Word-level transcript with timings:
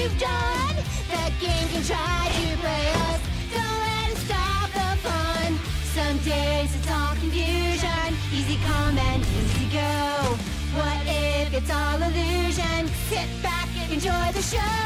you've 0.00 0.18
done. 0.18 0.76
The 1.12 1.24
game 1.40 1.68
can 1.72 1.82
try 1.84 2.20
to 2.36 2.46
play 2.62 2.84
us. 3.08 3.20
Don't 3.52 3.80
let 3.84 4.12
it 4.12 4.18
stop 4.24 4.68
the 4.72 4.90
fun. 5.04 5.50
Some 5.96 6.16
days 6.24 6.74
it's 6.74 6.90
all 6.90 7.14
confusion. 7.16 8.08
Easy 8.32 8.56
come 8.64 8.96
and 8.96 9.20
easy 9.38 9.66
go. 9.68 9.92
What 10.78 11.02
if 11.06 11.52
it's 11.52 11.70
all 11.70 12.00
illusion? 12.00 12.88
Sit 13.10 13.28
back 13.42 13.68
and 13.80 13.92
enjoy 13.92 14.26
the 14.32 14.42
show. 14.42 14.76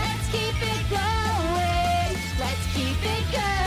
Let's 0.00 0.26
keep 0.32 0.56
it 0.72 0.82
going. 0.88 2.12
Let's 2.42 2.64
keep 2.74 3.00
it 3.14 3.24
going. 3.32 3.57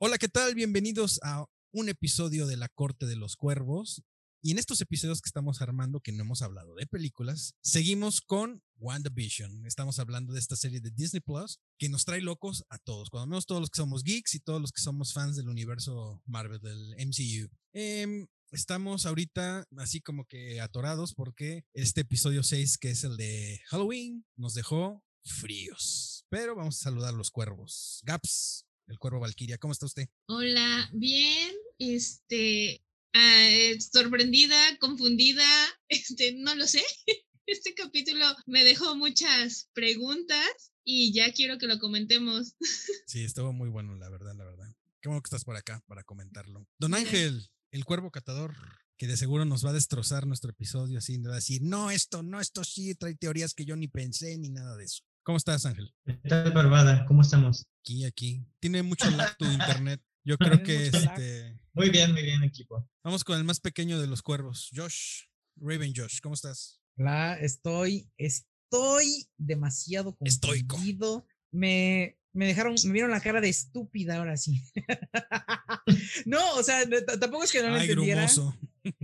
Hola, 0.00 0.16
¿qué 0.16 0.28
tal? 0.28 0.54
Bienvenidos 0.54 1.18
a 1.24 1.44
un 1.72 1.88
episodio 1.88 2.46
de 2.46 2.56
La 2.56 2.68
Corte 2.68 3.04
de 3.04 3.16
los 3.16 3.34
Cuervos. 3.34 4.04
Y 4.40 4.52
en 4.52 4.58
estos 4.60 4.80
episodios 4.80 5.20
que 5.20 5.28
estamos 5.28 5.60
armando, 5.60 5.98
que 5.98 6.12
no 6.12 6.22
hemos 6.22 6.40
hablado 6.40 6.76
de 6.76 6.86
películas, 6.86 7.56
seguimos 7.64 8.20
con 8.20 8.62
WandaVision. 8.76 9.66
Estamos 9.66 9.98
hablando 9.98 10.32
de 10.32 10.38
esta 10.38 10.54
serie 10.54 10.80
de 10.80 10.92
Disney 10.92 11.20
Plus 11.20 11.58
que 11.80 11.88
nos 11.88 12.04
trae 12.04 12.20
locos 12.20 12.64
a 12.68 12.78
todos, 12.78 13.10
cuando 13.10 13.26
menos 13.26 13.46
todos 13.46 13.60
los 13.60 13.70
que 13.70 13.78
somos 13.78 14.04
geeks 14.04 14.36
y 14.36 14.38
todos 14.38 14.60
los 14.60 14.70
que 14.70 14.80
somos 14.80 15.12
fans 15.12 15.34
del 15.34 15.48
universo 15.48 16.22
Marvel, 16.26 16.60
del 16.60 16.94
MCU. 17.04 17.50
Em, 17.72 18.28
estamos 18.52 19.04
ahorita 19.04 19.66
así 19.78 20.00
como 20.00 20.26
que 20.26 20.60
atorados 20.60 21.12
porque 21.12 21.64
este 21.74 22.02
episodio 22.02 22.44
6, 22.44 22.78
que 22.78 22.90
es 22.90 23.02
el 23.02 23.16
de 23.16 23.62
Halloween, 23.66 24.24
nos 24.36 24.54
dejó 24.54 25.02
fríos. 25.24 26.24
Pero 26.28 26.54
vamos 26.54 26.76
a 26.76 26.84
saludar 26.84 27.14
a 27.14 27.16
los 27.16 27.32
cuervos. 27.32 28.00
Gaps, 28.04 28.67
el 28.88 28.98
cuervo 28.98 29.20
Valkyria, 29.20 29.58
¿cómo 29.58 29.72
está 29.72 29.86
usted? 29.86 30.08
Hola, 30.26 30.90
bien, 30.92 31.54
este, 31.78 32.82
eh, 33.12 33.78
sorprendida, 33.80 34.56
confundida, 34.78 35.46
este, 35.88 36.32
no 36.34 36.54
lo 36.54 36.66
sé. 36.66 36.82
Este 37.50 37.72
capítulo 37.72 38.26
me 38.44 38.62
dejó 38.62 38.94
muchas 38.94 39.70
preguntas 39.72 40.70
y 40.84 41.14
ya 41.14 41.32
quiero 41.32 41.56
que 41.56 41.66
lo 41.66 41.78
comentemos. 41.78 42.56
Sí, 43.06 43.24
estuvo 43.24 43.54
muy 43.54 43.70
bueno, 43.70 43.94
la 43.96 44.10
verdad, 44.10 44.34
la 44.36 44.44
verdad. 44.44 44.66
Qué 45.00 45.08
bueno 45.08 45.22
que 45.22 45.28
estás 45.28 45.44
por 45.44 45.56
acá 45.56 45.82
para 45.86 46.04
comentarlo. 46.04 46.66
Don. 46.78 46.92
Ángel, 46.92 47.48
el 47.70 47.86
cuervo 47.86 48.10
catador, 48.10 48.54
que 48.98 49.06
de 49.06 49.16
seguro 49.16 49.46
nos 49.46 49.64
va 49.64 49.70
a 49.70 49.72
destrozar 49.72 50.26
nuestro 50.26 50.50
episodio 50.50 50.98
así, 50.98 51.16
nos 51.16 51.30
va 51.30 51.36
a 51.36 51.36
decir, 51.36 51.62
no, 51.62 51.90
esto, 51.90 52.22
no, 52.22 52.38
esto 52.38 52.64
sí, 52.64 52.94
trae 52.94 53.14
teorías 53.14 53.54
que 53.54 53.64
yo 53.64 53.76
ni 53.76 53.88
pensé 53.88 54.36
ni 54.36 54.50
nada 54.50 54.76
de 54.76 54.84
eso. 54.84 55.04
¿Cómo 55.28 55.36
estás, 55.36 55.66
Ángel? 55.66 55.92
¿Qué 56.06 56.14
tal, 56.26 56.52
Barbada? 56.52 57.04
¿Cómo 57.04 57.20
estamos? 57.20 57.66
Aquí, 57.82 58.06
aquí. 58.06 58.46
Tiene 58.60 58.82
mucho 58.82 59.10
lag 59.10 59.36
tu 59.36 59.44
internet. 59.52 60.00
Yo 60.24 60.38
creo 60.38 60.62
que 60.62 60.86
este. 60.86 61.60
Muy 61.74 61.90
bien, 61.90 62.12
muy 62.12 62.22
bien, 62.22 62.42
equipo. 62.44 62.88
Vamos 63.04 63.24
con 63.24 63.36
el 63.36 63.44
más 63.44 63.60
pequeño 63.60 64.00
de 64.00 64.06
los 64.06 64.22
cuervos, 64.22 64.70
Josh. 64.74 65.24
Raven 65.56 65.92
Josh, 65.94 66.20
¿cómo 66.22 66.34
estás? 66.34 66.80
La 66.96 67.34
estoy, 67.34 68.08
estoy 68.16 69.26
demasiado 69.36 70.16
Estoico. 70.22 70.76
confundido. 70.76 71.26
Me, 71.52 72.16
me 72.32 72.46
dejaron, 72.46 72.76
me 72.86 72.92
vieron 72.92 73.10
la 73.10 73.20
cara 73.20 73.42
de 73.42 73.50
estúpida 73.50 74.16
ahora 74.16 74.38
sí. 74.38 74.62
no, 76.24 76.54
o 76.54 76.62
sea, 76.62 76.88
tampoco 77.20 77.44
es 77.44 77.52
que 77.52 77.60
no 77.60 77.68
lo 77.68 77.74
Ay, 77.74 77.90
entendiera. 77.90 78.22
grumoso. 78.22 78.58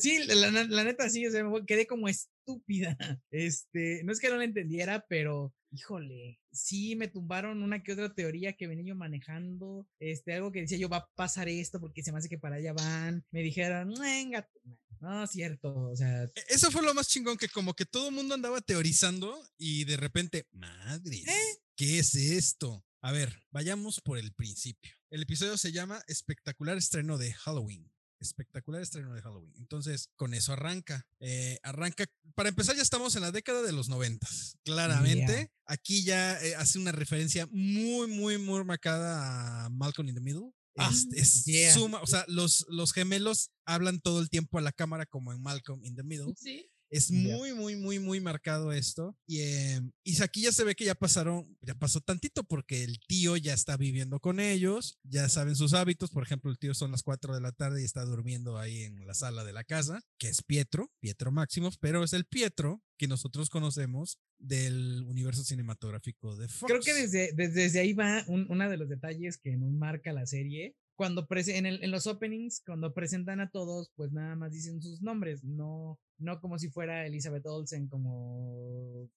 Sí, 0.00 0.18
la, 0.28 0.50
la- 0.50 0.64
la 0.64 0.82
neta 0.84 1.10
sí, 1.10 1.26
o 1.26 1.30
sea, 1.30 1.44
me 1.44 1.66
quedé 1.66 1.86
como 1.86 2.08
estúpida. 2.08 2.96
Este, 3.30 4.02
no 4.04 4.12
es 4.12 4.18
que 4.18 4.30
no 4.30 4.38
la 4.38 4.44
entendiera, 4.44 5.04
pero 5.10 5.52
híjole, 5.74 6.40
sí 6.52 6.94
me 6.96 7.08
tumbaron 7.08 7.62
una 7.62 7.82
que 7.82 7.92
otra 7.92 8.14
teoría 8.14 8.52
que 8.56 8.66
venía 8.66 8.84
yo 8.86 8.94
manejando, 8.96 9.88
este, 9.98 10.34
algo 10.34 10.52
que 10.52 10.60
decía 10.60 10.78
yo 10.78 10.88
va 10.88 10.98
a 10.98 11.10
pasar 11.14 11.48
esto 11.48 11.80
porque 11.80 12.02
se 12.02 12.12
me 12.12 12.18
hace 12.18 12.28
que 12.28 12.38
para 12.38 12.56
allá 12.56 12.72
van. 12.72 13.24
Me 13.30 13.42
dijeron, 13.42 13.92
venga, 14.00 14.42
tu 14.48 14.60
madre". 14.68 14.80
no, 15.00 15.26
cierto, 15.26 15.74
o 15.74 15.96
sea, 15.96 16.22
E- 16.24 16.44
Eso 16.48 16.70
fue 16.70 16.82
lo 16.82 16.94
más 16.94 17.08
chingón, 17.08 17.36
que 17.36 17.48
como 17.48 17.74
que 17.74 17.84
todo 17.84 18.08
el 18.08 18.14
mundo 18.14 18.34
andaba 18.34 18.60
teorizando 18.60 19.36
y 19.58 19.84
de 19.84 19.96
repente, 19.96 20.46
madre, 20.52 21.16
¿Eh? 21.26 21.58
¿qué 21.76 21.98
es 21.98 22.14
esto? 22.14 22.84
A 23.00 23.12
ver, 23.12 23.42
vayamos 23.50 24.00
por 24.00 24.18
el 24.18 24.32
principio. 24.32 24.92
El 25.10 25.22
episodio 25.22 25.58
se 25.58 25.72
llama 25.72 26.02
Espectacular 26.06 26.78
estreno 26.78 27.18
de 27.18 27.34
Halloween. 27.34 27.90
Espectacular 28.24 28.80
estreno 28.82 29.12
de 29.14 29.20
Halloween. 29.22 29.52
Entonces, 29.58 30.08
con 30.16 30.34
eso 30.34 30.52
arranca. 30.52 31.06
Eh, 31.20 31.58
arranca, 31.62 32.04
para 32.34 32.48
empezar, 32.48 32.74
ya 32.76 32.82
estamos 32.82 33.14
en 33.16 33.22
la 33.22 33.30
década 33.30 33.62
de 33.62 33.72
los 33.72 33.88
noventas. 33.88 34.56
Claramente, 34.64 35.34
Yeah. 35.34 35.50
aquí 35.66 36.04
ya 36.04 36.42
eh, 36.42 36.54
hace 36.56 36.78
una 36.78 36.92
referencia 36.92 37.46
muy, 37.50 38.06
muy, 38.08 38.38
muy 38.38 38.64
marcada 38.64 39.64
a 39.66 39.68
Malcolm 39.70 40.08
in 40.08 40.14
the 40.14 40.20
Middle. 40.20 40.50
Ah, 40.76 40.90
Es, 41.12 41.44
yeah. 41.44 41.72
suma- 41.72 42.00
o 42.02 42.06
sea, 42.06 42.24
los, 42.26 42.66
los 42.68 42.92
gemelos 42.92 43.50
hablan 43.64 44.00
todo 44.00 44.20
el 44.20 44.28
tiempo 44.28 44.58
a 44.58 44.60
la 44.62 44.72
cámara 44.72 45.06
como 45.06 45.32
en 45.32 45.40
Malcolm 45.40 45.84
in 45.84 45.94
the 45.94 46.02
Middle. 46.02 46.34
Sí, 46.36 46.68
Es 46.96 47.10
muy, 47.10 47.52
muy, 47.54 47.76
muy, 47.76 47.98
muy 47.98 48.20
marcado 48.20 48.72
esto. 48.72 49.16
Y, 49.26 49.40
eh, 49.40 49.80
y 50.04 50.22
aquí 50.22 50.42
ya 50.42 50.52
se 50.52 50.64
ve 50.64 50.74
que 50.74 50.84
ya 50.84 50.94
pasaron, 50.94 51.56
ya 51.60 51.74
pasó 51.74 52.00
tantito 52.00 52.44
porque 52.44 52.84
el 52.84 52.98
tío 53.00 53.36
ya 53.36 53.52
está 53.52 53.76
viviendo 53.76 54.20
con 54.20 54.38
ellos, 54.40 54.98
ya 55.02 55.28
saben 55.28 55.56
sus 55.56 55.74
hábitos. 55.74 56.10
Por 56.10 56.22
ejemplo, 56.22 56.50
el 56.50 56.58
tío 56.58 56.72
son 56.74 56.90
las 56.92 57.02
4 57.02 57.34
de 57.34 57.40
la 57.40 57.52
tarde 57.52 57.82
y 57.82 57.84
está 57.84 58.04
durmiendo 58.04 58.58
ahí 58.58 58.82
en 58.82 59.06
la 59.06 59.14
sala 59.14 59.44
de 59.44 59.52
la 59.52 59.64
casa, 59.64 60.00
que 60.18 60.28
es 60.28 60.42
Pietro, 60.42 60.92
Pietro 61.00 61.32
Máximos, 61.32 61.78
pero 61.78 62.04
es 62.04 62.12
el 62.12 62.26
Pietro 62.26 62.82
que 62.96 63.08
nosotros 63.08 63.50
conocemos 63.50 64.18
del 64.38 65.02
universo 65.08 65.42
cinematográfico 65.42 66.36
de 66.36 66.48
Fox. 66.48 66.70
Creo 66.70 66.80
que 66.80 66.94
desde, 66.94 67.32
desde, 67.34 67.62
desde 67.62 67.80
ahí 67.80 67.92
va 67.92 68.24
un- 68.28 68.46
uno 68.48 68.70
de 68.70 68.76
los 68.76 68.88
detalles 68.88 69.38
que 69.38 69.56
nos 69.56 69.72
marca 69.72 70.12
la 70.12 70.26
serie. 70.26 70.76
Cuando 70.96 71.26
prese- 71.26 71.56
en, 71.56 71.66
el- 71.66 71.82
en 71.82 71.90
los 71.90 72.06
openings, 72.06 72.62
cuando 72.64 72.94
presentan 72.94 73.40
a 73.40 73.50
todos, 73.50 73.90
pues 73.96 74.12
nada 74.12 74.36
más 74.36 74.52
dicen 74.52 74.80
sus 74.80 75.02
nombres, 75.02 75.42
no, 75.42 75.98
no 76.18 76.40
como 76.40 76.58
si 76.58 76.68
fuera 76.70 77.06
Elizabeth 77.06 77.46
Olsen, 77.46 77.88
como 77.88 79.08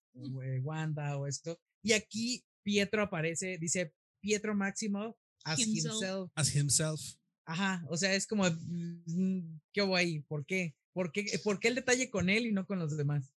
eh, 0.43 0.59
Wanda 0.61 1.17
o 1.17 1.27
esto. 1.27 1.59
Y 1.81 1.93
aquí 1.93 2.43
Pietro 2.63 3.03
aparece, 3.03 3.57
dice 3.57 3.93
Pietro 4.19 4.55
Máximo 4.55 5.17
as 5.43 5.59
Himself. 5.59 5.93
himself. 5.93 6.31
As 6.35 6.55
himself. 6.55 7.01
Ajá, 7.45 7.85
o 7.89 7.95
sea, 7.95 8.13
es 8.13 8.27
como, 8.27 8.43
mm, 8.43 9.59
¿qué 9.71 9.81
hubo 9.81 9.95
ahí? 9.95 10.19
¿Por 10.21 10.45
qué? 10.45 10.75
¿Por 10.93 11.11
qué, 11.11 11.39
¿Por 11.43 11.59
qué 11.59 11.69
el 11.69 11.75
detalle 11.75 12.09
con 12.09 12.29
él 12.29 12.47
y 12.47 12.51
no 12.51 12.65
con 12.65 12.79
los 12.79 12.97
demás? 12.97 13.31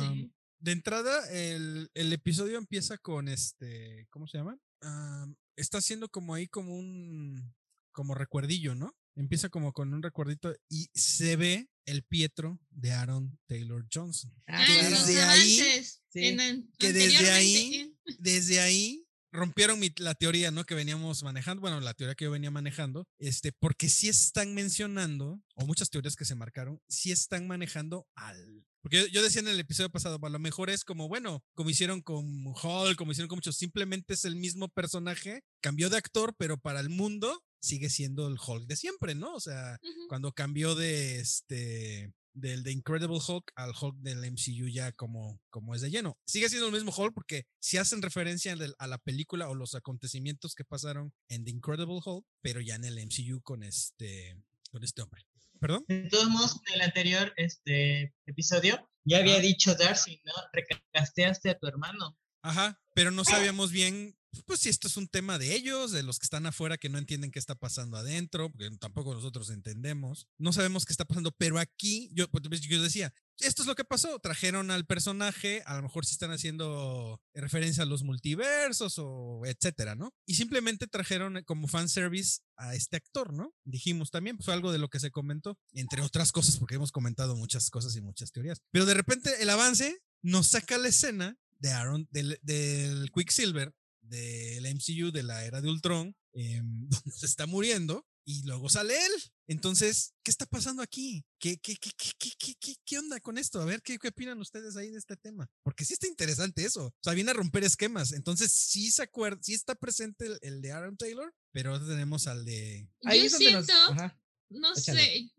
Sí. 0.00 0.30
De 0.58 0.72
entrada, 0.72 1.26
el, 1.30 1.90
el 1.94 2.12
episodio 2.12 2.58
empieza 2.58 2.98
con 2.98 3.28
este, 3.28 4.06
¿cómo 4.10 4.26
se 4.26 4.38
llama? 4.38 4.58
Am, 4.80 5.36
está 5.56 5.78
haciendo 5.78 6.08
como 6.08 6.34
ahí 6.34 6.48
como 6.48 6.76
un, 6.76 7.54
como 7.92 8.14
recuerdillo, 8.14 8.74
¿no? 8.74 8.94
Empieza 9.14 9.48
como 9.48 9.72
con 9.72 9.94
un 9.94 10.02
recuerdito 10.02 10.54
y 10.68 10.88
se 10.92 11.36
ve 11.36 11.70
el 11.86 12.02
Pietro 12.02 12.60
de 12.70 12.92
Aaron 12.92 13.38
Taylor 13.46 13.86
Johnson. 13.92 14.32
Ah, 14.46 14.64
que 14.66 14.72
desde 14.88 15.22
ahí- 15.22 15.84
Sí. 16.10 16.26
en 16.26 16.70
que 16.78 16.92
desde 16.92 17.30
ahí- 17.30 17.90
Desde 18.18 18.60
ahí 18.60 19.06
rompieron 19.32 19.80
mi- 19.80 19.92
la 19.96 20.14
teoría, 20.14 20.50
¿no? 20.52 20.64
Que 20.64 20.74
veníamos 20.76 21.22
manejando, 21.24 21.60
bueno, 21.60 21.80
la 21.80 21.94
teoría 21.94 22.14
que 22.14 22.24
yo 22.26 22.30
venía 22.30 22.50
manejando, 22.52 23.04
este, 23.18 23.50
porque 23.52 23.88
sí 23.88 24.08
están 24.08 24.54
mencionando, 24.54 25.42
o 25.56 25.66
muchas 25.66 25.90
teorías 25.90 26.14
que 26.14 26.24
se 26.24 26.34
marcaron, 26.36 26.80
sí 26.88 27.10
están 27.10 27.46
manejando 27.48 28.06
al... 28.14 28.64
Porque 28.80 29.08
yo, 29.10 29.22
decía 29.22 29.40
en 29.40 29.48
el 29.48 29.58
episodio 29.58 29.90
pasado, 29.90 30.18
a 30.22 30.28
lo 30.28 30.38
mejor 30.38 30.68
es 30.70 30.84
como, 30.84 31.08
bueno, 31.08 31.42
como 31.54 31.70
hicieron 31.70 32.02
con 32.02 32.46
Hulk, 32.46 32.96
como 32.96 33.10
hicieron 33.12 33.28
con 33.28 33.38
muchos, 33.38 33.56
simplemente 33.56 34.12
es 34.14 34.24
el 34.26 34.36
mismo 34.36 34.68
personaje, 34.68 35.42
cambió 35.62 35.88
de 35.90 35.96
actor, 35.96 36.34
pero 36.38 36.58
para 36.58 36.80
el 36.80 36.90
mundo 36.90 37.42
sigue 37.64 37.90
siendo 37.90 38.28
el 38.28 38.36
Hulk 38.44 38.66
de 38.66 38.76
siempre, 38.76 39.14
¿no? 39.14 39.34
O 39.34 39.40
sea, 39.40 39.78
cuando 40.08 40.32
cambió 40.32 40.74
de 40.74 41.20
este 41.20 42.12
del 42.36 42.64
de 42.64 42.72
Incredible 42.72 43.20
Hulk 43.26 43.52
al 43.54 43.72
Hulk 43.80 43.96
del 43.98 44.18
MCU 44.32 44.66
ya 44.68 44.90
como, 44.92 45.40
como 45.50 45.74
es 45.76 45.82
de 45.82 45.90
lleno. 45.90 46.18
Sigue 46.26 46.48
siendo 46.48 46.66
el 46.66 46.72
mismo 46.72 46.92
Hulk 46.96 47.14
porque 47.14 47.46
si 47.60 47.76
hacen 47.78 48.02
referencia 48.02 48.56
a 48.78 48.86
la 48.88 48.98
película 48.98 49.48
o 49.48 49.54
los 49.54 49.76
acontecimientos 49.76 50.54
que 50.56 50.64
pasaron 50.64 51.12
en 51.28 51.44
The 51.44 51.52
Incredible 51.52 52.00
Hulk, 52.04 52.26
pero 52.42 52.60
ya 52.60 52.74
en 52.74 52.84
el 52.84 52.98
MCU 52.98 53.40
con 53.42 53.62
este 53.62 54.36
con 54.72 54.82
este 54.82 55.02
hombre. 55.02 55.24
¿Perdón? 55.60 55.84
De 55.86 56.08
todos 56.10 56.28
modos, 56.28 56.60
en 56.66 56.74
el 56.74 56.80
anterior 56.82 57.32
este, 57.36 58.12
episodio, 58.26 58.90
ya 59.04 59.18
había 59.18 59.36
Ah. 59.36 59.40
dicho 59.40 59.74
Darcy, 59.76 60.20
¿no? 60.24 60.32
Recasteaste 60.52 61.50
a 61.50 61.58
tu 61.58 61.68
hermano. 61.68 62.18
Ajá, 62.42 62.78
pero 62.94 63.12
no 63.12 63.24
sabíamos 63.24 63.70
bien 63.70 64.18
pues 64.42 64.60
si 64.60 64.68
esto 64.68 64.88
es 64.88 64.96
un 64.96 65.08
tema 65.08 65.38
de 65.38 65.54
ellos, 65.54 65.92
de 65.92 66.02
los 66.02 66.18
que 66.18 66.24
están 66.24 66.46
afuera 66.46 66.78
que 66.78 66.88
no 66.88 66.98
entienden 66.98 67.30
qué 67.30 67.38
está 67.38 67.54
pasando 67.54 67.96
adentro, 67.96 68.50
porque 68.50 68.70
tampoco 68.78 69.14
nosotros 69.14 69.50
entendemos, 69.50 70.28
no 70.38 70.52
sabemos 70.52 70.84
qué 70.84 70.92
está 70.92 71.04
pasando, 71.04 71.32
pero 71.32 71.58
aquí 71.58 72.10
yo, 72.12 72.28
pues, 72.30 72.60
yo 72.60 72.82
decía, 72.82 73.12
esto 73.40 73.62
es 73.62 73.68
lo 73.68 73.74
que 73.74 73.84
pasó, 73.84 74.18
trajeron 74.20 74.70
al 74.70 74.86
personaje, 74.86 75.62
a 75.66 75.76
lo 75.76 75.82
mejor 75.82 76.06
sí 76.06 76.12
están 76.12 76.30
haciendo 76.30 77.20
referencia 77.34 77.82
a 77.82 77.86
los 77.86 78.04
multiversos 78.04 78.94
o 78.98 79.42
etcétera, 79.44 79.94
¿no? 79.94 80.14
Y 80.26 80.34
simplemente 80.34 80.86
trajeron 80.86 81.42
como 81.44 81.66
fanservice 81.66 82.40
a 82.56 82.74
este 82.74 82.96
actor, 82.96 83.32
¿no? 83.32 83.52
Dijimos 83.64 84.10
también, 84.10 84.36
pues 84.36 84.46
fue 84.46 84.54
algo 84.54 84.72
de 84.72 84.78
lo 84.78 84.88
que 84.88 85.00
se 85.00 85.10
comentó, 85.10 85.58
entre 85.72 86.02
otras 86.02 86.32
cosas, 86.32 86.58
porque 86.58 86.76
hemos 86.76 86.92
comentado 86.92 87.36
muchas 87.36 87.70
cosas 87.70 87.96
y 87.96 88.00
muchas 88.00 88.30
teorías. 88.30 88.60
Pero 88.70 88.86
de 88.86 88.94
repente 88.94 89.42
el 89.42 89.50
avance 89.50 90.00
nos 90.22 90.48
saca 90.48 90.78
la 90.78 90.88
escena 90.88 91.36
de 91.58 91.72
Aaron, 91.72 92.08
del, 92.10 92.38
del 92.42 93.10
Quicksilver, 93.12 93.74
del 94.04 94.64
MCU 94.74 95.10
de 95.12 95.22
la 95.22 95.44
era 95.44 95.60
de 95.60 95.68
Ultron, 95.70 96.14
em, 96.32 96.64
donde 96.88 97.10
se 97.12 97.26
está 97.26 97.46
muriendo 97.46 98.06
y 98.26 98.42
luego 98.44 98.68
sale 98.68 98.94
él. 99.04 99.12
Entonces, 99.46 100.14
¿qué 100.22 100.30
está 100.30 100.46
pasando 100.46 100.82
aquí? 100.82 101.22
¿Qué, 101.38 101.58
qué, 101.58 101.76
qué, 101.76 101.90
qué, 101.98 102.30
qué, 102.38 102.54
qué, 102.58 102.74
qué 102.84 102.98
onda 102.98 103.20
con 103.20 103.36
esto? 103.36 103.60
A 103.60 103.66
ver, 103.66 103.82
¿qué, 103.82 103.98
¿qué 103.98 104.08
opinan 104.08 104.40
ustedes 104.40 104.76
ahí 104.76 104.90
de 104.90 104.98
este 104.98 105.16
tema? 105.16 105.46
Porque 105.62 105.84
sí 105.84 105.92
está 105.92 106.06
interesante 106.06 106.64
eso. 106.64 106.86
O 106.86 106.92
sea, 107.02 107.12
viene 107.12 107.32
a 107.32 107.34
romper 107.34 107.64
esquemas. 107.64 108.12
Entonces, 108.12 108.50
sí 108.52 108.90
se 108.90 109.02
acuerda, 109.02 109.38
sí 109.42 109.52
está 109.52 109.74
presente 109.74 110.24
el, 110.26 110.38
el 110.40 110.62
de 110.62 110.72
Aaron 110.72 110.96
Taylor, 110.96 111.34
pero 111.52 111.72
ahora 111.72 111.86
tenemos 111.86 112.26
al 112.26 112.44
de... 112.46 112.88
Ahí 113.04 113.20
Yo 113.20 113.24
es 113.26 113.32
donde 113.32 113.52
nos- 113.52 113.66
siento, 113.66 113.92
ajá. 113.92 114.18
no 114.48 114.72
Échale. 114.74 115.00
sé, 115.04 115.30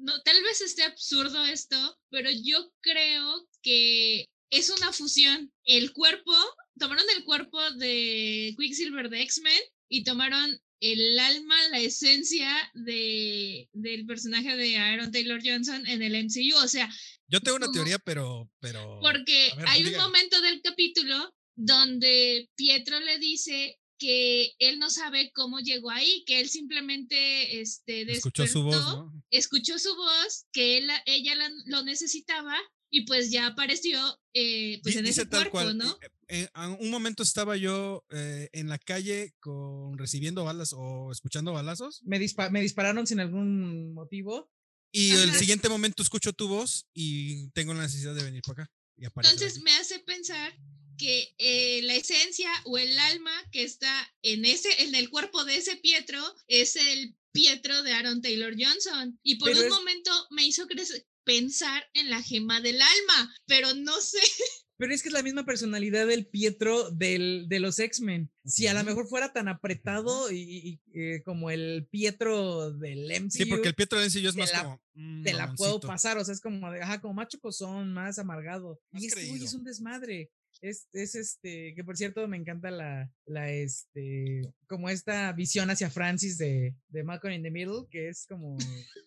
no, 0.00 0.22
tal 0.22 0.42
vez 0.42 0.60
esté 0.60 0.82
absurdo 0.84 1.44
esto, 1.46 1.98
pero 2.10 2.28
yo 2.30 2.70
creo 2.80 3.48
que 3.62 4.26
es 4.50 4.68
una 4.70 4.92
fusión. 4.92 5.50
El 5.64 5.92
cuerpo, 5.94 6.32
tomaron 6.78 7.04
el 7.16 7.24
cuerpo 7.24 7.58
de 7.72 8.54
Quicksilver 8.58 9.08
de 9.10 9.22
X-Men 9.22 9.60
y 9.88 10.04
tomaron 10.04 10.60
el 10.80 11.18
alma, 11.18 11.56
la 11.70 11.80
esencia 11.80 12.48
de, 12.74 13.68
del 13.72 14.06
personaje 14.06 14.56
de 14.56 14.76
Aaron 14.76 15.10
Taylor 15.10 15.40
Johnson 15.44 15.86
en 15.86 16.02
el 16.02 16.14
MCU. 16.24 16.56
O 16.62 16.68
sea, 16.68 16.88
Yo 17.26 17.40
tengo 17.40 17.56
una 17.56 17.66
como- 17.66 17.74
teoría, 17.78 17.98
pero... 17.98 18.48
pero 18.60 18.98
porque 19.02 19.50
ver, 19.56 19.66
hay 19.68 19.84
un 19.86 19.96
momento 19.96 20.40
del 20.40 20.60
capítulo 20.62 21.34
donde 21.56 22.48
Pietro 22.54 23.00
le 23.00 23.18
dice 23.18 23.76
que 23.98 24.52
él 24.60 24.78
no 24.78 24.90
sabe 24.90 25.32
cómo 25.34 25.58
llegó 25.58 25.90
ahí, 25.90 26.22
que 26.24 26.38
él 26.38 26.48
simplemente 26.48 27.60
este, 27.60 28.02
Escuchó 28.12 28.46
su 28.46 28.62
voz, 28.62 29.10
escuchó 29.30 29.76
su 29.80 29.92
voz, 29.96 30.46
que 30.52 30.78
él, 30.78 30.88
ella 31.06 31.34
la- 31.34 31.50
lo 31.66 31.82
necesitaba 31.82 32.56
y 32.90 33.00
pues 33.06 33.32
ya 33.32 33.48
apareció 33.48 33.98
eh, 34.34 34.78
pues 34.84 34.94
en 34.94 35.06
ese 35.06 35.26
tal 35.26 35.50
cuerpo, 35.50 35.50
cual. 35.50 35.76
¿no? 35.78 35.98
Eh, 36.28 36.42
eh, 36.42 36.48
a 36.54 36.68
un 36.68 36.90
momento 36.90 37.22
estaba 37.22 37.56
yo 37.56 38.04
eh, 38.10 38.48
en 38.52 38.68
la 38.68 38.78
calle 38.78 39.34
con 39.40 39.96
recibiendo 39.98 40.44
balas 40.44 40.72
o 40.76 41.10
escuchando 41.12 41.52
balazos 41.52 42.02
Me, 42.04 42.18
dispa- 42.20 42.50
me 42.50 42.60
dispararon 42.60 43.06
sin 43.06 43.20
algún 43.20 43.92
motivo. 43.94 44.50
y 44.92 45.10
el 45.12 45.30
Ajá. 45.30 45.38
siguiente 45.38 45.68
momento 45.68 46.02
escucho 46.02 46.32
tu 46.32 46.48
voz 46.48 46.86
y 46.94 47.50
tengo 47.50 47.74
la 47.74 47.82
necesidad 47.82 48.14
de 48.14 48.24
venir 48.24 48.42
para 48.42 48.64
acá 48.64 48.72
y 48.96 49.04
Entonces 49.04 49.60
me 49.62 49.72
hace 49.76 50.00
pensar 50.00 50.52
que 50.96 51.32
eh, 51.38 51.80
la 51.84 51.94
esencia 51.94 52.50
o 52.64 52.76
el 52.78 52.98
alma 52.98 53.30
que 53.52 53.62
está 53.62 53.92
en 54.22 54.44
ese, 54.44 54.82
en 54.82 54.94
el 54.96 55.08
cuerpo 55.10 55.44
de 55.44 55.56
ese 55.56 55.76
Pietro 55.76 56.20
es 56.48 56.74
el 56.74 57.14
Pietro 57.30 57.84
de 57.84 57.92
Aaron 57.92 58.20
Taylor 58.20 58.54
Johnson. 58.58 59.16
Y 59.22 59.36
por 59.36 59.50
Pero 59.50 59.60
un 59.60 59.66
es- 59.68 59.72
momento 59.72 60.10
me 60.30 60.44
hizo 60.44 60.66
pensar 61.22 61.88
en 61.94 62.10
la 62.10 62.20
gema 62.22 62.60
del 62.60 62.82
alma, 62.82 63.32
pero 63.46 63.72
no 63.74 64.00
sé. 64.00 64.18
Pero 64.78 64.94
es 64.94 65.02
que 65.02 65.08
es 65.08 65.12
la 65.12 65.22
misma 65.24 65.44
personalidad 65.44 66.06
del 66.06 66.26
Pietro 66.26 66.90
del, 66.90 67.46
de 67.48 67.58
los 67.58 67.78
X-Men. 67.80 68.30
Si 68.44 68.68
a 68.68 68.74
lo 68.74 68.84
mejor 68.84 69.08
fuera 69.08 69.32
tan 69.32 69.48
apretado 69.48 70.30
y, 70.30 70.80
eh, 70.94 71.20
como 71.24 71.50
el 71.50 71.88
Pietro 71.90 72.70
del 72.72 73.10
MCU, 73.10 73.30
sí 73.30 73.44
porque 73.46 73.68
el 73.68 73.74
Pietro 73.74 73.98
sí 74.08 74.22
yo 74.22 74.30
es 74.30 74.36
más 74.36 74.52
la- 74.52 74.62
como 74.62 74.80
mm, 74.94 75.24
te 75.24 75.32
la 75.34 75.52
puedo 75.54 75.80
pasar. 75.80 76.16
O 76.18 76.24
sea, 76.24 76.32
es 76.32 76.40
como 76.40 76.70
de, 76.70 76.80
ajá, 76.80 77.00
como 77.00 77.12
macho 77.14 77.40
cozón, 77.40 77.92
más 77.92 78.20
amargado. 78.20 78.80
Más 78.92 79.02
y 79.02 79.06
este 79.06 79.20
güey 79.26 79.32
es 79.32 79.40
creído. 79.50 79.58
un 79.58 79.64
desmadre. 79.64 80.30
Es, 80.60 80.88
es 80.92 81.14
este, 81.14 81.72
que 81.74 81.84
por 81.84 81.96
cierto 81.96 82.26
me 82.28 82.36
encanta 82.36 82.70
la, 82.70 83.12
la 83.26 83.50
este, 83.50 84.42
como 84.68 84.88
esta 84.88 85.32
visión 85.32 85.70
hacia 85.70 85.90
Francis 85.90 86.38
de, 86.38 86.74
de 86.88 87.02
Malcolm 87.04 87.34
in 87.34 87.42
the 87.42 87.50
Middle, 87.50 87.86
que 87.90 88.08
es 88.08 88.26
como 88.26 88.56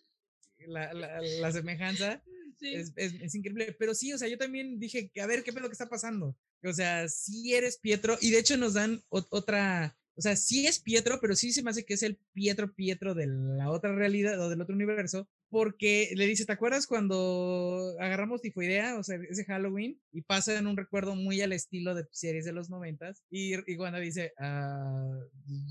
la, 0.66 0.92
la, 0.92 1.20
la 1.20 1.52
semejanza. 1.52 2.22
Es, 2.62 2.92
es- 2.96 3.14
es 3.20 3.34
increíble. 3.34 3.74
Pero 3.78 3.94
sí, 3.94 4.12
o 4.12 4.18
sea, 4.18 4.28
yo 4.28 4.38
también 4.38 4.78
dije, 4.78 5.10
a 5.20 5.26
ver, 5.26 5.42
¿qué 5.42 5.52
pedo 5.52 5.68
que 5.68 5.72
está 5.72 5.88
pasando? 5.88 6.36
O 6.64 6.72
sea, 6.72 7.08
sí 7.08 7.54
eres 7.54 7.78
Pietro. 7.78 8.16
Y 8.20 8.30
de 8.30 8.38
hecho 8.38 8.56
nos 8.56 8.74
dan 8.74 9.02
ot- 9.10 9.26
otra. 9.30 9.96
O 10.14 10.20
sea, 10.20 10.36
sí 10.36 10.66
es 10.66 10.78
Pietro, 10.78 11.18
pero 11.22 11.34
sí 11.34 11.52
se 11.52 11.62
me 11.62 11.70
hace 11.70 11.84
que 11.86 11.94
es 11.94 12.02
el 12.02 12.18
Pietro 12.34 12.74
Pietro 12.74 13.14
de 13.14 13.26
la 13.26 13.70
otra 13.70 13.94
realidad 13.94 14.38
o 14.40 14.50
del 14.50 14.60
otro 14.60 14.74
universo. 14.74 15.26
Porque 15.48 16.12
le 16.16 16.26
dice, 16.26 16.44
¿te 16.46 16.52
acuerdas 16.52 16.86
cuando 16.86 17.94
agarramos 17.98 18.40
tifoidea? 18.42 18.98
O 18.98 19.02
sea, 19.02 19.18
ese 19.28 19.44
Halloween. 19.44 20.00
Y 20.12 20.22
pasa 20.22 20.56
en 20.58 20.66
un 20.66 20.76
recuerdo 20.76 21.14
muy 21.14 21.40
al 21.40 21.52
estilo 21.52 21.94
de 21.94 22.06
series 22.10 22.44
de 22.44 22.52
los 22.52 22.70
noventas. 22.70 23.22
Y, 23.30 23.54
y 23.70 23.76
Wanda 23.76 23.98
dice, 24.00 24.32
"Ah, 24.38 25.18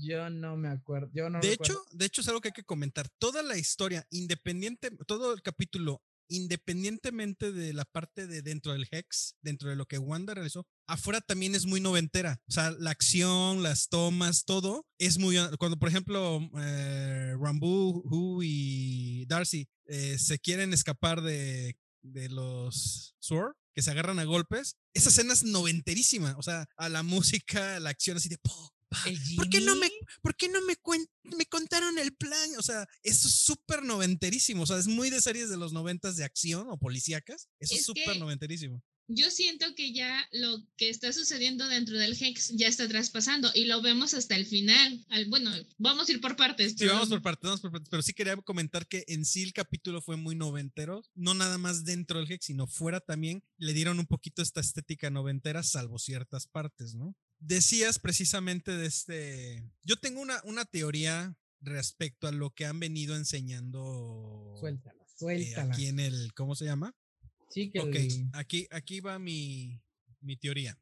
yo 0.04 0.28
no 0.30 0.56
me 0.56 0.68
acuerdo. 0.68 1.10
Yo 1.14 1.28
no 1.30 1.40
de 1.40 1.50
recuerdo". 1.50 1.74
hecho 1.74 1.96
de 1.96 2.04
hecho 2.06 2.20
es 2.20 2.28
algo 2.28 2.40
que 2.40 2.48
hay 2.48 2.52
que 2.52 2.64
comentar 2.64 3.08
toda 3.18 3.42
la 3.42 3.56
historia 3.58 4.06
independiente 4.10 4.90
todo 5.06 5.34
el 5.34 5.42
capítulo 5.42 6.02
independientemente 6.32 7.52
de 7.52 7.72
la 7.72 7.84
parte 7.84 8.26
de 8.26 8.42
dentro 8.42 8.72
del 8.72 8.88
Hex, 8.90 9.36
dentro 9.42 9.68
de 9.68 9.76
lo 9.76 9.86
que 9.86 9.98
Wanda 9.98 10.34
realizó, 10.34 10.66
afuera 10.86 11.20
también 11.20 11.54
es 11.54 11.66
muy 11.66 11.80
noventera. 11.80 12.40
O 12.48 12.52
sea, 12.52 12.70
la 12.70 12.90
acción, 12.90 13.62
las 13.62 13.88
tomas, 13.88 14.44
todo 14.44 14.86
es 14.98 15.18
muy. 15.18 15.36
Cuando, 15.58 15.78
por 15.78 15.88
ejemplo, 15.88 16.40
eh, 16.58 17.36
Rambo, 17.38 18.02
Who 18.04 18.42
y 18.42 19.26
Darcy 19.26 19.68
eh, 19.86 20.18
se 20.18 20.38
quieren 20.38 20.72
escapar 20.72 21.20
de, 21.20 21.76
los 22.02 23.14
Sword, 23.20 23.54
que 23.74 23.82
se 23.82 23.90
agarran 23.90 24.18
a 24.18 24.24
golpes, 24.24 24.76
esa 24.94 25.10
escena 25.10 25.34
es 25.34 25.44
noventerísima. 25.44 26.34
O 26.38 26.42
sea, 26.42 26.66
a 26.76 26.88
la 26.88 27.02
música, 27.02 27.76
a 27.76 27.80
la 27.80 27.90
acción 27.90 28.16
así 28.16 28.28
de. 28.28 28.38
¿Por 29.36 29.48
qué 29.48 29.60
no 29.60 29.76
me, 29.76 29.90
¿por 30.22 30.36
qué 30.36 30.48
no 30.48 30.60
me, 30.62 30.74
cuen- 30.76 31.08
me 31.36 31.46
contaron 31.46 31.98
el 31.98 32.14
plan? 32.14 32.50
O 32.58 32.62
sea, 32.62 32.86
eso 33.02 33.28
es 33.28 33.34
súper 33.34 33.82
noventerísimo. 33.82 34.62
O 34.62 34.66
sea, 34.66 34.78
es 34.78 34.86
muy 34.86 35.10
de 35.10 35.20
series 35.20 35.48
de 35.48 35.56
los 35.56 35.72
noventas 35.72 36.16
de 36.16 36.24
acción 36.24 36.68
o 36.68 36.78
policíacas. 36.78 37.48
Eso 37.58 37.74
es 37.74 37.84
súper 37.84 38.18
noventerísimo. 38.18 38.82
Yo 39.08 39.30
siento 39.30 39.66
que 39.74 39.92
ya 39.92 40.26
lo 40.30 40.64
que 40.76 40.88
está 40.88 41.12
sucediendo 41.12 41.68
dentro 41.68 41.98
del 41.98 42.16
Hex 42.18 42.52
ya 42.54 42.68
está 42.68 42.88
traspasando 42.88 43.50
y 43.52 43.64
lo 43.64 43.82
vemos 43.82 44.14
hasta 44.14 44.36
el 44.36 44.46
final. 44.46 45.04
Al, 45.08 45.26
bueno, 45.26 45.50
vamos 45.76 46.08
a 46.08 46.12
ir 46.12 46.20
por 46.20 46.36
partes. 46.36 46.70
Sí, 46.72 46.76
pero 46.78 46.94
vamos 46.94 47.08
por 47.08 47.20
partes, 47.20 47.42
vamos 47.44 47.60
por 47.60 47.72
partes. 47.72 47.88
Pero 47.90 48.02
sí 48.02 48.14
quería 48.14 48.36
comentar 48.36 48.86
que 48.86 49.04
en 49.08 49.26
sí 49.26 49.42
el 49.42 49.52
capítulo 49.52 50.00
fue 50.00 50.16
muy 50.16 50.34
noventero. 50.36 51.02
No 51.14 51.34
nada 51.34 51.58
más 51.58 51.84
dentro 51.84 52.20
del 52.20 52.30
Hex, 52.30 52.46
sino 52.46 52.66
fuera 52.66 53.00
también. 53.00 53.42
Le 53.58 53.74
dieron 53.74 53.98
un 53.98 54.06
poquito 54.06 54.40
esta 54.40 54.60
estética 54.60 55.10
noventera, 55.10 55.62
salvo 55.62 55.98
ciertas 55.98 56.46
partes, 56.46 56.94
¿no? 56.94 57.14
Decías 57.44 57.98
precisamente 57.98 58.70
de 58.76 58.86
este. 58.86 59.68
Yo 59.82 59.96
tengo 59.96 60.20
una, 60.20 60.40
una 60.44 60.64
teoría 60.64 61.36
respecto 61.60 62.28
a 62.28 62.32
lo 62.32 62.50
que 62.54 62.66
han 62.66 62.78
venido 62.78 63.16
enseñando 63.16 64.54
Suéltala, 64.60 65.02
eh, 65.02 65.06
suéltala. 65.18 65.74
aquí 65.74 65.86
en 65.86 65.98
el. 65.98 66.32
¿Cómo 66.34 66.54
se 66.54 66.64
llama? 66.66 66.94
Sí, 67.50 67.70
que 67.70 67.80
Ok, 67.80 67.94
el- 67.96 68.30
aquí, 68.32 68.68
aquí 68.70 69.00
va 69.00 69.18
mi, 69.18 69.82
mi 70.20 70.36
teoría. 70.36 70.78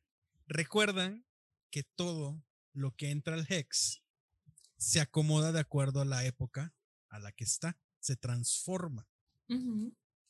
Recuerdan 0.46 1.24
que 1.70 1.82
todo 1.82 2.44
lo 2.74 2.94
que 2.94 3.10
entra 3.10 3.34
al 3.34 3.46
Hex 3.48 4.02
se 4.76 5.00
acomoda 5.00 5.52
de 5.52 5.60
acuerdo 5.60 6.00
a 6.02 6.04
la 6.04 6.24
época 6.26 6.74
a 7.08 7.18
la 7.18 7.32
que 7.32 7.44
está, 7.44 7.80
se 8.00 8.16
transforma. 8.16 9.08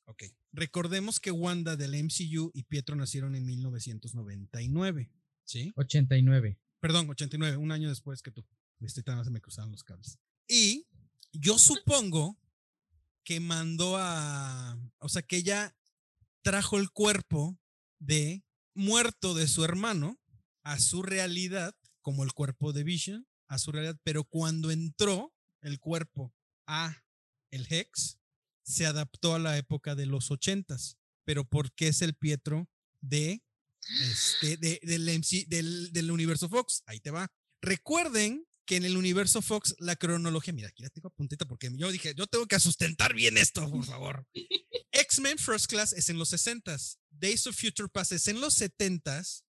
Ok. 0.07 0.25
Recordemos 0.53 1.21
que 1.21 1.31
Wanda 1.31 1.77
del 1.77 1.95
MCU 1.95 2.51
y 2.55 2.63
Pietro 2.65 2.95
nacieron 2.97 3.35
en 3.35 3.45
1999. 3.47 5.11
¿Sí? 5.51 5.73
89. 5.75 6.61
Perdón, 6.79 7.11
89, 7.11 7.57
un 7.57 7.73
año 7.73 7.89
después 7.89 8.23
que 8.23 8.31
tú. 8.31 8.47
Estoy 8.79 9.03
tan 9.03 9.23
se 9.25 9.33
me 9.33 9.41
cruzaron 9.41 9.73
los 9.73 9.83
cables. 9.83 10.21
Y 10.47 10.87
yo 11.33 11.59
supongo 11.59 12.39
que 13.25 13.41
mandó 13.41 13.97
a. 13.99 14.79
O 14.99 15.09
sea, 15.09 15.23
que 15.23 15.39
ella 15.39 15.77
trajo 16.43 16.79
el 16.79 16.93
cuerpo 16.93 17.59
de 17.99 18.45
muerto 18.75 19.35
de 19.35 19.49
su 19.49 19.65
hermano 19.65 20.21
a 20.63 20.79
su 20.79 21.03
realidad, 21.03 21.75
como 22.01 22.23
el 22.23 22.33
cuerpo 22.33 22.73
de 22.73 22.85
Vision, 22.85 23.27
a 23.49 23.59
su 23.59 23.73
realidad. 23.73 23.99
Pero 24.05 24.23
cuando 24.23 24.71
entró 24.71 25.35
el 25.63 25.81
cuerpo 25.81 26.33
a 26.69 27.03
el 27.51 27.67
Hex, 27.69 28.21
se 28.63 28.87
adaptó 28.87 29.35
a 29.35 29.41
la 29.41 29.59
época 29.59 29.97
de 29.97 30.07
los 30.07 30.31
ochentas. 30.31 30.97
Pero 31.25 31.45
¿por 31.45 31.73
qué 31.73 31.89
es 31.89 32.03
el 32.03 32.15
Pietro 32.15 32.71
de 33.01 33.43
este, 34.11 34.57
de- 34.57 34.81
del, 34.83 35.09
MC 35.09 35.47
del, 35.49 35.93
del 35.93 36.11
universo 36.11 36.49
Fox. 36.49 36.83
Ahí 36.87 37.01
te 37.01 37.11
va. 37.11 37.31
Recuerden 37.63 38.47
que 38.67 38.77
en 38.77 38.85
el 38.85 38.97
universo 38.97 39.43
Fox 39.43 39.75
la 39.79 39.97
cronología, 39.97 40.53
mira, 40.55 40.69
aquí 40.69 40.83
la 40.83 40.91
tengo 40.91 41.09
apuntita 41.09 41.45
porque 41.47 41.71
yo 41.77 41.91
dije, 41.91 42.15
yo 42.17 42.27
tengo 42.27 42.47
que 42.47 42.61
sustentar 42.61 43.15
bien 43.15 43.37
esto, 43.37 43.69
por 43.71 43.85
favor. 43.85 44.27
X-Men 44.93 45.39
First 45.39 45.67
Class 45.67 45.93
es 45.93 46.09
en 46.09 46.19
los 46.19 46.33
60s, 46.33 46.99
Days 47.11 47.47
of 47.47 47.57
Future 47.59 47.89
Past 47.89 48.13
es 48.13 48.29
en 48.29 48.41
los 48.41 48.61
70s, 48.61 49.43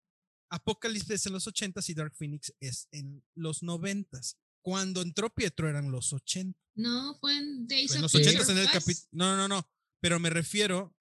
Apocalypse 0.51 1.15
es 1.15 1.27
en 1.27 1.33
los 1.33 1.47
80 1.47 1.81
y 1.87 1.95
Dark 1.95 2.15
Phoenix 2.17 2.53
es 2.61 2.89
en 2.93 3.23
los 3.35 3.63
90 3.63 4.21
Cuando 4.63 5.01
entró 5.03 5.33
Pietro 5.33 5.69
eran 5.69 5.91
los 5.93 6.13
80. 6.13 6.59
No, 6.77 7.17
fue 7.21 7.37
en 7.37 7.67
Days 7.67 7.89
Fue 7.89 7.97
en 7.99 8.03
of 8.05 8.13
los 8.15 8.23
Sí. 8.23 8.29
80 8.29 8.53
en 8.53 8.59
el 8.59 8.71
capítulo. 8.71 9.09
No, 9.13 9.37
no, 9.37 9.49
no. 9.49 9.69
Pero 10.01 10.19
me 10.19 10.31
refiero 10.31 10.95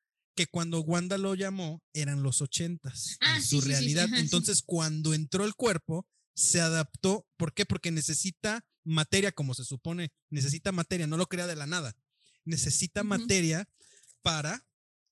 que 0.46 0.48
cuando 0.48 0.80
Wanda 0.80 1.18
lo 1.18 1.36
llamó 1.36 1.84
eran 1.94 2.24
los 2.24 2.42
80 2.42 2.94
Ah, 3.20 3.36
en 3.36 3.42
sí, 3.44 3.50
su 3.50 3.56
sí, 3.58 3.62
sí, 3.62 3.62
sí, 3.62 3.68
realidad. 3.68 4.06
ajá. 4.06 4.20
Entonces, 4.20 4.62
cuando 4.66 5.14
entró 5.14 5.44
el 5.44 5.54
cuerpo, 5.54 6.08
se 6.34 6.62
adaptó. 6.62 7.28
¿Por 7.36 7.54
qué? 7.54 7.66
Porque 7.66 7.92
necesita 7.92 8.66
materia, 8.86 9.34
como 9.34 9.54
se 9.54 9.66
supone. 9.66 10.12
Necesita 10.30 10.72
materia, 10.72 11.08
no 11.08 11.18
lo 11.18 11.28
crea 11.28 11.46
de 11.46 11.58
la 11.58 11.66
nada. 11.68 11.94
Necesita 12.46 13.04
materia 13.04 13.68
para 14.22 14.66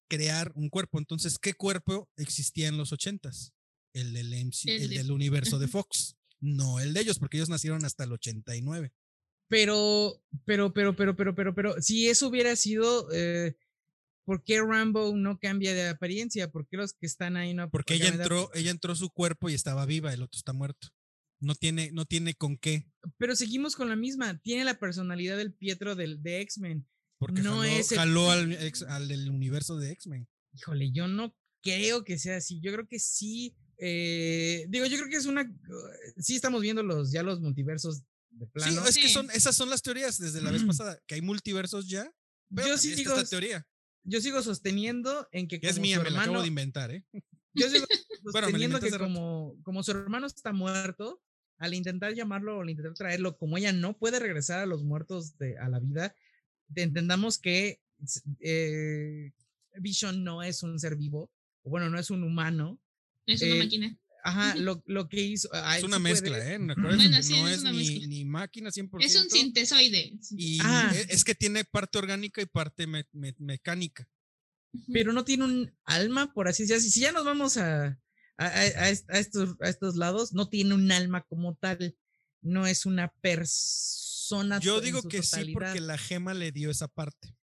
crear 0.09 0.53
un 0.55 0.69
cuerpo. 0.69 0.97
Entonces, 0.97 1.37
¿qué 1.37 1.53
cuerpo 1.53 2.09
existía 2.15 2.69
en 2.69 2.77
los 2.77 2.93
80 2.93 3.29
El 3.93 4.13
del, 4.13 4.33
MC 4.33 4.69
El 4.77 4.83
el 4.83 4.89
de- 4.91 4.97
del 4.99 5.11
universo 5.11 5.59
de. 5.59 5.67
Fox. 5.67 6.15
No 6.39 6.79
el 6.79 6.93
de 6.93 7.01
ellos, 7.01 7.19
porque 7.19 7.35
ellos 7.35 7.49
nacieron 7.49 7.83
hasta 7.83 8.05
el 8.05 8.13
89. 8.13 8.93
Pero, 9.49 10.21
pero, 10.45 10.71
pero, 10.73 10.95
pero, 10.95 11.15
pero, 11.17 11.35
pero, 11.35 11.53
pero, 11.55 11.81
si 11.81 12.07
eso 12.07 12.27
hubiera 12.29 12.55
sido, 12.55 13.09
eh, 13.13 13.57
¿por 14.27 14.43
qué 14.43 14.59
Rambo 14.61 15.15
no 15.15 15.39
cambia 15.39 15.73
de 15.73 15.87
apariencia? 15.87 16.51
¿Por 16.51 16.67
qué 16.67 16.75
los 16.75 16.91
que 16.93 17.05
están 17.05 17.37
ahí 17.37 17.53
no? 17.53 17.69
Porque 17.69 17.93
ella 17.93 18.09
entró, 18.09 18.51
ella 18.53 18.71
entró 18.71 18.93
su 18.93 19.09
cuerpo 19.09 19.49
y 19.49 19.53
estaba 19.53 19.85
viva, 19.85 20.13
el 20.13 20.21
otro 20.21 20.37
está 20.37 20.51
muerto. 20.51 20.89
No 21.39 21.55
tiene, 21.55 21.91
no 21.93 22.03
tiene 22.05 22.33
con 22.35 22.57
qué. 22.57 22.91
Pero 23.17 23.35
seguimos 23.37 23.75
con 23.77 23.87
la 23.87 23.95
misma. 23.95 24.37
Tiene 24.41 24.65
la 24.65 24.77
personalidad 24.79 25.37
del 25.37 25.53
Pietro 25.53 25.95
del, 25.95 26.21
de 26.21 26.41
X-Men. 26.41 26.85
Porque 27.19 27.41
No 27.41 27.51
jaló, 27.59 27.63
es 27.63 27.91
el- 27.93 27.97
jaló 27.99 28.31
al, 28.31 28.51
ex- 28.51 28.81
al 28.83 29.07
del 29.07 29.29
universo 29.31 29.77
de 29.77 29.91
X-Men. 29.91 30.27
Híjole, 30.53 30.91
yo 30.91 31.07
no 31.07 31.33
creo 31.63 32.03
que 32.03 32.19
sea 32.19 32.35
así. 32.37 32.59
Yo 32.59 32.73
creo 32.73 32.87
que 32.87 32.99
sí. 32.99 33.55
eh, 33.77 34.65
digo, 34.69 34.85
yo 34.87 34.97
creo 34.97 35.09
que 35.09 35.15
es 35.17 35.25
una. 35.25 35.49
Sí, 36.17 36.35
estamos 36.35 36.61
viendo 36.61 36.83
los 36.83 37.11
ya 37.11 37.23
los 37.23 37.39
multiversos 37.39 38.01
de 38.31 38.45
Sí, 38.45 38.51
plano. 38.53 38.85
es 38.85 38.95
que 38.97 39.07
Sí. 39.07 39.13
son, 39.13 39.29
esas 39.31 39.55
son 39.55 39.69
las 39.69 39.81
teorías 39.81 40.17
desde 40.19 40.41
la 40.41 40.51
vez 40.51 40.61
pasada, 40.67 40.99
que 41.07 41.15
hay 41.15 41.21
multiversos 41.21 41.87
ya. 41.87 42.11
Pero 42.53 42.67
yo 42.69 42.77
sí 42.77 42.95
digo, 42.95 43.13
esta 43.15 43.29
teoría, 43.29 43.67
yo 44.07 44.21
sigo 44.21 44.41
sosteniendo 44.41 45.27
en 45.31 45.47
que 45.47 45.59
que 45.59 45.67
es 45.67 45.73
como 45.75 45.83
mía, 45.83 45.97
su 45.97 46.03
me 46.03 46.09
la 46.09 46.17
acabo 46.17 46.23
hermano- 46.37 46.41
de 46.41 46.47
inventar, 46.47 46.91
¿eh? 46.91 47.03
Yo 47.53 47.69
sigo 47.69 47.85
sosteniendo 48.23 48.79
que 48.79 48.91
como, 48.97 49.55
como 49.63 49.81
su 49.83 49.91
hermano 49.91 50.27
está 50.27 50.53
muerto, 50.53 51.21
al 51.57 51.73
intentar 51.73 52.13
llamarlo 52.13 52.57
o 52.57 52.61
al 52.61 52.69
intentar 52.69 52.93
traerlo, 52.93 53.35
como 53.37 53.57
ella 53.57 53.71
no 53.73 53.97
puede 53.97 54.19
regresar 54.19 54.59
a 54.59 54.65
los 54.67 54.83
muertos 54.83 55.37
de, 55.39 55.57
a 55.57 55.67
la 55.69 55.79
vida, 55.79 56.13
te- 56.73 56.83
entendamos 56.83 57.39
que 57.39 57.79
eh, 58.41 59.31
Vision 59.79 60.23
no 60.23 60.43
es 60.43 60.61
un 60.63 60.79
ser 60.79 60.95
vivo, 60.95 61.31
o 61.63 61.69
bueno, 61.69 61.89
no 61.89 61.97
es 61.99 62.09
un 62.11 62.23
humano. 62.23 62.79
Es 63.25 63.41
una 63.41 63.55
Eh, 63.55 63.59
máquina. 63.59 63.97
Ajá, 64.23 64.55
lo, 64.55 64.83
lo 64.87 65.07
que 65.07 65.21
hizo. 65.21 65.49
a 65.53 65.77
Es 65.77 65.83
una 65.83 65.97
sí 65.97 66.03
mezcla, 66.03 66.29
puede- 66.37 66.55
¿eh? 66.55 66.57
Bueno, 66.59 67.21
sí, 67.23 67.33
no 67.39 67.47
es 67.47 67.55
es 67.55 67.61
una 67.61 67.71
ni, 67.71 67.77
mezcla. 67.77 68.07
ni 68.07 68.25
máquina 68.25 68.69
100%. 68.71 69.05
Es 69.05 69.15
un 69.15 69.29
sintesoide. 69.29 70.13
Y 70.31 70.59
Ah. 70.61 70.91
e- 70.93 71.07
es 71.09 71.23
que 71.23 71.35
tiene 71.35 71.63
parte 71.63 71.97
orgánica 71.97 72.41
y 72.41 72.45
parte 72.45 72.87
me- 72.87 73.07
me- 73.13 73.35
mecánica. 73.39 74.07
Pero 74.91 75.13
no 75.13 75.23
tiene 75.23 75.45
un 75.45 75.73
alma, 75.85 76.33
por 76.33 76.47
así 76.47 76.63
decirlo. 76.63 76.81
Si 76.81 76.91
si 76.91 76.99
ya 76.99 77.11
nos 77.11 77.23
vamos 77.25 77.57
a, 77.57 77.85
a, 78.37 78.45
a- 78.45 78.49
a 78.49 78.89
est- 78.89 79.09
a 79.09 79.17
estos, 79.19 79.55
a 79.61 79.69
estos 79.69 79.95
lados, 79.95 80.33
no 80.33 80.49
tiene 80.49 80.73
un 80.75 80.91
alma 80.91 81.21
como 81.23 81.55
tal. 81.55 81.95
No 82.41 82.67
es 82.67 82.85
una 82.85 83.11
persona. 83.21 84.59
Yo 84.59 84.81
digo 84.81 85.01
que 85.03 85.23
sí, 85.23 85.51
porque 85.53 85.79
la 85.81 85.97
gema 85.97 86.33
le 86.33 86.51
dio 86.51 86.69
esa 86.69 86.87
parte. 86.87 87.35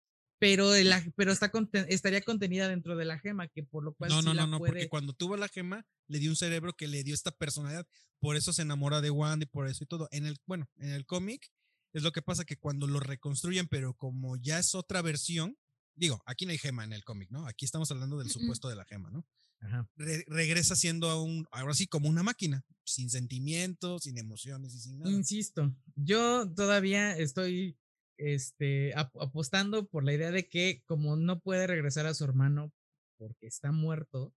Pero, 0.43 0.71
de 0.71 0.83
la, 0.83 1.05
pero 1.15 1.31
está 1.31 1.53
conten- 1.53 1.87
estaría 1.89 2.21
contenida 2.21 2.67
dentro 2.69 2.97
de 2.97 3.05
la 3.05 3.17
gema, 3.21 3.47
que 3.47 3.63
por 3.63 3.85
lo 3.85 3.95
cual 3.95 4.11
No, 4.11 4.21
sí 4.21 4.27
no, 4.27 4.35
la 4.35 4.43
no, 4.43 4.49
no, 4.49 4.59
porque 4.59 4.89
cuando 4.89 5.13
tuvo 5.13 5.37
la 5.37 5.47
gema, 5.47 5.87
le 6.09 6.19
dio 6.19 6.31
un 6.31 6.37
cerebro 6.37 6.73
que 6.73 6.89
le 6.89 7.05
dio 7.05 7.15
esta 7.15 7.31
personalidad. 7.31 7.87
Por 8.19 8.35
eso 8.35 8.53
se 8.53 8.63
enamora 8.63 9.01
de 9.01 9.11
Wanda 9.11 9.45
y 9.45 9.47
por 9.47 9.69
eso 9.69 9.85
y 9.85 9.87
todo. 9.87 10.09
En 10.11 10.27
el, 10.27 10.37
bueno, 10.47 10.69
en 10.79 10.91
el 10.91 11.07
cómic 11.07 11.49
es 11.93 12.03
lo 12.03 12.11
que 12.11 12.23
pasa 12.23 12.45
que 12.45 12.57
cuando 12.57 12.89
lo 12.89 12.99
reconstruyen, 12.99 13.69
pero 13.69 13.95
como 13.95 14.37
ya 14.37 14.59
es 14.59 14.75
otra 14.75 15.01
versión, 15.01 15.57
digo, 15.95 16.21
aquí 16.27 16.45
no 16.45 16.51
hay 16.51 16.59
gema 16.59 16.83
en 16.83 16.93
el 16.93 17.05
cómic, 17.05 17.31
¿no? 17.31 17.47
Aquí 17.47 17.65
estamos 17.65 17.89
hablando 17.93 18.19
del 18.19 18.29
supuesto 18.29 18.69
de 18.69 18.75
la 18.75 18.85
gema, 18.85 19.11
¿no? 19.13 19.25
Ajá. 19.61 19.89
Re- 19.95 20.25
regresa 20.27 20.75
siendo 20.75 21.09
a 21.09 21.23
un, 21.23 21.47
ahora 21.53 21.75
sí, 21.75 21.87
como 21.87 22.09
una 22.09 22.25
máquina, 22.25 22.65
sin 22.85 23.11
sentimientos, 23.11 24.03
sin 24.03 24.19
emociones 24.19 24.75
y 24.75 24.81
sin 24.81 24.99
nada. 24.99 25.09
Insisto, 25.13 25.73
yo 25.95 26.51
todavía 26.53 27.17
estoy 27.17 27.79
este, 28.17 28.93
ap- 28.95 29.17
apostando 29.21 29.87
por 29.87 30.05
la 30.05 30.13
idea 30.13 30.31
de 30.31 30.49
que 30.49 30.83
como 30.87 31.17
no 31.17 31.41
puede 31.41 31.67
regresar 31.67 32.07
a 32.07 32.15
su 32.15 32.25
hermano 32.25 32.73
porque 33.19 33.47
está 33.47 33.73
muerto 33.73 34.35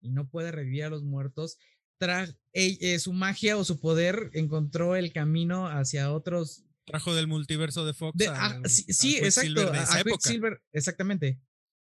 y 0.00 0.10
no 0.10 0.28
puede 0.28 0.52
revivir 0.52 0.84
a 0.84 0.90
los 0.90 1.02
muertos, 1.02 1.58
tra- 2.00 2.36
eh, 2.52 2.98
su 3.00 3.12
magia 3.12 3.56
o 3.56 3.64
su 3.64 3.80
poder 3.80 4.30
encontró 4.32 4.94
el 4.96 5.12
camino 5.12 5.66
hacia 5.68 6.12
otros. 6.12 6.64
Trajo 6.84 7.14
del 7.14 7.26
multiverso 7.26 7.84
de 7.84 7.94
Fox. 7.94 8.16
de- 8.16 8.28
ah, 8.28 8.60
sí, 8.66 9.16
exacto. 9.18 9.70
De 9.72 9.78
a- 9.78 9.82
esa 9.82 9.96
a 9.96 10.00
época. 10.00 10.16
Quicksilver, 10.22 10.62
exactamente. 10.72 11.40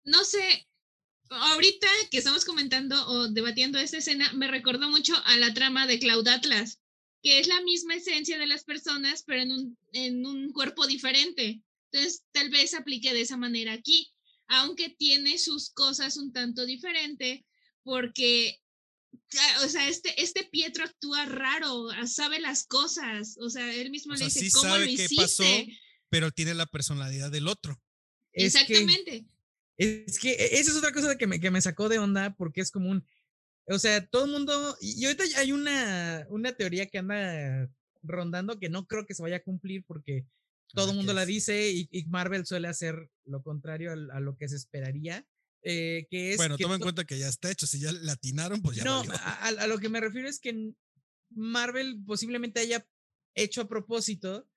No 0.05 0.25
sé, 0.25 0.67
ahorita 1.31 1.87
que 2.11 2.19
estamos 2.19 2.45
comentando 2.45 3.07
o 3.09 3.29
debatiendo 3.29 3.79
esta 3.79 3.99
escena, 3.99 4.33
me 4.33 4.49
recordó 4.49 4.89
mucho 4.89 5.15
a 5.27 5.37
la 5.37 5.53
trama 5.55 5.87
de 5.87 5.99
Cloud 5.99 6.27
Atlas, 6.29 6.81
que 7.23 7.41
es 7.41 7.47
la 7.49 7.61
misma 7.63 7.95
esencia 7.95 8.39
de 8.39 8.47
las 8.47 8.65
personas, 8.65 9.23
pero 9.27 9.43
en 9.43 9.53
un, 9.53 9.79
en 9.93 10.27
un 10.27 10.53
cuerpo 10.53 10.87
diferente. 10.87 11.63
Entonces, 11.91 12.23
tal 12.33 12.51
vez 12.51 12.75
aplique 12.75 13.13
de 13.13 13.23
esa 13.23 13.37
manera 13.37 13.73
aquí, 13.73 14.13
aunque 14.47 14.91
tiene 14.91 15.39
sus 15.39 15.71
cosas 15.71 16.17
un 16.17 16.33
tanto 16.33 16.65
diferente, 16.67 17.45
porque, 17.83 18.59
ah, 19.39 19.63
o 19.65 19.69
sea, 19.69 19.89
este, 19.89 20.23
este 20.23 20.45
Pietro 20.45 20.85
actúa 20.85 21.25
raro, 21.27 21.91
ah, 21.91 22.07
sabe 22.07 22.41
las 22.41 22.67
cosas, 22.67 23.37
o 23.41 23.51
sea, 23.51 23.73
él 23.75 23.91
mismo 23.91 24.13
O 24.13 24.17
le 24.17 24.19
sea, 24.19 24.27
dice, 24.29 24.41
sí 24.41 24.51
¿cómo 24.51 24.65
sabe 24.65 24.81
lo 24.81 24.87
qué 24.87 24.93
hiciste? 24.93 25.17
pasó, 25.17 25.45
pero 26.11 26.31
tiene 26.31 26.55
la 26.55 26.67
personalidad 26.67 27.31
del 27.31 27.49
otro. 27.49 27.81
Es 28.33 28.53
que- 28.55 28.59
Exactamente. 28.61 29.25
Es 29.77 30.19
que 30.19 30.33
e- 30.33 30.59
esa 30.61 30.71
es 30.73 30.77
otra 30.77 30.93
cosa 30.93 31.17
que 31.17 31.27
me, 31.27 31.41
que 31.41 31.51
me 31.51 31.61
sacó 31.61 31.89
de 31.89 31.99
onda 31.99 32.35
porque 32.37 32.61
es 32.61 32.71
como 32.71 32.91
un, 32.91 33.05
o 33.69 33.79
sea, 33.79 34.07
todo 34.07 34.25
el 34.25 34.31
mundo, 34.31 34.77
y 34.81 35.05
ahorita 35.05 35.25
hay 35.37 35.53
una, 35.53 36.27
una 36.31 36.53
teoría 36.53 36.87
que 36.87 36.99
anda 36.99 37.69
rondando 38.03 38.59
que 38.59 38.69
no 38.69 38.87
creo 38.87 39.07
que 39.07 39.15
se 39.15 39.23
vaya 39.23 39.37
a 39.37 39.43
cumplir 39.43 39.85
porque 39.87 40.27
todo 40.75 40.87
Ah, 40.87 40.91
el 40.91 40.97
mundo 40.97 41.13
¿qué 41.13 41.17
la 41.17 41.27
dice 41.27 41.71
y, 41.71 41.89
y 41.91 42.05
Marvel 42.07 42.47
suele 42.47 42.69
hacer 42.69 43.11
lo 43.25 43.43
contrario 43.43 43.93
a, 43.93 44.21
lo 44.21 44.37
que 44.37 44.49
se 44.49 44.57
esperaría, 44.57 45.27
eh, 45.63 46.07
que 46.11 46.33
es... 46.33 46.37
Bueno, 46.37 46.57
que 46.57 46.65
toma 46.65 46.77
en 46.77 46.81
cuenta 46.81 47.05
que 47.05 47.19
ya 47.19 47.29
está 47.29 47.51
hecho. 47.51 47.67
Si 47.67 47.81
ya 47.81 47.93
le 47.93 48.11
atinaron, 48.11 48.63
pues 48.63 48.77
ya 48.77 48.85
no, 48.85 49.03
a, 49.03 49.67
lo 49.67 49.79
que 49.79 49.89
me 49.89 50.01
refiero 50.01 50.29
es 50.29 50.41
que 50.41 50.73
Marvel 51.31 52.03
posiblemente 52.07 52.61
haya 52.61 52.87
hecho 53.35 53.63
a 53.63 53.69
propósito 53.69 54.49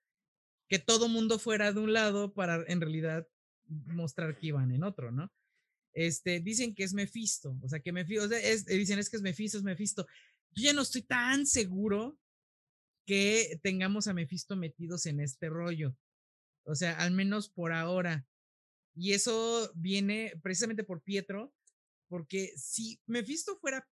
que 0.68 0.80
todo 0.80 1.10
mundo 1.10 1.38
fuera 1.38 1.74
de 1.74 1.80
un 1.80 1.94
lado 1.94 2.34
para 2.34 2.64
en 2.68 2.80
realidad 2.80 3.28
mostrar 3.68 4.38
que 4.38 4.48
iban 4.48 4.72
en 4.72 4.84
otro, 4.84 5.12
¿no? 5.12 5.32
Este, 5.94 6.40
dicen 6.40 6.74
que 6.74 6.84
es 6.84 6.94
Mephisto, 6.94 7.58
o 7.62 7.68
sea, 7.68 7.80
que 7.80 7.92
Mephisto, 7.92 8.26
o 8.26 8.28
sea, 8.30 8.40
es- 8.40 8.66
dicen 8.66 9.00
es 9.00 9.10
que 9.10 9.18
es 9.18 9.24
Mephisto, 9.24 9.58
es 9.58 9.64
Mephisto. 9.64 10.08
Yo 10.56 10.64
ya 10.64 10.74
no 10.74 10.82
estoy 10.82 11.02
tan 11.02 11.46
seguro 11.46 12.18
que 13.06 13.60
tengamos 13.64 14.08
a 14.08 14.14
Mephisto 14.14 14.56
metidos 14.56 15.06
en 15.06 15.20
este 15.20 15.50
rollo. 15.50 15.96
O 16.64 16.76
sea, 16.76 16.94
al 17.00 17.12
menos 17.12 17.50
por 17.50 17.74
ahora. 17.74 18.26
Y 18.96 19.14
eso 19.14 19.72
viene 19.76 20.34
precisamente 20.44 20.84
por 20.84 21.02
Pietro, 21.02 21.54
porque 22.08 22.54
si 22.58 23.02
Mephisto 23.06 23.58
fuera, 23.58 23.88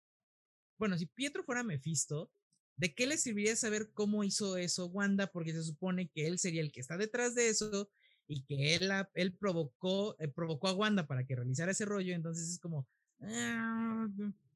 bueno, 0.79 0.99
si 0.99 1.07
Pietro 1.07 1.45
fuera 1.45 1.63
Mephisto, 1.63 2.31
¿de 2.77 2.95
qué 2.95 3.07
le 3.07 3.17
serviría 3.17 3.57
saber 3.57 3.91
cómo 3.93 4.25
hizo 4.25 4.57
eso 4.57 4.87
Wanda? 4.87 5.29
Porque 5.29 5.53
se 5.53 5.63
supone 5.63 6.09
que 6.11 6.27
él 6.27 6.39
sería 6.39 6.61
el 6.61 6.73
que 6.73 6.81
está 6.81 6.97
detrás 6.97 7.35
de 7.35 7.49
eso 7.49 7.91
y 8.29 8.43
que 8.45 8.75
él, 8.75 8.89
la- 8.89 9.11
él 9.15 9.33
provocó, 9.35 10.17
eh, 10.21 10.29
provocó 10.29 10.69
a 10.69 10.75
Wanda 10.75 11.07
para 11.07 11.25
que 11.27 11.35
realizara 11.35 11.73
ese 11.73 11.85
rollo. 11.87 12.15
Entonces 12.15 12.49
es 12.51 12.59
como, 12.61 12.87
"Ah, 13.21 14.07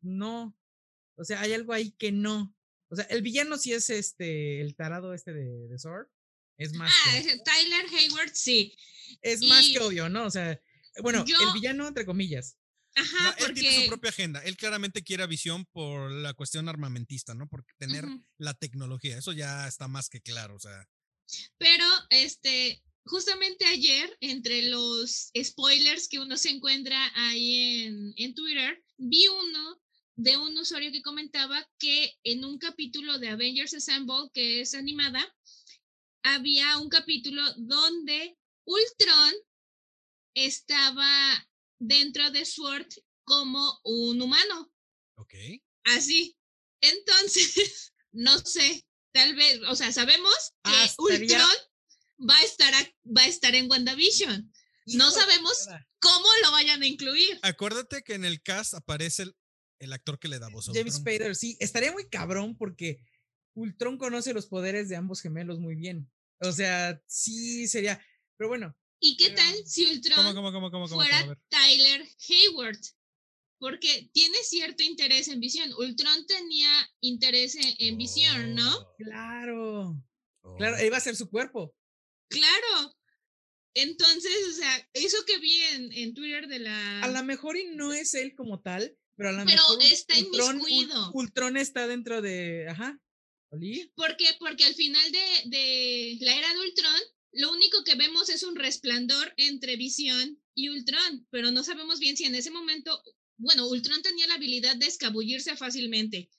no. 0.02 0.57
O 1.17 1.25
sea, 1.25 1.41
hay 1.41 1.52
algo 1.55 1.73
ahí 1.73 1.93
que 1.93 2.12
no. 2.12 2.55
O 2.88 2.97
sea, 2.97 3.05
el 3.07 3.23
villano 3.23 3.57
sí 3.59 3.73
es 3.73 3.88
este, 3.91 4.61
el 4.61 4.75
tarado 4.76 5.14
este 5.14 5.33
de, 5.33 5.69
de 5.69 5.79
Sword. 5.79 6.07
Es 6.59 6.75
más, 6.75 6.93
Ah, 7.07 7.12
que, 7.23 7.38
Tyler 7.38 7.87
Hayward, 7.99 8.31
sí. 8.35 8.76
es 9.23 9.43
más 9.43 9.64
y 9.64 9.73
que 9.73 9.81
obvio, 9.81 10.09
¿no? 10.09 10.26
O 10.26 10.31
sea, 10.31 10.61
bueno, 11.02 11.25
yo- 11.25 11.37
el 11.41 11.55
villano 11.55 11.88
entre 11.88 12.05
comillas. 12.05 12.59
Ajá, 12.95 13.35
sea, 13.38 13.47
él 13.47 13.55
tiene 13.55 13.71
su 13.71 13.76
porque 13.76 13.88
propia 13.88 14.11
agenda. 14.11 14.41
Él 14.45 14.57
claramente 14.59 15.02
quiere 15.02 15.23
a 15.23 15.26
visión 15.26 15.64
por 15.73 16.11
la 16.12 16.35
cuestión 16.35 16.69
armamentista, 16.69 17.35
¿no? 17.35 17.49
Por 17.49 17.64
tener 17.79 18.05
la 18.37 18.52
tecnología. 18.52 19.17
Eso 19.17 19.33
ya 19.33 19.67
está 19.67 19.88
más 19.88 20.11
que 20.11 20.21
claro. 20.21 20.55
O 20.57 20.61
sea, 20.61 20.87
Pero, 21.57 21.87
este, 22.11 22.83
justamente 23.04 23.64
ayer, 23.66 24.16
entre 24.21 24.62
los 24.62 25.30
spoilers 25.40 26.09
que 26.09 26.21
uno 26.21 26.37
se 26.37 26.50
encuentra 26.50 27.11
ahí 27.14 27.85
en, 27.85 28.14
en 28.16 28.35
Twitter, 28.35 28.82
vi 28.97 29.26
uno 29.28 29.80
de 30.16 30.37
un 30.37 30.56
usuario 30.56 30.92
que 30.92 31.02
comentaba 31.02 31.68
que 31.78 32.14
en 32.23 32.44
un 32.44 32.59
capítulo 32.59 33.18
de 33.18 33.30
Avengers 33.30 33.75
Assemble, 33.75 34.30
que 34.32 34.61
es 34.61 34.75
animada, 34.75 35.26
había 36.23 36.78
un 36.78 36.88
capítulo 36.88 37.42
donde 37.56 38.37
Ultron 38.64 39.35
estaba 40.35 41.49
dentro 41.78 42.30
de 42.30 42.44
Sword 42.44 42.88
como 43.25 43.80
un 43.85 44.21
humano, 44.23 44.73
ok. 45.16 45.35
así. 45.85 46.37
Entonces, 46.80 47.92
no 48.12 48.38
sé, 48.38 48.85
tal 49.12 49.35
vez, 49.35 49.61
o 49.68 49.75
sea, 49.75 49.92
sabemos 49.92 50.52
que 50.64 50.71
Ah, 50.71 50.94
Ultron 50.99 51.56
va 52.29 52.37
a 52.37 52.43
estar 52.43 52.73
a- 52.75 52.91
va 53.17 53.23
a 53.23 53.26
estar 53.26 53.55
en 53.55 53.71
WandaVision. 53.71 54.52
No 54.87 55.11
sabemos 55.11 55.69
cómo 56.00 56.26
lo 56.43 56.50
vayan 56.52 56.83
a 56.83 56.87
incluir. 56.87 57.38
Acuérdate 57.43 58.02
que 58.02 58.14
en 58.14 58.25
el 58.25 58.43
cast 58.43 58.75
aparece 58.75 59.23
el, 59.25 59.37
el 59.79 59.93
actor 59.93 60.19
que 60.19 60.29
le 60.29 60.38
da 60.38 60.49
voz 60.49 60.69
a 60.69 60.73
James. 60.75 60.97
Spader, 60.97 61.37
sí, 61.37 61.57
estaría 61.61 61.93
muy 61.93 62.09
cabrón 62.09 62.57
porque 62.57 62.99
Ultron 63.55 63.97
conoce 63.99 64.33
los 64.35 64.47
poderes 64.47 64.88
de 64.88 64.97
ambos 64.97 65.21
gemelos 65.21 65.61
muy 65.61 65.76
bien. 65.76 66.11
O 66.41 66.50
sea, 66.52 67.00
sí 67.07 67.69
sería. 67.69 68.05
Pero 68.37 68.49
bueno, 68.49 68.76
¿Y 69.05 69.17
qué 69.17 69.31
Pero- 69.31 69.37
tal 69.37 69.67
si 69.67 69.87
Ultron 69.87 70.17
¿Cómo, 70.17 70.35
cómo, 70.35 70.52
cómo, 70.52 70.71
cómo, 70.71 70.88
cómo? 70.88 71.00
fuera. 71.02 71.37
Tyler 71.49 72.09
Hayward? 72.29 72.79
Porque 73.59 74.11
tiene 74.12 74.38
cierto 74.45 74.83
interés 74.83 75.29
en 75.29 75.38
visión. 75.41 75.73
Ultron 75.79 76.26
tenía 76.26 76.71
interés 77.00 77.55
en, 77.57 77.75
en 77.79 77.97
visión, 77.99 78.55
¿no? 78.55 78.76
Oh, 78.76 78.95
claro. 78.99 80.02
oh. 80.43 80.57
Claro, 80.57 80.85
iba 80.85 80.97
a 80.97 81.00
ser 81.00 81.14
su 81.17 81.29
cuerpo. 81.31 81.75
Claro. 82.33 82.95
Entonces, 83.75 84.33
o 84.51 84.53
sea, 84.53 84.89
eso 84.93 85.17
que 85.27 85.39
vi 85.39 85.55
en, 85.75 85.93
en 85.93 86.15
Twitter 86.15 86.47
de 86.47 86.59
la... 86.59 87.03
A 87.03 87.09
lo 87.09 87.23
mejor 87.25 87.57
y 87.57 87.65
no 87.75 87.93
es 87.93 88.12
él 88.15 88.35
como 88.35 88.61
tal, 88.61 88.95
pero 89.17 89.31
a 89.31 89.33
lo 89.33 89.45
Pero 89.47 89.62
mejor. 89.62 89.83
está 89.83 90.15
Ultron- 90.17 90.61
Ul- 90.61 90.69
inmiscuido. 90.69 91.11
Ultron 91.15 91.57
está 91.57 91.87
dentro 91.87 92.21
de. 92.21 92.67
Ajá. 92.69 92.99
¿Olí? 93.51 93.91
Porque, 93.95 94.27
porque 94.39 94.65
al 94.65 94.75
final 94.75 95.11
de, 95.12 95.49
de 95.57 96.19
la 96.21 96.37
era 96.37 96.53
de 96.53 96.61
Ultron, 96.61 97.01
lo 97.33 97.53
único 97.53 97.83
que 97.85 97.95
vemos 97.95 98.29
es 98.29 98.43
un 98.43 98.57
resplandor 98.57 99.33
entre 99.37 99.77
Visión 99.77 100.39
y 100.55 100.69
Ultron, 100.69 101.27
pero 101.31 101.51
no 101.51 101.62
sabemos 101.65 101.99
bien 101.99 102.17
si 102.17 102.25
en 102.25 102.35
ese 102.35 102.51
momento, 102.51 103.03
bueno, 103.39 103.67
Ultron 103.69 104.03
tenía 104.03 104.27
la 104.27 104.35
habilidad 104.35 104.77
de 104.77 104.87
escabullirse 104.87 105.57
fácilmente. 105.57 106.31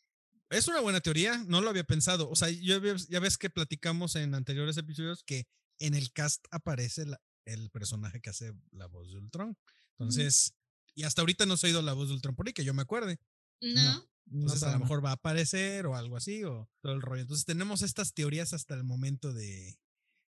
Es 0.49 0.67
una 0.67 0.81
buena 0.81 1.01
teoría, 1.01 1.43
no 1.47 1.61
lo 1.61 1.69
había 1.71 1.83
pensado. 1.83 2.29
O 2.29 2.35
sea, 2.35 2.49
yo, 2.49 2.79
ya 3.09 3.19
ves 3.19 3.37
que 3.39 3.49
platicamos 3.49 4.15
en 4.15 4.35
anteriores 4.35 4.77
episodios 4.77 5.23
que 5.23 5.47
en 5.85 5.93
el 5.95 6.11
cast 6.13 6.45
aparece 6.51 7.05
la- 7.05 7.21
el 7.45 7.69
personaje 7.69 8.21
que 8.21 8.29
hace 8.29 8.53
la 8.71 8.87
voz 8.87 9.11
de 9.11 9.17
Ultron. 9.17 9.57
Entonces, 9.97 10.53
y 10.95 11.03
hasta 11.03 11.21
ahorita 11.21 11.45
no 11.45 11.57
se 11.57 11.67
ha 11.67 11.69
oído 11.69 11.81
la 11.81 11.93
voz 11.93 12.07
de 12.07 12.15
Ultron 12.15 12.35
por 12.35 12.47
ahí, 12.47 12.53
que 12.53 12.63
yo 12.63 12.73
me 12.73 12.81
acuerde. 12.83 13.19
¿No? 13.61 14.07
Entonces, 14.31 14.59
para 14.61 14.71
a 14.73 14.75
lo 14.75 14.79
mejor 14.81 15.03
va 15.03 15.09
a 15.09 15.13
aparecer 15.13 15.85
o 15.85 15.95
algo 15.95 16.15
así, 16.15 16.43
o 16.45 16.69
todo 16.81 16.93
el 16.93 17.01
rollo. 17.01 17.21
Entonces, 17.23 17.45
tenemos 17.45 17.81
estas 17.81 18.13
teorías 18.13 18.53
hasta 18.53 18.73
el 18.75 18.83
momento 18.85 19.33
de, 19.33 19.77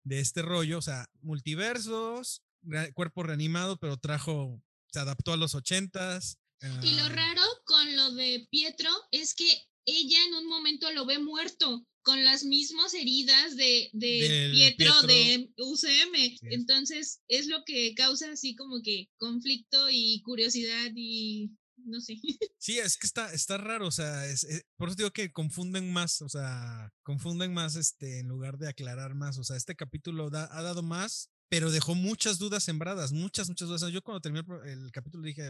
de 0.03 0.19
este 0.19 0.41
rollo. 0.41 0.77
O 0.77 0.81
sea, 0.81 1.09
multiversos, 1.21 2.43
re- 2.61 2.91
cuerpo 2.93 3.23
reanimado, 3.23 3.77
pero 3.79 3.97
trajo, 3.97 4.61
se 4.91 4.99
adaptó 4.99 5.33
a 5.33 5.37
los 5.37 5.55
ochentas. 5.55 6.37
Y 6.81 6.95
lo 6.95 7.03
ah, 7.05 7.09
raro 7.09 7.41
con 7.65 7.95
lo 7.95 8.13
de 8.13 8.47
Pietro 8.51 8.89
es 9.11 9.33
que 9.35 9.45
ella 9.85 10.17
en 10.27 10.33
un 10.35 10.47
momento 10.47 10.91
lo 10.91 11.05
ve 11.05 11.19
muerto 11.19 11.85
con 12.01 12.23
las 12.23 12.43
mismas 12.43 12.93
heridas 12.93 13.55
de, 13.55 13.89
de 13.93 14.49
Pietro, 14.53 14.93
Pietro. 15.01 15.07
de 15.07 15.49
UCM. 15.57 16.15
es. 16.15 16.39
Entonces 16.43 17.21
es 17.27 17.47
lo 17.47 17.63
que 17.65 17.93
causa 17.95 18.31
así 18.31 18.55
como 18.55 18.81
que 18.83 19.09
conflicto 19.17 19.87
y 19.89 20.21
curiosidad 20.21 20.91
y 20.95 21.51
no 21.77 21.99
sé. 22.01 22.15
Sí, 22.57 22.79
es 22.79 22.97
que 22.97 23.05
está, 23.05 23.31
está 23.31 23.57
raro, 23.59 23.87
o 23.87 23.91
sea, 23.91 24.25
es, 24.25 24.43
es- 24.43 24.63
por 24.75 24.87
eso 24.89 24.95
digo 24.97 25.11
que 25.11 25.31
confunden 25.31 25.93
más, 25.93 26.21
o 26.23 26.29
sea, 26.29 26.91
confunden 27.03 27.53
más 27.53 27.75
este, 27.75 28.19
en 28.19 28.27
lugar 28.27 28.57
de 28.57 28.67
aclarar 28.69 29.13
más, 29.13 29.37
o 29.37 29.43
sea, 29.43 29.55
este 29.55 29.75
capítulo 29.75 30.31
da- 30.31 30.49
ha 30.51 30.63
dado 30.63 30.81
más, 30.81 31.29
pero 31.49 31.71
dejó 31.71 31.95
muchas 31.95 32.37
dudas 32.39 32.63
sembradas, 32.63 33.11
muchas, 33.11 33.47
muchas 33.49 33.67
dudas. 33.67 33.91
Yo 33.91 34.01
cuando 34.01 34.21
terminé 34.21 34.43
el 34.65 34.91
capítulo 34.91 35.23
dije, 35.23 35.49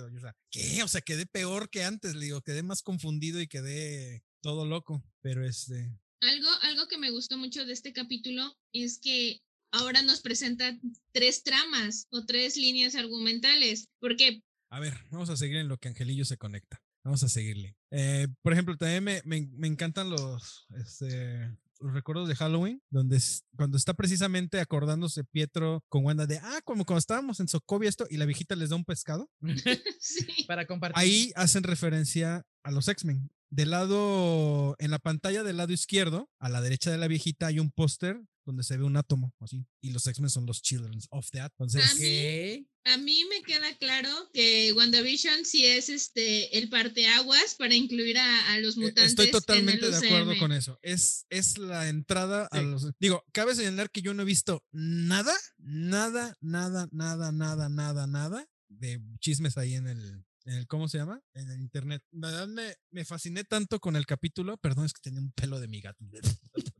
¿qué? 0.51 0.83
O 0.83 0.87
sea, 0.87 1.01
quedé 1.01 1.25
peor 1.25 1.69
que 1.69 1.83
antes, 1.83 2.15
le 2.15 2.25
digo, 2.25 2.41
quedé 2.41 2.63
más 2.63 2.81
confundido 2.81 3.39
y 3.41 3.47
quedé 3.47 4.23
todo 4.41 4.65
loco, 4.65 5.03
pero 5.21 5.45
este, 5.45 5.91
Algo, 6.21 6.49
algo 6.61 6.87
que 6.87 6.97
me 6.97 7.11
gustó 7.11 7.37
mucho 7.37 7.65
de 7.65 7.73
este 7.73 7.93
capítulo 7.93 8.55
es 8.73 8.99
que 8.99 9.39
ahora 9.71 10.01
nos 10.01 10.21
presenta 10.21 10.77
tres 11.11 11.43
tramas 11.43 12.07
o 12.11 12.25
tres 12.25 12.55
líneas 12.57 12.95
argumentales, 12.95 13.87
porque 13.99 14.41
A 14.69 14.79
ver, 14.79 14.93
vamos 15.11 15.29
a 15.29 15.37
seguir 15.37 15.57
en 15.57 15.67
lo 15.67 15.77
que 15.77 15.87
Angelillo 15.89 16.25
se 16.25 16.37
conecta. 16.37 16.81
Vamos 17.03 17.23
a 17.23 17.29
seguirle. 17.29 17.75
Eh, 17.91 18.27
por 18.41 18.51
ejemplo, 18.53 18.75
también 18.77 19.03
me, 19.03 19.21
me- 19.25 19.47
me 19.51 19.67
encantan 19.67 20.09
los, 20.09 20.65
este, 20.75 21.49
los 21.49 21.64
recuerdos 21.93 22.27
de 22.27 22.35
Halloween, 22.35 22.81
donde 22.89 23.17
es- 23.17 23.43
cuando 23.55 23.77
está 23.77 23.93
precisamente 23.93 24.59
acordándose 24.59 25.23
Pietro 25.23 25.83
con 25.89 26.05
Wanda 26.05 26.25
de, 26.25 26.37
ah, 26.39 26.59
como 26.63 26.85
cuando 26.85 26.99
estábamos 26.99 27.39
en 27.39 27.47
Sokovia 27.47 27.89
esto, 27.89 28.05
y 28.09 28.17
la 28.17 28.25
viejita 28.25 28.55
les 28.55 28.69
da 28.69 28.75
un 28.75 28.85
pescado. 28.85 29.29
sí, 29.99 30.45
Para 30.47 30.65
compartir. 30.65 30.97
Ahí 30.99 31.31
hacen 31.35 31.63
referencia 31.63 32.43
a 32.63 32.71
los 32.71 32.87
X-Men. 32.87 33.29
Del 33.51 33.69
lado, 33.71 34.75
en 34.79 34.91
la 34.91 34.99
pantalla 34.99 35.43
del 35.43 35.57
lado 35.57 35.71
izquierdo, 35.71 36.29
a 36.39 36.49
la 36.49 36.61
derecha 36.61 36.91
de 36.91 36.97
la 36.97 37.07
viejita, 37.07 37.47
hay 37.47 37.59
un 37.59 37.71
póster 37.71 38.19
donde 38.45 38.63
se 38.63 38.77
ve 38.77 38.83
un 38.83 38.95
átomo, 38.97 39.33
así. 39.39 39.65
Y 39.81 39.91
los 39.91 40.05
X-Men 40.07 40.29
son 40.29 40.45
los 40.45 40.61
Children 40.61 40.99
of 41.09 41.29
That. 41.31 41.51
Entonces, 41.57 41.83
A 41.91 41.95
mí- 41.95 42.67
a 42.87 42.97
mí 42.99 43.23
me 43.31 43.41
queda 43.41 43.75
claro 43.79 44.09
que 44.31 44.71
WandaVision 44.73 45.43
sí 45.45 45.65
es 45.65 45.89
este 45.89 46.55
el 46.59 46.69
parteaguas 46.69 47.55
para 47.55 47.73
incluir 47.73 48.17
a, 48.19 48.53
a 48.53 48.59
los 48.59 48.77
Eh, 48.77 48.81
mutantes. 48.81 49.05
Estoy 49.11 49.31
totalmente 49.31 49.85
en 49.87 49.91
de 49.91 49.97
acuerdo 49.97 50.37
con 50.37 50.51
eso. 50.51 50.77
Es, 50.83 51.25
es 51.29 51.57
la 51.57 51.89
entrada 51.89 52.47
a 52.51 52.61
los. 52.61 52.91
Digo, 52.99 53.23
cabe 53.31 53.55
señalar 53.55 53.89
que 53.89 54.01
yo 54.03 54.13
no 54.13 54.21
he 54.21 54.25
visto 54.25 54.63
nada, 54.71 55.33
nada, 55.57 56.37
nada, 56.41 56.87
nada, 56.91 57.31
nada, 57.31 57.69
nada, 57.69 58.05
nada 58.07 58.47
de 58.69 59.01
chismes 59.19 59.57
ahí 59.57 59.73
en 59.75 59.87
el. 59.87 60.23
En 60.47 60.53
el 60.53 60.67
¿Cómo 60.67 60.87
se 60.87 60.99
llama? 60.99 61.19
En 61.33 61.49
el 61.49 61.59
internet. 61.59 62.03
La 62.11 62.29
verdad 62.29 62.47
me, 62.47 62.75
me 62.91 63.03
fasciné 63.03 63.43
tanto 63.45 63.79
con 63.79 63.95
el 63.95 64.05
capítulo. 64.05 64.57
Perdón, 64.57 64.85
es 64.85 64.93
que 64.93 65.01
tenía 65.01 65.19
un 65.19 65.31
pelo 65.31 65.59
de 65.59 65.67
mi 65.67 65.81
gato. 65.81 66.05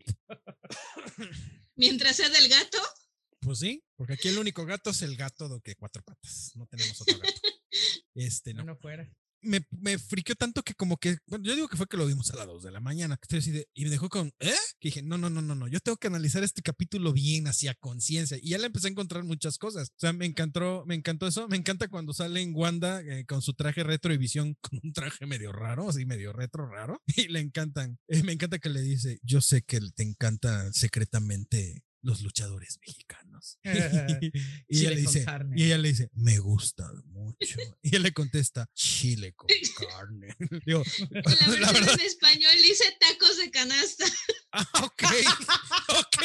Mientras 1.75 2.15
sea 2.15 2.29
del 2.29 2.47
gato, 2.49 2.77
Pues 3.41 3.59
sí, 3.59 3.83
porque 3.95 4.13
aquí 4.13 4.27
el 4.29 4.37
único 4.37 4.65
gato 4.65 4.89
es 4.89 5.01
el 5.01 5.15
gato 5.15 5.47
de 5.49 5.61
que 5.61 5.75
cuatro 5.75 6.01
patas. 6.03 6.51
No 6.55 6.65
tenemos 6.67 6.99
otro 7.01 7.17
gato. 7.19 7.41
Este, 8.15 8.53
no. 8.53 8.63
No 8.63 8.77
fuera. 8.77 9.11
Me, 9.45 9.65
me 9.71 9.97
friqueó 9.97 10.35
tanto 10.35 10.63
que 10.63 10.73
como 10.73 10.97
que, 10.97 11.17
bueno, 11.27 11.45
yo 11.45 11.55
digo 11.55 11.67
que 11.67 11.77
fue 11.77 11.87
que 11.87 11.97
lo 11.97 12.05
vimos 12.05 12.31
a 12.31 12.35
las 12.35 12.47
2 12.47 12.63
de 12.63 12.71
la 12.71 12.79
mañana, 12.79 13.17
que 13.17 13.23
estoy 13.23 13.39
así 13.39 13.51
de- 13.51 13.67
y 13.73 13.83
me 13.85 13.89
dejó 13.89 14.09
con, 14.09 14.27
¿eh? 14.39 14.53
Que 14.79 14.89
dije, 14.89 15.01
no, 15.03 15.17
no, 15.17 15.29
no, 15.29 15.41
no, 15.41 15.55
no, 15.55 15.67
yo 15.67 15.79
tengo 15.79 15.97
que 15.97 16.07
analizar 16.07 16.43
este 16.43 16.61
capítulo 16.61 17.13
bien, 17.13 17.47
hacia 17.47 17.73
conciencia, 17.75 18.37
y 18.41 18.49
ya 18.49 18.57
le 18.57 18.65
empecé 18.67 18.87
a 18.87 18.91
encontrar 18.91 19.23
muchas 19.23 19.57
cosas, 19.57 19.89
o 19.89 19.99
sea, 19.99 20.13
me 20.13 20.25
encantó, 20.25 20.83
me 20.85 20.95
encantó 20.95 21.27
eso, 21.27 21.47
me 21.47 21.57
encanta 21.57 21.87
cuando 21.87 22.13
sale 22.13 22.41
en 22.41 22.53
Wanda 22.55 23.01
eh, 23.01 23.25
con 23.25 23.41
su 23.41 23.53
traje 23.53 23.83
retro 23.83 24.13
y 24.13 24.17
visión, 24.17 24.55
con 24.61 24.79
un 24.83 24.93
traje 24.93 25.25
medio 25.25 25.51
raro, 25.51 25.89
así 25.89 26.05
medio 26.05 26.33
retro 26.33 26.67
raro, 26.69 27.01
y 27.15 27.27
le 27.27 27.39
encantan, 27.39 27.97
Eh, 28.07 28.23
me 28.23 28.33
encanta 28.33 28.59
que 28.59 28.69
le 28.69 28.81
dice, 28.81 29.19
yo 29.23 29.41
sé 29.41 29.61
que 29.63 29.79
te 29.95 30.03
encantan 30.03 30.73
secretamente 30.73 31.83
los 32.05 32.21
luchadores 32.21 32.77
mexicanos. 32.85 33.59
y, 33.63 33.67
ella 33.67 34.31
Chile 34.69 34.95
le 34.95 35.03
con 35.03 35.13
dice, 35.13 35.25
carne. 35.25 35.55
y 35.59 35.63
ella 35.65 35.77
le 35.77 35.87
dice, 35.89 36.09
me 36.13 36.37
gusta 36.39 36.89
mucho. 37.07 37.57
Y 37.81 37.95
él 37.95 38.03
le 38.03 38.13
contesta, 38.13 38.67
chile 38.73 39.33
con 39.33 39.47
carne. 39.89 40.35
Digo, 40.65 40.83
en 41.11 41.21
la 41.21 41.21
la 41.21 41.47
versión 41.47 41.73
verdad, 41.73 41.99
en 41.99 42.05
español 42.05 42.55
dice 42.61 42.83
tacos 42.99 43.37
de 43.37 43.51
canasta. 43.51 44.05
ah, 44.53 44.67
ok, 44.83 45.03
ok. 45.89 46.23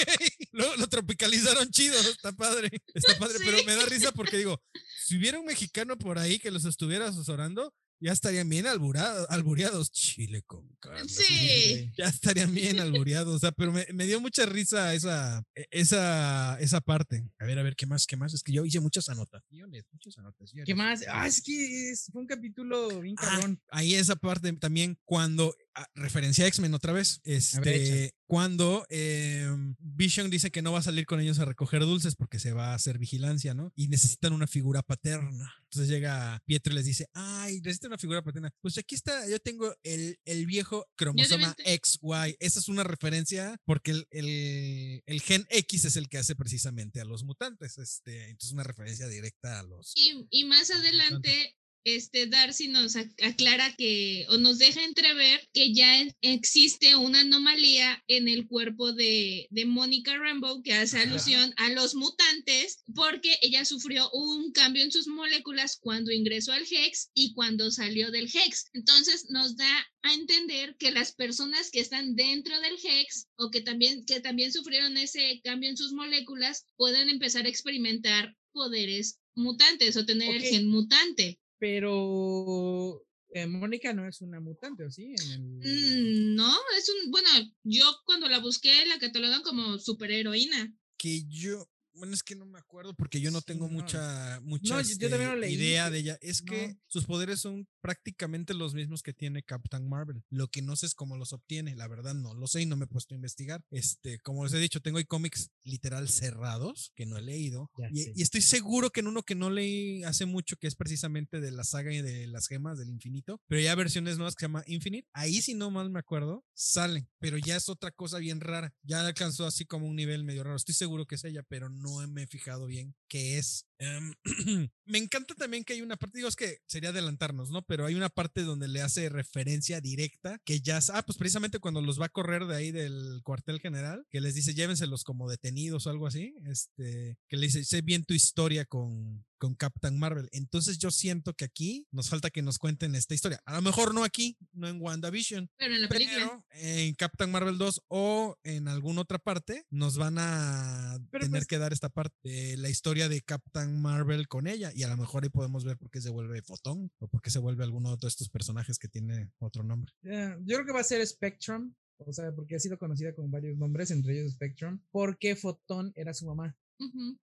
Lo, 0.52 0.76
lo 0.76 0.86
tropicalizaron 0.88 1.70
chido, 1.70 1.98
está 2.00 2.32
padre, 2.32 2.70
está 2.94 3.18
padre, 3.18 3.38
pero 3.44 3.58
Sí. 3.58 3.64
me 3.66 3.74
da 3.74 3.84
risa 3.86 4.12
porque 4.12 4.36
digo, 4.38 4.62
si 5.04 5.16
hubiera 5.18 5.38
un 5.40 5.46
mexicano 5.46 5.98
por 5.98 6.18
ahí 6.18 6.38
que 6.38 6.50
los 6.50 6.64
estuviera 6.64 7.08
asesorando, 7.08 7.74
ya 8.00 8.12
estarían 8.12 8.48
bien 8.48 8.66
alburado- 8.66 9.26
albureados. 9.28 9.92
Chile 9.92 10.42
con 10.46 10.66
carne. 10.80 11.08
Sí. 11.08 11.92
Ya 11.96 12.06
estarían 12.06 12.52
bien 12.54 12.80
albureados, 12.80 13.34
o 13.36 13.38
sea, 13.38 13.52
pero 13.52 13.72
me, 13.72 13.86
me 13.92 14.06
dio 14.06 14.20
mucha 14.20 14.46
risa 14.46 14.94
esa, 14.94 15.42
e- 15.54 15.66
esa, 15.70 16.58
esa 16.60 16.80
parte. 16.80 17.28
A 17.38 17.44
ver, 17.44 17.58
a 17.58 17.62
ver, 17.62 17.76
¿qué 17.76 17.86
más? 17.86 18.06
¿Qué 18.06 18.16
más? 18.16 18.32
Es 18.34 18.42
que 18.42 18.52
yo 18.52 18.64
hice 18.64 18.80
muchas 18.80 19.08
anotaciones, 19.08 19.84
muchas 19.92 20.16
anotaciones. 20.18 20.66
¿Qué 20.66 20.74
más? 20.74 21.04
Ah, 21.08 21.26
es 21.26 21.42
que 21.42 21.90
es- 21.90 22.08
fue 22.12 22.22
un 22.22 22.26
capítulo 22.26 23.00
bien 23.00 23.14
Ah, 23.18 23.28
cabrón. 23.30 23.60
ahí 23.70 23.94
esa 23.94 24.16
parte 24.16 24.52
también 24.54 24.98
cuando 25.04 25.54
ah, 25.74 25.86
referencia 25.94 26.44
a 26.44 26.48
X-Men 26.48 26.74
otra 26.74 26.92
vez, 26.92 27.20
este, 27.24 28.14
cuando 28.26 28.86
eh, 28.88 29.48
Vision 29.78 30.30
dice 30.30 30.50
que 30.50 30.62
no 30.62 30.72
va 30.72 30.78
a 30.78 30.82
salir 30.82 31.06
con 31.06 31.20
ellos 31.20 31.38
a 31.38 31.44
recoger 31.44 31.80
dulces 31.80 32.14
porque 32.14 32.38
se 32.38 32.52
va 32.52 32.72
a 32.72 32.74
hacer 32.74 32.98
vigilancia, 32.98 33.54
¿no? 33.54 33.72
Y 33.74 33.88
necesitan 33.88 34.32
una 34.32 34.46
figura 34.46 34.82
paterna. 34.82 35.52
Entonces 35.64 35.88
llega 35.88 36.40
Pietro 36.46 36.72
y 36.72 36.76
les 36.76 36.84
dice, 36.84 37.08
ay, 37.12 37.60
necesitan 37.60 37.90
una 37.90 37.98
figura 37.98 38.22
paterna. 38.22 38.52
Pues 38.60 38.78
aquí 38.78 38.94
está, 38.94 39.28
yo 39.28 39.38
tengo 39.38 39.74
el, 39.82 40.18
el 40.24 40.46
viejo 40.46 40.86
cromosoma. 40.96 41.54
XY. 41.64 42.36
Esa 42.38 42.58
es 42.60 42.68
una 42.68 42.84
referencia 42.84 43.56
porque 43.64 43.92
el, 43.92 44.06
el, 44.10 45.02
el 45.06 45.20
gen 45.20 45.46
X 45.50 45.84
es 45.84 45.96
el 45.96 46.08
que 46.08 46.18
hace 46.18 46.36
precisamente 46.36 47.00
a 47.00 47.04
los 47.04 47.24
mutantes. 47.24 47.78
Este, 47.78 48.30
entonces 48.30 48.52
una 48.52 48.64
referencia 48.64 49.08
directa 49.08 49.60
a 49.60 49.62
los... 49.62 49.92
Y, 49.96 50.26
y 50.30 50.44
más 50.44 50.70
adelante 50.70 51.56
este 51.84 52.26
Darcy 52.26 52.68
nos 52.68 52.96
ac- 52.96 53.14
aclara 53.22 53.74
que 53.76 54.26
o 54.28 54.36
nos 54.38 54.58
deja 54.58 54.84
entrever 54.84 55.48
que 55.52 55.72
ya 55.72 56.06
existe 56.20 56.94
una 56.96 57.20
anomalía 57.20 58.02
en 58.06 58.28
el 58.28 58.46
cuerpo 58.46 58.92
de, 58.92 59.46
de 59.50 59.64
Mónica 59.64 60.16
Rambeau 60.18 60.62
que 60.62 60.74
hace 60.74 60.98
alusión 60.98 61.52
a 61.56 61.70
los 61.70 61.94
mutantes 61.94 62.82
porque 62.94 63.38
ella 63.42 63.64
sufrió 63.64 64.10
un 64.12 64.52
cambio 64.52 64.82
en 64.84 64.92
sus 64.92 65.06
moléculas 65.06 65.78
cuando 65.80 66.10
ingresó 66.12 66.52
al 66.52 66.64
Hex 66.70 67.10
y 67.14 67.32
cuando 67.34 67.70
salió 67.70 68.10
del 68.10 68.30
Hex. 68.32 68.66
Entonces 68.74 69.26
nos 69.30 69.56
da 69.56 69.86
a 70.02 70.14
entender 70.14 70.76
que 70.78 70.90
las 70.90 71.12
personas 71.12 71.70
que 71.70 71.80
están 71.80 72.14
dentro 72.14 72.58
del 72.60 72.74
Hex 72.82 73.28
o 73.36 73.50
que 73.50 73.60
también, 73.60 74.04
que 74.04 74.20
también 74.20 74.52
sufrieron 74.52 74.96
ese 74.96 75.40
cambio 75.44 75.68
en 75.70 75.76
sus 75.76 75.92
moléculas 75.92 76.64
pueden 76.76 77.08
empezar 77.08 77.46
a 77.46 77.48
experimentar 77.48 78.36
poderes 78.52 79.18
mutantes 79.34 79.96
o 79.96 80.04
tener 80.04 80.34
el 80.34 80.42
gen 80.42 80.68
mutante. 80.68 81.38
Pero 81.60 83.04
eh, 83.32 83.46
Mónica 83.46 83.92
no 83.92 84.08
es 84.08 84.20
una 84.22 84.40
mutante, 84.40 84.84
¿o 84.84 84.90
sí? 84.90 85.14
En 85.14 85.62
el... 85.62 86.32
Mm, 86.32 86.34
no, 86.34 86.52
es 86.76 86.88
un, 86.88 87.10
bueno, 87.12 87.28
yo 87.62 87.84
cuando 88.04 88.28
la 88.28 88.40
busqué 88.40 88.84
la 88.86 88.98
catalogan 88.98 89.42
como 89.42 89.78
superheroína. 89.78 90.74
Que 90.96 91.22
yo, 91.28 91.70
bueno, 92.00 92.14
es 92.14 92.22
que 92.22 92.34
no 92.34 92.46
me 92.46 92.58
acuerdo 92.58 92.94
porque 92.94 93.20
yo 93.20 93.30
no 93.30 93.38
Sí, 93.40 93.44
tengo 93.46 93.68
no. 93.68 93.74
mucha, 93.74 94.40
mucha 94.42 94.82
yo- 94.82 94.88
yo 94.88 95.08
también 95.10 95.12
este, 95.22 95.26
lo 95.26 95.36
leí, 95.36 95.54
idea 95.54 95.84
que- 95.84 95.90
de 95.92 95.98
ella. 95.98 96.18
Es 96.20 96.42
que 96.42 96.68
no. 96.68 96.80
sus 96.88 97.04
poderes 97.04 97.40
son 97.40 97.68
prácticamente 97.80 98.54
los 98.54 98.74
mismos 98.74 99.02
que 99.02 99.12
tiene 99.12 99.42
Captain 99.42 99.88
Marvel. 99.88 100.22
Lo 100.30 100.48
que 100.48 100.62
no 100.62 100.76
sé 100.76 100.86
es 100.86 100.94
cómo 100.94 101.16
los 101.16 101.32
obtiene, 101.32 101.76
la 101.76 101.88
verdad 101.88 102.14
no 102.14 102.34
lo 102.34 102.46
sé 102.46 102.62
y 102.62 102.66
no 102.66 102.76
me 102.76 102.84
he 102.84 102.88
puesto 102.88 103.14
a 103.14 103.16
investigar. 103.16 103.62
Este, 103.70 104.18
como 104.20 104.44
les 104.44 104.52
he 104.54 104.58
dicho, 104.58 104.80
tengo 104.80 104.98
ahí 104.98 105.04
cómics 105.04 105.50
literal 105.64 106.08
cerrados 106.08 106.92
que 106.94 107.06
no 107.06 107.16
he 107.18 107.22
leído. 107.22 107.70
Y, 107.92 108.18
y 108.18 108.22
estoy 108.22 108.42
seguro 108.42 108.90
que 108.90 109.00
en 109.00 109.06
uno 109.08 109.22
que 109.22 109.34
no 109.34 109.50
leí 109.50 110.02
hace 110.04 110.24
mucho, 110.26 110.56
que 110.56 110.66
es 110.66 110.76
precisamente 110.76 111.40
de 111.40 111.50
la 111.50 111.64
saga 111.64 111.92
y 111.92 112.00
de 112.02 112.26
las 112.28 112.46
gemas 112.46 112.78
del 112.78 112.88
infinito, 112.90 113.40
pero 113.48 113.60
ya 113.60 113.74
versiones 113.74 114.16
nuevas 114.16 114.34
que 114.34 114.40
se 114.40 114.46
llama 114.46 114.62
Infinite, 114.66 115.08
ahí 115.12 115.42
si 115.42 115.54
no 115.54 115.70
mal 115.70 115.90
me 115.90 115.98
acuerdo, 115.98 116.44
salen, 116.54 117.08
pero 117.18 117.36
ya 117.38 117.56
es 117.56 117.68
otra 117.68 117.90
cosa 117.90 118.18
bien 118.18 118.40
rara. 118.40 118.72
Ya 118.82 119.04
alcanzó 119.06 119.46
así 119.46 119.64
como 119.64 119.86
un 119.86 119.96
nivel 119.96 120.22
medio 120.24 120.44
raro. 120.44 120.56
Estoy 120.56 120.74
seguro 120.74 121.06
que 121.06 121.16
es 121.16 121.24
ella, 121.24 121.42
pero 121.48 121.68
no 121.70 121.89
me 122.08 122.22
he 122.22 122.26
fijado 122.26 122.66
bien 122.66 122.94
qué 123.08 123.38
es. 123.38 123.66
Em, 123.78 124.14
me 124.86 124.98
encanta 124.98 125.34
también 125.34 125.64
que 125.64 125.72
hay 125.72 125.82
una 125.82 125.96
parte, 125.96 126.18
digo, 126.18 126.28
es 126.28 126.36
que 126.36 126.58
sería 126.66 126.90
adelantarnos, 126.90 127.50
¿no? 127.50 127.62
Pero 127.62 127.86
hay 127.86 127.94
una 127.94 128.08
parte 128.08 128.42
donde 128.42 128.68
le 128.68 128.82
hace 128.82 129.08
referencia 129.08 129.80
directa, 129.80 130.38
que 130.44 130.60
ya, 130.60 130.78
ah, 130.92 131.02
pues 131.02 131.18
precisamente 131.18 131.58
cuando 131.58 131.80
los 131.82 132.00
va 132.00 132.06
a 132.06 132.10
correr 132.10 132.46
de 132.46 132.56
ahí 132.56 132.70
del 132.70 133.20
cuartel 133.22 133.60
general, 133.60 134.06
que 134.10 134.20
les 134.20 134.34
dice 134.34 134.54
llévenselos 134.54 135.04
como 135.04 135.28
detenidos 135.28 135.86
o 135.86 135.90
algo 135.90 136.06
así, 136.06 136.34
este, 136.46 137.18
que 137.28 137.36
le 137.36 137.46
dice, 137.46 137.64
sé 137.64 137.82
bien 137.82 138.04
tu 138.04 138.14
historia 138.14 138.64
con, 138.64 139.24
con 139.40 139.54
Captain 139.54 139.98
Marvel. 139.98 140.28
Entonces 140.32 140.78
yo 140.78 140.90
siento 140.90 141.34
que 141.34 141.46
aquí 141.46 141.86
nos 141.90 142.10
falta 142.10 142.30
que 142.30 142.42
nos 142.42 142.58
cuenten 142.58 142.94
esta 142.94 143.14
historia. 143.14 143.40
A 143.46 143.54
lo 143.54 143.62
mejor 143.62 143.94
no 143.94 144.04
aquí, 144.04 144.36
no 144.52 144.68
en 144.68 144.80
WandaVision, 144.80 145.50
Pero 145.56 145.74
en 145.74 145.80
la 145.82 145.88
película. 145.88 146.16
pero 146.18 146.44
en 146.52 146.94
Captain 146.94 147.30
Marvel 147.30 147.56
2 147.58 147.82
o 147.88 148.36
en 148.44 148.68
alguna 148.68 149.00
otra 149.00 149.18
parte 149.18 149.64
nos 149.70 149.96
van 149.96 150.16
a 150.18 150.98
Pero 151.10 151.24
tener 151.24 151.40
pues- 151.40 151.46
que 151.48 151.58
dar 151.58 151.72
esta 151.72 151.88
parte 151.88 152.14
de 152.22 152.56
la 152.58 152.68
historia 152.68 153.08
de 153.08 153.22
Captain 153.22 153.80
Marvel 153.80 154.28
con 154.28 154.46
ella 154.46 154.70
y 154.74 154.82
a 154.82 154.88
lo 154.88 154.96
mejor 154.98 155.24
ahí 155.24 155.30
podemos 155.30 155.64
ver 155.64 155.78
por 155.78 155.90
qué 155.90 156.00
se 156.02 156.10
vuelve 156.10 156.42
Fotón 156.42 156.92
o 156.98 157.08
por 157.08 157.22
qué 157.22 157.30
se 157.30 157.38
vuelve 157.38 157.64
alguno 157.64 157.96
de 157.96 158.08
estos 158.08 158.28
personajes 158.28 158.78
que 158.78 158.88
tiene 158.88 159.30
otro 159.38 159.64
nombre. 159.64 159.90
Ya, 160.02 160.36
yo 160.44 160.56
creo 160.56 160.66
que 160.66 160.72
va 160.72 160.80
a 160.80 160.84
ser 160.84 161.04
Spectrum, 161.06 161.74
o 161.96 162.12
sea, 162.12 162.30
porque 162.32 162.56
ha 162.56 162.58
sido 162.60 162.78
conocida 162.78 163.14
con 163.14 163.30
varios 163.30 163.56
nombres, 163.56 163.90
entre 163.90 164.18
ellos 164.20 164.32
Spectrum, 164.32 164.80
porque 164.90 165.34
Fotón 165.34 165.92
era 165.96 166.12
su 166.12 166.26
mamá. 166.26 166.54
Ujú. 166.78 167.18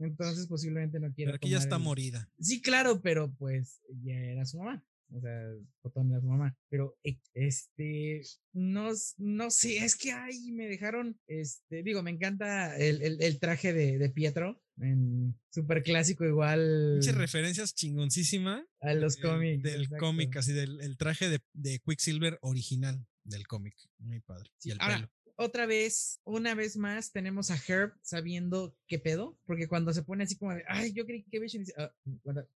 Entonces 0.00 0.46
posiblemente 0.46 0.98
no 0.98 1.12
quiera 1.12 1.30
Pero 1.32 1.36
aquí 1.36 1.50
ya 1.50 1.58
está 1.58 1.76
el- 1.76 1.82
morida. 1.82 2.28
Sí, 2.40 2.60
claro, 2.62 3.00
pero 3.00 3.32
pues 3.34 3.80
ya 4.02 4.14
era 4.16 4.44
su 4.46 4.58
mamá. 4.58 4.84
O 5.12 5.20
sea, 5.20 5.40
Fotón 5.82 6.10
era 6.10 6.20
su 6.20 6.26
mamá. 6.28 6.56
Pero 6.68 6.96
eh, 7.02 7.18
este, 7.34 8.22
no, 8.52 8.90
no 9.18 9.50
sé, 9.50 9.78
es 9.78 9.96
que 9.96 10.12
ay, 10.12 10.52
me 10.52 10.68
dejaron, 10.68 11.18
este, 11.26 11.82
digo, 11.82 12.02
me 12.02 12.10
encanta 12.12 12.76
el, 12.78 13.02
el- 13.02 13.20
el 13.22 13.38
traje 13.40 13.72
de, 13.72 13.98
de 13.98 14.08
Pietro, 14.10 14.62
en 14.80 15.38
súper 15.50 15.82
clásico 15.82 16.24
igual 16.24 16.98
Pinche 17.00 17.12
referencias 17.12 17.74
chingoncísima 17.74 18.64
a 18.80 18.94
los 18.94 19.16
cómics. 19.16 19.62
Del 19.64 19.88
cómic, 19.98 20.36
así 20.36 20.52
del 20.52 20.80
el 20.80 20.96
traje 20.96 21.28
de, 21.28 21.40
de 21.54 21.80
Quicksilver 21.84 22.38
original 22.40 23.04
del 23.24 23.46
cómic. 23.46 23.74
Muy 23.98 24.20
padre. 24.20 24.48
Y 24.62 24.70
el 24.70 24.78
ahora, 24.80 24.94
pelo. 24.96 25.10
Otra 25.42 25.66
vez, 25.66 26.20
una 26.24 26.54
vez 26.54 26.76
más, 26.76 27.12
tenemos 27.12 27.50
a 27.50 27.58
Herb 27.66 27.92
sabiendo 28.02 28.76
qué 28.86 28.98
pedo, 28.98 29.38
porque 29.46 29.68
cuando 29.68 29.92
se 29.92 30.02
pone 30.02 30.24
así 30.24 30.36
como 30.36 30.54
de, 30.54 30.62
ay, 30.68 30.92
yo 30.92 31.06
creí 31.06 31.22
que 31.24 31.40
Vision 31.40 31.64
dice, 31.64 31.74
"Ah, 31.78 31.92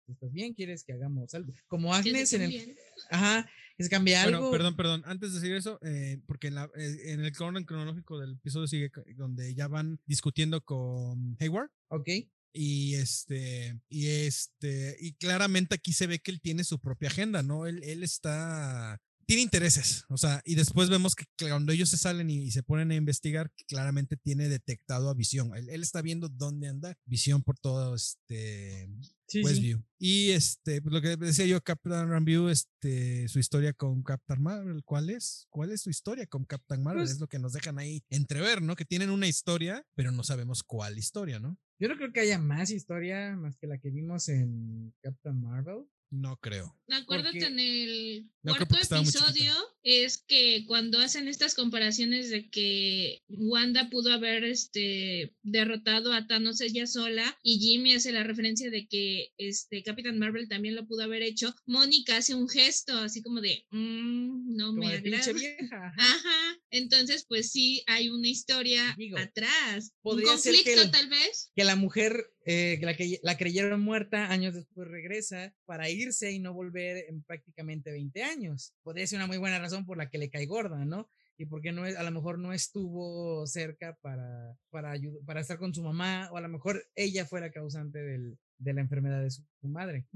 ¿estás 0.08 0.32
bien? 0.32 0.52
¿Quieres 0.54 0.84
que 0.84 0.92
hagamos 0.92 1.34
algo? 1.34 1.52
Como 1.66 1.94
Agnes 1.94 2.32
en 2.34 2.42
el, 2.42 2.76
ajá, 3.10 3.48
que 3.76 3.84
se 3.84 3.90
cambia 3.90 4.22
Bueno, 4.24 4.38
algo. 4.38 4.50
perdón, 4.50 4.76
perdón. 4.76 5.02
Antes 5.06 5.32
de 5.32 5.40
decir 5.40 5.56
eso, 5.56 5.78
eh, 5.82 6.20
porque 6.26 6.48
en, 6.48 6.54
la- 6.56 6.70
eh, 6.76 7.12
en 7.12 7.24
el 7.24 7.32
orden 7.40 7.64
cronológico 7.64 8.18
del 8.18 8.34
episodio 8.34 8.66
sigue 8.66 8.90
donde 9.16 9.54
ya 9.54 9.66
van 9.68 9.98
discutiendo 10.06 10.60
con 10.62 11.36
Hayward. 11.40 11.70
Ok, 11.88 12.08
Y 12.56 12.94
este, 12.94 13.80
y 13.88 14.06
este, 14.08 14.96
y 15.00 15.14
claramente 15.14 15.74
aquí 15.74 15.92
se 15.92 16.06
ve 16.06 16.20
que 16.20 16.30
él 16.30 16.40
tiene 16.40 16.62
su 16.62 16.78
propia 16.78 17.08
agenda, 17.08 17.42
¿no? 17.42 17.66
Él, 17.66 17.82
él 17.82 18.04
está, 18.04 19.00
tiene 19.24 19.42
intereses, 19.42 20.04
o 20.08 20.16
sea, 20.16 20.40
y 20.44 20.54
después 20.54 20.88
vemos 20.88 21.14
que 21.14 21.24
cuando 21.48 21.72
ellos 21.72 21.88
se 21.88 21.96
salen 21.96 22.30
y, 22.30 22.44
y 22.44 22.50
se 22.50 22.62
ponen 22.62 22.90
a 22.90 22.94
investigar, 22.94 23.50
que 23.56 23.64
claramente 23.64 24.16
tiene 24.16 24.48
detectado 24.48 25.08
a 25.08 25.14
Visión. 25.14 25.54
Él, 25.56 25.68
él 25.68 25.82
está 25.82 26.02
viendo 26.02 26.28
dónde 26.28 26.68
anda 26.68 26.96
Visión 27.04 27.42
por 27.42 27.58
todo 27.58 27.94
este 27.94 28.88
sí, 29.26 29.40
sí. 29.40 29.44
Westview. 29.44 29.84
Y 29.98 30.30
este, 30.30 30.82
pues, 30.82 30.92
lo 30.92 31.00
que 31.00 31.16
decía 31.16 31.46
yo, 31.46 31.60
Captain 31.62 32.08
Rambeau, 32.08 32.48
este, 32.48 33.28
su 33.28 33.38
historia 33.38 33.72
con 33.72 34.02
Captain 34.02 34.42
Marvel, 34.42 34.82
¿cuál 34.84 35.10
es? 35.10 35.46
¿Cuál 35.50 35.72
es 35.72 35.82
su 35.82 35.90
historia 35.90 36.26
con 36.26 36.44
Captain 36.44 36.82
Marvel? 36.82 37.02
Pues- 37.02 37.12
es 37.12 37.20
lo 37.20 37.28
que 37.28 37.38
nos 37.38 37.52
dejan 37.52 37.78
ahí 37.78 38.02
entrever, 38.10 38.62
¿no? 38.62 38.76
Que 38.76 38.84
tienen 38.84 39.10
una 39.10 39.26
historia, 39.26 39.86
pero 39.94 40.12
no 40.12 40.22
sabemos 40.24 40.62
cuál 40.62 40.98
historia, 40.98 41.38
¿no? 41.40 41.58
Yo 41.80 41.88
no 41.88 41.96
creo 41.96 42.12
que 42.12 42.20
haya 42.20 42.38
más 42.38 42.70
historia 42.70 43.36
más 43.36 43.56
que 43.56 43.66
la 43.66 43.78
que 43.78 43.90
vimos 43.90 44.28
en 44.28 44.94
Captain 45.02 45.40
Marvel. 45.40 45.86
No 46.16 46.38
creo. 46.38 46.78
Acuérdate 46.90 47.40
Porque- 47.40 47.46
en 47.46 47.58
el 47.58 48.30
No, 48.42 48.54
creo 48.54 48.68
cuarto 48.68 48.96
episodio 48.96 49.52
es 49.82 50.18
que 50.18 50.64
cuando 50.66 51.00
hacen 51.00 51.26
estas 51.28 51.54
comparaciones 51.54 52.28
de 52.30 52.50
que 52.50 53.22
Wanda 53.28 53.88
pudo 53.90 54.12
haber 54.12 54.44
este 54.44 55.34
derrotado 55.42 56.12
a 56.12 56.26
Thanos 56.26 56.60
ella 56.60 56.86
sola 56.86 57.36
y 57.42 57.58
Jimmy 57.58 57.94
hace 57.94 58.12
la 58.12 58.22
referencia 58.22 58.70
de 58.70 58.86
que 58.86 59.32
este 59.38 59.82
Capitán 59.82 60.18
Marvel 60.18 60.46
también 60.48 60.76
lo 60.76 60.86
pudo 60.86 61.02
haber 61.02 61.22
hecho, 61.22 61.54
Mónica 61.66 62.18
hace 62.18 62.34
un 62.34 62.48
gesto 62.48 62.96
así 62.98 63.22
como 63.22 63.40
de 63.40 63.66
"Mm, 63.70 64.54
no 64.56 64.66
Como 64.68 64.80
me 64.80 64.94
agrada. 64.94 65.32
vieja. 65.32 65.94
ajá. 65.98 66.58
Entonces 66.70 67.24
pues 67.26 67.50
sí 67.50 67.82
hay 67.86 68.08
una 68.10 68.28
historia 68.28 68.94
Digo, 68.98 69.16
atrás, 69.18 69.84
un 69.86 69.90
podría 70.02 70.36
ser 70.36 70.52
que 70.52 70.58
conflicto 70.62 70.82
el- 70.82 70.90
tal 70.90 71.08
vez. 71.08 71.50
Que 71.56 71.64
la 71.64 71.76
mujer, 71.76 72.30
eh, 72.44 72.76
que 72.78 72.86
la, 72.86 72.94
que 72.94 73.18
la 73.22 73.36
creyeron 73.36 73.80
muerta, 73.80 74.30
años 74.30 74.54
después 74.54 74.86
regresa 74.88 75.54
para 75.64 75.88
irse 75.90 76.30
y 76.32 76.38
no 76.38 76.52
volver 76.52 77.04
en 77.08 77.22
prácticamente 77.22 77.90
20 77.90 78.22
años. 78.22 78.72
Podría 78.82 79.06
ser 79.06 79.18
una 79.18 79.26
muy 79.26 79.38
buena 79.38 79.58
razón 79.58 79.86
por 79.86 79.96
la 79.96 80.08
que 80.10 80.18
le 80.18 80.30
cae 80.30 80.46
gorda, 80.46 80.84
¿no? 80.84 81.08
Y 81.36 81.46
porque 81.46 81.72
no 81.72 81.84
es, 81.86 81.96
a 81.96 82.02
lo 82.04 82.10
mejor 82.12 82.38
no 82.38 82.52
estuvo 82.52 83.46
cerca 83.46 83.96
para, 84.02 84.56
para, 84.70 84.94
ayu- 84.94 85.24
para 85.24 85.40
estar 85.40 85.58
con 85.58 85.74
su 85.74 85.82
mamá, 85.82 86.28
o 86.32 86.36
a 86.36 86.40
lo 86.40 86.48
mejor 86.48 86.84
ella 86.94 87.24
fue 87.26 87.40
la 87.40 87.50
causante 87.50 87.98
del- 88.00 88.38
de 88.58 88.72
la 88.72 88.80
enfermedad 88.82 89.22
de 89.22 89.30
su 89.30 89.42
madre. 89.62 90.06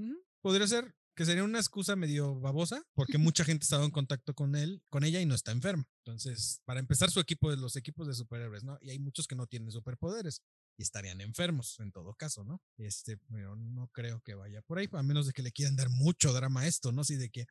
Podría 0.40 0.66
ser 0.68 0.94
que 1.16 1.24
sería 1.24 1.42
una 1.42 1.58
excusa 1.58 1.96
medio 1.96 2.38
babosa, 2.38 2.84
porque 2.94 3.18
mucha 3.18 3.44
gente 3.44 3.64
estaba 3.64 3.84
en 3.84 3.90
contacto 3.90 4.34
con 4.34 4.54
él, 4.54 4.80
con 4.88 5.02
ella 5.02 5.20
y 5.20 5.26
no 5.26 5.34
está 5.34 5.50
enferma. 5.50 5.84
Entonces, 6.04 6.60
para 6.64 6.78
empezar, 6.78 7.10
su 7.10 7.18
equipo 7.18 7.50
de 7.50 7.56
los 7.56 7.74
equipos 7.74 8.06
de 8.06 8.14
superhéroes, 8.14 8.62
¿no? 8.62 8.78
Y 8.80 8.90
hay 8.90 9.00
muchos 9.00 9.26
que 9.26 9.34
no 9.34 9.48
tienen 9.48 9.72
superpoderes 9.72 10.44
y 10.78 10.82
estarían 10.82 11.20
enfermos 11.20 11.78
en 11.80 11.90
todo 11.90 12.14
caso, 12.14 12.44
¿no? 12.44 12.62
Este, 12.78 13.18
pero 13.30 13.56
no 13.56 13.88
creo 13.88 14.20
que 14.20 14.34
vaya 14.34 14.62
por 14.62 14.78
ahí, 14.78 14.88
a 14.92 15.02
menos 15.02 15.26
de 15.26 15.32
que 15.32 15.42
le 15.42 15.50
quieran 15.52 15.74
dar 15.76 15.90
mucho 15.90 16.32
drama 16.32 16.60
a 16.62 16.66
esto, 16.68 16.92
¿no? 16.92 17.02
Así 17.02 17.16
de 17.16 17.28
que, 17.30 17.46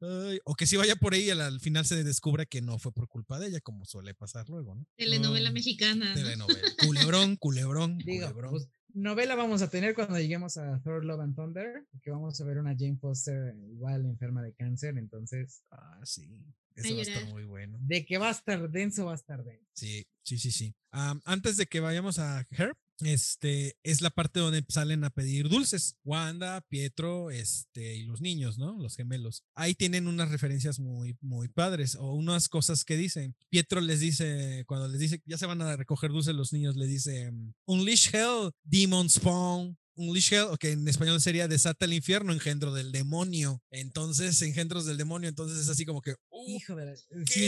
ay, 0.00 0.40
o 0.44 0.54
que 0.54 0.66
si 0.66 0.76
vaya 0.76 0.96
por 0.96 1.14
ahí, 1.14 1.30
al, 1.30 1.40
al 1.40 1.60
final 1.60 1.86
se 1.86 2.02
descubra 2.02 2.44
que 2.44 2.60
no 2.60 2.78
fue 2.78 2.92
por 2.92 3.08
culpa 3.08 3.38
de 3.38 3.46
ella, 3.48 3.60
como 3.60 3.84
suele 3.86 4.14
pasar 4.14 4.48
luego, 4.48 4.74
¿no? 4.74 4.84
Telenovela 4.96 5.50
mexicana. 5.52 6.08
¿no? 6.10 6.14
Telenovela. 6.14 6.68
Culebrón, 6.84 7.36
culebrón, 7.36 7.98
Digo, 7.98 8.26
culebrón. 8.26 8.50
pues, 8.50 8.68
novela 8.96 9.34
vamos 9.34 9.62
a 9.62 9.68
tener 9.70 9.94
cuando 9.94 10.18
lleguemos 10.18 10.56
a 10.56 10.80
Thor 10.82 11.04
Love 11.04 11.20
and 11.20 11.36
Thunder, 11.36 11.86
que 12.02 12.10
vamos 12.10 12.40
a 12.40 12.44
ver 12.44 12.58
una 12.58 12.74
Jane 12.76 12.96
Foster 12.98 13.54
igual 13.70 14.06
enferma 14.06 14.42
de 14.42 14.52
cáncer, 14.54 14.96
entonces 14.98 15.62
Ah, 15.70 16.00
sí. 16.04 16.26
Eso 16.74 16.92
va 16.94 16.98
a 17.00 17.02
estar 17.02 17.28
muy 17.32 17.44
bueno. 17.44 17.78
de 17.80 18.04
que 18.04 18.18
va 18.18 18.28
a 18.28 18.32
estar 18.32 18.68
denso, 18.70 19.06
va 19.06 19.12
a 19.12 19.14
estar 19.16 19.42
denso. 19.42 19.64
Sí, 19.74 20.06
sí, 20.22 20.38
sí, 20.38 20.50
sí. 20.50 20.74
Antes 20.90 21.56
de 21.56 21.66
que 21.66 21.80
vayamos 21.80 22.18
a 22.18 22.46
Herb, 22.50 22.76
este 23.00 23.76
es 23.82 24.00
la 24.00 24.10
parte 24.10 24.40
donde 24.40 24.64
salen 24.68 25.04
a 25.04 25.10
pedir 25.10 25.48
dulces. 25.48 25.96
Wanda, 26.04 26.62
Pietro, 26.68 27.30
este, 27.30 27.96
y 27.96 28.02
los 28.04 28.20
niños, 28.20 28.58
¿no? 28.58 28.78
Los 28.80 28.96
gemelos. 28.96 29.44
Ahí 29.54 29.74
tienen 29.74 30.06
unas 30.06 30.30
referencias 30.30 30.78
muy, 30.78 31.16
muy 31.20 31.48
padres 31.48 31.94
o 31.96 32.14
unas 32.14 32.48
cosas 32.48 32.84
que 32.84 32.96
dicen. 32.96 33.34
Pietro 33.50 33.80
les 33.80 34.00
dice, 34.00 34.64
cuando 34.66 34.88
les 34.88 35.00
dice, 35.00 35.22
ya 35.26 35.38
se 35.38 35.46
van 35.46 35.62
a 35.62 35.76
recoger 35.76 36.10
dulces 36.10 36.34
los 36.34 36.52
niños, 36.52 36.76
le 36.76 36.86
dice, 36.86 37.32
Unleash 37.66 38.14
Hell, 38.14 38.50
Demon 38.64 39.08
Spawn. 39.10 39.76
Unleash 39.98 40.32
Hell, 40.34 40.48
o 40.50 40.56
que 40.58 40.72
en 40.72 40.86
español 40.88 41.20
sería 41.22 41.48
Desata 41.48 41.86
el 41.86 41.94
infierno, 41.94 42.32
engendro 42.32 42.72
del 42.74 42.92
demonio. 42.92 43.62
Entonces, 43.70 44.40
engendros 44.42 44.84
del 44.84 44.98
demonio, 44.98 45.28
entonces 45.28 45.58
es 45.58 45.68
así 45.70 45.86
como 45.86 46.02
que. 46.02 46.14
uh, 46.28 46.48
Hijo 46.50 46.76
de 46.76 46.84
la. 46.84 46.92
ok. 46.92 47.28
Sí. 47.28 47.46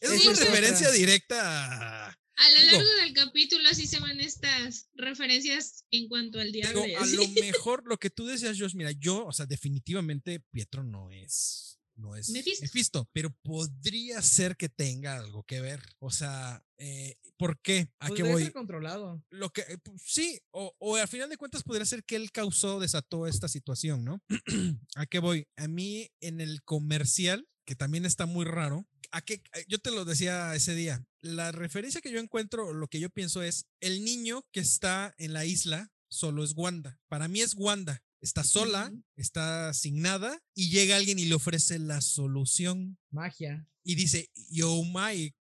Es 0.00 0.26
una 0.26 0.38
referencia 0.38 0.86
otra. 0.86 0.98
directa 0.98 2.08
a. 2.08 2.18
A 2.36 2.48
lo 2.50 2.60
Digo- 2.60 2.72
largo 2.72 2.90
del 3.02 3.12
capítulo 3.14 3.68
así 3.68 3.86
se 3.86 4.00
van 4.00 4.20
estas 4.20 4.88
referencias 4.94 5.84
en 5.90 6.08
cuanto 6.08 6.40
al 6.40 6.50
diablo. 6.52 6.82
Digo, 6.82 6.98
a 7.00 7.06
lo 7.06 7.28
mejor 7.68 7.82
lo 7.86 7.98
que 7.98 8.10
tú 8.10 8.26
decías, 8.26 8.56
Josh, 8.58 8.74
mira, 8.74 8.90
yo, 8.92 9.24
o 9.26 9.32
sea, 9.32 9.46
definitivamente 9.46 10.40
Pietro 10.50 10.82
no 10.82 11.10
es. 11.10 11.78
No 11.96 12.16
es 12.16 12.30
Mephisto. 12.30 13.08
pero 13.12 13.30
podría 13.44 14.20
ser 14.20 14.56
que 14.56 14.68
tenga 14.68 15.14
algo 15.14 15.44
que 15.44 15.60
ver. 15.60 15.80
O 16.00 16.10
sea, 16.10 16.60
eh, 16.76 17.14
¿por 17.36 17.60
qué? 17.60 17.88
¿A 18.00 18.10
qué 18.10 18.24
voy? 18.24 18.42
ser 18.42 18.52
controlado. 18.52 19.22
lo 19.30 19.50
que 19.50 19.60
eh, 19.60 19.78
pu- 19.78 19.96
sí, 20.04 20.40
o, 20.50 20.74
o 20.80 20.96
al 20.96 21.06
final 21.06 21.30
de 21.30 21.36
cuentas 21.36 21.62
podría 21.62 21.86
ser 21.86 22.02
que 22.02 22.16
él 22.16 22.32
causó, 22.32 22.80
desató 22.80 23.28
esta 23.28 23.46
situación, 23.46 24.04
¿no? 24.04 24.20
¿A 24.96 25.06
qué 25.06 25.20
voy? 25.20 25.46
A 25.56 25.68
mí 25.68 26.10
en 26.20 26.40
el 26.40 26.64
comercial, 26.64 27.46
que 27.64 27.76
también 27.76 28.06
está 28.06 28.26
muy 28.26 28.44
raro, 28.44 28.88
a 29.16 29.20
qué, 29.22 29.42
yo 29.68 29.78
te 29.78 29.90
lo 29.92 30.04
decía 30.04 30.54
ese 30.54 30.74
día, 30.74 31.04
la 31.20 31.52
referencia 31.52 32.00
que 32.00 32.10
yo 32.10 32.18
encuentro, 32.18 32.72
lo 32.72 32.88
que 32.88 32.98
yo 33.00 33.10
pienso 33.10 33.42
es, 33.42 33.66
el 33.80 34.04
niño 34.04 34.44
que 34.52 34.60
está 34.60 35.14
en 35.18 35.32
la 35.32 35.44
isla 35.44 35.92
solo 36.08 36.42
es 36.44 36.52
Wanda. 36.56 36.98
Para 37.08 37.28
mí 37.28 37.40
es 37.40 37.54
Wanda. 37.54 38.02
Está 38.20 38.42
sola, 38.42 38.88
Ujú. 38.90 39.02
está 39.16 39.68
asignada 39.68 40.42
y 40.54 40.70
llega 40.70 40.96
alguien 40.96 41.18
y 41.18 41.26
le 41.26 41.34
ofrece 41.34 41.78
la 41.78 42.00
solución 42.00 42.98
Magia. 43.10 43.68
y 43.84 43.94
dice, 43.96 44.30
Yo 44.50 44.82
Magic, 44.82 45.34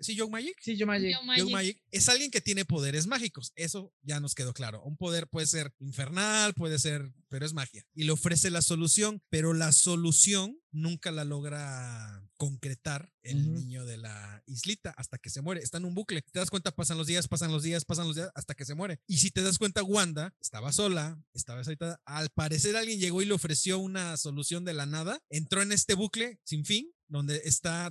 ¿Sí, 0.00 0.14
Yo 0.14 0.28
Magic? 0.28 0.56
Sí, 0.60 0.76
yo 0.76 0.86
Magic. 0.86 1.12
Young 1.12 1.26
Magic. 1.26 1.50
Magic 1.50 1.82
es 1.90 2.08
alguien 2.08 2.30
que 2.30 2.40
tiene 2.40 2.64
poderes 2.64 3.06
mágicos. 3.06 3.52
Eso 3.56 3.92
ya 4.02 4.20
nos 4.20 4.34
quedó 4.34 4.52
claro. 4.52 4.82
Un 4.82 4.96
poder 4.96 5.28
puede 5.28 5.46
ser 5.46 5.72
infernal, 5.78 6.54
puede 6.54 6.78
ser, 6.78 7.12
pero 7.28 7.46
es 7.46 7.52
magia. 7.52 7.84
Y 7.94 8.04
le 8.04 8.12
ofrece 8.12 8.50
la 8.50 8.62
solución, 8.62 9.22
pero 9.30 9.54
la 9.54 9.72
solución 9.72 10.58
nunca 10.72 11.10
la 11.10 11.24
logra 11.24 12.22
concretar 12.36 13.10
el 13.22 13.54
niño 13.54 13.86
de 13.86 13.96
la 13.96 14.42
islita 14.46 14.92
hasta 14.96 15.18
que 15.18 15.30
se 15.30 15.40
muere. 15.40 15.62
Está 15.62 15.78
en 15.78 15.86
un 15.86 15.94
bucle. 15.94 16.22
Te 16.22 16.38
das 16.38 16.50
cuenta, 16.50 16.70
pasan 16.70 16.98
los 16.98 17.06
días, 17.06 17.28
pasan 17.28 17.50
los 17.50 17.62
días, 17.62 17.84
pasan 17.84 18.06
los 18.06 18.16
días 18.16 18.30
hasta 18.34 18.54
que 18.54 18.64
se 18.64 18.74
muere. 18.74 19.00
Y 19.06 19.16
si 19.16 19.30
te 19.30 19.42
das 19.42 19.58
cuenta, 19.58 19.82
Wanda 19.82 20.34
estaba 20.40 20.72
sola, 20.72 21.18
estaba 21.32 21.58
deshabitada. 21.58 22.00
Al 22.04 22.28
parecer 22.30 22.76
alguien 22.76 23.00
llegó 23.00 23.22
y 23.22 23.24
le 23.24 23.34
ofreció 23.34 23.78
una 23.78 24.16
solución 24.16 24.64
de 24.64 24.74
la 24.74 24.86
nada. 24.86 25.20
Entró 25.30 25.62
en 25.62 25.72
este 25.72 25.94
bucle 25.94 26.40
sin 26.44 26.64
fin 26.64 26.92
donde 27.08 27.40
está 27.44 27.88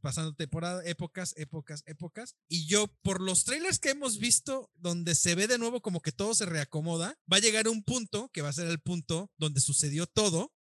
pasando 0.00 0.34
temporada, 0.34 0.82
épocas, 1.08 1.34
épocas, 1.36 1.82
épocas. 1.86 2.36
Y 2.48 2.66
yo, 2.66 2.88
por 3.02 3.22
los 3.22 3.44
trailers 3.44 3.78
que 3.78 3.90
hemos 3.90 4.18
visto, 4.18 4.70
donde 4.74 5.14
se 5.14 5.34
ve 5.34 5.46
de 5.46 5.58
nuevo 5.58 5.80
como 5.80 6.00
que 6.00 6.12
todo 6.12 6.34
se 6.34 6.44
reacomoda, 6.44 7.18
va 7.32 7.38
a 7.38 7.40
llegar 7.40 7.66
un 7.68 7.82
punto, 7.82 8.30
que 8.32 8.42
va 8.42 8.50
a 8.50 8.52
ser 8.52 8.68
el 8.68 8.80
punto 8.80 9.30
donde 9.38 9.60
sucedió 9.60 10.06
todo, 10.06 10.52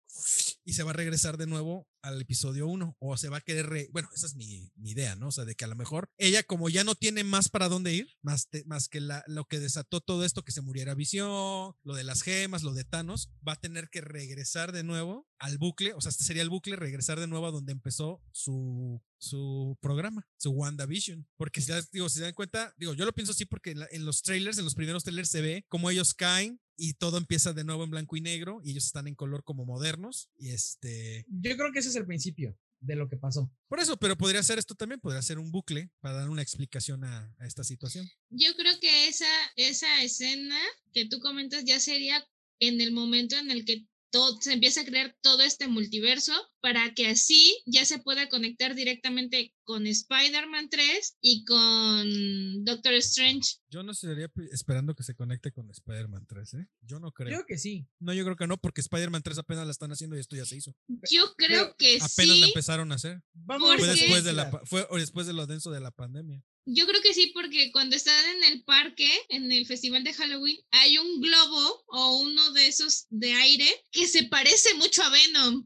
y 0.65 0.73
se 0.73 0.83
va 0.83 0.93
a 0.93 0.95
regresar 0.95 1.37
de 1.37 1.47
nuevo 1.47 1.87
al 2.07 2.21
episodio 2.21 2.66
1 2.69 2.97
o 2.99 3.16
se 3.16 3.29
va 3.29 3.38
a 3.38 3.40
querer, 3.40 3.66
re- 3.66 3.88
bueno, 3.92 4.09
esa 4.14 4.27
es 4.27 4.35
mi, 4.35 4.71
idea, 4.83 5.16
¿no? 5.16 5.29
O 5.29 5.33
sea, 5.33 5.45
de 5.45 5.55
que 5.55 5.64
a 5.64 5.69
lo 5.69 5.77
mejor 5.77 6.09
ella 6.16 6.42
como 6.42 6.69
ya 6.69 6.85
no 6.85 6.95
tiene 6.95 7.25
más 7.25 7.49
para 7.49 7.69
dónde 7.69 7.92
ir, 7.92 8.09
más, 8.23 8.49
más 8.66 8.88
que 8.88 9.01
lo 9.01 9.45
que 9.47 9.59
desató 9.59 10.01
todo 10.01 10.25
esto, 10.25 10.45
que 10.45 10.53
se 10.53 10.61
muriera 10.61 10.95
Visión, 10.95 11.75
lo 11.83 11.95
de 11.95 12.05
las 12.05 12.23
gemas, 12.23 12.62
lo 12.62 12.73
de 12.73 12.85
Thanos, 12.85 13.31
va 13.47 13.53
a 13.53 13.61
tener 13.61 13.88
que 13.90 14.01
regresar 14.01 14.73
de 14.73 14.85
nuevo 14.85 15.27
al 15.38 15.59
bucle, 15.59 15.92
o 15.95 16.01
sea, 16.01 16.11
este 16.11 16.25
sería 16.25 16.42
el 16.42 16.51
bucle, 16.51 16.77
regresar 16.77 17.21
de 17.21 17.27
nuevo 17.27 17.47
a 17.47 17.51
donde 17.51 17.73
empezó 17.73 18.23
su, 18.33 19.03
su 19.19 19.77
programa, 19.81 20.27
su 20.38 20.51
WandaVision. 20.51 21.27
Porque 21.37 21.61
si, 21.61 21.73
digo, 21.92 22.09
si 22.09 22.19
se 22.19 22.25
dan 22.25 22.35
cuenta, 22.35 22.73
digo, 22.79 22.95
yo 22.95 23.05
lo 23.05 23.12
pienso 23.12 23.33
así 23.33 23.45
porque 23.45 23.73
en, 23.73 23.81
en 23.90 24.05
los 24.05 24.23
trailers, 24.23 24.59
en 24.59 24.64
los 24.64 24.75
primeros 24.75 25.05
trailers 25.05 25.31
se 25.31 25.40
ve 25.42 25.64
cómo 25.69 25.90
ellos 25.90 26.14
caen 26.14 26.61
y 26.77 26.95
todo 26.95 27.19
empieza 27.19 27.53
de 27.53 27.65
nuevo 27.65 27.85
en 27.85 27.91
blanco 27.91 28.17
y 28.17 28.21
negro 28.21 28.61
y 28.65 28.71
ellos 28.71 28.87
están 28.87 29.07
en 29.09 29.15
color 29.15 29.45
como 29.45 29.65
modernos 29.65 30.29
y 30.37 30.51
este 30.51 31.25
Yo 31.29 31.57
creo 31.57 31.73
que 31.73 31.79
ese 31.81 31.89
es 31.89 31.97
el 31.97 32.07
principio 32.07 32.57
de 32.81 32.95
lo 32.95 33.09
que 33.09 33.17
pasó. 33.17 33.51
por 33.69 33.81
eso 33.81 33.97
pero 33.97 34.17
podría 34.17 34.43
ser 34.43 34.59
esto 34.59 34.75
también 34.75 35.01
podría 35.01 35.23
ser 35.23 35.39
un 35.39 35.51
bucle 35.51 35.91
para 36.01 36.17
dar 36.17 36.29
una 36.29 36.43
explicación 36.43 37.05
a, 37.05 37.35
a 37.39 37.47
esta 37.47 37.65
situación 37.65 38.07
Yo 38.31 38.55
creo 38.57 38.79
que 38.81 39.09
esa, 39.09 39.27
esa 39.57 40.03
escena 40.03 40.59
que 40.93 41.07
tú 41.07 41.19
comentas 41.21 41.65
ya 41.65 41.81
sería 41.81 42.23
en 42.61 42.81
el 42.81 42.93
momento 42.93 43.37
en 43.37 43.51
el 43.51 43.65
que 43.65 43.87
todo, 44.11 44.40
se 44.40 44.53
empieza 44.53 44.81
a 44.81 44.85
crear 44.85 45.16
todo 45.21 45.42
este 45.42 45.69
multiverso 45.69 46.33
para 46.61 46.95
que 46.95 47.07
así 47.09 47.57
ya 47.66 47.85
se 47.85 47.99
pueda 47.99 48.29
conectar 48.29 48.75
directamente 48.75 49.55
con 49.64 49.87
Spider-Man 49.87 50.69
3 50.71 51.16
y 51.21 51.45
con 51.45 52.64
Doctor 52.64 52.95
Strange. 52.95 53.57
yo 53.69 53.83
no 53.83 53.92
estaría 53.92 54.29
pe- 54.29 54.49
esperando 54.53 54.95
que 54.95 55.03
se 55.03 55.14
conecte 55.14 55.53
con 55.53 55.71
Spider-Man 55.71 56.27
3 56.27 56.55
¿eh? 56.55 56.66
yo 56.83 56.99
no 57.01 57.12
creo 57.12 57.29
Creo 57.29 57.47
que 57.47 57.59
sí. 57.59 57.87
no 58.01 58.12
yo 58.14 58.25
creo 58.25 58.37
que 58.37 58.47
no 58.47 58.57
porque 58.59 58.81
Spider-Man 58.81 59.23
3 59.23 59.38
apenas 59.38 59.64
la 59.66 59.71
están 59.73 59.92
haciendo 59.92 60.16
y 60.16 60.21
esto 60.21 60.37
ya 60.37 60.47
se 60.47 60.57
hizo 60.57 60.75
Yo 61.11 61.35
creo 61.37 61.75
que 61.77 61.97
apenas 61.97 62.12
sí. 62.35 62.40
la 62.40 62.47
empezaron 62.47 62.92
a 62.92 62.97
hacer 62.97 63.21
Vamos 63.35 63.69
¿Por 63.69 63.79
fue 63.79 63.88
después 63.88 64.25
de 64.25 64.33
la 64.33 64.51
fue 64.64 64.87
o 64.90 64.97
después 64.99 65.27
de 65.27 65.33
lo 65.33 65.47
denso 65.47 65.71
de 65.71 65.81
la 65.81 65.90
pandemia 65.90 66.42
Yo 66.69 66.85
creo 66.87 67.01
que 67.01 67.15
sí, 67.15 67.31
porque 67.33 67.71
cuando 67.71 67.95
están 67.95 68.25
en 68.37 68.45
el 68.53 68.65
parque, 68.65 69.09
en 69.29 69.53
el 69.53 69.67
festival 69.67 70.03
de 70.03 70.13
Halloween, 70.13 70.59
hay 70.73 70.99
un 70.99 71.21
globo 71.21 71.85
o 71.87 72.19
uno 72.23 72.51
de 72.53 72.67
esos 72.67 73.07
de 73.09 73.33
aire 73.35 73.69
que 73.93 74.09
se 74.09 74.25
parece 74.25 74.75
mucho 74.75 75.03
a 75.05 75.11
Venom. 75.11 75.65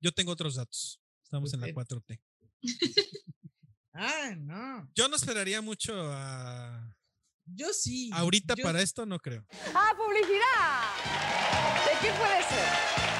yo 0.00 0.12
tengo 0.12 0.30
otros 0.32 0.54
datos 0.54 1.00
estamos 1.24 1.52
en 1.52 1.60
la 1.60 1.66
Usted- 1.66 1.74
4T 1.74 2.20
Ah, 3.94 4.34
no. 4.36 4.88
yo 4.94 5.08
no 5.08 5.16
esperaría 5.16 5.60
mucho 5.62 5.92
a 6.12 6.94
Yo 7.46 7.72
sí. 7.72 8.10
ahorita 8.12 8.54
Yo- 8.56 8.62
para 8.62 8.82
esto 8.82 9.04
no 9.06 9.18
creo 9.18 9.44
¡Ah, 9.74 9.94
publicidad! 9.96 10.94
¿De 11.86 12.06
qué 12.06 12.12
puede 12.14 12.42
ser? 12.44 13.15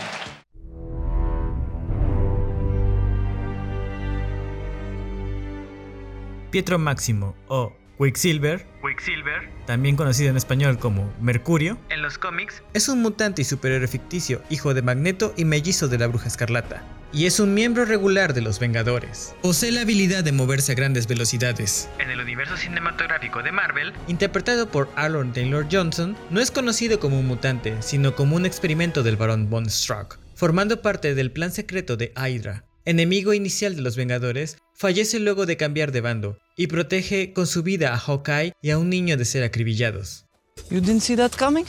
Pietro 6.56 6.78
Máximo 6.78 7.36
o 7.48 7.76
Quicksilver, 7.98 8.66
Quicksilver, 8.80 9.46
también 9.66 9.94
conocido 9.94 10.30
en 10.30 10.38
español 10.38 10.78
como 10.78 11.12
Mercurio, 11.20 11.76
en 11.90 12.00
los 12.00 12.16
cómics, 12.16 12.62
es 12.72 12.88
un 12.88 13.02
mutante 13.02 13.42
y 13.42 13.44
superhéroe 13.44 13.86
ficticio, 13.86 14.40
hijo 14.48 14.72
de 14.72 14.80
Magneto 14.80 15.34
y 15.36 15.44
mellizo 15.44 15.86
de 15.88 15.98
la 15.98 16.06
Bruja 16.06 16.28
Escarlata, 16.28 16.82
y 17.12 17.26
es 17.26 17.40
un 17.40 17.52
miembro 17.52 17.84
regular 17.84 18.32
de 18.32 18.40
los 18.40 18.58
Vengadores. 18.58 19.34
Posee 19.42 19.70
la 19.70 19.82
habilidad 19.82 20.24
de 20.24 20.32
moverse 20.32 20.72
a 20.72 20.76
grandes 20.76 21.06
velocidades. 21.06 21.90
en 21.98 22.08
el 22.08 22.20
universo 22.20 22.56
cinematográfico 22.56 23.42
de 23.42 23.52
Marvel, 23.52 23.92
Interpretado 24.08 24.70
por 24.70 24.88
Aaron 24.96 25.34
Taylor 25.34 25.66
Johnson, 25.70 26.16
no 26.30 26.40
es 26.40 26.50
conocido 26.50 26.98
como 26.98 27.20
un 27.20 27.26
mutante, 27.26 27.74
sino 27.82 28.16
como 28.16 28.34
un 28.34 28.46
experimento 28.46 29.02
del 29.02 29.18
barón 29.18 29.50
Von 29.50 29.68
Struck, 29.68 30.18
formando 30.34 30.80
parte 30.80 31.14
del 31.14 31.32
plan 31.32 31.52
secreto 31.52 31.98
de 31.98 32.14
Hydra. 32.16 32.64
Enemigo 32.86 33.34
inicial 33.34 33.76
de 33.76 33.82
los 33.82 33.96
Vengadores, 33.96 34.58
fallece 34.74 35.18
luego 35.18 35.44
de 35.44 35.56
cambiar 35.56 35.92
de 35.92 36.00
bando 36.00 36.38
y 36.56 36.68
protege 36.68 37.32
con 37.32 37.46
su 37.46 37.62
vida 37.62 37.92
a 37.92 37.98
Hawkeye 37.98 38.52
y 38.62 38.70
a 38.70 38.78
un 38.78 38.88
niño 38.88 39.16
de 39.16 39.24
ser 39.24 39.42
acribillados. 39.42 40.24
You 40.70 40.80
didn't 40.80 41.02
see 41.02 41.16
that 41.16 41.32
coming? 41.32 41.64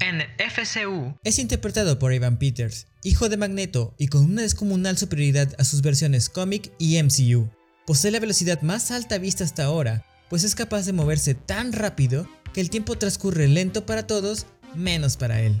en 0.00 0.22
FCU, 0.38 1.18
Es 1.24 1.38
interpretado 1.38 1.98
por 1.98 2.12
Evan 2.12 2.38
Peters, 2.38 2.86
hijo 3.02 3.28
de 3.28 3.36
Magneto 3.36 3.94
y 3.98 4.08
con 4.08 4.24
una 4.24 4.42
descomunal 4.42 4.96
superioridad 4.96 5.54
a 5.58 5.64
sus 5.64 5.82
versiones 5.82 6.28
cómic 6.28 6.72
y 6.78 7.02
MCU. 7.02 7.50
Posee 7.86 8.10
la 8.10 8.20
velocidad 8.20 8.62
más 8.62 8.90
alta 8.90 9.18
vista 9.18 9.44
hasta 9.44 9.64
ahora, 9.64 10.06
pues 10.28 10.44
es 10.44 10.54
capaz 10.54 10.86
de 10.86 10.92
moverse 10.92 11.34
tan 11.34 11.72
rápido 11.72 12.26
que 12.54 12.60
el 12.60 12.70
tiempo 12.70 12.96
transcurre 12.96 13.48
lento 13.48 13.84
para 13.84 14.06
todos, 14.06 14.46
menos 14.74 15.16
para 15.16 15.42
él. 15.42 15.60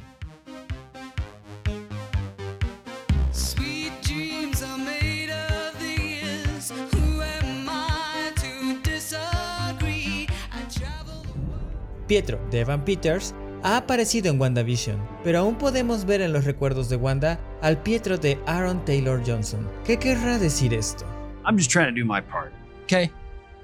Pietro, 12.10 12.40
de 12.50 12.58
Evan 12.58 12.84
Peters, 12.84 13.36
ha 13.62 13.76
aparecido 13.76 14.32
en 14.32 14.40
WandaVision, 14.40 15.00
pero 15.22 15.38
aún 15.38 15.54
podemos 15.54 16.04
ver 16.04 16.20
en 16.20 16.32
los 16.32 16.44
recuerdos 16.44 16.88
de 16.88 16.96
Wanda 16.96 17.38
al 17.62 17.80
Pietro 17.80 18.18
de 18.18 18.36
Aaron 18.46 18.84
Taylor 18.84 19.22
Johnson. 19.24 19.64
¿Qué 19.84 19.96
querrá 19.96 20.36
decir 20.40 20.74
esto? 20.74 21.04
I'm 21.46 21.56
just 21.56 21.70
trying 21.70 21.86
to 21.86 21.94
do 21.94 22.04
my 22.04 22.20
part. 22.20 22.52
Okay? 22.82 23.12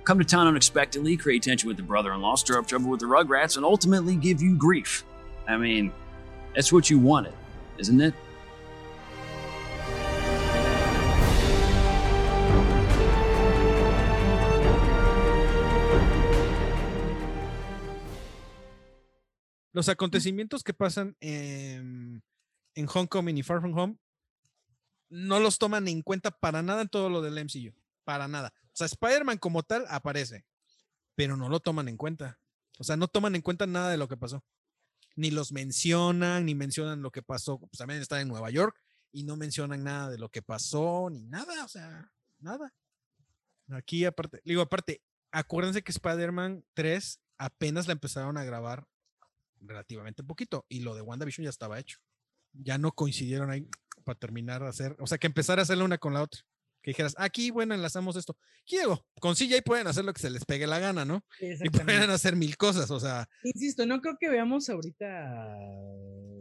Come 0.05 0.23
to 0.23 0.25
town 0.25 0.47
unexpectedly, 0.47 1.17
create 1.17 1.43
tension 1.43 1.67
with 1.67 1.77
the 1.77 1.83
brother 1.83 2.13
in 2.13 2.21
law, 2.21 2.37
stir 2.37 2.57
up 2.57 2.69
trouble 2.69 2.89
with 2.89 3.01
the 3.01 3.07
Rugrats, 3.07 3.57
and 3.57 3.67
ultimately 3.67 4.15
give 4.15 4.41
you 4.41 4.57
grief. 4.57 5.05
I 5.49 5.57
mean, 5.57 5.91
that's 6.55 6.73
what 6.73 6.89
you 6.89 7.01
wanted, 7.01 7.35
isn't 7.79 8.01
it? 8.01 8.15
Los 19.77 19.91
acontecimientos 19.91 20.65
que 20.65 20.73
pasan 20.73 21.19
en, 21.21 22.25
en 22.75 22.89
Homecoming 22.89 23.37
y 23.37 23.43
Far 23.43 23.61
From 23.61 23.77
Home 23.77 23.99
no 25.11 25.39
los 25.39 25.59
toman 25.59 25.87
en 25.87 26.01
cuenta 26.01 26.31
para 26.31 26.63
nada 26.63 26.81
en 26.81 26.89
todo 26.89 27.11
lo 27.11 27.21
del 27.21 27.45
MCU. 27.45 27.75
Para 28.03 28.27
nada. 28.27 28.55
O 28.69 28.71
sea, 28.73 28.87
Spider-Man 28.87 29.37
como 29.37 29.65
tal 29.65 29.85
aparece, 29.91 30.47
pero 31.15 31.37
no 31.37 31.51
lo 31.51 31.61
toman 31.61 31.89
en 31.89 31.99
cuenta. 31.99 32.41
O 32.79 32.85
sea, 32.85 32.97
no 32.97 33.07
toman 33.07 33.35
en 33.35 33.43
cuenta 33.43 33.67
nada 33.67 33.91
de 33.91 33.99
lo 33.99 34.09
que 34.09 34.17
pasó. 34.17 34.43
ni 35.15 35.31
los 35.31 35.53
mencionan, 35.53 36.47
ni 36.47 36.55
mencionan 36.55 37.03
lo 37.03 37.11
que 37.11 37.21
pasó, 37.21 37.59
pues 37.59 37.77
también 37.77 38.01
están 38.01 38.21
en 38.21 38.29
Nueva 38.29 38.49
York 38.49 38.81
y 39.13 39.25
no 39.25 39.37
mencionan 39.37 39.85
nada 39.85 40.09
de 40.09 40.17
lo 40.17 40.31
que 40.31 40.41
pasó, 40.41 41.11
ni 41.11 41.27
nada, 41.27 41.67
o 41.67 41.69
sea, 41.69 42.11
nada. 42.39 42.73
Aquí 43.69 44.07
aparte, 44.07 44.41
digo, 44.43 44.63
aparte, 44.63 45.03
acuérdense 45.33 45.83
que 45.83 45.93
Spider-Man 45.93 46.65
3 46.73 47.21
apenas 47.37 47.87
la 47.87 47.93
empezaron 47.93 48.39
a 48.39 48.45
grabar 48.45 48.89
relativamente 49.61 50.23
poquito 50.23 50.65
y 50.69 50.81
lo 50.81 50.95
de 50.95 51.03
WandaVision 51.03 51.45
ya 51.45 51.51
estaba 51.51 51.79
hecho. 51.79 51.99
Ya 52.53 52.79
no 52.79 52.93
coincidieron 52.93 53.51
ahí 53.51 53.69
para 54.05 54.19
terminar 54.19 54.63
de 54.63 54.69
hacer, 54.69 54.97
o 54.99 55.07
sea, 55.07 55.19
que 55.19 55.27
empezar 55.27 55.59
a 55.59 55.63
hacerla 55.63 55.85
una 55.85 55.99
con 55.99 56.15
la 56.15 56.23
otra. 56.23 56.41
Que 56.83 56.91
dijeras, 56.93 57.17
aquí, 57.19 57.51
bueno, 57.51 57.75
enlazamos 57.75 58.15
esto. 58.15 58.37
Digo, 58.71 59.05
con 59.21 59.35
CGI 59.35 59.61
pueden 59.63 59.89
hacer 59.89 60.05
lo 60.05 60.13
que 60.13 60.21
se 60.21 60.31
les 60.31 60.45
pegue 60.45 60.69
la 60.69 60.79
gana, 60.79 61.05
¿no? 61.05 61.25
Y 61.41 61.69
pueden 61.69 62.11
hacer 62.11 62.37
mil 62.37 62.57
cosas, 62.57 62.91
o 62.93 63.01
sea, 63.01 63.29
Insisto, 63.43 63.85
no 63.87 64.01
creo 64.01 64.17
que 64.21 64.29
veamos 64.29 64.69
ahorita. 64.69 65.57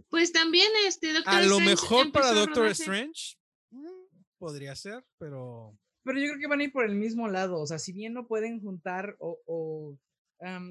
Pues 0.09 0.31
también 0.31 0.67
este 0.87 1.13
Doctor 1.13 1.33
a 1.33 1.41
lo 1.41 1.57
Strange 1.57 1.65
mejor 1.65 2.11
para 2.11 2.31
Doctor 2.31 2.57
rodarse. 2.57 2.83
Strange 2.83 3.37
mm, 3.71 4.23
podría 4.37 4.75
ser, 4.75 5.03
pero 5.17 5.75
Pero 6.03 6.19
yo 6.19 6.27
creo 6.27 6.39
que 6.39 6.47
van 6.47 6.59
a 6.59 6.63
ir 6.65 6.71
por 6.71 6.85
el 6.85 6.93
mismo 6.93 7.27
lado. 7.27 7.59
O 7.59 7.65
sea, 7.65 7.79
si 7.79 7.91
bien 7.91 8.13
no 8.13 8.27
pueden 8.27 8.61
juntar 8.61 9.15
o, 9.19 9.39
o, 9.47 9.97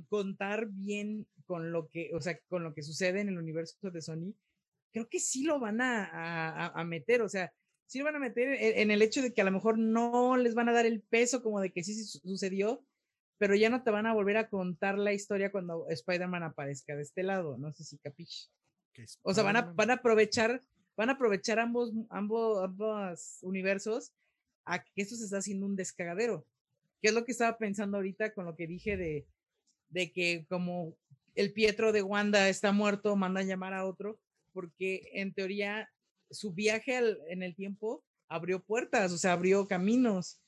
contar 0.09 0.67
bien 0.69 1.27
con 1.47 1.73
lo 1.73 1.89
que, 1.89 2.11
o 2.15 2.21
sea, 2.21 2.39
con 2.49 2.63
lo 2.65 2.75
que 2.75 2.83
sucede 2.83 3.21
en 3.21 3.29
el 3.29 3.39
universo 3.39 3.91
de 3.91 4.01
Sony, 4.01 4.35
creo 4.93 5.09
que 5.09 5.21
sí 5.21 5.45
lo 5.45 5.59
van 5.59 5.81
a, 5.81 6.67
a- 6.69 6.85
meter. 6.85 7.23
O 7.23 7.29
sea, 7.29 7.53
sí 7.87 7.99
lo 7.99 8.05
van 8.05 8.17
a 8.17 8.21
meter 8.21 8.49
en, 8.49 8.79
en 8.79 8.91
el 8.91 9.03
hecho 9.03 9.23
de 9.23 9.33
que 9.35 9.41
a 9.41 9.45
lo 9.45 9.51
mejor 9.51 9.79
no 9.79 10.37
les 10.37 10.55
van 10.55 10.69
a 10.69 10.73
dar 10.73 10.87
el 10.87 11.01
peso 11.03 11.43
como 11.43 11.61
de 11.61 11.73
que 11.73 11.83
sí, 11.83 11.95
sí 11.95 12.05
su- 12.05 12.21
sucedió, 12.21 12.85
pero 13.39 13.55
ya 13.57 13.69
no 13.71 13.83
te 13.83 13.91
van 13.91 14.07
a 14.07 14.15
volver 14.15 14.37
a 14.37 14.49
contar 14.49 14.97
la 14.99 15.13
historia 15.13 15.51
cuando 15.51 15.89
Spider-Man 15.89 16.43
aparezca 16.45 16.95
de 16.97 17.03
este 17.03 17.23
lado. 17.23 17.59
No 17.59 17.73
sé 17.73 17.85
si 17.85 17.99
capiche. 17.99 18.49
O 19.23 19.35
sea, 19.35 19.43
van 19.43 19.57
a, 19.57 19.63
van 19.75 19.91
a 19.91 19.95
aprovechar, 19.95 20.61
van 20.97 21.11
a 21.11 21.15
aprovechar 21.15 21.59
ambos, 21.59 21.93
ambos, 22.11 22.63
ambos 22.63 23.39
universos 23.43 24.13
a 24.65 24.83
que 24.83 25.03
esto 25.03 25.17
se 25.17 25.25
está 25.25 25.39
haciendo 25.39 25.67
un 25.67 25.75
descagadero. 25.77 26.47
Que 27.03 27.09
es 27.09 27.15
lo 27.15 27.25
que 27.25 27.33
estaba 27.33 27.59
pensando 27.59 27.97
ahorita 27.99 28.33
con 28.33 28.47
lo 28.47 28.55
que 28.57 28.67
dije 28.69 28.97
de, 28.97 29.27
de 29.95 30.11
que 30.13 30.45
como 30.49 30.97
el 31.37 31.53
Pietro 31.53 31.93
de 31.93 32.03
Wanda 32.03 32.49
está 32.49 32.73
muerto, 32.73 33.15
mandan 33.17 33.47
llamar 33.47 33.73
a 33.75 33.87
otro, 33.87 34.19
porque 34.53 35.09
en 35.15 35.33
teoría 35.33 35.89
su 36.31 36.53
viaje 36.53 36.97
al- 36.97 37.19
en 37.29 37.43
el 37.43 37.55
tiempo 37.55 38.05
abrió 38.29 38.61
puertas, 38.63 39.13
o 39.13 39.19
sea, 39.19 39.33
abrió 39.35 39.67
caminos, 39.69 40.41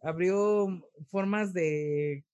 abrió 0.00 0.68
formas 1.08 1.52
de 1.52 2.24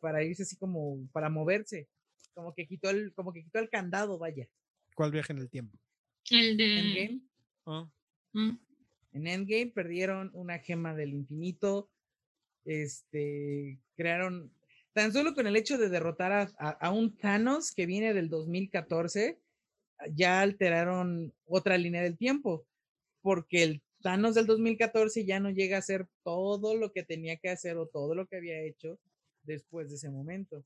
para 0.00 0.24
irse 0.24 0.42
así 0.44 0.56
como 0.56 1.06
para 1.12 1.28
moverse, 1.28 1.86
como 2.34 2.54
que 2.54 2.66
quitó 2.66 2.90
el, 2.90 3.12
como 3.14 3.32
que 3.32 3.42
quitó 3.44 3.58
el 3.58 3.68
candado, 3.70 4.18
vaya. 4.18 4.48
¿Cuál 4.94 5.10
viaje 5.12 5.32
en 5.32 5.38
el 5.38 5.48
tiempo? 5.50 5.78
El 6.30 6.56
de. 6.56 6.78
Endgame. 6.78 7.20
Ah, 7.66 7.88
Mm. 8.32 8.58
En 9.12 9.26
Endgame 9.26 9.72
perdieron 9.74 10.30
una 10.34 10.58
gema 10.60 10.94
del 10.94 11.12
infinito. 11.14 11.90
Este, 12.64 13.78
crearon, 13.96 14.52
tan 14.92 15.12
solo 15.12 15.34
con 15.34 15.46
el 15.46 15.56
hecho 15.56 15.78
de 15.78 15.88
derrotar 15.88 16.32
a, 16.32 16.42
a- 16.58 16.70
a 16.70 16.90
un 16.92 17.16
Thanos 17.16 17.72
que 17.72 17.86
viene 17.86 18.12
del 18.14 18.28
2014, 18.28 19.38
ya 20.14 20.40
alteraron 20.40 21.32
otra 21.44 21.76
línea 21.78 22.02
del 22.02 22.16
tiempo, 22.16 22.66
porque 23.22 23.62
el 23.62 23.82
Thanos 24.02 24.34
del 24.34 24.46
2014 24.46 25.24
ya 25.26 25.40
no 25.40 25.50
llega 25.50 25.76
a 25.76 25.80
hacer 25.80 26.06
todo 26.24 26.74
lo 26.74 26.92
que 26.92 27.02
tenía 27.02 27.36
que 27.36 27.50
hacer 27.50 27.76
o 27.76 27.86
todo 27.86 28.14
lo 28.14 28.26
que 28.26 28.36
había 28.36 28.60
hecho 28.62 28.98
después 29.42 29.90
de 29.90 29.96
ese 29.96 30.10
momento. 30.10 30.64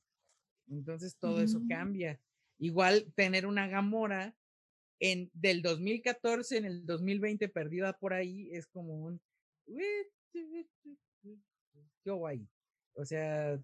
Entonces 0.68 1.16
todo 1.18 1.42
eso 1.42 1.60
Mm. 1.60 1.68
cambia. 1.68 2.20
Igual 2.58 3.12
tener 3.16 3.46
una 3.46 3.66
Gamora 3.66 4.37
en 5.00 5.28
del 5.34 5.60
2014 5.62 6.56
en 6.58 6.64
el 6.64 6.87
2020 6.87 7.48
perdida 7.48 7.92
por 7.98 8.14
ahí 8.14 8.48
es 8.52 8.66
como 8.68 8.94
un 9.04 9.20
yo 12.04 12.16
guay. 12.16 12.46
O 12.94 13.04
sea, 13.04 13.60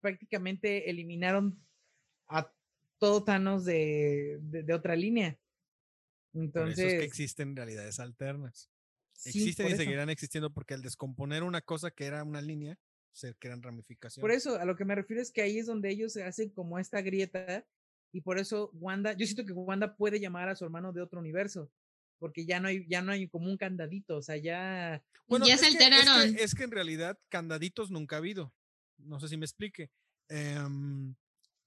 prácticamente 0.00 0.90
eliminaron 0.90 1.58
a 2.28 2.52
todo 2.98 3.24
Thanos 3.24 3.64
de, 3.64 4.38
de, 4.42 4.62
de 4.62 4.74
otra 4.74 4.94
línea. 4.96 5.38
por 6.32 6.42
Entonces, 6.42 6.78
eso 6.78 6.86
es 6.88 6.98
que 7.00 7.04
existen 7.06 7.56
realidades 7.56 7.98
alternas. 8.00 8.70
sí, 9.12 9.30
existen 9.30 9.66
y 9.68 9.72
eso. 9.72 9.78
seguirán 9.82 10.10
existiendo 10.10 10.52
porque 10.52 10.74
al 10.74 10.82
descomponer 10.82 11.42
una 11.42 11.60
cosa 11.60 11.90
que 11.90 12.04
era 12.06 12.22
una 12.24 12.40
línea, 12.40 12.78
se 13.12 13.34
crean 13.34 13.62
ramificaciones. 13.62 14.20
Por 14.22 14.30
eso, 14.30 14.58
a 14.58 14.64
lo 14.64 14.76
que 14.76 14.84
me 14.84 14.94
refiero 14.94 15.20
es 15.20 15.32
que 15.32 15.42
ahí 15.42 15.58
es 15.58 15.66
donde 15.66 15.90
ellos 15.90 16.12
se 16.12 16.22
hacen 16.24 16.50
como 16.50 16.78
esta 16.78 17.00
grieta 17.02 17.66
y 18.12 18.20
por 18.20 18.38
eso 18.38 18.70
Wanda, 18.74 19.12
yo 19.14 19.26
siento 19.26 19.44
que 19.44 19.52
Wanda 19.52 19.96
puede 19.96 20.20
llamar 20.20 20.48
a 20.48 20.54
su 20.56 20.64
hermano 20.64 20.92
de 20.92 21.00
otro 21.02 21.18
universo, 21.20 21.70
porque 22.18 22.44
ya 22.46 22.60
no 22.60 22.68
hay, 22.68 22.86
ya 22.88 23.02
no 23.02 23.12
hay 23.12 23.28
como 23.28 23.50
un 23.50 23.56
candadito, 23.56 24.16
o 24.18 24.22
sea, 24.22 24.36
ya, 24.36 25.02
Ya 25.28 25.44
se 25.46 25.52
es 25.54 25.60
que- 25.60 25.66
es 25.66 25.76
que- 25.78 25.84
alteraron. 25.84 26.36
Es 26.38 26.54
que, 26.54 26.64
en 26.64 26.70
realidad 26.70 27.18
candaditos 27.28 27.90
nunca 27.90 28.16
ha 28.16 28.18
habido. 28.18 28.52
No 29.04 29.20
sé 29.20 29.28
si 29.28 29.36
me 29.36 29.46
explique. 29.46 29.90
Em, 30.28 31.14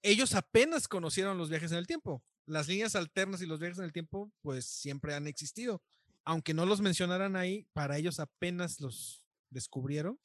ellos 0.02 0.34
apenas 0.34 0.88
conocieron 0.88 1.38
los 1.38 1.48
viajes 1.48 1.72
en 1.72 1.78
el 1.78 1.86
tiempo. 1.86 2.22
Las 2.46 2.68
líneas 2.68 2.94
alternas 2.94 3.40
y 3.40 3.46
los 3.46 3.58
viajes 3.58 3.78
en 3.78 3.84
el 3.84 3.92
tiempo, 3.92 4.32
pues 4.42 4.66
siempre 4.66 5.14
han 5.14 5.26
existido. 5.26 5.82
Aunque 6.24 6.54
no 6.54 6.66
los 6.66 6.80
mencionaran 6.80 7.36
ahí, 7.36 7.66
para 7.72 7.96
ellos 7.96 8.20
apenas 8.20 8.80
los 8.80 9.22
descubrieron, 9.50 10.18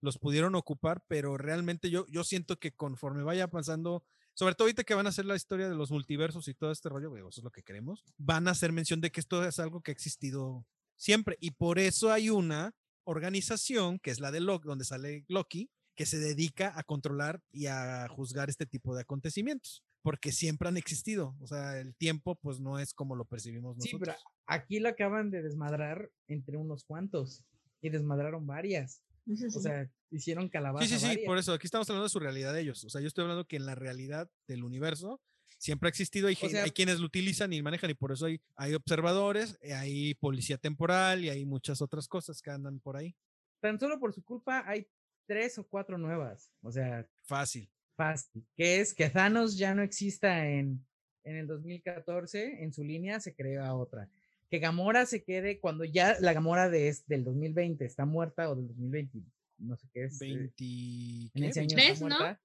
los 0.00 0.18
pudieron 0.18 0.54
ocupar, 0.54 1.04
pero 1.08 1.38
realmente 1.38 1.88
yo, 1.88 2.06
yo 2.08 2.24
siento 2.24 2.58
que 2.58 2.72
conforme 2.72 3.22
vaya 3.22 3.48
pasando, 3.48 4.04
sobre 4.34 4.54
todo 4.54 4.66
ahorita 4.66 4.84
que 4.84 4.94
van 4.94 5.06
a 5.06 5.10
hacer 5.10 5.24
la 5.24 5.36
historia 5.36 5.68
de 5.68 5.76
los 5.76 5.90
multiversos 5.90 6.48
y 6.48 6.54
todo 6.54 6.72
este 6.72 6.88
rollo, 6.88 7.16
eso 7.16 7.28
es 7.28 7.44
lo 7.44 7.52
que 7.52 7.62
queremos, 7.62 8.04
van 8.18 8.48
a 8.48 8.50
hacer 8.50 8.72
mención 8.72 9.00
de 9.00 9.12
que 9.12 9.20
esto 9.20 9.44
es 9.46 9.58
algo 9.58 9.80
que 9.80 9.92
ha 9.92 9.94
existido 9.94 10.66
siempre. 10.96 11.36
Y 11.40 11.52
por 11.52 11.78
eso 11.78 12.12
hay 12.12 12.30
una 12.30 12.74
organización, 13.04 13.98
que 13.98 14.10
es 14.10 14.20
la 14.20 14.30
de 14.30 14.40
Loki, 14.40 14.68
donde 14.68 14.84
sale 14.84 15.24
Loki, 15.28 15.70
que 16.02 16.06
se 16.06 16.18
dedica 16.18 16.72
a 16.76 16.82
controlar 16.82 17.40
y 17.52 17.66
a 17.66 18.08
juzgar 18.08 18.50
este 18.50 18.66
tipo 18.66 18.92
de 18.96 19.02
acontecimientos, 19.02 19.84
porque 20.02 20.32
siempre 20.32 20.66
han 20.68 20.76
existido. 20.76 21.36
O 21.40 21.46
sea, 21.46 21.78
el 21.78 21.94
tiempo 21.94 22.34
pues 22.34 22.58
no 22.58 22.80
es 22.80 22.92
como 22.92 23.14
lo 23.14 23.24
percibimos 23.24 23.76
sí, 23.78 23.92
nosotros. 23.92 24.00
pero 24.00 24.30
aquí 24.46 24.80
lo 24.80 24.88
acaban 24.88 25.30
de 25.30 25.42
desmadrar 25.42 26.10
entre 26.26 26.56
unos 26.56 26.82
cuantos 26.84 27.44
y 27.80 27.90
desmadraron 27.90 28.46
varias, 28.48 29.00
o 29.28 29.36
sí. 29.36 29.60
sea, 29.60 29.88
hicieron 30.10 30.48
calabaza 30.48 30.86
Sí, 30.86 30.94
sí, 30.94 30.98
sí, 30.98 31.06
varias. 31.06 31.26
por 31.26 31.38
eso 31.38 31.52
aquí 31.52 31.66
estamos 31.68 31.88
hablando 31.88 32.04
de 32.04 32.10
su 32.10 32.18
realidad 32.18 32.52
de 32.52 32.62
ellos. 32.62 32.82
O 32.84 32.90
sea, 32.90 33.00
yo 33.00 33.06
estoy 33.06 33.22
hablando 33.22 33.44
que 33.46 33.56
en 33.56 33.66
la 33.66 33.76
realidad 33.76 34.28
del 34.48 34.64
universo 34.64 35.20
siempre 35.58 35.86
ha 35.86 35.90
existido, 35.90 36.26
hay, 36.26 36.34
sea- 36.34 36.64
hay 36.64 36.72
quienes 36.72 36.98
lo 36.98 37.06
utilizan 37.06 37.52
y 37.52 37.62
manejan 37.62 37.90
y 37.90 37.94
por 37.94 38.10
eso 38.10 38.26
hay, 38.26 38.40
hay 38.56 38.74
observadores, 38.74 39.56
eh, 39.62 39.74
hay 39.74 40.14
policía 40.16 40.58
temporal 40.58 41.24
y 41.24 41.28
hay 41.28 41.44
muchas 41.44 41.80
otras 41.80 42.08
cosas 42.08 42.42
que 42.42 42.50
andan 42.50 42.80
por 42.80 42.96
ahí. 42.96 43.14
Tan 43.60 43.78
solo 43.78 44.00
por 44.00 44.12
su 44.12 44.24
culpa 44.24 44.64
hay 44.66 44.88
tres 45.26 45.58
o 45.58 45.66
cuatro 45.66 45.98
nuevas, 45.98 46.50
o 46.62 46.70
sea, 46.72 47.06
Fácil. 47.22 47.68
fácil, 47.96 48.44
que 48.56 48.80
es 48.80 48.94
que 48.94 49.08
Thanos 49.10 49.56
ya 49.56 49.74
no 49.74 49.82
exista 49.82 50.46
en, 50.48 50.84
en 51.24 51.36
el 51.36 51.46
2014, 51.46 52.62
en 52.62 52.72
su 52.72 52.84
línea 52.84 53.20
se 53.20 53.34
crea 53.34 53.74
otra. 53.74 54.08
Que 54.50 54.58
Gamora 54.58 55.06
se 55.06 55.24
quede 55.24 55.60
cuando 55.60 55.84
ya 55.84 56.16
la 56.20 56.32
Gamora 56.34 56.68
de, 56.68 56.88
es- 56.88 57.06
del 57.06 57.24
2020 57.24 57.84
está 57.84 58.04
muerta 58.04 58.50
o 58.50 58.54
del 58.56 58.68
2020, 58.68 59.18
no 59.58 59.76
sé 59.76 59.88
qué 59.92 60.04
es. 60.04 60.20
eh, 60.20 60.26
20, 60.26 60.64
en 60.64 61.30
¿qué? 61.34 61.46
ese 61.48 61.60
año 61.60 61.68
23, 61.76 61.90
está 61.92 62.08
¿no? 62.08 62.18
muerta. 62.18 62.40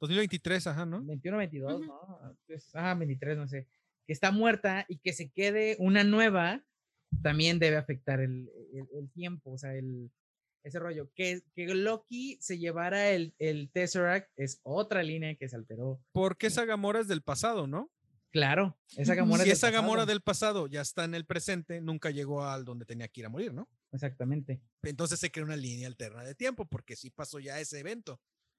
2023, 0.00 0.66
ajá, 0.66 0.86
¿no? 0.86 1.02
21, 1.04 1.36
22, 1.38 1.74
Ujú. 1.74 1.84
¿no? 1.84 2.34
Ah, 2.74 2.94
23, 2.94 3.36
no 3.36 3.46
sé. 3.48 3.68
Que 4.06 4.12
está 4.12 4.32
muerta 4.32 4.84
y 4.88 4.98
que 4.98 5.12
se 5.12 5.30
quede 5.30 5.76
una 5.78 6.02
nueva, 6.04 6.64
también 7.22 7.58
debe 7.58 7.76
afectar 7.76 8.20
el, 8.20 8.50
el- 8.72 8.88
el 8.98 9.10
tiempo, 9.10 9.52
o 9.52 9.58
sea, 9.58 9.74
el, 9.74 10.10
ese 10.62 10.78
rollo. 10.78 11.10
Que, 11.14 11.42
que 11.54 11.66
Loki 11.74 12.38
se 12.40 12.58
llevara 12.58 13.10
el, 13.10 13.34
el 13.38 13.70
Tesseract 13.70 14.30
es 14.36 14.60
otra 14.62 15.02
línea 15.02 15.36
que 15.36 15.48
se 15.48 15.56
alteró. 15.56 16.02
Porque 16.12 16.48
esa 16.48 16.64
Gamora 16.64 17.00
es 17.00 17.08
del 17.08 17.22
pasado, 17.22 17.66
¿no? 17.66 17.90
Claro, 18.30 18.78
esa. 18.96 19.14
Gamora 19.14 19.44
si 19.44 19.50
es 19.50 19.60
del 19.60 19.68
esa 19.68 19.70
Gamora 19.70 20.02
pasado. 20.02 20.06
del 20.06 20.20
pasado 20.22 20.66
ya 20.66 20.80
está 20.80 21.04
en 21.04 21.14
el 21.14 21.26
presente, 21.26 21.82
nunca 21.82 22.10
llegó 22.10 22.44
al 22.44 22.64
donde 22.64 22.86
tenía 22.86 23.06
que 23.08 23.20
ir 23.20 23.26
a 23.26 23.28
morir, 23.28 23.52
¿no? 23.52 23.68
Exactamente, 23.92 24.62
Entonces 24.82 25.20
se 25.20 25.30
crea 25.30 25.44
una 25.44 25.56
línea 25.56 25.86
alterna 25.86 26.24
de 26.24 26.34
tiempo, 26.34 26.64
porque 26.64 26.96
sí 26.96 27.10
pasó 27.10 27.38
ya 27.38 27.60
ese 27.60 27.78
evento. 27.78 28.18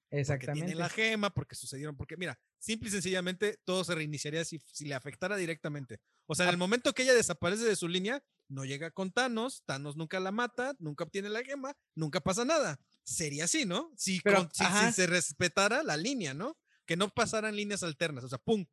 Porque 0.10 0.22
exactamente. 0.22 0.68
tiene 0.68 0.80
la 0.80 0.90
gema, 0.90 1.34
porque 1.34 1.56
sucedieron, 1.56 1.98
porque 1.98 2.18
mira, 2.18 2.40
simple 2.60 2.90
y 2.90 2.92
sencillamente 2.92 3.58
todo 3.64 3.84
se 3.84 3.96
reiniciaría 3.96 4.46
si, 4.46 4.60
si 4.72 4.86
le 4.86 4.94
afectara 4.94 5.36
directamente. 5.38 6.00
O 6.28 6.36
sea, 6.36 6.46
en 6.46 6.52
el 6.52 6.58
momento 6.58 6.94
que 6.94 7.02
ella 7.02 7.16
desaparece 7.16 7.64
de 7.64 7.76
su 7.76 7.88
línea, 7.88 8.24
no 8.50 8.66
llega 8.66 8.92
con 8.92 9.12
Thanos, 9.12 9.64
Thanos 9.66 9.96
nunca 9.98 10.20
la 10.20 10.32
mata, 10.32 10.74
nunca 10.80 11.04
obtiene 11.04 11.30
la 11.30 11.44
gema, 11.44 11.76
nunca 11.96 12.20
pasa 12.22 12.46
nada. 12.46 12.80
Sería 13.04 13.46
así, 13.46 13.66
¿no? 13.66 13.92
Si, 13.98 14.22
Pero, 14.22 14.38
con- 14.38 14.50
si- 14.54 14.58
si 14.60 14.64
ajá. 14.64 14.92
se 14.92 15.08
respetara 15.08 15.84
la 15.84 15.98
línea, 15.98 16.34
¿no? 16.34 16.58
Que 16.86 16.96
no 16.98 17.10
pasaran 17.10 17.56
líneas 17.56 17.84
alternas, 17.84 18.24
o 18.24 18.30
sea, 18.30 18.38
¡pum! 18.38 18.66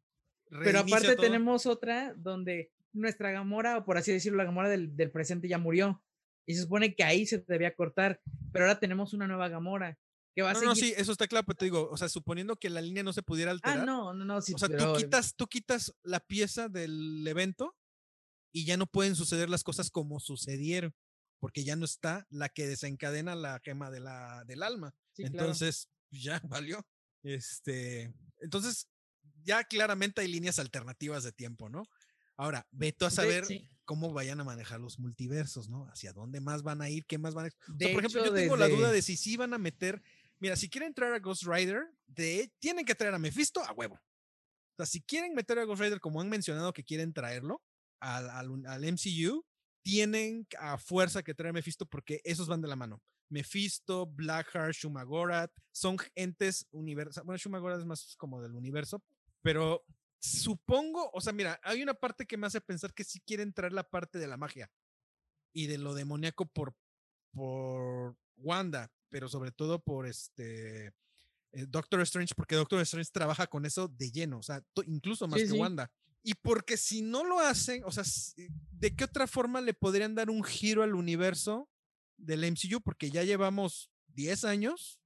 Pero 0.48 0.80
aparte 0.80 1.14
todo. 1.14 1.22
tenemos 1.24 1.66
otra 1.66 2.12
donde 2.16 2.72
nuestra 2.92 3.30
Gamora, 3.30 3.78
o 3.78 3.84
por 3.84 3.96
así 3.96 4.12
decirlo, 4.12 4.38
la 4.38 4.44
Gamora 4.44 4.68
del, 4.68 4.96
del 4.96 5.10
presente 5.10 5.46
ya 5.48 5.58
murió. 5.58 6.02
Y 6.46 6.54
se 6.54 6.62
supone 6.62 6.94
que 6.96 7.04
ahí 7.04 7.24
se 7.26 7.38
debía 7.46 7.74
cortar. 7.76 8.20
Pero 8.52 8.64
ahora 8.64 8.80
tenemos 8.80 9.12
una 9.14 9.28
nueva 9.28 9.48
Gamora, 9.48 9.96
que 10.34 10.42
va 10.42 10.50
a 10.50 10.54
No, 10.54 10.62
no, 10.62 10.74
seguir. 10.74 10.94
sí, 10.96 11.00
eso 11.00 11.12
está 11.12 11.28
claro, 11.28 11.46
pero 11.46 11.56
te 11.56 11.66
digo, 11.66 11.88
o 11.88 11.96
sea, 11.96 12.08
suponiendo 12.08 12.56
que 12.56 12.68
la 12.68 12.80
línea 12.80 13.04
no 13.04 13.12
se 13.12 13.22
pudiera 13.22 13.52
Ah, 13.52 13.54
alterar. 13.54 13.86
no, 13.86 14.12
no, 14.12 14.24
no, 14.24 14.40
sí, 14.42 14.54
o 14.54 14.58
sea, 14.58 14.68
pero- 14.68 14.92
tú 14.94 14.98
quitas, 14.98 15.34
tú 15.36 15.46
quitas 15.46 15.94
la 16.02 16.18
pieza 16.18 16.68
del 16.68 17.24
evento 17.28 17.76
y 18.52 18.64
ya 18.64 18.76
no 18.76 18.86
pueden 18.86 19.16
suceder 19.16 19.48
las 19.48 19.62
cosas 19.62 19.90
como 19.90 20.20
sucedieron, 20.20 20.94
porque 21.38 21.64
ya 21.64 21.76
no 21.76 21.84
está 21.84 22.26
la 22.30 22.48
que 22.48 22.66
desencadena 22.66 23.34
la 23.34 23.60
gema 23.60 23.90
de 23.90 24.00
la, 24.00 24.44
del 24.46 24.62
alma. 24.62 24.94
Sí, 25.12 25.22
claro. 25.22 25.38
entonces, 25.38 25.88
pues, 26.10 26.22
ya 26.22 26.40
valió. 26.48 26.86
Este, 27.22 28.12
entonces, 28.38 28.88
ya 29.42 29.64
claramente 29.64 30.20
hay 30.20 30.28
líneas 30.28 30.58
alternativas 30.58 31.24
de 31.24 31.32
tiempo, 31.32 31.68
¿no? 31.68 31.84
Ahora, 32.36 32.66
veto 32.70 33.04
a 33.04 33.10
saber 33.10 33.44
sí. 33.44 33.68
cómo 33.84 34.12
vayan 34.12 34.40
a 34.40 34.44
manejar 34.44 34.80
los 34.80 34.98
multiversos, 34.98 35.68
¿no? 35.68 35.86
Hacia 35.88 36.12
dónde 36.12 36.40
más 36.40 36.62
van 36.62 36.80
a 36.80 36.88
ir, 36.88 37.04
qué 37.04 37.18
más 37.18 37.34
van 37.34 37.46
a... 37.46 37.48
O 37.48 37.78
sea, 37.78 37.92
por 37.92 38.00
ejemplo, 38.00 38.22
hecho, 38.22 38.30
yo 38.30 38.34
tengo 38.34 38.56
la 38.56 38.68
duda 38.68 38.90
de 38.90 39.02
si 39.02 39.16
sí 39.16 39.36
van 39.36 39.52
a 39.52 39.58
meter... 39.58 40.02
Mira, 40.38 40.56
si 40.56 40.70
quieren 40.70 40.94
traer 40.94 41.12
a 41.12 41.18
Ghost 41.18 41.42
Rider, 41.42 41.82
de, 42.06 42.50
tienen 42.58 42.86
que 42.86 42.94
traer 42.94 43.12
a 43.12 43.18
Mephisto 43.18 43.62
a 43.62 43.72
huevo. 43.72 43.96
O 43.96 44.76
sea, 44.78 44.86
si 44.86 45.02
quieren 45.02 45.34
meter 45.34 45.58
a 45.58 45.64
Ghost 45.64 45.82
Rider 45.82 46.00
como 46.00 46.18
han 46.22 46.30
mencionado 46.30 46.72
que 46.72 46.82
quieren 46.82 47.12
traerlo 47.12 47.62
al, 48.00 48.66
al 48.66 48.84
MCU, 48.84 49.44
tienen 49.82 50.46
a 50.58 50.78
fuerza 50.78 51.22
que 51.22 51.34
traer 51.34 51.50
a 51.50 51.54
Mephisto 51.54 51.86
porque 51.86 52.20
esos 52.24 52.48
van 52.48 52.60
de 52.60 52.68
la 52.68 52.76
mano. 52.76 53.02
Mephisto, 53.28 54.06
Blackheart, 54.06 54.74
Shumagorat, 54.74 55.52
son 55.72 55.96
entes 56.14 56.66
universales. 56.72 57.24
Bueno, 57.24 57.38
Shumagorat 57.38 57.78
es 57.78 57.86
más 57.86 58.16
como 58.16 58.42
del 58.42 58.54
universo, 58.54 59.02
pero 59.40 59.84
supongo, 60.18 61.10
o 61.12 61.20
sea, 61.20 61.32
mira, 61.32 61.58
hay 61.62 61.82
una 61.82 61.94
parte 61.94 62.26
que 62.26 62.36
me 62.36 62.46
hace 62.46 62.60
pensar 62.60 62.92
que 62.92 63.04
sí 63.04 63.20
quieren 63.20 63.52
traer 63.52 63.72
la 63.72 63.88
parte 63.88 64.18
de 64.18 64.26
la 64.26 64.36
magia 64.36 64.70
y 65.52 65.66
de 65.66 65.78
lo 65.78 65.94
demoníaco 65.94 66.46
por, 66.46 66.74
por 67.32 68.16
Wanda, 68.36 68.92
pero 69.08 69.28
sobre 69.28 69.52
todo 69.52 69.82
por 69.82 70.06
este 70.06 70.88
eh, 71.52 71.66
Doctor 71.68 72.00
Strange, 72.02 72.34
porque 72.34 72.56
Doctor 72.56 72.80
Strange 72.80 73.10
trabaja 73.12 73.46
con 73.46 73.64
eso 73.64 73.88
de 73.88 74.10
lleno, 74.10 74.38
o 74.38 74.42
sea, 74.42 74.62
incluso 74.86 75.26
más 75.26 75.40
Sí, 75.40 75.46
que 75.46 75.52
sí. 75.52 75.58
Wanda. 75.58 75.90
Y 76.22 76.34
porque 76.34 76.76
si 76.76 77.02
no 77.02 77.24
lo 77.24 77.40
hacen, 77.40 77.82
o 77.84 77.90
sea, 77.92 78.04
si- 78.04 78.48
¿de 78.72 78.94
qué 78.94 79.04
otra 79.04 79.26
forma 79.26 79.60
le 79.60 79.74
podrían 79.74 80.14
dar 80.14 80.30
un 80.30 80.44
giro 80.44 80.82
al 80.82 80.94
universo 80.94 81.68
del 82.18 82.44
MCU? 82.44 82.80
Porque 82.82 83.10
ya 83.10 83.24
llevamos 83.24 83.90
10 84.08 84.44
años 84.44 85.00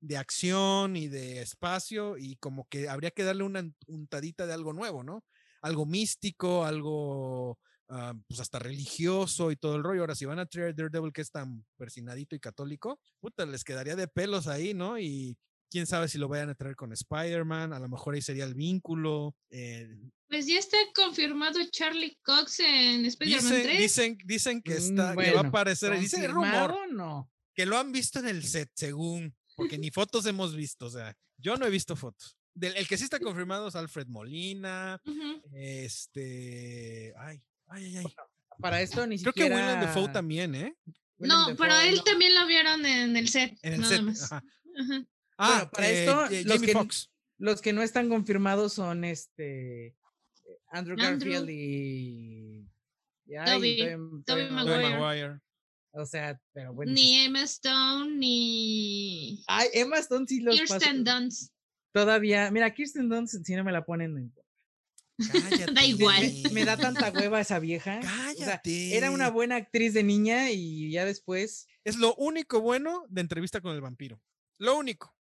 de 0.00 0.16
acción 0.16 0.96
y 0.96 1.08
de 1.08 1.42
espacio 1.42 2.16
y 2.16 2.36
como 2.36 2.66
que 2.68 2.88
habría 2.88 3.10
que 3.10 3.24
darle 3.24 3.42
una 3.44 3.68
untadita 3.86 4.46
de 4.46 4.54
algo 4.54 4.72
nuevo, 4.72 5.02
¿no? 5.02 5.24
Algo 5.62 5.86
místico, 5.86 6.64
algo 6.64 7.58
ah, 7.88 8.14
pues 8.28 8.40
hasta 8.40 8.58
religioso 8.60 9.50
y 9.50 9.56
todo 9.56 9.76
el 9.76 9.82
rollo. 9.82 10.02
Ahora, 10.02 10.14
si 10.14 10.24
van 10.24 10.38
a 10.38 10.46
traer 10.46 10.74
Daredevil 10.76 11.12
que 11.12 11.22
es 11.22 11.30
tan 11.32 11.64
persinadito 11.76 12.36
y 12.36 12.40
católico, 12.40 13.00
puta, 13.20 13.44
les 13.46 13.64
quedaría 13.64 13.96
de 13.96 14.08
pelos 14.08 14.46
ahí, 14.46 14.72
¿no? 14.74 14.98
Y 14.98 15.36
quién 15.70 15.86
sabe 15.86 16.08
si 16.08 16.18
lo 16.18 16.28
vayan 16.28 16.50
a 16.50 16.54
traer 16.54 16.76
con 16.76 16.92
Spider-Man, 16.92 17.72
a 17.72 17.78
lo 17.78 17.88
mejor 17.88 18.14
ahí 18.14 18.22
sería 18.22 18.44
el 18.44 18.54
vínculo. 18.54 19.34
eh, 19.50 19.88
Pues 20.28 20.46
ya 20.46 20.58
está 20.58 20.76
confirmado 20.94 21.58
Charlie 21.70 22.18
Cox 22.22 22.60
en 22.60 23.04
Spider-Man 23.06 23.44
dicen, 23.50 23.62
3. 23.64 23.78
dicen, 23.78 24.18
dicen 24.24 24.62
que 24.62 24.74
Mm, 24.74 24.76
está, 24.76 25.16
que 25.16 25.32
va 25.32 25.40
a 25.40 25.46
aparecer, 25.48 25.98
dice 25.98 26.24
el 26.24 26.32
rumor. 26.32 26.74
No. 26.92 27.30
que 27.54 27.66
lo 27.66 27.76
han 27.78 27.90
visto 27.92 28.18
en 28.20 28.28
el 28.28 28.44
set, 28.44 28.70
según, 28.74 29.34
porque 29.56 29.78
ni 29.78 29.90
fotos 29.90 30.24
hemos 30.26 30.54
visto, 30.54 30.86
o 30.86 30.90
sea, 30.90 31.16
yo 31.38 31.56
no 31.56 31.66
he 31.66 31.70
visto 31.70 31.96
fotos. 31.96 32.36
Del, 32.54 32.76
el 32.76 32.86
que 32.88 32.96
sí 32.96 33.04
está 33.04 33.18
confirmado 33.20 33.68
es 33.68 33.76
Alfred 33.76 34.06
Molina, 34.08 35.00
este, 35.52 37.14
ay, 37.18 37.40
ay, 37.66 37.84
ay, 37.84 37.96
ay. 37.98 38.14
Para 38.60 38.80
esto 38.82 39.06
ni 39.06 39.18
Creo 39.20 39.32
que 39.32 39.42
siquiera. 39.42 39.56
William 39.64 39.80
Defoe 39.86 40.12
también, 40.12 40.54
¿eh? 40.54 40.74
Willem 41.18 41.36
No, 41.38 41.56
pero 41.56 41.74
Dafoe, 41.74 41.88
él 41.90 41.96
no. 41.96 42.02
también 42.02 42.34
lo 42.34 42.46
vieron 42.46 42.84
en 42.86 43.16
el 43.16 43.28
set. 43.28 43.56
En 43.62 43.74
el 43.74 43.80
nada 43.80 43.94
set. 43.96 44.02
más. 44.02 44.22
ajá. 44.32 44.44
Ajá. 44.80 45.04
Ah, 45.38 45.54
Bueno, 45.54 45.70
para 45.70 45.88
eh, 45.90 46.00
esto, 46.04 46.26
eh, 46.30 46.44
los 46.44 46.60
que- 46.62 46.72
Foxx. 46.72 47.10
Los 47.40 47.62
que 47.62 47.72
no 47.72 47.82
están 47.82 48.08
confirmados 48.08 48.72
son 48.72 49.04
este. 49.04 49.96
Andrew 50.70 50.96
Andrew. 51.00 51.32
Garfield 51.32 51.50
y. 51.50 52.66
y 53.26 53.34
ay, 53.36 53.46
Toby- 53.46 54.24
Tobey 54.26 54.50
Maguire. 54.50 54.98
Maguire. 54.98 55.40
O 55.92 56.04
sea, 56.04 56.40
pero 56.52 56.74
bueno. 56.74 56.92
Ni 56.92 57.20
Emma 57.20 57.42
Stone, 57.44 58.16
ni 58.16 59.42
Ay, 59.46 59.68
Emma 59.72 59.98
Stone 59.98 60.26
sí 60.28 60.40
los 60.40 60.58
pasó. 60.60 60.74
Kirsten 60.78 61.04
Dunst. 61.04 61.52
Todavía. 61.92 62.50
Mira, 62.50 62.74
Kirsten 62.74 63.08
Dunst, 63.08 63.44
si 63.44 63.54
no 63.54 63.62
me 63.64 63.72
la 63.72 63.84
ponen. 63.84 64.16
en- 64.18 64.34
Cállate. 65.30 65.72
Da 65.74 65.84
igual. 65.84 66.32
Me, 66.44 66.50
me 66.50 66.64
da 66.64 66.76
tanta 66.76 67.10
hueva 67.10 67.40
esa 67.40 67.58
vieja. 67.58 67.98
O 68.00 68.02
sea, 68.02 68.34
Cállate. 68.36 68.96
era 68.96 69.10
una 69.10 69.30
buena 69.30 69.56
actriz 69.56 69.94
de 69.94 70.02
niña 70.02 70.50
y 70.50 70.90
ya 70.90 71.04
después 71.04 71.66
Es 71.84 71.96
lo 71.96 72.14
único 72.16 72.60
bueno 72.60 73.04
de 73.08 73.20
entrevista 73.22 73.60
con 73.60 73.74
el 73.74 73.80
vampiro. 73.80 74.20
Lo 74.58 74.76
único. 74.76 75.14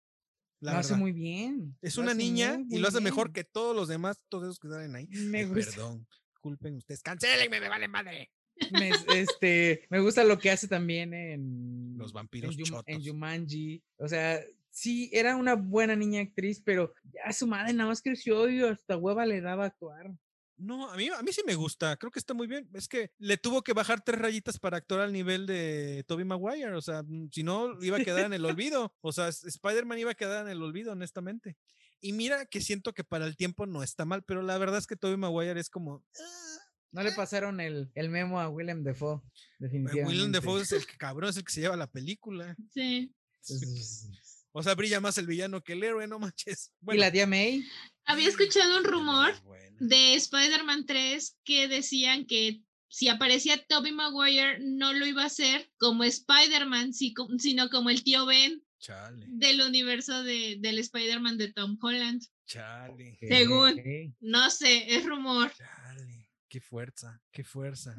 La 0.60 0.74
lo 0.74 0.78
hace 0.80 0.96
muy 0.96 1.12
bien. 1.12 1.78
Es 1.82 1.98
lo 1.98 2.04
una 2.04 2.14
niña 2.14 2.60
y 2.70 2.80
lo 2.80 2.88
hace 2.88 3.02
mejor 3.02 3.32
que 3.32 3.44
todos 3.44 3.76
los 3.76 3.88
demás, 3.88 4.20
todos 4.30 4.46
esos 4.46 4.60
que 4.60 4.70
salen 4.70 4.96
ahí. 4.96 5.08
Me 5.08 5.40
Ay, 5.40 5.46
gusta. 5.46 5.72
Perdón, 5.72 6.08
culpen 6.42 6.76
ustedes. 6.78 7.02
Cancélenme, 7.02 7.60
me 7.60 7.70
vale 7.70 7.88
madre. 7.88 8.32
Me, 8.72 8.92
este, 9.16 9.86
me 9.90 10.00
gusta 10.00 10.24
lo 10.24 10.40
que 10.40 10.50
hace 10.50 10.68
también 10.68 11.14
en 11.14 11.96
Los 11.96 12.12
vampiros 12.12 12.58
en, 12.58 12.96
en. 12.96 13.06
Jumanji. 13.06 13.84
O 13.98 14.08
sea, 14.08 14.42
sí, 14.72 15.10
era 15.14 15.36
una 15.36 15.54
buena 15.56 15.96
niña 15.96 16.22
actriz, 16.22 16.62
pero 16.64 16.94
ya 17.04 17.32
su 17.34 17.46
madre 17.46 17.74
nada 17.74 17.90
más 17.90 18.02
creció 18.02 18.50
y 18.50 18.62
hasta 18.64 18.98
hueva 18.98 19.26
le 19.26 19.42
daba 19.42 19.66
a 19.66 19.68
actuar. 19.68 20.12
No, 20.58 20.90
a 20.90 20.96
mí, 20.98 21.08
a 21.10 21.22
mí 21.22 21.32
sí 21.32 21.42
me 21.46 21.56
gusta. 21.56 21.96
Creo 21.98 22.12
que 22.12 22.20
está 22.20 22.34
muy 22.34 22.48
bien. 22.48 22.68
Es 22.74 22.88
que 22.88 23.12
le 23.20 23.38
tuvo 23.38 23.62
que 23.62 23.74
bajar 23.74 24.02
tres 24.04 24.20
rayitas 24.20 24.58
para 24.60 24.78
actuar 24.78 25.02
al 25.02 25.14
nivel 25.14 25.46
de 25.46 26.04
Toby 26.08 26.24
Maguire. 26.26 26.74
O 26.74 26.82
sea, 26.82 27.04
mm, 27.04 27.30
si 27.32 27.44
no, 27.44 27.82
iba 27.84 27.98
a 27.98 28.04
quedar 28.04 28.26
en 28.26 28.34
el 28.34 28.44
olvido. 28.62 28.94
O 29.02 29.12
sea, 29.12 29.28
Spider-Man 29.28 30.00
iba 30.00 30.12
a 30.12 30.16
quedar 30.16 30.46
en 30.46 30.52
el 30.52 30.62
olvido, 30.64 30.92
honestamente. 30.94 31.58
Y 32.02 32.14
mira 32.14 32.46
que 32.46 32.62
siento 32.62 32.94
que 32.94 33.04
para 33.04 33.26
el 33.26 33.36
tiempo 33.38 33.66
no 33.66 33.84
está 33.84 34.06
mal, 34.06 34.24
pero 34.24 34.42
la 34.42 34.58
verdad 34.58 34.78
es 34.80 34.88
que 34.88 34.96
Toby 34.96 35.18
Maguire 35.18 35.60
es 35.60 35.70
como. 35.70 36.04
"Ah". 36.20 36.24
No 36.92 37.04
le 37.04 37.12
pasaron 37.12 37.60
el, 37.60 37.92
el 37.96 38.10
memo 38.10 38.40
a 38.40 38.50
Willem 38.50 38.84
Dafoe, 38.84 39.18
Eh, 39.18 39.22
definitivamente. 39.60 40.10
Willem 40.10 40.32
Dafoe 40.32 40.62
es 40.62 40.72
el 40.72 40.86
que- 40.88 40.98
cabrón, 40.98 41.30
es 41.30 41.38
el 41.38 41.44
que 41.44 41.52
se 41.52 41.62
lleva 41.62 41.76
la 41.76 41.88
película. 41.92 42.56
Sí. 42.74 43.14
O 44.54 44.64
sea, 44.64 44.74
brilla 44.74 45.00
más 45.00 45.16
el 45.20 45.28
villano 45.28 45.62
que 45.62 45.74
el 45.74 45.84
héroe, 45.84 46.08
no 46.08 46.18
manches. 46.18 46.72
y 46.92 46.98
la 46.98 47.12
tía 47.12 47.28
May, 47.28 47.64
Había 48.08 48.28
escuchado 48.30 48.78
un 48.78 48.84
rumor 48.84 49.34
buena. 49.44 49.78
de 49.80 50.16
Spider-Man 50.16 50.86
3 50.86 51.38
que 51.44 51.68
decían 51.68 52.26
que 52.26 52.62
si 52.90 53.10
aparecía 53.10 53.64
Tobey 53.68 53.92
Maguire 53.92 54.60
no 54.60 54.94
lo 54.94 55.06
iba 55.06 55.24
a 55.24 55.28
hacer 55.28 55.70
como 55.78 56.04
Spider-Man, 56.04 56.94
si- 56.94 57.14
sino 57.38 57.70
como 57.70 57.90
el 57.90 58.04
tío 58.04 58.26
Ben 58.26 58.64
Chale, 58.80 59.26
del 59.28 59.62
universo 59.62 60.24
de, 60.24 60.56
del 60.60 60.80
Spider-Man 60.80 61.38
de 61.38 61.52
Tom 61.54 61.78
Holland. 61.82 62.22
chale, 62.46 63.18
Según. 63.28 63.82
No 64.22 64.50
sé, 64.50 64.96
es 64.96 65.04
rumor. 65.06 65.52
chale. 65.54 65.87
Qué 66.50 66.62
fuerza, 66.62 67.22
qué 67.32 67.44
fuerza. 67.44 67.96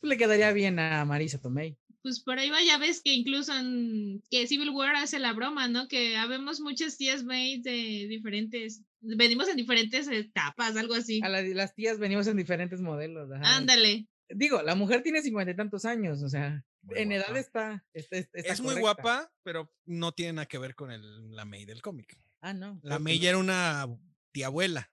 Pues 0.00 0.08
le 0.08 0.16
quedaría 0.16 0.50
bien 0.52 0.78
a 0.78 1.04
Marisa 1.04 1.40
Tomei. 1.40 1.76
Pues 2.02 2.20
por 2.20 2.38
ahí 2.38 2.50
va, 2.50 2.62
ya 2.62 2.78
ves 2.78 3.00
que 3.02 3.12
incluso 3.12 3.56
en 3.56 4.22
que 4.30 4.46
Civil 4.46 4.70
War 4.70 4.96
hace 4.96 5.18
la 5.18 5.32
broma, 5.34 5.68
¿no? 5.68 5.86
Que 5.88 6.16
habemos 6.16 6.60
muchas 6.60 6.96
tías 6.96 7.22
May 7.22 7.60
de 7.60 8.06
diferentes, 8.08 8.82
venimos 9.00 9.48
en 9.48 9.56
diferentes 9.56 10.08
etapas, 10.08 10.76
algo 10.76 10.94
así. 10.94 11.20
A 11.22 11.28
la- 11.28 11.42
las 11.42 11.74
tías 11.74 11.98
venimos 11.98 12.26
en 12.26 12.36
diferentes 12.38 12.80
modelos. 12.80 13.30
ajá. 13.30 13.56
Ándale. 13.56 14.08
Digo, 14.28 14.62
la 14.62 14.74
mujer 14.74 15.02
tiene 15.02 15.22
cincuenta 15.22 15.52
y 15.52 15.56
tantos 15.56 15.84
años, 15.84 16.22
o 16.22 16.28
sea, 16.28 16.64
Muy 16.82 16.98
en 16.98 17.12
edad 17.12 17.26
guapa. 17.26 17.38
está, 17.40 17.84
está- 17.92 18.16
está- 18.16 18.38
está 18.38 18.52
Es 18.54 18.60
muy 18.62 18.74
guapa, 18.80 19.30
pero 19.44 19.70
no 19.84 20.12
tiene 20.12 20.32
nada 20.32 20.46
que 20.46 20.58
ver 20.58 20.74
con 20.74 20.90
el, 20.90 21.30
la 21.36 21.44
May 21.44 21.66
del 21.66 21.82
cómic. 21.82 22.16
Ah, 22.40 22.54
no. 22.54 22.80
La 22.82 22.98
May 22.98 23.18
no. 23.18 23.22
ya 23.22 23.28
era 23.28 23.38
una 23.38 23.86
tía 24.32 24.46
abuela. 24.46 24.90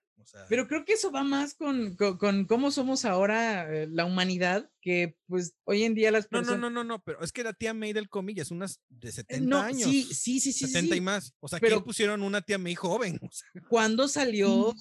Pero 0.48 0.66
creo 0.66 0.84
que 0.84 0.94
eso 0.94 1.10
va 1.10 1.22
más 1.22 1.54
con, 1.54 1.96
con, 1.96 2.18
con 2.18 2.44
cómo 2.44 2.70
somos 2.70 3.04
ahora 3.04 3.72
eh, 3.72 3.86
la 3.90 4.04
humanidad, 4.04 4.70
que 4.80 5.16
pues 5.26 5.54
hoy 5.64 5.84
en 5.84 5.94
día 5.94 6.10
las 6.10 6.24
no, 6.30 6.38
no, 6.40 6.46
personas... 6.46 6.60
no, 6.60 6.70
no, 6.70 6.84
no, 6.84 7.02
pero 7.04 7.22
es 7.22 7.32
que 7.32 7.44
la 7.44 7.52
tía 7.52 7.72
May 7.74 7.92
del 7.92 8.08
cómic 8.08 8.36
ya 8.36 8.42
es 8.42 8.50
unas 8.50 8.80
de 8.88 9.12
70 9.12 9.34
Eh, 9.36 9.40
no, 9.48 9.58
años. 9.60 9.88
sí, 9.88 10.02
sí, 10.04 10.40
sí, 10.40 10.52
sí, 10.52 10.66
70 10.66 10.94
y 10.94 10.98
sí. 10.98 11.00
más. 11.04 11.34
O 11.40 11.48
sea, 11.48 11.58
Pero- 11.60 11.76
aquí 11.76 11.84
pusieron 11.84 12.22
una 12.22 12.40
tía 12.42 12.58
May 12.58 12.74
joven. 12.74 13.18
O 13.30 13.32
sea, 13.32 13.62
¿Cuándo 13.68 14.08
salió. 14.08 14.74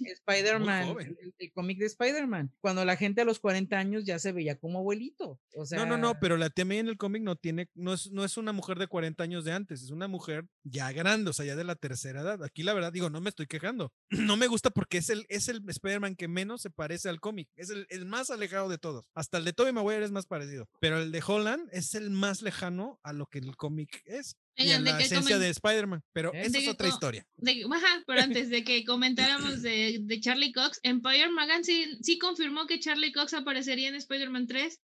Spider-Man, 0.00 0.96
el, 1.00 1.34
el 1.38 1.52
cómic 1.52 1.78
de 1.78 1.86
Spider-Man? 1.86 2.52
Cuando 2.60 2.84
la 2.84 2.96
gente 2.96 3.20
a 3.20 3.24
los 3.24 3.38
40 3.38 3.76
años 3.78 4.04
ya 4.04 4.18
se 4.18 4.32
veía 4.32 4.58
como 4.58 4.78
abuelito. 4.80 5.40
O 5.54 5.66
sea, 5.66 5.78
no, 5.78 5.86
no, 5.86 5.98
no, 5.98 6.18
pero 6.20 6.36
la 6.36 6.50
tía 6.50 6.64
May 6.64 6.78
en 6.78 6.88
el 6.88 6.96
cómic 6.96 7.22
no 7.22 7.36
tiene, 7.36 7.68
no 7.74 7.92
es, 7.94 8.10
no 8.10 8.24
es 8.24 8.36
una 8.36 8.52
mujer 8.52 8.78
de 8.78 8.86
40 8.86 9.22
años 9.22 9.44
de 9.44 9.52
antes, 9.52 9.82
es 9.82 9.90
una 9.90 10.08
mujer 10.08 10.46
ya 10.64 10.90
grande, 10.92 11.30
o 11.30 11.32
sea, 11.32 11.44
ya 11.46 11.56
de 11.56 11.64
la 11.64 11.76
tercera 11.76 12.22
edad. 12.22 12.42
Aquí 12.42 12.62
la 12.62 12.74
verdad 12.74 12.92
digo, 12.92 13.10
no 13.10 13.20
me 13.20 13.28
estoy 13.28 13.46
quejando. 13.46 13.92
No 14.32 14.36
me 14.36 14.46
gusta 14.46 14.70
porque 14.70 14.98
es 14.98 15.10
el, 15.10 15.26
es 15.28 15.48
el 15.48 15.62
Spider-Man 15.68 16.16
que 16.16 16.26
menos 16.28 16.62
se 16.62 16.70
parece 16.70 17.08
al 17.08 17.20
cómic, 17.20 17.48
es 17.56 17.70
el, 17.70 17.86
el 17.90 18.06
más 18.06 18.30
alejado 18.30 18.68
de 18.68 18.78
todos. 18.78 19.04
Hasta 19.14 19.40
el 19.42 19.46
de 19.46 19.52
Tobey 19.52 19.72
Maguire 19.72 20.04
es 20.04 20.12
más 20.12 20.26
parecido, 20.26 20.68
pero 20.80 21.02
el 21.02 21.10
de 21.12 21.22
Holland 21.26 21.68
es 21.72 21.94
el 21.94 22.10
más 22.10 22.40
lejano 22.42 23.00
a 23.02 23.12
lo 23.12 23.26
que 23.26 23.38
el 23.40 23.56
cómic 23.56 24.02
es. 24.06 24.36
Y 24.54 24.62
a 24.62 24.64
Oigan, 24.64 24.84
de 24.84 24.90
la 24.92 25.00
esencia 25.00 25.38
de 25.38 25.48
Spider-Man, 25.48 26.02
pero 26.12 26.32
¿Eh? 26.34 26.42
esa 26.44 26.58
es 26.58 26.68
otra 26.68 26.86
historia. 26.88 27.26
de- 27.36 27.64
ajá, 27.72 28.04
pero 28.06 28.20
antes 28.20 28.50
de 28.50 28.62
que 28.64 28.84
comentáramos 28.84 29.62
de, 29.62 29.98
de 30.02 30.20
Charlie 30.20 30.52
Cox, 30.52 30.78
Empire 30.82 31.30
Magan 31.30 31.64
sí, 31.64 31.98
sí 32.02 32.18
confirmó 32.18 32.66
que 32.66 32.78
Charlie 32.78 33.12
Cox 33.12 33.34
aparecería 33.34 33.88
en 33.88 33.94
Spider-Man 33.94 34.46
3. 34.46 34.78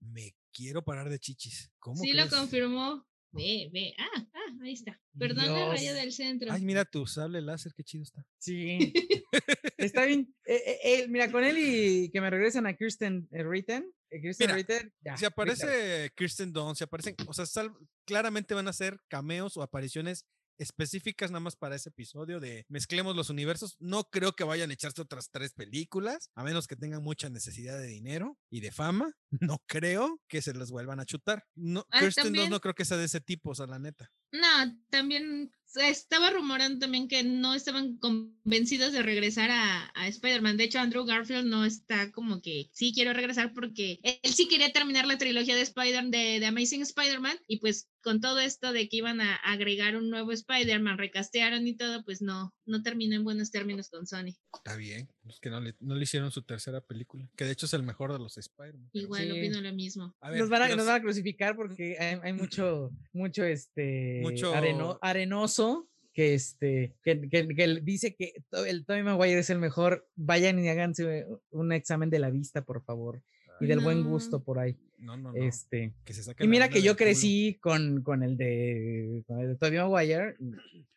Me 0.00 0.34
quiero 0.52 0.82
parar 0.82 1.08
de 1.10 1.18
chichis. 1.18 1.70
¿Cómo 1.78 2.02
Sí 2.02 2.12
lo 2.12 2.28
confirmó. 2.28 3.06
Ve, 3.32 3.68
ve. 3.72 3.94
Ah, 3.98 4.26
ah, 4.32 4.58
ahí 4.62 4.72
está. 4.74 5.00
Perdón 5.18 5.46
la 5.52 5.68
raya 5.68 5.92
del 5.92 6.12
centro. 6.12 6.52
Ay, 6.52 6.62
mira 6.62 6.84
tu 6.84 7.04
sable 7.06 7.42
láser, 7.42 7.72
qué 7.74 7.82
chido 7.82 8.04
está. 8.04 8.24
Sí. 8.38 8.92
Está 9.84 10.04
bien. 10.04 10.34
eh, 10.46 10.78
eh, 10.82 11.08
mira, 11.08 11.30
con 11.30 11.44
él 11.44 11.56
y 11.58 12.10
que 12.10 12.20
me 12.20 12.30
regresan 12.30 12.66
a 12.66 12.74
Kirsten 12.76 13.28
eh, 13.30 13.42
Ritten. 13.42 13.90
eh, 14.10 14.20
Kirsten 14.20 14.46
Mira, 14.46 14.56
Ritter, 14.56 14.92
ya, 15.04 15.16
Si 15.16 15.24
aparece 15.24 16.10
Kirsten 16.16 16.52
Dunst, 16.52 16.78
si 16.78 16.84
aparecen, 16.84 17.14
o 17.26 17.32
sea, 17.34 17.46
sal- 17.46 17.74
claramente 18.06 18.54
van 18.54 18.68
a 18.68 18.72
ser 18.72 18.98
cameos 19.08 19.56
o 19.56 19.62
apariciones 19.62 20.24
específicas 20.56 21.32
nada 21.32 21.40
más 21.40 21.56
para 21.56 21.74
ese 21.74 21.88
episodio 21.88 22.38
de 22.38 22.64
mezclemos 22.68 23.16
los 23.16 23.28
universos. 23.28 23.76
No 23.80 24.04
creo 24.04 24.34
que 24.36 24.44
vayan 24.44 24.70
a 24.70 24.74
echarse 24.74 25.02
otras 25.02 25.28
tres 25.30 25.52
películas, 25.52 26.30
a 26.36 26.44
menos 26.44 26.68
que 26.68 26.76
tengan 26.76 27.02
mucha 27.02 27.28
necesidad 27.28 27.76
de 27.76 27.88
dinero 27.88 28.38
y 28.50 28.60
de 28.60 28.70
fama. 28.70 29.12
No 29.56 29.58
creo 29.66 30.20
que 30.28 30.40
se 30.42 30.54
las 30.54 30.70
vuelvan 30.70 31.00
a 31.00 31.06
chutar. 31.06 31.44
No, 31.56 31.84
Ah, 31.90 31.98
Kirsten 32.00 32.24
también- 32.26 32.50
no 32.50 32.60
creo 32.60 32.74
que 32.74 32.84
sea 32.84 32.96
de 32.96 33.06
ese 33.06 33.20
tipo, 33.20 33.50
o 33.50 33.54
sea, 33.56 33.66
la 33.66 33.80
neta. 33.80 34.08
No, 34.30 34.80
también 34.90 35.50
estaba 35.76 36.30
rumorando 36.30 36.78
también 36.80 37.08
que 37.08 37.22
no 37.22 37.54
estaban 37.54 37.96
convencidos 37.98 38.92
de 38.92 39.02
regresar 39.02 39.50
a, 39.50 39.90
a 39.94 40.08
Spider-Man. 40.08 40.56
De 40.56 40.64
hecho, 40.64 40.78
Andrew 40.78 41.04
Garfield 41.04 41.46
no 41.46 41.64
está 41.64 42.10
como 42.12 42.40
que 42.40 42.68
sí 42.72 42.92
quiero 42.94 43.12
regresar 43.12 43.52
porque 43.52 43.98
él 44.02 44.32
sí 44.34 44.48
quería 44.48 44.72
terminar 44.72 45.06
la 45.06 45.18
trilogía 45.18 45.54
de 45.56 45.62
Spider 45.62 46.04
de, 46.06 46.40
de 46.40 46.46
Amazing 46.46 46.82
Spider-Man 46.82 47.36
y 47.48 47.58
pues 47.58 47.88
con 48.02 48.20
todo 48.20 48.38
esto 48.38 48.72
de 48.74 48.86
que 48.88 48.98
iban 48.98 49.20
a 49.22 49.34
agregar 49.36 49.96
un 49.96 50.10
nuevo 50.10 50.30
Spider-Man, 50.32 50.98
recastearon 50.98 51.66
y 51.66 51.74
todo, 51.74 52.04
pues 52.04 52.20
no, 52.20 52.54
no 52.66 52.82
terminó 52.82 53.16
en 53.16 53.24
buenos 53.24 53.50
términos 53.50 53.88
con 53.88 54.06
Sony. 54.06 54.36
Está 54.54 54.76
bien, 54.76 55.08
es 55.26 55.40
que 55.40 55.48
no 55.48 55.58
le, 55.60 55.74
no 55.80 55.94
le 55.94 56.02
hicieron 56.02 56.30
su 56.30 56.42
tercera 56.42 56.82
película, 56.82 57.26
que 57.34 57.46
de 57.46 57.52
hecho 57.52 57.64
es 57.64 57.72
el 57.72 57.82
mejor 57.82 58.12
de 58.12 58.18
los 58.18 58.36
Spider-Man. 58.36 58.90
Igual 58.92 59.22
Sí. 59.24 59.30
opino 59.30 59.60
lo 59.62 59.72
mismo. 59.72 60.14
A 60.20 60.28
ver, 60.30 60.40
nos, 60.40 60.50
van 60.50 60.62
a, 60.62 60.64
pero 60.66 60.76
nos 60.76 60.84
s- 60.84 60.92
van 60.92 61.00
a 61.00 61.02
crucificar 61.02 61.56
porque 61.56 61.96
hay, 61.98 62.18
hay 62.22 62.32
mucho, 62.34 62.90
mucho, 63.14 63.42
este, 63.44 64.20
Mucho- 64.22 64.52
areno- 64.54 64.98
arenoso 65.00 65.63
que, 66.12 66.34
este, 66.34 66.94
que, 67.02 67.28
que- 67.28 67.80
dice 67.82 68.14
que 68.14 68.34
el 68.66 68.84
Tommy 68.86 69.02
Maguire 69.02 69.40
es 69.40 69.50
el 69.50 69.58
mejor. 69.58 70.06
Vayan 70.14 70.58
y 70.58 70.68
háganse 70.68 71.26
un 71.50 71.72
examen 71.72 72.10
de 72.10 72.18
la 72.20 72.30
vista, 72.30 72.64
por 72.64 72.82
favor, 72.84 73.22
y 73.60 73.66
del 73.66 73.80
buen 73.80 74.04
gusto 74.04 74.42
por 74.42 74.58
ahí. 74.58 74.76
No, 74.98 75.16
no, 75.16 75.32
no. 75.32 75.36
Este, 75.36 75.92
que 76.04 76.14
se 76.14 76.34
y 76.38 76.48
mira 76.48 76.68
que 76.70 76.80
yo 76.80 76.96
crecí 76.96 77.58
con, 77.60 78.02
con 78.02 78.22
el 78.22 78.36
de, 78.36 79.22
con 79.26 79.40
el 79.40 79.48
de 79.48 79.56
Tobey 79.56 79.78
Maguire. 79.78 80.36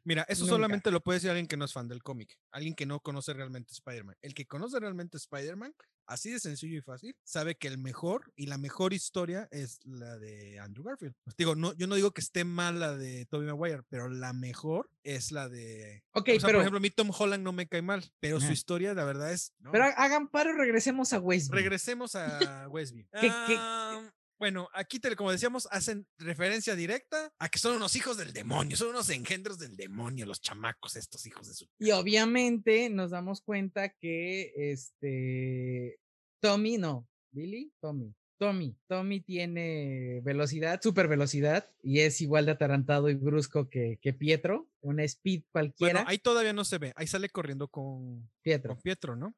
Mira, 0.06 0.26
eso 0.30 0.44
Nunca. 0.44 0.56
solamente 0.56 0.92
lo 0.92 1.02
puede 1.02 1.18
decir 1.18 1.30
alguien 1.30 1.48
que 1.48 1.58
no 1.58 1.66
es 1.66 1.74
fan 1.74 1.88
del 1.90 2.02
cómic, 2.02 2.38
alguien 2.52 2.74
que 2.76 2.86
no 2.86 3.02
conoce 3.02 3.34
realmente 3.34 3.74
Spider-Man. 3.74 4.16
El 4.22 4.34
que 4.34 4.46
conoce 4.46 4.80
realmente 4.80 5.18
Spider-Man, 5.18 5.74
así 6.08 6.32
de 6.32 6.40
sencillo 6.40 6.78
y 6.78 6.82
fácil, 6.82 7.16
sabe 7.24 7.56
que 7.56 7.68
el 7.68 7.78
mejor 7.78 8.32
y 8.36 8.48
la 8.48 8.58
mejor 8.58 8.94
historia 8.94 9.48
es 9.52 9.80
la 9.84 10.18
de 10.18 10.60
Andrew 10.60 10.84
Garfield. 10.84 11.14
Pues 11.24 11.36
digo, 11.38 11.56
no, 11.56 11.74
yo 11.76 11.88
no 11.88 11.96
digo 11.96 12.12
que 12.12 12.22
esté 12.22 12.44
mal 12.46 12.80
la 12.80 12.96
de 12.96 13.26
Tobey 13.28 13.48
Maguire, 13.48 13.84
pero 13.90 14.10
la 14.10 14.34
mejor 14.34 14.90
es 15.04 15.32
la 15.32 15.48
de. 15.50 16.04
Ok, 16.14 16.30
o 16.30 16.40
sea, 16.40 16.48
pero, 16.48 16.58
por 16.58 16.62
ejemplo, 16.62 16.78
a 16.78 16.82
mí 16.82 16.90
Tom 16.90 17.12
Holland 17.18 17.44
no 17.44 17.52
me 17.54 17.68
cae 17.68 17.82
mal, 17.82 18.04
pero 18.20 18.40
su 18.40 18.52
historia, 18.52 18.94
la 18.94 19.04
verdad 19.06 19.32
es. 19.32 19.54
no. 19.60 19.72
pero 19.72 19.86
hagan 19.96 20.28
paro, 20.30 20.54
regresemos 20.54 21.14
a 21.14 21.20
West. 21.20 21.52
Regresemos 21.52 22.16
a 22.16 22.68
Westview. 22.70 23.06
¿Qué- 23.22 23.28
qué- 23.48 23.56
Ah, 23.60 24.12
bueno, 24.40 24.70
aquí, 24.74 25.00
te- 25.00 25.16
como 25.16 25.32
decíamos, 25.32 25.68
hacen 25.72 26.06
referencia 26.18 26.76
directa 26.76 27.34
a 27.40 27.50
que 27.50 27.60
son 27.60 27.76
unos 27.76 27.96
hijos 27.96 28.18
del 28.18 28.34
demonio, 28.34 28.78
son 28.78 28.90
unos 28.90 29.10
engendros 29.10 29.58
del 29.60 29.76
demonio, 29.76 30.26
los 30.26 30.42
chamacos, 30.42 30.96
estos 30.96 31.26
hijos 31.26 31.48
de 31.48 31.54
su. 31.54 31.68
Y 31.80 31.92
obviamente 31.92 32.90
nos 32.90 33.12
damos 33.12 33.42
cuenta 33.42 33.90
que 33.90 34.54
este 34.56 36.00
Tommy, 36.40 36.78
no, 36.78 37.08
Billy, 37.32 37.72
Tommy. 37.82 38.14
Tommy, 38.40 38.78
Tommy 38.88 39.20
tiene 39.22 40.22
velocidad, 40.24 40.80
super 40.80 41.08
velocidad, 41.08 41.68
y 41.82 42.02
es 42.02 42.22
igual 42.22 42.46
de 42.46 42.52
atarantado 42.52 43.10
y 43.10 43.16
brusco 43.16 43.68
que, 43.68 43.98
que 44.00 44.14
Pietro, 44.14 44.70
una 44.82 45.04
speed 45.04 45.44
cualquiera. 45.52 45.94
Bueno, 45.94 46.10
ahí 46.10 46.18
todavía 46.20 46.54
no 46.54 46.64
se 46.66 46.78
ve, 46.78 46.94
ahí 46.96 47.08
sale 47.08 47.30
corriendo 47.30 47.68
con, 47.68 48.30
Pietro. 48.42 48.74
con 48.76 48.82
Pietro, 48.82 49.16
¿no? 49.16 49.36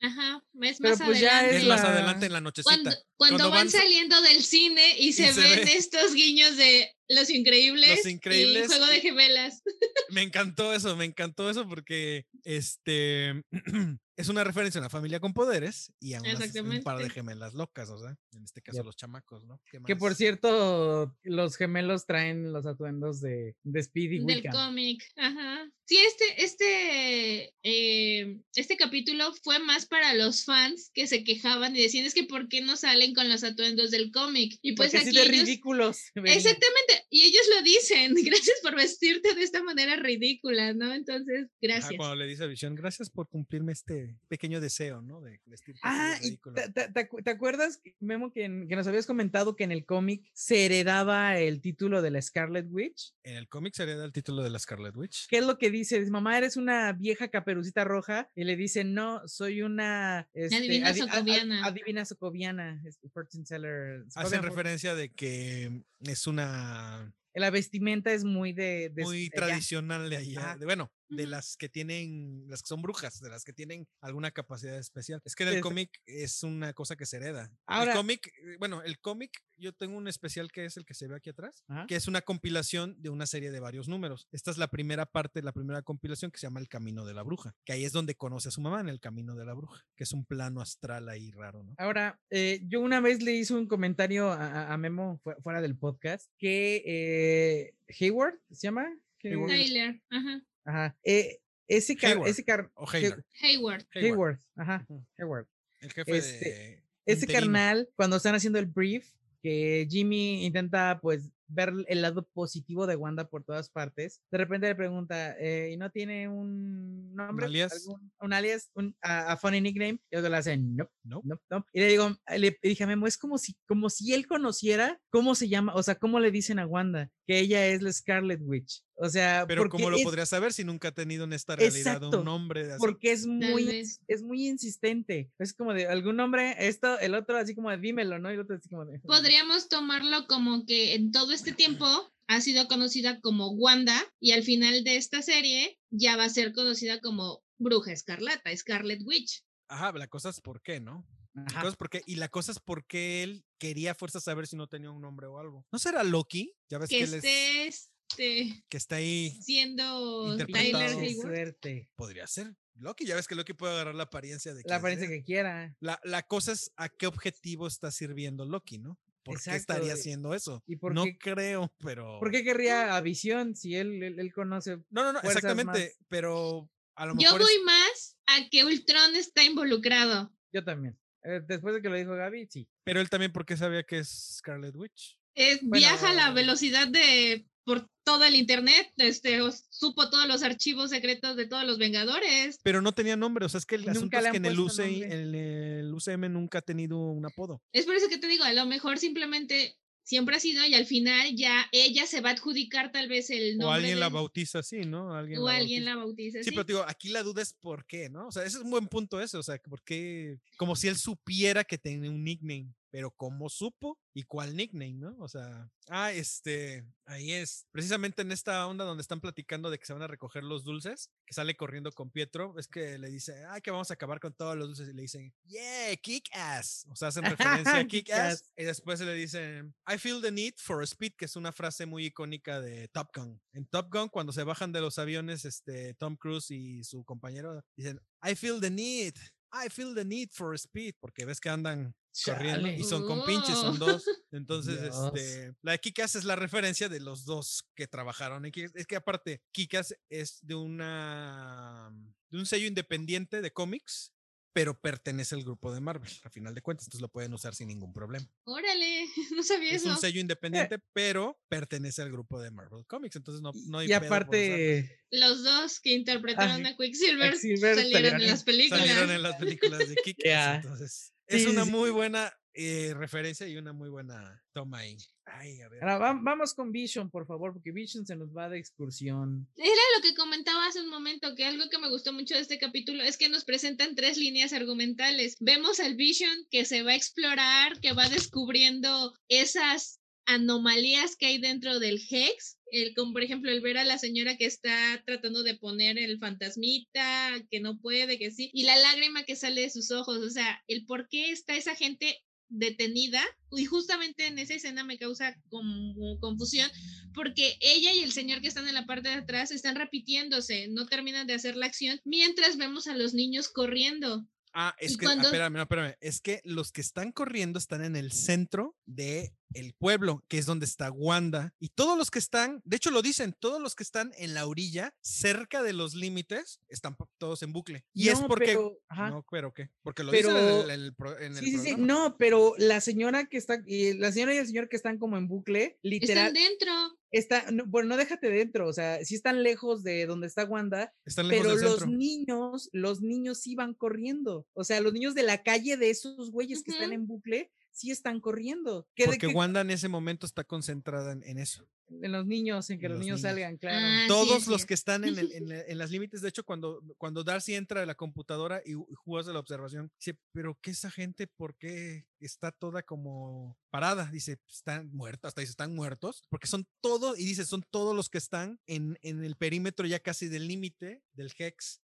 Ajá, 0.00 0.42
es 0.62 0.78
Pero 0.78 0.96
más 0.96 1.06
pues 1.06 1.20
ya 1.20 1.38
adelante. 1.38 1.56
Es 1.62 1.68
más 1.68 1.82
la- 1.82 1.88
adelante 1.92 2.26
en 2.26 2.32
la 2.32 2.40
nochecita. 2.40 2.74
Cuando, 2.74 2.90
cuando, 3.16 3.36
Cuando 3.36 3.50
van, 3.50 3.58
van 3.66 3.70
sa- 3.70 3.78
saliendo 3.78 4.20
del 4.22 4.42
cine 4.42 4.98
y 4.98 5.12
se, 5.12 5.32
se 5.32 5.40
ven 5.40 5.64
ve- 5.64 5.76
estos 5.76 6.14
guiños 6.14 6.56
de 6.56 6.90
Los 7.08 7.30
Increíbles, 7.30 8.06
Increíbles 8.06 8.64
y 8.64 8.68
Juego 8.68 8.86
de 8.86 9.00
Gemelas. 9.00 9.62
Me 10.10 10.22
encantó 10.22 10.72
eso, 10.74 10.96
me 10.96 11.04
encantó 11.04 11.48
eso 11.48 11.68
porque 11.68 12.26
este 12.42 13.44
es 14.16 14.28
una 14.28 14.42
referencia 14.42 14.80
a 14.80 14.82
una 14.82 14.90
familia 14.90 15.20
con 15.20 15.32
poderes 15.32 15.92
y 16.00 16.14
a 16.14 16.20
unas- 16.20 16.52
un 16.56 16.82
par 16.82 16.98
de 16.98 17.08
gemelas 17.10 17.54
locas, 17.54 17.88
o 17.90 17.98
sea, 17.98 18.16
en 18.32 18.42
este 18.44 18.60
caso 18.60 18.78
Yep. 18.78 18.86
los 18.86 18.96
chamacos, 18.96 19.44
¿no? 19.44 19.60
¿Qué 19.70 19.78
Que 19.86 19.94
por 19.94 20.16
cierto, 20.16 21.16
los 21.22 21.56
gemelos 21.56 22.06
traen 22.06 22.52
los 22.52 22.66
atuendos 22.66 23.20
de, 23.20 23.54
de 23.62 23.82
Speedy 23.84 24.18
del 24.18 24.26
Wiccan. 24.26 24.52
Cómic. 24.80 25.02
Ajá. 25.16 25.70
Sí, 25.84 25.98
este, 26.06 26.44
este, 26.44 27.52
eh, 27.64 28.38
este 28.54 28.76
capítulo 28.76 29.32
fue 29.42 29.58
más 29.58 29.86
para 29.86 30.14
los 30.14 30.44
fans 30.44 30.90
que 30.94 31.08
se 31.08 31.24
quejaban 31.24 31.74
y 31.74 31.82
decían 31.82 32.06
es 32.06 32.14
que 32.14 32.22
¿por 32.24 32.48
qué 32.48 32.60
no 32.60 32.76
salen 32.76 33.12
con 33.12 33.28
los 33.28 33.42
atuendos 33.42 33.90
del 33.90 34.12
cómic? 34.12 34.56
Y 34.62 34.76
pues 34.76 34.92
Porque 34.92 35.08
así 35.08 35.08
aquí 35.18 35.28
de 35.28 35.34
ellos- 35.34 35.46
ridículos. 35.48 35.98
Exactamente, 36.14 37.06
y 37.10 37.22
ellos 37.22 37.42
lo 37.56 37.62
dicen, 37.62 38.14
gracias 38.24 38.60
por 38.62 38.76
vestirte 38.76 39.34
de 39.34 39.42
esta 39.42 39.64
manera 39.64 39.96
ridícula, 39.96 40.72
¿no? 40.74 40.94
Entonces, 40.94 41.48
gracias. 41.60 41.94
cuando 41.96 42.14
le 42.14 42.26
dice 42.28 42.44
a 42.44 42.46
Visión, 42.46 42.76
gracias 42.76 43.10
por 43.10 43.28
cumplirme 43.28 43.72
este 43.72 44.16
pequeño 44.28 44.60
deseo, 44.60 45.02
¿no? 45.02 45.20
De 45.20 45.40
vestirte 45.44 45.80
así 45.82 45.98
de 45.98 46.04
Ah, 46.04 46.18
y 46.20 46.24
ridículo". 46.26 46.54
te, 46.54 46.70
te- 46.70 46.92
te 46.92 47.00
acu- 47.08 47.24
te 47.24 47.30
acuerdas, 47.30 47.80
Memo, 47.98 48.32
que, 48.32 48.44
en- 48.44 48.68
que 48.68 48.76
nos 48.76 48.86
habías 48.86 49.06
comentado 49.06 49.56
que 49.56 49.64
en 49.64 49.72
el 49.72 49.84
cómic 49.84 50.22
se 50.34 50.66
heredaba 50.66 51.36
el 51.40 51.60
título 51.60 52.00
de 52.00 52.12
la 52.12 52.22
Scarlet 52.22 52.66
Witch? 52.70 53.12
En 53.24 53.34
el 53.36 53.48
cómic 53.48 53.74
sería 53.74 53.94
el 54.04 54.12
título 54.12 54.44
de 54.44 54.50
la 54.50 54.59
Scarlet 54.60 54.94
Witch. 54.96 55.26
¿Qué 55.28 55.38
es 55.38 55.44
lo 55.46 55.58
que 55.58 55.70
dice? 55.70 55.98
Dice, 55.98 56.10
mamá, 56.10 56.38
eres 56.38 56.56
una 56.56 56.92
vieja 56.92 57.28
caperucita 57.28 57.84
roja. 57.84 58.28
Y 58.36 58.44
le 58.44 58.56
dice, 58.56 58.84
no, 58.84 59.26
soy 59.26 59.62
una... 59.62 60.28
este, 60.34 60.56
Adivina 60.56 60.94
socoviana. 60.94 61.66
adivina 61.66 62.04
socoviana. 62.04 62.82
fortune 63.12 63.44
teller, 63.44 64.04
Hacen 64.14 64.42
referencia 64.42 64.94
de 64.94 65.12
que 65.12 65.82
es 66.00 66.26
una 66.26 67.12
La 67.34 67.50
vestimenta 67.50 68.12
es 68.12 68.24
muy 68.24 68.52
de... 68.52 68.90
de- 68.94 69.02
muy 69.02 69.28
de 69.28 69.36
allá. 69.36 69.46
tradicional 69.48 70.10
de 70.10 70.16
allá, 70.16 70.56
de, 70.58 70.66
bueno, 70.66 70.92
de 71.10 71.26
las 71.26 71.56
que 71.56 71.68
tienen, 71.68 72.44
las 72.48 72.62
que 72.62 72.68
son 72.68 72.82
brujas, 72.82 73.20
de 73.20 73.28
las 73.28 73.44
que 73.44 73.52
tienen 73.52 73.86
alguna 74.00 74.30
capacidad 74.30 74.78
especial. 74.78 75.20
Es 75.24 75.34
que 75.34 75.42
en 75.42 75.48
el 75.50 75.54
Es- 75.56 75.62
cómic 75.62 75.90
es 76.06 76.42
una 76.42 76.72
cosa 76.72 76.96
que 76.96 77.04
se 77.04 77.16
hereda. 77.16 77.50
Ahora- 77.66 77.92
el 77.92 77.96
cómic, 77.98 78.28
eh, 78.28 78.56
bueno, 78.58 78.82
el 78.82 78.98
cómic, 79.00 79.32
yo 79.56 79.72
tengo 79.72 79.96
un 79.98 80.08
especial 80.08 80.50
que 80.52 80.64
es 80.64 80.76
el 80.76 80.84
que 80.86 80.94
se 80.94 81.08
ve 81.08 81.16
aquí 81.16 81.30
atrás, 81.30 81.64
Ajá. 81.68 81.86
que 81.86 81.96
es 81.96 82.08
una 82.08 82.22
compilación 82.22 82.94
de 83.02 83.10
una 83.10 83.26
serie 83.26 83.50
de 83.50 83.60
varios 83.60 83.88
números. 83.88 84.28
Esta 84.32 84.50
es 84.50 84.56
la 84.56 84.68
primera 84.68 85.04
parte, 85.04 85.42
la 85.42 85.52
primera 85.52 85.82
compilación 85.82 86.30
que 86.30 86.38
se 86.38 86.46
llama 86.46 86.60
El 86.60 86.68
Camino 86.68 87.04
de 87.04 87.12
la 87.12 87.22
Bruja, 87.22 87.54
que 87.64 87.72
ahí 87.72 87.84
es 87.84 87.92
donde 87.92 88.14
conoce 88.14 88.48
a 88.48 88.52
su 88.52 88.60
mamá 88.60 88.80
en 88.80 88.88
El 88.88 89.00
Camino 89.00 89.34
de 89.34 89.44
la 89.44 89.52
Bruja, 89.54 89.84
que 89.96 90.04
es 90.04 90.12
un 90.12 90.24
plano 90.24 90.60
astral 90.60 91.08
ahí 91.08 91.30
raro, 91.32 91.62
¿no? 91.64 91.74
Ahora, 91.76 92.20
eh, 92.30 92.60
yo 92.68 92.80
una 92.80 93.00
vez 93.00 93.20
le 93.22 93.34
hice 93.34 93.52
un 93.54 93.66
comentario 93.66 94.30
a, 94.30 94.76
Memo 94.78 95.18
fu- 95.22 95.34
fuera 95.42 95.60
del 95.60 95.76
podcast 95.76 96.30
que 96.38 96.82
eh, 96.86 97.74
Hayward, 97.98 98.38
¿se 98.50 98.68
llama? 98.68 98.86
Que- 99.18 99.30
Hayward. 99.30 99.50
Tyler, 99.50 100.02
ajá. 100.08 100.42
Ajá. 100.64 100.96
eh, 101.04 101.38
ese 101.68 101.96
car, 101.96 102.12
Hayward, 102.12 102.28
ese 102.28 102.44
car, 102.44 102.70
O 102.74 102.84
Hayward. 102.90 103.24
Hayward. 103.42 103.84
Hayward, 103.94 104.04
Hayward, 104.04 104.38
ajá. 104.56 104.86
Hayward. 105.18 105.46
El 105.80 105.92
jefe 105.92 106.16
este, 106.16 106.44
de... 106.50 106.84
Ese 107.06 107.24
interino. 107.26 107.40
carnal, 107.52 107.88
cuando 107.96 108.16
están 108.16 108.34
haciendo 108.34 108.58
el 108.58 108.66
brief, 108.66 109.08
que 109.42 109.86
Jimmy 109.88 110.44
intenta 110.44 110.98
pues 111.00 111.30
ver 111.52 111.72
el 111.88 112.02
lado 112.02 112.28
positivo 112.34 112.86
de 112.86 112.94
Wanda 112.94 113.26
por 113.28 113.42
todas 113.42 113.70
partes, 113.70 114.20
de 114.30 114.38
repente 114.38 114.68
le 114.68 114.74
pregunta, 114.76 115.34
eh, 115.40 115.70
¿y 115.72 115.76
no 115.76 115.90
tiene 115.90 116.28
un 116.28 117.12
nombre? 117.14 117.46
alias? 117.46 117.72
¿Algún- 117.72 118.12
un 118.20 118.32
alias? 118.32 118.70
Un, 118.74 118.94
a, 119.00 119.32
a 119.32 119.36
funny 119.36 119.60
nickname? 119.60 119.98
Y 120.10 120.16
otro 120.16 120.28
le 120.30 120.36
hacen, 120.36 120.76
no, 120.76 120.90
¿No? 121.02 121.22
no, 121.24 121.40
no. 121.50 121.66
Y 121.72 121.80
le 121.80 121.86
digo, 121.88 122.14
le 122.36 122.56
dije 122.62 122.84
a 122.84 122.86
Memo, 122.86 123.06
es 123.06 123.16
como 123.16 123.38
si, 123.38 123.56
como 123.66 123.88
si 123.90 124.12
él 124.12 124.26
conociera 124.28 125.00
cómo 125.08 125.34
se 125.34 125.48
llama, 125.48 125.74
o 125.74 125.82
sea, 125.82 125.94
cómo 125.94 126.20
le 126.20 126.30
dicen 126.30 126.58
a 126.58 126.66
Wanda, 126.66 127.10
que 127.26 127.38
ella 127.40 127.66
es 127.66 127.80
la 127.82 127.92
Scarlet 127.92 128.40
Witch. 128.42 128.82
O 129.02 129.08
sea, 129.08 129.46
Pero 129.48 129.68
¿cómo 129.70 129.88
lo 129.88 129.96
es- 129.96 130.04
podría 130.04 130.26
saber 130.26 130.52
si 130.52 130.62
nunca 130.62 130.88
ha 130.88 130.92
tenido 130.92 131.24
en 131.24 131.32
esta 131.32 131.56
realidad 131.56 131.94
Exacto, 131.96 132.18
un 132.18 132.24
nombre 132.26 132.66
de 132.66 132.72
así? 132.74 132.80
porque 132.80 133.12
es 133.12 133.26
muy, 133.26 133.82
es 134.08 134.22
muy 134.22 134.46
insistente. 134.46 135.30
Es 135.38 135.54
como 135.54 135.72
de 135.72 135.86
algún 135.86 136.16
nombre, 136.16 136.54
esto, 136.68 136.98
el 136.98 137.14
otro 137.14 137.38
así 137.38 137.54
como 137.54 137.70
de 137.70 137.78
dímelo, 137.78 138.18
¿no? 138.18 138.30
Y 138.30 138.34
el 138.34 138.40
otro 138.40 138.56
así 138.56 138.68
como 138.68 138.84
de. 138.84 138.98
Podríamos 139.00 139.68
tomarlo 139.68 140.26
como 140.26 140.66
que 140.66 140.94
en 140.94 141.12
todo 141.12 141.32
este 141.32 141.52
tiempo 141.52 141.86
ha 142.28 142.40
sido 142.42 142.68
conocida 142.68 143.20
como 143.20 143.48
Wanda 143.52 143.98
y 144.20 144.32
al 144.32 144.42
final 144.42 144.84
de 144.84 144.96
esta 144.96 145.22
serie 145.22 145.78
ya 145.90 146.16
va 146.16 146.24
a 146.24 146.28
ser 146.28 146.52
conocida 146.52 147.00
como 147.00 147.42
Bruja 147.58 147.92
Escarlata, 147.92 148.54
Scarlet 148.56 149.00
Witch. 149.04 149.42
Ajá, 149.68 149.92
la 149.92 150.08
cosa 150.08 150.28
es 150.28 150.40
por 150.40 150.60
qué, 150.62 150.78
¿no? 150.80 151.06
La 151.32 151.42
Ajá. 151.44 151.60
cosa 151.60 151.68
es 151.70 151.76
por 151.76 151.88
qué- 151.90 152.02
y 152.06 152.16
la 152.16 152.28
cosa 152.28 152.52
es 152.52 152.58
por 152.58 152.84
qué 152.86 153.22
él 153.22 153.44
quería 153.58 153.94
fuerza 153.94 154.20
saber 154.20 154.46
si 154.46 154.56
no 154.56 154.66
tenía 154.66 154.90
un 154.90 155.00
nombre 155.00 155.26
o 155.26 155.38
algo. 155.38 155.64
¿No 155.72 155.78
será 155.78 156.02
Loki? 156.04 156.52
Ya 156.68 156.78
ves 156.78 156.90
que, 156.90 156.98
Que 156.98 157.02
él 157.04 157.14
es, 157.14 157.24
esté 157.24 157.66
este, 158.10 158.62
que 158.68 158.76
está 158.76 158.96
ahí. 158.96 159.30
siendo. 159.42 160.36
Tyler 160.36 160.46
Qué 160.46 160.58
Hayward. 160.58 161.14
suerte. 161.22 161.88
Podría 161.96 162.26
ser 162.26 162.54
Loki. 162.74 163.06
Ya 163.06 163.14
ves 163.16 163.26
que 163.28 163.34
Loki 163.34 163.52
puede 163.52 163.74
agarrar 163.74 163.94
la 163.94 164.04
apariencia 164.04 164.54
de 164.54 164.62
La 164.66 164.76
apariencia 164.76 165.08
sea. 165.08 165.16
que 165.16 165.24
quiera. 165.24 165.74
La, 165.80 166.00
la 166.04 166.22
cosa 166.22 166.52
es 166.52 166.72
a 166.76 166.88
qué 166.88 167.06
objetivo 167.06 167.66
está 167.66 167.90
sirviendo 167.90 168.44
Loki, 168.44 168.78
¿no? 168.78 168.98
¿por 169.22 169.40
qué 169.40 169.54
estaría 169.54 169.88
y- 169.88 169.90
haciendo 169.90 170.34
eso? 170.34 170.62
¿Y 170.66 170.76
por 170.76 170.94
no 170.94 171.04
qué, 171.04 171.18
creo, 171.18 171.72
pero... 171.84 172.18
por 172.18 172.30
qué 172.30 172.42
querría 172.42 172.96
a 172.96 173.00
Visión 173.02 173.54
si 173.54 173.76
él, 173.76 174.02
él, 174.02 174.18
él 174.18 174.32
conoce? 174.32 174.78
No, 174.88 175.04
no, 175.04 175.12
no, 175.12 175.20
exactamente, 175.20 175.66
más? 175.98 176.06
pero 176.08 176.70
a 176.96 177.04
lo 177.06 177.12
Yo 177.12 177.18
mejor... 177.34 177.42
es- 177.42 177.46
voy 177.46 177.64
más 177.64 178.16
a 178.26 178.48
que 178.50 178.64
Ultron 178.64 179.14
está 179.16 179.44
involucrado. 179.44 180.32
Yo 180.52 180.64
también. 180.64 180.98
Eh, 181.22 181.40
después 181.46 181.74
de 181.74 181.82
que 181.82 181.90
lo 181.90 181.96
dijo 181.96 182.14
Gaby, 182.14 182.46
sí. 182.50 182.66
Pero 182.82 182.98
él 183.00 183.10
también 183.10 183.30
porque 183.30 183.58
sabía 183.58 183.82
que 183.82 183.98
es 183.98 184.36
Scarlet 184.38 184.74
Witch. 184.74 185.18
Eh, 185.34 185.60
viaja 185.62 186.08
a 186.10 186.14
la 186.14 186.22
Bueno. 186.30 186.34
velocidad 186.36 186.88
de 186.88 187.46
por 187.70 187.88
todo 188.02 188.24
el 188.24 188.34
internet, 188.34 188.92
este, 188.96 189.38
supo 189.70 190.10
todos 190.10 190.26
los 190.26 190.42
archivos 190.42 190.90
secretos 190.90 191.36
de 191.36 191.46
todos 191.46 191.64
los 191.64 191.78
Vengadores. 191.78 192.58
Pero 192.64 192.82
no 192.82 192.90
tenía 192.90 193.14
nombre, 193.14 193.46
o 193.46 193.48
sea, 193.48 193.58
es 193.58 193.64
que 193.64 193.76
el 193.76 193.82
Nunca 193.82 193.92
asunto 193.92 194.18
es 194.18 194.30
que 194.32 194.36
en 194.38 194.44
el, 194.44 194.58
UCI, 194.58 195.02
el 195.04 195.92
UCM 195.94 196.32
nunca 196.32 196.58
ha 196.58 196.62
tenido 196.62 196.98
un 196.98 197.24
apodo. 197.24 197.62
Es 197.72 197.86
por 197.86 197.94
eso 197.94 198.08
que 198.08 198.18
te 198.18 198.26
digo, 198.26 198.42
a 198.42 198.52
lo 198.52 198.66
mejor 198.66 198.98
simplemente 198.98 199.76
siempre 200.02 200.34
ha 200.34 200.40
sido 200.40 200.66
y 200.66 200.74
al 200.74 200.86
final 200.86 201.36
ya 201.36 201.68
ella 201.70 202.04
se 202.06 202.20
va 202.20 202.30
a 202.30 202.32
adjudicar 202.32 202.90
tal 202.90 203.08
vez 203.08 203.30
el 203.30 203.56
nombre. 203.56 203.66
O 203.68 203.70
alguien 203.70 204.00
la 204.00 204.08
bautiza 204.08 204.58
así, 204.58 204.80
¿no? 204.80 205.14
Alguien 205.14 205.38
o 205.38 205.46
la 205.46 205.54
alguien 205.54 205.84
bautiza. 205.84 205.94
la 205.94 206.04
bautiza. 206.04 206.38
Sí, 206.38 206.44
Sí, 206.44 206.50
pero 206.50 206.66
te 206.66 206.72
digo, 206.72 206.84
aquí 206.88 207.10
la 207.10 207.22
duda 207.22 207.40
es 207.40 207.52
por 207.52 207.86
qué, 207.86 208.08
¿no? 208.08 208.26
O 208.26 208.32
sea, 208.32 208.42
ese 208.42 208.58
es 208.58 208.64
un 208.64 208.70
buen 208.70 208.88
punto 208.88 209.20
ese, 209.20 209.36
o 209.36 209.42
sea, 209.44 209.60
porque 209.68 210.40
como 210.56 210.74
si 210.74 210.88
él 210.88 210.96
supiera 210.96 211.62
que 211.62 211.78
tenía 211.78 212.10
un 212.10 212.24
nickname, 212.24 212.66
pero 212.90 213.10
cómo 213.10 213.48
supo 213.48 213.98
y 214.12 214.24
cuál 214.24 214.56
nickname, 214.56 214.94
¿no? 214.94 215.16
O 215.18 215.28
sea, 215.28 215.70
ah, 215.88 216.12
este, 216.12 216.84
ahí 217.06 217.32
es, 217.32 217.66
precisamente 217.70 218.22
en 218.22 218.32
esta 218.32 218.66
onda 218.66 218.84
donde 218.84 219.02
están 219.02 219.20
platicando 219.20 219.70
de 219.70 219.78
que 219.78 219.86
se 219.86 219.92
van 219.92 220.02
a 220.02 220.08
recoger 220.08 220.42
los 220.42 220.64
dulces, 220.64 221.10
que 221.26 221.34
sale 221.34 221.56
corriendo 221.56 221.92
con 221.92 222.10
Pietro, 222.10 222.58
es 222.58 222.66
que 222.66 222.98
le 222.98 223.08
dice, 223.08 223.44
ay, 223.46 223.60
que 223.60 223.70
vamos 223.70 223.90
a 223.90 223.94
acabar 223.94 224.20
con 224.20 224.32
todos 224.32 224.56
los 224.56 224.68
dulces 224.68 224.88
y 224.88 224.94
le 224.94 225.02
dicen, 225.02 225.32
yeah, 225.44 225.96
kick 225.96 226.28
ass, 226.32 226.86
o 226.90 226.96
sea, 226.96 227.08
hacen 227.08 227.24
referencia 227.24 227.76
a 227.76 227.84
kick 227.86 228.10
ass 228.10 228.52
y 228.56 228.64
después 228.64 229.00
le 229.00 229.14
dicen, 229.14 229.74
I 229.86 229.98
feel 229.98 230.20
the 230.20 230.32
need 230.32 230.54
for 230.56 230.82
speed, 230.82 231.12
que 231.16 231.26
es 231.26 231.36
una 231.36 231.52
frase 231.52 231.86
muy 231.86 232.06
icónica 232.06 232.60
de 232.60 232.88
Top 232.88 233.08
Gun. 233.14 233.40
En 233.52 233.66
Top 233.66 233.92
Gun, 233.92 234.08
cuando 234.08 234.32
se 234.32 234.44
bajan 234.44 234.72
de 234.72 234.80
los 234.80 234.98
aviones, 234.98 235.44
este, 235.44 235.94
Tom 235.94 236.16
Cruise 236.16 236.50
y 236.50 236.84
su 236.84 237.04
compañero 237.04 237.64
dicen, 237.76 238.00
I 238.22 238.34
feel 238.34 238.60
the 238.60 238.70
need, 238.70 239.14
I 239.52 239.68
feel 239.68 239.94
the 239.94 240.04
need 240.04 240.30
for 240.32 240.56
speed, 240.58 240.94
porque 241.00 241.24
ves 241.24 241.40
que 241.40 241.48
andan 241.48 241.94
corriendo 242.24 242.68
y 242.68 242.82
son 242.84 243.06
compinches, 243.06 243.56
son 243.58 243.76
Oh. 243.82 243.86
dos. 243.86 244.04
Entonces, 244.32 244.80
Dios. 244.80 245.12
este, 245.14 245.54
la 245.62 245.72
de 245.72 245.78
Kikas 245.80 246.14
es 246.16 246.24
la 246.24 246.36
referencia 246.36 246.88
de 246.88 247.00
los 247.00 247.24
dos 247.24 247.64
que 247.74 247.86
trabajaron. 247.88 248.44
en. 248.46 248.52
Es 248.74 248.86
que 248.86 248.96
aparte, 248.96 249.42
Kikas 249.52 249.94
es 250.08 250.38
de 250.42 250.54
una 250.54 251.90
de 252.30 252.38
un 252.38 252.46
sello 252.46 252.66
independiente 252.66 253.40
de 253.42 253.50
cómics, 253.52 254.12
pero 254.52 254.78
pertenece 254.80 255.34
al 255.36 255.44
grupo 255.44 255.72
de 255.72 255.80
Marvel, 255.80 256.10
a 256.24 256.30
final 256.30 256.54
de 256.54 256.62
cuentas, 256.62 256.86
entonces 256.86 257.00
lo 257.02 257.08
pueden 257.08 257.32
usar 257.34 257.54
sin 257.54 257.68
ningún 257.68 257.92
problema. 257.92 258.26
Órale, 258.44 259.06
no 259.36 259.42
sabía 259.42 259.70
Es 259.70 259.82
eso. 259.82 259.90
un 259.90 259.96
sello 259.96 260.20
independiente, 260.20 260.78
pero 260.92 261.38
pertenece 261.48 262.02
al 262.02 262.10
grupo 262.10 262.40
de 262.40 262.50
Marvel 262.50 262.84
Comics, 262.86 263.16
entonces 263.16 263.42
no, 263.42 263.52
no 263.68 263.78
hay 263.78 263.88
Y 263.88 263.92
aparte, 263.92 264.98
Los 265.10 265.44
dos 265.44 265.78
que 265.80 265.90
interpretaron 265.92 266.66
Ah, 266.66 266.70
a 266.70 266.76
Quicksilver, 266.76 267.32
Quicksilver 267.32 267.76
salieron 267.76 267.92
salieron 267.92 268.20
en 268.22 268.26
las 268.28 268.44
películas. 268.44 268.80
salieron 268.86 269.10
en 269.10 269.22
las 269.22 269.36
películas 269.38 269.88
de 269.88 269.94
Kick 270.04 270.16
Ya. 270.24 270.56
entonces 270.56 271.12
es 271.26 271.42
Sí, 271.44 271.48
una 271.48 271.64
sí. 271.64 271.70
muy 271.70 271.90
buena 271.90 272.32
eh, 272.54 272.92
referencia 272.94 273.46
y 273.46 273.56
una 273.56 273.72
muy 273.72 273.88
buena 273.88 274.42
toma 274.52 274.78
ahí. 274.78 274.96
Ay, 275.24 275.60
a 275.60 275.68
ver. 275.68 275.82
ahora 275.84 275.98
va- 275.98 276.20
vamos 276.20 276.52
con 276.54 276.72
Vision, 276.72 277.08
por 277.10 277.24
favor, 277.26 277.52
porque 277.52 277.70
Vision 277.70 278.04
se 278.04 278.16
nos 278.16 278.36
va 278.36 278.48
de 278.48 278.58
excursión. 278.58 279.46
Era 279.56 279.70
lo 279.96 280.02
que 280.02 280.14
comentaba 280.14 280.66
hace 280.66 280.80
un 280.80 280.88
momento, 280.90 281.34
que 281.36 281.44
algo 281.44 281.68
que 281.70 281.78
me 281.78 281.88
gustó 281.88 282.12
mucho 282.12 282.34
de 282.34 282.40
este 282.40 282.58
capítulo 282.58 283.02
es 283.04 283.16
que 283.16 283.28
nos 283.28 283.44
presentan 283.44 283.94
tres 283.94 284.16
líneas 284.18 284.52
argumentales. 284.52 285.36
Vemos 285.38 285.78
al 285.78 285.94
Vision 285.94 286.34
que 286.50 286.64
se 286.64 286.82
va 286.82 286.90
a 286.92 286.96
explorar, 286.96 287.78
que 287.80 287.92
va 287.92 288.08
descubriendo 288.08 289.14
esas 289.28 290.00
anomalías 290.26 291.16
que 291.16 291.26
hay 291.26 291.38
dentro 291.38 291.80
del 291.80 292.00
Hex, 292.10 292.58
el, 292.72 292.94
como 292.94 293.12
por 293.12 293.22
ejemplo 293.22 293.50
el 293.50 293.60
ver 293.60 293.78
a 293.78 293.84
la 293.84 293.98
señora 293.98 294.36
que 294.36 294.44
está 294.46 295.02
tratando 295.04 295.42
de 295.42 295.56
poner 295.56 295.98
el 295.98 296.18
fantasmita, 296.18 297.32
que 297.50 297.60
no 297.60 297.78
puede, 297.80 298.18
que 298.18 298.30
sí, 298.30 298.50
y 298.52 298.62
la 298.64 298.76
lágrima 298.76 299.24
que 299.24 299.34
sale 299.36 299.62
de 299.62 299.70
sus 299.70 299.90
ojos, 299.90 300.18
o 300.18 300.30
sea, 300.30 300.62
el 300.68 300.84
por 300.86 301.08
qué 301.08 301.30
está 301.30 301.56
esa 301.56 301.74
gente 301.74 302.16
detenida 302.50 303.22
y 303.52 303.64
justamente 303.64 304.26
en 304.26 304.38
esa 304.38 304.54
escena 304.54 304.84
me 304.84 304.98
causa 304.98 305.34
como 305.48 306.18
confusión 306.20 306.70
porque 307.14 307.56
ella 307.60 307.92
y 307.92 308.00
el 308.00 308.12
señor 308.12 308.40
que 308.40 308.48
están 308.48 308.68
en 308.68 308.74
la 308.74 308.86
parte 308.86 309.08
de 309.08 309.14
atrás 309.16 309.50
están 309.50 309.76
repitiéndose, 309.76 310.68
no 310.68 310.86
terminan 310.86 311.26
de 311.26 311.34
hacer 311.34 311.56
la 311.56 311.66
acción 311.66 312.00
mientras 312.04 312.56
vemos 312.56 312.86
a 312.86 312.94
los 312.94 313.14
niños 313.14 313.48
corriendo. 313.48 314.26
Ah, 314.52 314.74
es 314.80 314.92
Y 314.92 314.96
que, 314.98 315.06
cuando- 315.06 315.24
espérame, 315.28 315.56
espérame. 315.60 315.94
Es 316.00 316.20
que 316.20 316.40
los 316.44 316.72
que 316.72 316.80
están 316.80 317.12
corriendo 317.12 317.58
están 317.58 317.84
en 317.84 317.94
el 317.96 318.12
centro 318.12 318.76
de 318.84 319.32
el 319.54 319.74
pueblo, 319.74 320.24
que 320.28 320.38
es 320.38 320.46
donde 320.46 320.66
está 320.66 320.90
Wanda. 320.90 321.54
Y 321.58 321.70
todos 321.70 321.96
los 321.98 322.10
que 322.10 322.18
están, 322.18 322.60
de 322.64 322.76
hecho 322.76 322.90
lo 322.90 323.02
dicen, 323.02 323.34
todos 323.38 323.60
los 323.60 323.74
que 323.74 323.82
están 323.82 324.12
en 324.16 324.34
la 324.34 324.46
orilla, 324.46 324.94
cerca 325.00 325.62
de 325.62 325.72
los 325.72 325.94
límites, 325.94 326.60
están 326.68 326.96
todos 327.18 327.42
en 327.42 327.52
bucle. 327.52 327.84
Y 327.92 328.08
es 328.08 328.20
porque. 328.20 328.46
pero- 328.46 328.78
ajá. 328.88 329.10
No, 329.10 329.24
pero 329.30 329.52
¿qué? 329.52 329.70
Porque 329.82 330.04
lo 330.04 330.12
dicen 330.12 330.30
en 330.30 330.36
Pero- 330.36 330.70
el, 330.70 330.94
en 331.24 331.36
el 331.36 331.44
Sí, 331.44 331.50
sí, 331.52 331.58
sí. 331.58 331.74
No, 331.78 332.16
pero 332.18 332.54
la 332.58 332.80
señora 332.80 333.26
que 333.26 333.36
está, 333.38 333.60
y 333.66 333.94
la 333.94 334.12
señora 334.12 334.34
y 334.34 334.38
el 334.38 334.46
señor 334.46 334.68
que 334.68 334.76
están 334.76 334.98
como 334.98 335.16
en 335.16 335.28
bucle, 335.28 335.78
literal, 335.82 336.28
Están 336.28 336.34
dentro. 336.34 336.72
está, 337.10 337.50
no, 337.50 337.64
bueno, 337.66 337.88
no 337.90 337.96
déjate 337.96 338.28
dentro, 338.30 338.68
o 338.68 338.72
sea, 338.72 339.04
sí 339.04 339.14
están 339.14 339.42
lejos 339.42 339.82
de 339.82 340.06
donde 340.06 340.26
está 340.26 340.44
Wanda, 340.44 340.92
Están 341.04 341.28
lejos 341.28 341.44
pero 341.46 341.56
del 341.56 341.64
los 341.64 341.78
centro. 341.80 341.96
niños, 341.98 342.68
los 342.72 343.00
niños 343.00 343.40
sí 343.40 343.54
van 343.54 343.74
corriendo. 343.74 344.46
O 344.52 344.64
sea, 344.64 344.80
los 344.80 344.92
niños 344.92 345.14
de 345.14 345.22
la 345.24 345.42
calle 345.42 345.76
de 345.76 345.90
esos 345.90 346.30
güeyes 346.30 346.62
que 346.62 346.70
están 346.72 346.92
en 346.92 347.06
bucle, 347.06 347.50
sí 347.72 347.90
están 347.90 348.20
corriendo. 348.20 348.86
¿Qué 348.94 349.04
de 349.04 349.08
Porque 349.10 349.28
qué- 349.28 349.34
Wanda 349.34 349.60
en 349.60 349.70
ese 349.70 349.88
momento 349.88 350.26
está 350.26 350.44
concentrada 350.44 351.12
en, 351.12 351.22
en 351.24 351.38
eso. 351.38 351.66
en 352.02 352.12
los 352.12 352.24
niños, 352.24 352.70
en 352.70 352.78
que 352.78 352.86
En 352.86 352.92
los, 352.92 352.98
los 352.98 353.04
niños 353.06 353.18
niños. 353.20 353.30
salgan, 353.32 353.56
claro. 353.56 353.78
Ah, 353.80 354.00
sí, 354.02 354.08
Todos 354.08 354.46
los 354.46 354.64
que 354.64 354.74
están 354.74 355.04
en, 355.04 355.18
el- 355.18 355.32
en 355.32 355.48
la- 355.48 355.62
en 355.62 355.78
las 355.78 355.90
límites, 355.90 356.20
de 356.22 356.28
hecho, 356.28 356.44
cuando, 356.44 356.82
cuando 356.98 357.24
Darcy 357.24 357.54
entra 357.54 357.82
a 357.82 357.86
la 357.86 357.94
computadora 357.96 358.62
y, 358.64 358.72
y 358.72 358.94
jugas 358.94 359.26
de 359.26 359.32
la 359.32 359.40
observación, 359.40 359.90
dice, 359.98 360.16
pero 360.32 360.56
¿qué 360.62 360.70
esa 360.70 360.90
gente? 360.90 361.26
¿Por 361.26 361.56
qué 361.56 362.06
está 362.20 362.52
toda 362.52 362.82
como 362.84 363.56
parada? 363.70 364.08
Dice, 364.12 364.38
están 364.48 364.90
muertos, 364.92 365.28
hasta 365.28 365.40
dice, 365.40 365.50
están 365.50 365.74
muertos, 365.74 366.22
porque 366.28 366.46
son 366.46 366.66
todos, 366.80 367.18
y 367.18 367.24
dice, 367.24 367.44
son 367.44 367.64
todos 367.70 367.96
los 367.96 368.08
que 368.08 368.18
están 368.18 368.60
en, 368.66 368.96
en 369.02 369.24
el 369.24 369.34
perímetro 369.36 369.86
ya 369.86 369.98
casi 369.98 370.28
del 370.28 370.46
límite 370.46 371.02
del 371.12 371.32
Hex. 371.36 371.80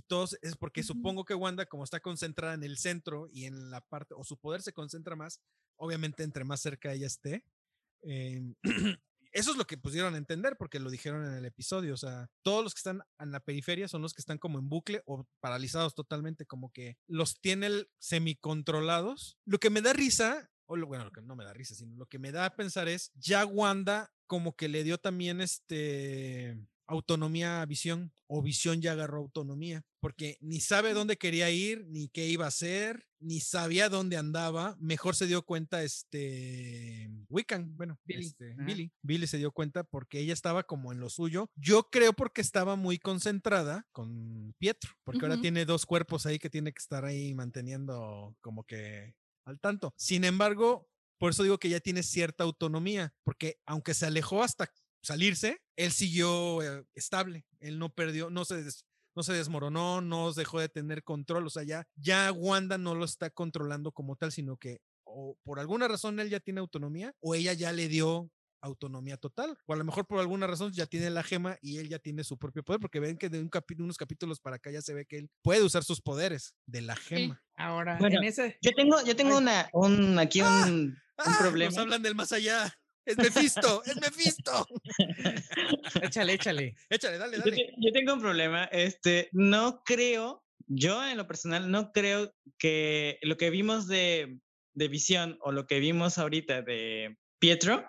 Y 0.00 0.02
todos, 0.02 0.38
es 0.40 0.56
porque 0.56 0.82
supongo 0.82 1.26
que 1.26 1.34
Wanda, 1.34 1.66
como 1.66 1.84
está 1.84 2.00
concentrada 2.00 2.54
en 2.54 2.64
el 2.64 2.78
centro 2.78 3.28
y 3.30 3.44
en 3.44 3.70
la 3.70 3.82
parte, 3.82 4.14
o 4.16 4.24
su 4.24 4.38
poder 4.38 4.62
se 4.62 4.72
concentra 4.72 5.14
más, 5.14 5.42
obviamente 5.76 6.22
entre 6.22 6.42
más 6.42 6.62
cerca 6.62 6.94
ella 6.94 7.06
esté, 7.06 7.44
em, 8.00 8.54
eso 9.32 9.50
es 9.50 9.58
lo 9.58 9.66
que 9.66 9.76
pusieron 9.76 10.14
a 10.14 10.16
entender 10.16 10.56
porque 10.56 10.80
lo 10.80 10.88
dijeron 10.88 11.26
en 11.26 11.34
el 11.34 11.44
episodio. 11.44 11.92
O 11.92 11.98
sea, 11.98 12.30
todos 12.40 12.64
los 12.64 12.72
que 12.72 12.78
están 12.78 13.02
en 13.18 13.30
la 13.30 13.40
periferia 13.40 13.88
son 13.88 14.00
los 14.00 14.14
que 14.14 14.22
están 14.22 14.38
como 14.38 14.58
en 14.58 14.70
bucle 14.70 15.02
o 15.04 15.26
paralizados 15.40 15.94
totalmente, 15.94 16.46
como 16.46 16.72
que 16.72 16.96
los 17.06 17.38
tiene 17.38 17.66
el 17.66 17.90
semicontrolados. 17.98 19.36
Lo 19.44 19.58
que 19.60 19.68
me 19.68 19.82
da 19.82 19.92
risa, 19.92 20.50
o 20.64 20.76
lo, 20.76 20.86
bueno, 20.86 21.04
lo 21.04 21.12
que 21.12 21.20
no 21.20 21.36
me 21.36 21.44
da 21.44 21.52
risa, 21.52 21.74
sino 21.74 21.94
lo 21.96 22.06
que 22.06 22.18
me 22.18 22.32
da 22.32 22.46
a 22.46 22.56
pensar 22.56 22.88
es, 22.88 23.12
ya 23.16 23.44
Wanda 23.44 24.10
como 24.26 24.56
que 24.56 24.68
le 24.68 24.82
dio 24.82 24.96
también 24.96 25.42
este 25.42 26.56
autonomía 26.90 27.62
a 27.62 27.66
Visión 27.66 28.12
o 28.26 28.42
Visión 28.42 28.80
ya 28.82 28.92
agarró 28.92 29.18
autonomía 29.18 29.82
porque 30.00 30.38
ni 30.40 30.60
sabe 30.60 30.92
dónde 30.92 31.16
quería 31.16 31.50
ir 31.50 31.86
ni 31.88 32.08
qué 32.08 32.26
iba 32.26 32.44
a 32.46 32.48
hacer 32.48 33.06
ni 33.20 33.40
sabía 33.40 33.88
dónde 33.88 34.16
andaba 34.16 34.76
mejor 34.80 35.14
se 35.14 35.26
dio 35.26 35.42
cuenta 35.42 35.82
este 35.82 37.10
Wiccan 37.28 37.76
bueno 37.76 37.98
Billy, 38.04 38.26
este. 38.26 38.54
Billy 38.58 38.92
Billy 39.02 39.26
se 39.26 39.38
dio 39.38 39.52
cuenta 39.52 39.84
porque 39.84 40.18
ella 40.18 40.32
estaba 40.32 40.64
como 40.64 40.92
en 40.92 41.00
lo 41.00 41.08
suyo. 41.10 41.48
Yo 41.54 41.88
creo 41.90 42.12
porque 42.12 42.40
estaba 42.40 42.76
muy 42.76 42.98
concentrada 42.98 43.86
con 43.92 44.54
Pietro 44.58 44.90
porque 45.04 45.24
ahora 45.24 45.40
tiene 45.40 45.64
dos 45.64 45.86
cuerpos 45.86 46.26
ahí 46.26 46.38
que 46.38 46.50
tiene 46.50 46.72
que 46.72 46.80
estar 46.80 47.04
ahí 47.04 47.34
manteniendo 47.34 48.34
como 48.40 48.64
que 48.64 49.14
al 49.44 49.60
tanto. 49.60 49.94
Sin 49.96 50.24
embargo 50.24 50.88
por 51.20 51.32
eso 51.32 51.42
digo 51.42 51.58
que 51.58 51.68
ya 51.68 51.80
tiene 51.80 52.02
cierta 52.02 52.44
autonomía, 52.44 53.12
porque 53.24 53.60
aunque 53.66 53.92
se 53.92 54.06
alejó 54.06 54.42
hasta 54.42 54.72
salirse, 55.02 55.58
él 55.76 55.92
siguió 55.92 56.62
eh, 56.62 56.84
estable, 56.94 57.44
él 57.60 57.78
no 57.78 57.88
perdió, 57.92 58.30
no 58.30 58.44
se, 58.44 58.62
des- 58.62 58.84
no 59.16 59.22
se 59.22 59.32
desmoronó, 59.32 60.00
no 60.00 60.32
dejó 60.32 60.60
de 60.60 60.68
tener 60.68 61.02
control, 61.02 61.46
o 61.46 61.50
sea, 61.50 61.62
ya, 61.62 61.84
ya 61.96 62.32
Wanda 62.32 62.78
no 62.78 62.94
lo 62.94 63.04
está 63.04 63.30
controlando 63.30 63.92
como 63.92 64.16
tal, 64.16 64.32
sino 64.32 64.56
que 64.56 64.78
o 65.04 65.36
por 65.42 65.58
alguna 65.58 65.88
razón 65.88 66.20
él 66.20 66.30
ya 66.30 66.38
tiene 66.40 66.60
autonomía 66.60 67.12
o 67.20 67.34
ella 67.34 67.52
ya 67.52 67.72
le 67.72 67.88
dio 67.88 68.30
autonomía 68.62 69.16
total, 69.16 69.56
o 69.66 69.72
a 69.72 69.76
lo 69.76 69.84
mejor 69.84 70.06
por 70.06 70.20
alguna 70.20 70.46
razón 70.46 70.70
ya 70.72 70.84
tiene 70.86 71.08
la 71.08 71.22
gema 71.22 71.56
y 71.62 71.78
él 71.78 71.88
ya 71.88 71.98
tiene 71.98 72.22
su 72.24 72.36
propio 72.36 72.62
poder, 72.62 72.78
porque 72.78 73.00
ven 73.00 73.16
que 73.16 73.30
de 73.30 73.40
un 73.40 73.48
capi- 73.50 73.80
unos 73.82 73.96
capítulos 73.96 74.38
para 74.38 74.56
acá 74.56 74.70
ya 74.70 74.82
se 74.82 74.92
ve 74.92 75.06
que 75.06 75.16
él 75.16 75.30
puede 75.42 75.62
usar 75.62 75.82
sus 75.82 76.02
poderes 76.02 76.54
de 76.66 76.82
la 76.82 76.94
gema. 76.94 77.42
Ahora, 77.56 77.96
Bueno, 77.98 78.18
en 78.20 78.24
ese, 78.28 78.58
Yo 78.60 78.72
tengo, 78.76 79.02
yo 79.04 79.16
tengo 79.16 79.32
Ay. 79.38 79.42
una, 79.42 79.68
un, 79.72 80.18
aquí 80.18 80.40
Ah, 80.42 80.64
un, 80.66 80.72
un 80.80 80.96
¡Ah! 81.16 81.36
problema. 81.40 81.70
Nos 81.70 81.78
hablan 81.78 82.02
del 82.02 82.14
más 82.14 82.32
allá. 82.32 82.72
Es 83.10 83.16
Mephisto, 83.18 83.82
es 83.84 83.96
Mephisto. 83.96 84.66
échale, 86.02 86.32
échale. 86.34 86.76
Échale, 86.88 87.18
dale, 87.18 87.36
Yo, 87.36 87.42
dale. 87.44 87.56
te- 87.56 87.74
yo 87.78 87.92
tengo 87.92 88.14
un 88.14 88.20
problema. 88.20 88.64
Este, 88.66 89.28
no 89.32 89.82
creo, 89.84 90.44
yo 90.66 91.04
en 91.06 91.16
lo 91.16 91.26
personal, 91.26 91.70
no 91.70 91.92
creo 91.92 92.32
que 92.58 93.18
lo 93.22 93.36
que 93.36 93.50
vimos 93.50 93.86
de 93.86 94.38
de 94.72 94.86
visión 94.86 95.36
o 95.40 95.50
lo 95.50 95.66
que 95.66 95.80
vimos 95.80 96.16
ahorita 96.16 96.62
de 96.62 97.16
Pietro 97.40 97.84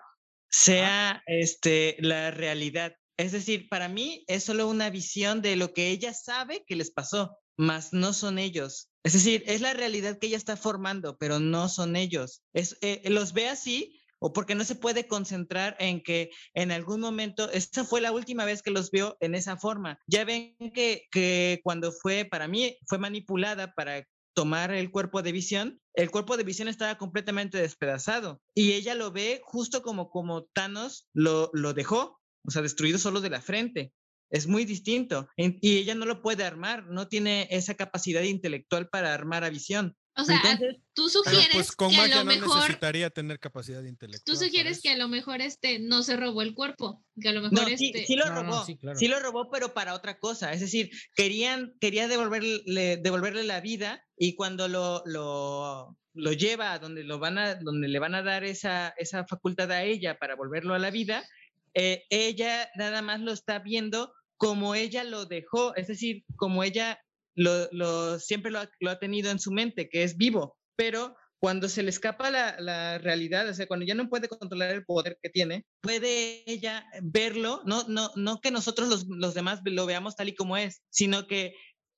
sea 0.50 1.22
este, 1.26 1.96
la 2.00 2.30
realidad. 2.32 2.96
Es 3.16 3.30
decir, 3.32 3.68
para 3.68 3.88
mí 3.88 4.24
es 4.26 4.42
solo 4.44 4.66
una 4.68 4.90
visión 4.90 5.42
de 5.42 5.54
lo 5.54 5.72
que 5.72 5.90
ella 5.90 6.12
sabe 6.12 6.64
que 6.66 6.74
les 6.74 6.90
pasó, 6.90 7.38
más 7.56 7.92
no 7.92 8.12
son 8.12 8.38
ellos. 8.38 8.90
Es 9.04 9.12
decir, 9.12 9.44
es 9.46 9.60
la 9.60 9.74
realidad 9.74 10.18
que 10.18 10.26
ella 10.26 10.36
está 10.36 10.56
formando, 10.56 11.16
pero 11.18 11.38
no 11.38 11.68
son 11.68 11.94
ellos. 11.94 12.42
Es, 12.52 12.76
eh, 12.82 13.00
los 13.10 13.32
ve 13.32 13.48
así 13.48 14.01
o 14.22 14.32
porque 14.32 14.54
no 14.54 14.64
se 14.64 14.76
puede 14.76 15.08
concentrar 15.08 15.76
en 15.80 16.00
que 16.00 16.30
en 16.54 16.70
algún 16.70 17.00
momento, 17.00 17.50
esta 17.50 17.84
fue 17.84 18.00
la 18.00 18.12
última 18.12 18.44
vez 18.44 18.62
que 18.62 18.70
los 18.70 18.90
vio 18.90 19.16
en 19.20 19.34
esa 19.34 19.56
forma. 19.56 19.98
Ya 20.06 20.24
ven 20.24 20.56
que, 20.72 21.08
que 21.10 21.60
cuando 21.64 21.90
fue, 21.90 22.24
para 22.24 22.46
mí, 22.46 22.78
fue 22.86 22.98
manipulada 22.98 23.74
para 23.74 24.06
tomar 24.34 24.72
el 24.72 24.90
cuerpo 24.90 25.22
de 25.22 25.32
visión, 25.32 25.80
el 25.94 26.10
cuerpo 26.10 26.36
de 26.36 26.44
visión 26.44 26.68
estaba 26.68 26.96
completamente 26.96 27.58
despedazado 27.58 28.40
y 28.54 28.72
ella 28.72 28.94
lo 28.94 29.10
ve 29.10 29.42
justo 29.44 29.82
como, 29.82 30.08
como 30.08 30.44
Thanos 30.54 31.08
lo, 31.12 31.50
lo 31.52 31.74
dejó, 31.74 32.20
o 32.46 32.50
sea, 32.50 32.62
destruido 32.62 32.98
solo 32.98 33.20
de 33.20 33.30
la 33.30 33.42
frente. 33.42 33.92
Es 34.30 34.46
muy 34.46 34.64
distinto 34.64 35.28
y 35.36 35.76
ella 35.76 35.94
no 35.94 36.06
lo 36.06 36.22
puede 36.22 36.44
armar, 36.44 36.86
no 36.86 37.08
tiene 37.08 37.48
esa 37.50 37.74
capacidad 37.74 38.22
intelectual 38.22 38.88
para 38.88 39.12
armar 39.12 39.44
a 39.44 39.50
visión. 39.50 39.94
O 40.14 40.24
sea, 40.24 40.36
Entonces, 40.44 40.76
tú 40.92 41.08
sugieres 41.08 41.48
pues 41.52 41.72
con 41.72 41.90
que 41.90 41.96
a 41.98 42.06
lo 42.08 42.16
no 42.16 42.24
mejor 42.26 42.56
necesitaría 42.56 43.08
tener 43.08 43.38
capacidad 43.40 43.82
intelectual. 43.82 44.24
tú 44.24 44.36
sugieres 44.36 44.82
que 44.82 44.90
a 44.90 44.96
lo 44.96 45.08
mejor 45.08 45.40
este 45.40 45.78
no 45.78 46.02
se 46.02 46.16
robó 46.16 46.42
el 46.42 46.54
cuerpo, 46.54 47.02
que 47.18 47.30
a 47.30 47.32
lo 47.32 47.40
mejor 47.40 47.58
No, 47.70 47.76
sí, 47.78 47.86
este 47.94 48.04
sí 48.04 48.16
lo 48.16 48.26
No, 48.26 48.34
no, 48.34 48.42
robó, 48.42 48.64
sí, 48.66 48.76
claro. 48.76 48.98
sí 48.98 49.08
lo 49.08 49.20
robó, 49.20 49.50
pero 49.50 49.72
para 49.72 49.94
otra 49.94 50.18
cosa. 50.18 50.52
Es 50.52 50.60
decir, 50.60 50.90
querían, 51.16 51.74
quería 51.80 52.08
devolverle, 52.08 52.98
devolverle 52.98 53.44
la 53.44 53.60
vida 53.60 54.04
y 54.16 54.34
cuando 54.34 54.68
lo, 54.68 55.02
lo, 55.06 55.96
lo 56.12 56.32
lleva 56.32 56.72
a 56.74 56.78
donde, 56.78 57.04
lo 57.04 57.18
van 57.18 57.38
a, 57.38 57.54
donde 57.54 57.88
le 57.88 57.98
van 57.98 58.14
a 58.14 58.22
dar 58.22 58.44
esa, 58.44 58.92
esa 58.98 59.26
facultad 59.26 59.70
a 59.72 59.82
ella 59.82 60.18
para 60.18 60.36
volverlo 60.36 60.74
a 60.74 60.78
la 60.78 60.90
vida, 60.90 61.26
eh, 61.72 62.04
ella 62.10 62.68
nada 62.76 63.00
más 63.00 63.20
lo 63.20 63.32
está 63.32 63.60
viendo 63.60 64.12
como 64.36 64.74
ella 64.74 65.04
lo 65.04 65.24
dejó, 65.24 65.74
es 65.76 65.86
decir, 65.86 66.24
como 66.36 66.64
ella 66.64 67.00
lo, 67.34 67.68
lo- 67.72 68.18
siempre 68.18 68.50
lo 68.50 68.60
ha, 68.60 68.70
lo 68.80 68.98
tenido 68.98 69.30
en 69.30 69.38
su 69.38 69.50
mente, 69.52 69.88
que 69.88 70.02
es 70.04 70.16
vivo, 70.16 70.56
pero 70.76 71.16
cuando 71.38 71.68
se 71.68 71.82
le 71.82 71.90
escapa 71.90 72.30
la, 72.30 72.56
la 72.60 72.98
realidad, 72.98 73.48
o 73.48 73.54
sea, 73.54 73.66
cuando 73.66 73.84
ya 73.84 73.94
no 73.96 74.08
puede 74.08 74.28
controlar 74.28 74.70
el 74.70 74.84
poder 74.84 75.18
que 75.20 75.28
tiene, 75.28 75.66
puede 75.80 76.48
ella 76.50 76.86
verlo, 77.02 77.62
no, 77.64 77.84
no, 77.88 78.10
no 78.14 78.40
que 78.40 78.52
nosotros 78.52 78.88
los, 78.88 79.06
los 79.08 79.34
demás 79.34 79.60
lo 79.64 79.84
veamos 79.86 80.14
tal 80.14 80.28
y 80.28 80.36
como 80.36 80.56
es, 80.56 80.82
sino 80.90 81.26
que 81.26 81.54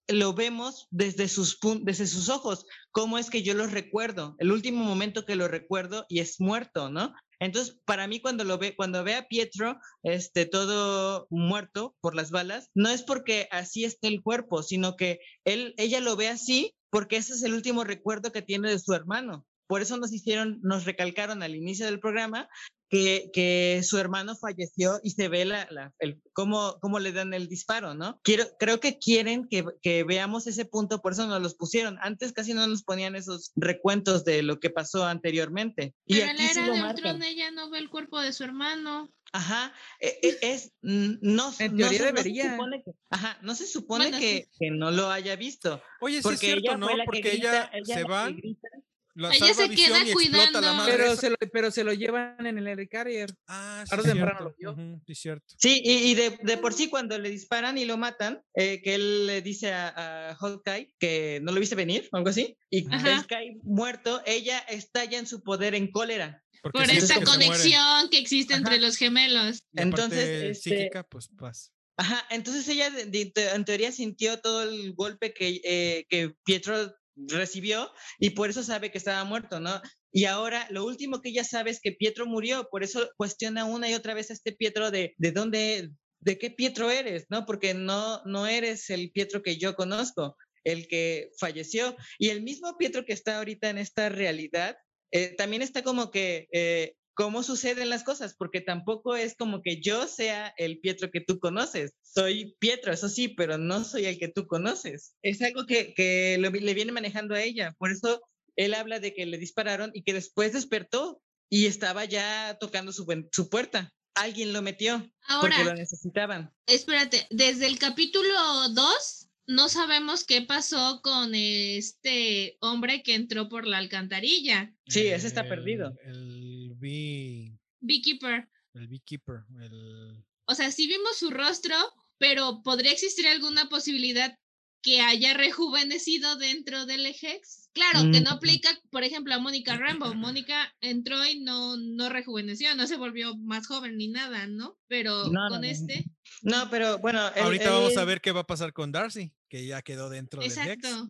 lo 0.09 0.35
vemos 0.35 0.87
desde 0.91 1.29
sus, 1.29 1.59
desde 1.83 2.07
sus 2.07 2.29
ojos, 2.29 2.67
cómo 2.91 3.19
es 3.19 3.31
que 3.31 3.43
yo 3.43 3.55
los 3.55 3.73
recuerdo, 3.73 4.35
el 4.39 4.53
último 4.53 4.85
momento 4.85 5.25
que 5.25 5.37
lo 5.37 5.49
recuerdo 5.49 6.05
y 6.09 6.21
es 6.21 6.41
muerto, 6.41 6.91
¿no? 6.91 7.15
Entonces, 7.45 7.79
para 7.85 8.07
mí 8.07 8.21
cuando 8.21 8.45
lo 8.45 8.59
ve, 8.59 8.75
cuando 8.75 9.05
ve 9.05 9.15
a 9.15 9.29
Pietro, 9.29 9.79
este, 10.03 10.47
todo 10.47 11.27
muerto 11.31 11.95
por 12.01 12.15
las 12.15 12.31
balas, 12.31 12.71
no 12.75 12.89
es 12.89 13.03
porque 13.03 13.49
así 13.51 13.85
esté 13.85 14.09
el 14.09 14.23
cuerpo, 14.23 14.63
sino 14.63 14.97
que 14.97 15.21
él, 15.45 15.75
ella 15.77 16.01
lo 16.01 16.17
ve 16.17 16.29
así 16.29 16.75
porque 16.91 17.17
ese 17.17 17.33
es 17.33 17.43
el 17.43 17.55
último 17.55 17.85
recuerdo 17.85 18.33
que 18.33 18.41
tiene 18.41 18.71
de 18.71 18.79
su 18.79 18.95
hermano. 18.95 19.45
Por 19.67 19.83
eso 19.83 19.97
nos 19.97 20.13
hicieron, 20.13 20.59
nos 20.63 20.85
recalcaron 20.85 21.43
al 21.43 21.55
inicio 21.55 21.87
del 21.87 22.01
programa 22.01 22.49
que, 22.91 23.31
que 23.33 23.81
su 23.83 23.99
hermano 23.99 24.37
falleció 24.37 25.01
y 25.03 25.11
se 25.11 25.29
ve 25.29 25.45
la, 25.45 25.67
la- 25.71 25.93
el, 25.99 26.21
cómo, 26.33 26.77
cómo 26.81 27.01
le 27.01 27.13
dan 27.13 27.35
el 27.35 27.49
disparo, 27.49 27.95
¿no? 27.95 28.21
Quiero, 28.23 28.45
creo 28.59 28.79
que 28.79 28.99
quieren 28.99 29.49
que, 29.49 29.65
que 29.83 30.05
veamos 30.05 30.47
ese 30.47 30.65
punto, 30.65 31.01
por 31.01 31.13
eso 31.13 31.27
nos 31.27 31.43
los 31.43 31.55
pusieron. 31.55 31.99
Antes 32.03 32.33
casi 32.33 32.53
no 32.55 32.67
nos 32.67 32.83
ponían 32.85 33.17
esos 33.17 33.53
recuentos 33.57 34.25
de 34.25 34.43
lo 34.43 34.61
que 34.61 34.71
pasó 34.71 35.05
anteriormente. 35.07 35.95
Y 36.07 36.15
pero 36.21 36.25
en 36.27 36.31
aquí 36.37 36.43
la 36.43 36.49
sí 36.53 36.59
era 36.59 36.67
lo 36.69 36.75
de. 36.75 36.83
Ultron 36.85 37.23
ella 37.23 37.51
no 37.51 37.71
ve 37.71 37.79
el 37.79 37.89
cuerpo 37.91 38.21
de 38.21 38.33
su 38.33 38.45
hermano. 38.45 39.11
Ajá, 39.33 39.75
e- 39.99 40.17
e- 40.23 40.39
es, 40.53 40.73
no, 40.83 41.53
En 41.59 41.73
no 41.73 41.77
teoría 41.79 41.79
se- 41.79 41.83
no 41.83 41.99
se 41.99 42.05
debería. 42.05 42.51
supone 42.53 42.83
que- 42.85 42.93
ajá, 43.11 43.39
no 43.43 43.55
se 43.57 43.67
supone 43.67 44.05
Bueno, 44.05 44.19
que, 44.21 44.47
sí. 44.53 44.59
que 44.61 44.71
no 44.71 44.93
lo 44.93 45.11
haya 45.11 45.35
visto. 45.35 45.83
Oye, 46.01 46.15
sí 46.15 46.19
es 46.19 46.23
Porque 46.23 46.37
cierto, 46.47 46.63
ella 46.69 46.77
¿no? 46.77 46.87
Porque 47.05 47.21
grita, 47.23 47.35
ella, 47.35 47.71
ella 47.75 47.95
se 47.97 48.33
grita. 48.35 48.69
La 49.15 49.33
Ella 49.35 49.55
se 49.55 49.69
queda 49.71 50.05
la 50.05 50.13
cuidando. 50.13 50.61
madre 50.75 50.93
Pero 50.97 51.17
se, 51.17 51.31
lo, 51.31 51.37
pero 51.53 51.71
se 51.71 51.85
lo 51.85 51.93
llevan 51.93 52.45
en 52.47 52.59
el 52.59 52.67
Helicarrier. 52.67 53.31
Ah, 53.47 53.85
sí, 53.89 53.97
temprano 54.03 54.41
lo 54.41 54.55
vio. 54.59 54.73
ujú, 54.73 55.01
sí, 55.07 55.15
cierto. 55.15 55.47
Sí, 55.59 55.81
y, 55.85 56.11
y 56.11 56.15
de, 56.15 56.39
de 56.43 56.59
por 56.59 56.73
sí 56.73 56.89
cuando 56.89 57.19
le 57.19 57.31
disparan 57.31 57.79
y 57.79 57.85
lo 57.85 57.97
matan, 57.97 58.43
eh, 58.55 58.81
que 58.83 58.95
él 58.97 59.27
le 59.27 59.43
dice 59.43 59.73
a, 59.73 60.31
a 60.31 60.35
Hawkeye 60.37 60.93
que 60.99 61.41
no 61.43 61.53
lo 61.53 61.61
viste 61.61 61.75
venir 61.77 62.09
o 62.13 62.17
algo 62.17 62.29
así, 62.31 62.57
y 62.71 62.85
cae 63.29 63.57
muerto, 63.63 64.21
ella 64.27 64.59
estalla 64.59 65.19
en 65.19 65.27
su 65.27 65.43
poder 65.43 65.75
en 65.75 65.91
cólera. 65.91 66.43
Porque 66.63 66.79
Por 66.79 66.91
esta 66.91 67.19
que 67.19 67.25
conexión 67.27 68.09
que 68.11 68.19
existe 68.19 68.55
entre 68.55 68.79
los 68.81 68.97
gemelos. 68.97 69.63
Entonces, 69.75 70.57
este, 70.57 70.77
psíquica, 70.77 71.03
pues 71.05 71.29
paz. 71.39 71.71
Ajá, 71.97 72.25
entonces 72.31 72.67
ella 72.69 72.91
de- 72.91 73.05
de- 73.05 73.27
te- 73.27 73.51
en 73.51 73.65
teoría 73.65 73.93
sintió 73.93 74.41
todo 74.41 74.63
el 74.65 74.95
golpe 74.95 75.33
que, 75.35 75.61
eh, 75.63 76.07
que 76.09 76.35
Pietro 76.45 76.93
recibió 77.17 77.91
y 78.19 78.31
por 78.31 78.51
eso 78.51 78.63
sabe 78.63 78.91
que 78.91 78.99
estaba 78.99 79.25
muerto, 79.25 79.61
¿no? 79.61 79.81
Y 80.13 80.25
ahora 80.27 80.67
lo 80.71 80.85
último 80.85 81.21
que 81.21 81.31
ella 81.31 81.45
sabe 81.45 81.71
es 81.71 81.81
que 81.81 81.93
Pietro 81.93 82.27
murió, 82.27 82.69
por 82.71 82.83
eso 82.85 83.11
cuestiona 83.17 83.65
una 83.65 83.89
y 83.91 83.95
otra 83.95 84.15
vez 84.15 84.31
a 84.31 84.35
este 84.35 84.53
Pietro 84.53 84.91
de, 84.91 85.15
de 85.19 85.33
dónde, 85.33 85.91
de 86.21 86.39
qué 86.39 86.51
Pietro 86.51 86.91
eres, 86.91 87.27
¿no? 87.31 87.47
Porque 87.47 87.75
no, 87.75 88.23
no 88.25 88.47
eres 88.47 88.91
el 88.91 89.11
Pietro 89.13 89.43
que 89.43 89.57
yo 89.57 89.75
conozco, 89.75 90.37
el 90.65 90.87
que 90.89 91.31
falleció. 91.39 91.97
Y 92.19 92.31
el 92.31 92.43
mismo 92.43 92.77
Pietro 92.79 93.05
que 93.05 93.13
está 93.13 93.39
ahorita 93.39 93.71
en 93.71 93.79
esta 93.79 94.09
realidad, 94.09 94.77
eh, 95.11 95.35
también 95.37 95.63
está 95.63 95.83
como 95.83 96.11
que... 96.11 96.49
eh, 96.53 96.95
cómo 97.15 97.43
suceden 97.43 97.89
las 97.89 98.03
cosas, 98.05 98.35
porque 98.37 98.61
tampoco 98.61 99.17
es 99.17 99.37
como 99.37 99.63
que 99.63 99.81
yo 99.81 100.07
sea 100.09 100.53
el 100.57 100.81
Pietro 100.81 101.11
que 101.11 101.21
tú 101.21 101.39
conoces. 101.39 101.93
Soy 102.03 102.57
Pietro, 102.59 102.93
eso 102.93 103.09
sí, 103.09 103.29
pero 103.29 103.57
no 103.59 103.85
soy 103.85 104.07
el 104.07 104.19
que 104.19 104.29
tú 104.29 104.47
conoces. 104.47 105.15
Es 105.23 105.41
algo 105.43 105.67
que, 105.67 105.95
que 105.95 106.37
lo 106.41 106.51
vi- 106.51 106.61
le 106.61 106.75
viene 106.75 106.93
manejando 106.93 107.35
a 107.35 107.43
ella. 107.43 107.75
Por 107.79 107.91
eso 107.93 108.21
él 108.57 108.75
habla 108.75 109.01
de 109.01 109.15
que 109.15 109.27
le 109.27 109.39
dispararon 109.39 109.91
y 109.95 110.03
que 110.03 110.13
después 110.13 110.53
despertó 110.53 111.21
y 111.51 111.67
estaba 111.67 112.05
ya 112.05 112.57
tocando 112.61 112.93
su, 112.93 113.07
puerta. 113.51 113.93
Alguien 114.15 114.53
lo 114.53 114.63
metió 114.63 114.99
porque 115.41 115.59
lo 115.59 115.71
Ahora, 115.71 115.75
necesitaban. 115.75 116.53
espérate, 116.67 117.27
desde 117.31 117.67
el 117.67 117.79
capítulo 117.79 118.29
2 118.71 119.29
no 119.47 119.69
sabemos 119.69 120.25
qué 120.25 120.41
pasó 120.43 121.01
con 121.03 121.35
este 121.35 122.57
hombre 122.61 123.03
que 123.03 123.15
entró 123.15 123.49
por 123.49 123.67
la 123.67 123.79
alcantarilla, 123.79 124.73
Sí, 124.87 125.07
ese 125.09 125.27
está 125.27 125.49
perdido. 125.49 125.93
El 126.05 126.54
bee, 126.85 127.59
Beekeeper. 127.81 128.49
el 128.75 128.89
beekeeper, 128.89 129.45
el... 129.63 130.25
O 130.47 130.55
sea, 130.55 130.71
sí 130.71 130.87
vimos 130.87 131.17
su 131.19 131.31
rostro, 131.31 131.75
pero 132.19 132.63
¿podría 132.63 132.93
existir 132.93 133.27
alguna 133.27 133.69
posibilidad 133.71 134.37
que 134.83 135.01
haya 135.01 135.33
rejuvenecido 135.33 136.37
dentro 136.37 136.85
del 136.85 137.07
Hex? 137.07 137.71
Claro, 137.73 138.01
que 138.13 138.21
no 138.21 138.33
Mm. 138.33 138.35
aplica, 138.35 138.69
por 138.91 139.03
ejemplo, 139.03 139.35
a 139.35 139.39
Mónica 139.39 139.77
Rambo. 139.79 140.15
Mónica 140.15 140.75
entró 140.83 141.25
y 141.27 141.41
no, 141.41 141.77
no 141.79 142.11
rejuveneció, 142.11 142.75
no 142.75 142.87
se 142.87 142.97
volvió 142.99 143.35
más 143.39 143.67
joven 143.67 143.97
ni 143.97 144.09
nada, 144.09 144.47
¿no? 144.47 144.79
Pero 144.87 145.25
No, 145.31 145.49
con 145.49 145.63
no. 145.63 145.67
este, 145.67 146.05
No, 146.43 146.69
pero 146.71 146.99
bueno. 146.99 147.21
Ahorita 147.21 147.71
vamos 147.71 147.97
a 147.97 148.05
ver 148.05 148.21
qué 148.21 148.33
va 148.33 148.41
a 148.41 148.47
pasar 148.47 148.75
con 148.75 148.93
Darcy, 148.93 149.33
que 149.49 149.67
ya 149.67 149.81
quedó 149.81 150.11
dentro 150.11 150.43
del 150.43 150.51
Hex. 150.53 150.59
exacto. 150.59 151.09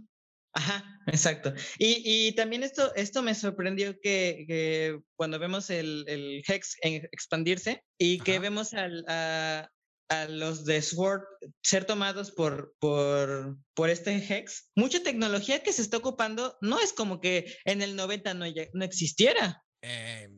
Ajá, 0.56 1.00
exacto. 1.08 1.52
Y, 1.78 2.02
y 2.28 2.32
también 2.36 2.62
esto, 2.62 2.94
esto 2.94 3.22
me 3.22 3.34
sorprendió 3.34 3.98
que, 4.00 4.44
que 4.46 5.00
cuando 5.16 5.38
vemos 5.40 5.68
el, 5.70 6.04
el 6.06 6.42
Hex 6.46 6.76
en- 6.82 7.08
expandirse 7.10 7.82
y 7.98 8.18
que 8.20 8.32
Ajá. 8.34 8.40
vemos 8.40 8.72
al- 8.72 9.04
a, 9.08 9.68
a 10.10 10.28
los 10.28 10.64
de 10.64 10.80
Sword 10.80 11.22
ser 11.62 11.86
tomados 11.86 12.30
por, 12.30 12.74
por, 12.78 13.58
por 13.74 13.90
este 13.90 14.14
Hex, 14.16 14.70
mucha 14.76 15.02
tecnología 15.02 15.62
que 15.62 15.72
se 15.72 15.82
está 15.82 15.96
ocupando 15.96 16.56
no 16.60 16.78
es 16.80 16.92
como 16.92 17.20
que 17.20 17.52
en 17.64 17.82
el 17.82 17.96
90 17.96 18.34
no, 18.34 18.44
no 18.74 18.84
existiera. 18.84 19.60
Eh, 19.82 20.28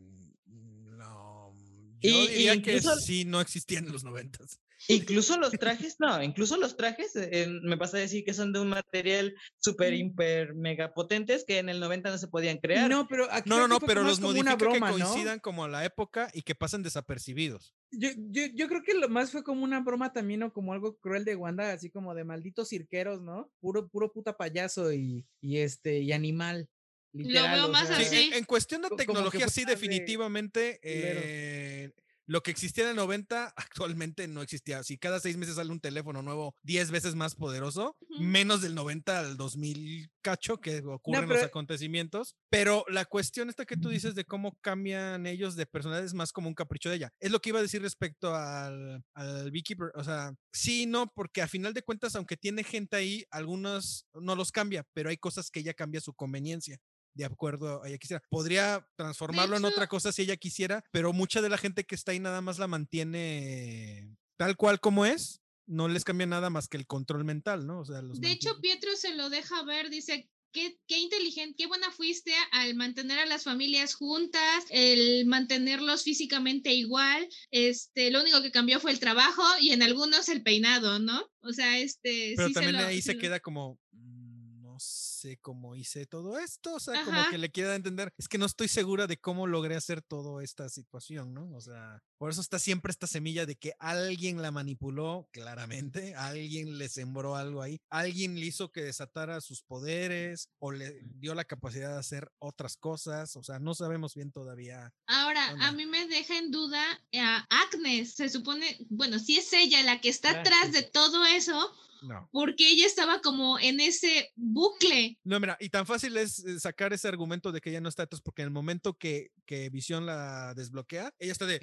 no, 0.47 1.55
yo 2.01 2.09
Y- 2.09 2.09
y 2.09 2.29
diría 2.29 2.63
que 2.63 2.81
sí 3.05 3.25
no 3.27 3.41
existían 3.43 3.85
en 3.87 3.93
los 3.93 4.03
noventas. 4.05 4.61
Incluso 4.89 5.39
los 5.39 5.53
trajes, 5.53 5.97
no, 5.99 6.23
incluso 6.23 6.57
los 6.57 6.77
trajes, 6.77 7.17
eh, 7.17 7.49
me 7.63 7.77
pasa 7.77 7.97
a 7.97 8.01
decir 8.01 8.25
que 8.25 8.35
son 8.35 8.53
de 8.53 8.61
un 8.61 8.69
material 8.69 9.35
súper, 9.59 9.95
hiper, 9.95 10.55
mega 10.55 10.93
potentes 10.93 11.45
que 11.47 11.59
en 11.59 11.69
el 11.69 11.81
90 11.81 12.11
no 12.11 12.19
se 12.19 12.29
podían 12.29 12.59
crear. 12.59 12.89
No, 12.89 13.09
pero 13.09 13.27
aquí 13.31 13.49
No, 13.49 13.59
no, 13.59 13.69
no, 13.69 13.81
pero 13.81 14.03
los 14.03 14.21
como 14.21 14.33
modifica 14.33 14.55
broma, 14.57 14.75
que 14.75 14.99
¿no? 14.99 15.09
coincidan 15.09 15.41
como 15.41 15.65
a 15.65 15.69
la 15.69 15.85
época 15.85 16.31
y 16.33 16.43
que 16.43 16.55
pasen 16.55 16.83
desapercibidos. 16.83 17.75
Yo, 17.91 18.11
yo, 18.17 18.45
yo 18.55 18.69
creo 18.69 18.83
que 18.83 18.95
lo 18.95 19.09
más 19.09 19.33
fue 19.33 19.43
como 19.43 19.65
una 19.65 19.81
broma 19.81 20.13
también 20.13 20.43
o 20.43 20.53
como 20.53 20.73
algo 20.73 20.97
cruel 20.99 21.25
de 21.25 21.37
Wanda, 21.37 21.73
así 21.73 21.91
como 21.91 22.15
de 22.15 22.25
malditos 22.25 22.69
cirqueros, 22.69 23.23
¿no? 23.23 23.51
Puro, 23.61 23.89
puro 23.89 24.13
puta 24.13 24.37
payaso 24.37 24.93
y, 24.93 25.27
y 25.41 25.59
este, 25.59 26.01
y 26.01 26.13
animal. 26.13 26.69
Literal, 27.13 27.55
veo 27.55 27.67
o 27.67 27.73
más 27.73 27.89
sea, 27.89 27.97
así. 27.97 28.29
en, 28.29 28.35
en 28.35 28.45
cuestión 28.45 28.83
de 28.83 28.91
tecnología, 28.91 29.49
sí, 29.49 29.65
de 29.65 29.73
definitivamente 29.73 30.79
eh, 30.83 31.93
lo 32.27 32.43
que 32.43 32.51
existía 32.51 32.85
en 32.85 32.91
el 32.91 32.97
90 32.97 33.53
actualmente 33.57 34.27
no 34.29 34.43
existía. 34.43 34.83
Si 34.83 34.99
cada 34.99 35.21
seis 35.21 35.37
meses 35.37 35.57
sale 35.57 35.71
un 35.71 35.81
teléfono 35.81 36.23
nuevo 36.23 36.55
10 36.63 36.91
veces 36.91 37.15
más 37.15 37.35
poderoso, 37.35 37.97
menos 38.19 38.63
del 38.63 38.75
90 38.75 39.19
al 39.19 39.37
2000 39.37 40.11
cacho 40.23 40.59
que 40.59 40.79
ocurren 40.85 41.29
los 41.29 41.37
pero- 41.39 41.47
acontecimientos. 41.47 42.37
Pero 42.51 42.85
la 42.89 43.05
cuestión 43.05 43.49
esta 43.49 43.65
que 43.65 43.77
tú 43.77 43.89
dices 43.91 44.15
de 44.15 44.25
cómo 44.25 44.57
cambian 44.61 45.27
ellos 45.27 45.55
de 45.57 45.67
personalidad 45.67 46.05
es 46.05 46.15
más 46.15 46.33
como 46.33 46.49
un 46.49 46.55
capricho 46.55 46.91
de 46.91 46.97
ella. 46.97 47.11
Es 47.21 47.31
lo 47.31 47.41
que 47.41 47.51
iba 47.51 47.59
a 47.61 47.63
decir 47.63 47.83
respecto 47.83 48.35
al, 48.35 49.05
al 49.15 49.51
Beekeeper. 49.51 49.93
O 49.95 50.03
sea, 50.05 50.35
sí, 50.53 50.87
no, 50.87 51.07
porque 51.15 51.43
a 51.43 51.49
final 51.49 51.75
de 51.75 51.83
cuentas, 51.83 52.17
aunque 52.17 52.37
tiene 52.37 52.65
gente 52.65 52.97
ahí, 52.97 53.25
algunos 53.31 54.07
no 54.15 54.35
los 54.35 54.51
cambia, 54.51 54.85
pero 54.95 55.11
hay 55.11 55.17
cosas 55.17 55.51
que 55.51 55.61
ella 55.61 55.75
cambia 55.75 55.99
a 55.99 56.03
su 56.03 56.15
conveniencia 56.15 56.79
de 57.17 57.25
acuerdo 57.25 57.83
a 57.83 57.89
ella 57.89 57.99
quisiera. 57.99 58.23
Podría 58.31 58.87
transformarlo 58.97 59.57
en 59.57 59.65
otra 59.65 59.87
cosa 59.89 60.13
si 60.13 60.23
ella 60.23 60.37
quisiera, 60.37 60.85
pero 60.93 61.13
mucha 61.13 61.41
de 61.43 61.49
la 61.49 61.59
gente 61.59 61.85
que 61.85 61.95
está 61.95 62.13
ahí 62.13 62.21
nada 62.21 62.41
más 62.41 62.59
la 62.59 62.67
mantiene 62.67 64.17
tal 64.37 64.57
cual 64.57 64.81
como 64.81 65.07
es. 65.07 65.41
No 65.67 65.89
les 65.89 66.05
cambia 66.05 66.27
nada 66.27 66.49
más 66.49 66.69
que 66.69 66.77
el 66.77 66.87
control 66.87 67.25
mental, 67.25 67.67
¿no? 67.67 67.81
O 67.81 67.85
sea, 67.85 68.01
los 68.03 68.21
De 68.21 68.31
hecho. 68.31 68.61
Pietro 68.61 68.95
se 68.95 69.15
lo 69.17 69.31
deja 69.31 69.65
ver, 69.65 69.91
dice, 69.91 70.29
qué, 70.53 70.79
qué 70.87 70.99
inteligente, 70.99 71.57
qué 71.59 71.67
buena 71.67 71.91
fuiste 71.91 72.33
al 72.53 72.75
mantener 72.77 73.19
a 73.19 73.27
las 73.27 73.43
familias 73.45 73.95
juntas, 73.95 74.65
el 74.71 75.27
mantenerlos 75.27 76.05
físicamente 76.05 76.73
igual. 76.73 77.29
Este, 77.51 78.11
lo 78.13 78.21
único 78.21 78.43
que 78.43 78.53
cambió 78.53 78.79
fue 78.79 78.93
el 78.93 79.01
trabajo 79.01 79.43
y 79.61 79.71
en 79.73 79.83
algunos 79.83 80.29
el 80.29 80.43
peinado, 80.43 81.01
¿no? 81.01 81.29
O 81.41 81.53
sea, 81.53 81.79
este, 81.79 82.35
Pero 82.37 82.49
sí 82.49 82.55
se 82.55 82.61
también 82.61 82.81
lo- 82.83 82.89
ahí 82.89 82.97
se 83.03 83.09
se 83.09 83.15
lo- 83.15 83.21
queda 83.21 83.41
como, 83.41 83.81
"Mm, 83.91 84.63
no 84.63 84.79
sé 84.79 85.06
cómo 85.39 85.75
hice 85.75 86.07
todo 86.07 86.39
esto, 86.39 86.75
o 86.75 86.81
sea, 86.81 87.05
como 87.05 87.19
Ajá. 87.19 87.31
que 87.31 87.39
le 87.39 87.51
quiera 87.51 87.75
entender, 87.75 88.13
es 88.17 88.29
que 88.29 88.39
no 88.39 88.47
estoy 88.47 88.69
segura 88.69 89.07
de 89.07 89.19
cómo 89.21 89.47
logré 89.47 89.75
hacer 89.75 90.03
toda 90.03 90.45
esta 90.45 90.69
situación, 90.69 91.35
¿no? 91.35 91.51
O 91.57 91.61
sea, 91.61 92.03
por 92.19 92.31
eso 92.31 92.41
está 92.41 92.59
siempre 92.59 92.91
esta 92.91 93.07
semilla 93.07 93.47
de 93.47 93.57
que 93.57 93.73
alguien 93.79 94.41
la 94.43 94.51
manipuló 94.53 95.29
claramente, 95.33 96.15
alguien 96.15 96.79
le 96.79 96.89
sembró 96.89 97.35
algo 97.37 97.63
ahí, 97.63 97.79
alguien 97.91 98.39
le 98.39 98.47
hizo 98.47 98.71
que 98.71 98.83
desatara 98.83 99.41
sus 99.41 99.63
poderes 99.63 100.49
o 100.59 100.71
le 100.71 101.01
dio 101.03 101.35
la 101.35 101.45
capacidad 101.45 101.93
de 101.95 101.99
hacer 101.99 102.31
otras 102.39 102.77
cosas, 102.77 103.35
o 103.37 103.43
sea, 103.43 103.59
no 103.59 103.75
sabemos 103.75 104.15
bien 104.15 104.31
todavía. 104.31 104.93
Ahora, 105.07 105.53
onda? 105.53 105.69
a 105.69 105.73
mí 105.73 105.87
me 105.87 106.07
deja 106.07 106.39
en 106.39 106.51
duda 106.51 106.83
a 107.15 107.47
Agnes. 107.51 108.15
Se 108.15 108.29
supone, 108.29 108.77
bueno, 108.91 109.19
si 109.19 109.39
es 109.39 109.53
ella 109.53 109.83
la 109.83 110.01
que 110.01 110.09
está 110.11 110.31
Ah, 110.31 110.41
atrás 110.41 110.73
de 110.73 110.83
todo 110.83 111.25
eso, 111.25 111.73
No. 112.03 112.29
porque 112.33 112.69
ella 112.69 112.87
estaba 112.87 113.21
como 113.21 113.59
en 113.59 113.81
ese 113.81 114.33
bucle. 114.37 115.19
No, 115.25 115.41
mira, 115.41 115.57
y 115.61 115.69
tan 115.71 115.87
fácil 115.87 116.17
es 116.17 116.45
eh, 116.45 116.59
sacar 116.61 116.93
ese 116.93 117.09
argumento 117.09 117.53
de 117.53 117.61
que 117.61 117.71
ella 117.71 117.81
no 117.81 117.89
está 117.89 118.05
atrás, 118.05 118.21
porque 118.21 118.43
en 118.43 118.47
el 118.49 118.53
momento 118.53 118.95
que, 118.99 119.31
que 119.45 119.71
Visión 119.71 120.07
la 120.07 120.55
desbloquea, 120.55 121.13
ella 121.19 121.33
está 121.33 121.47
de, 121.47 121.61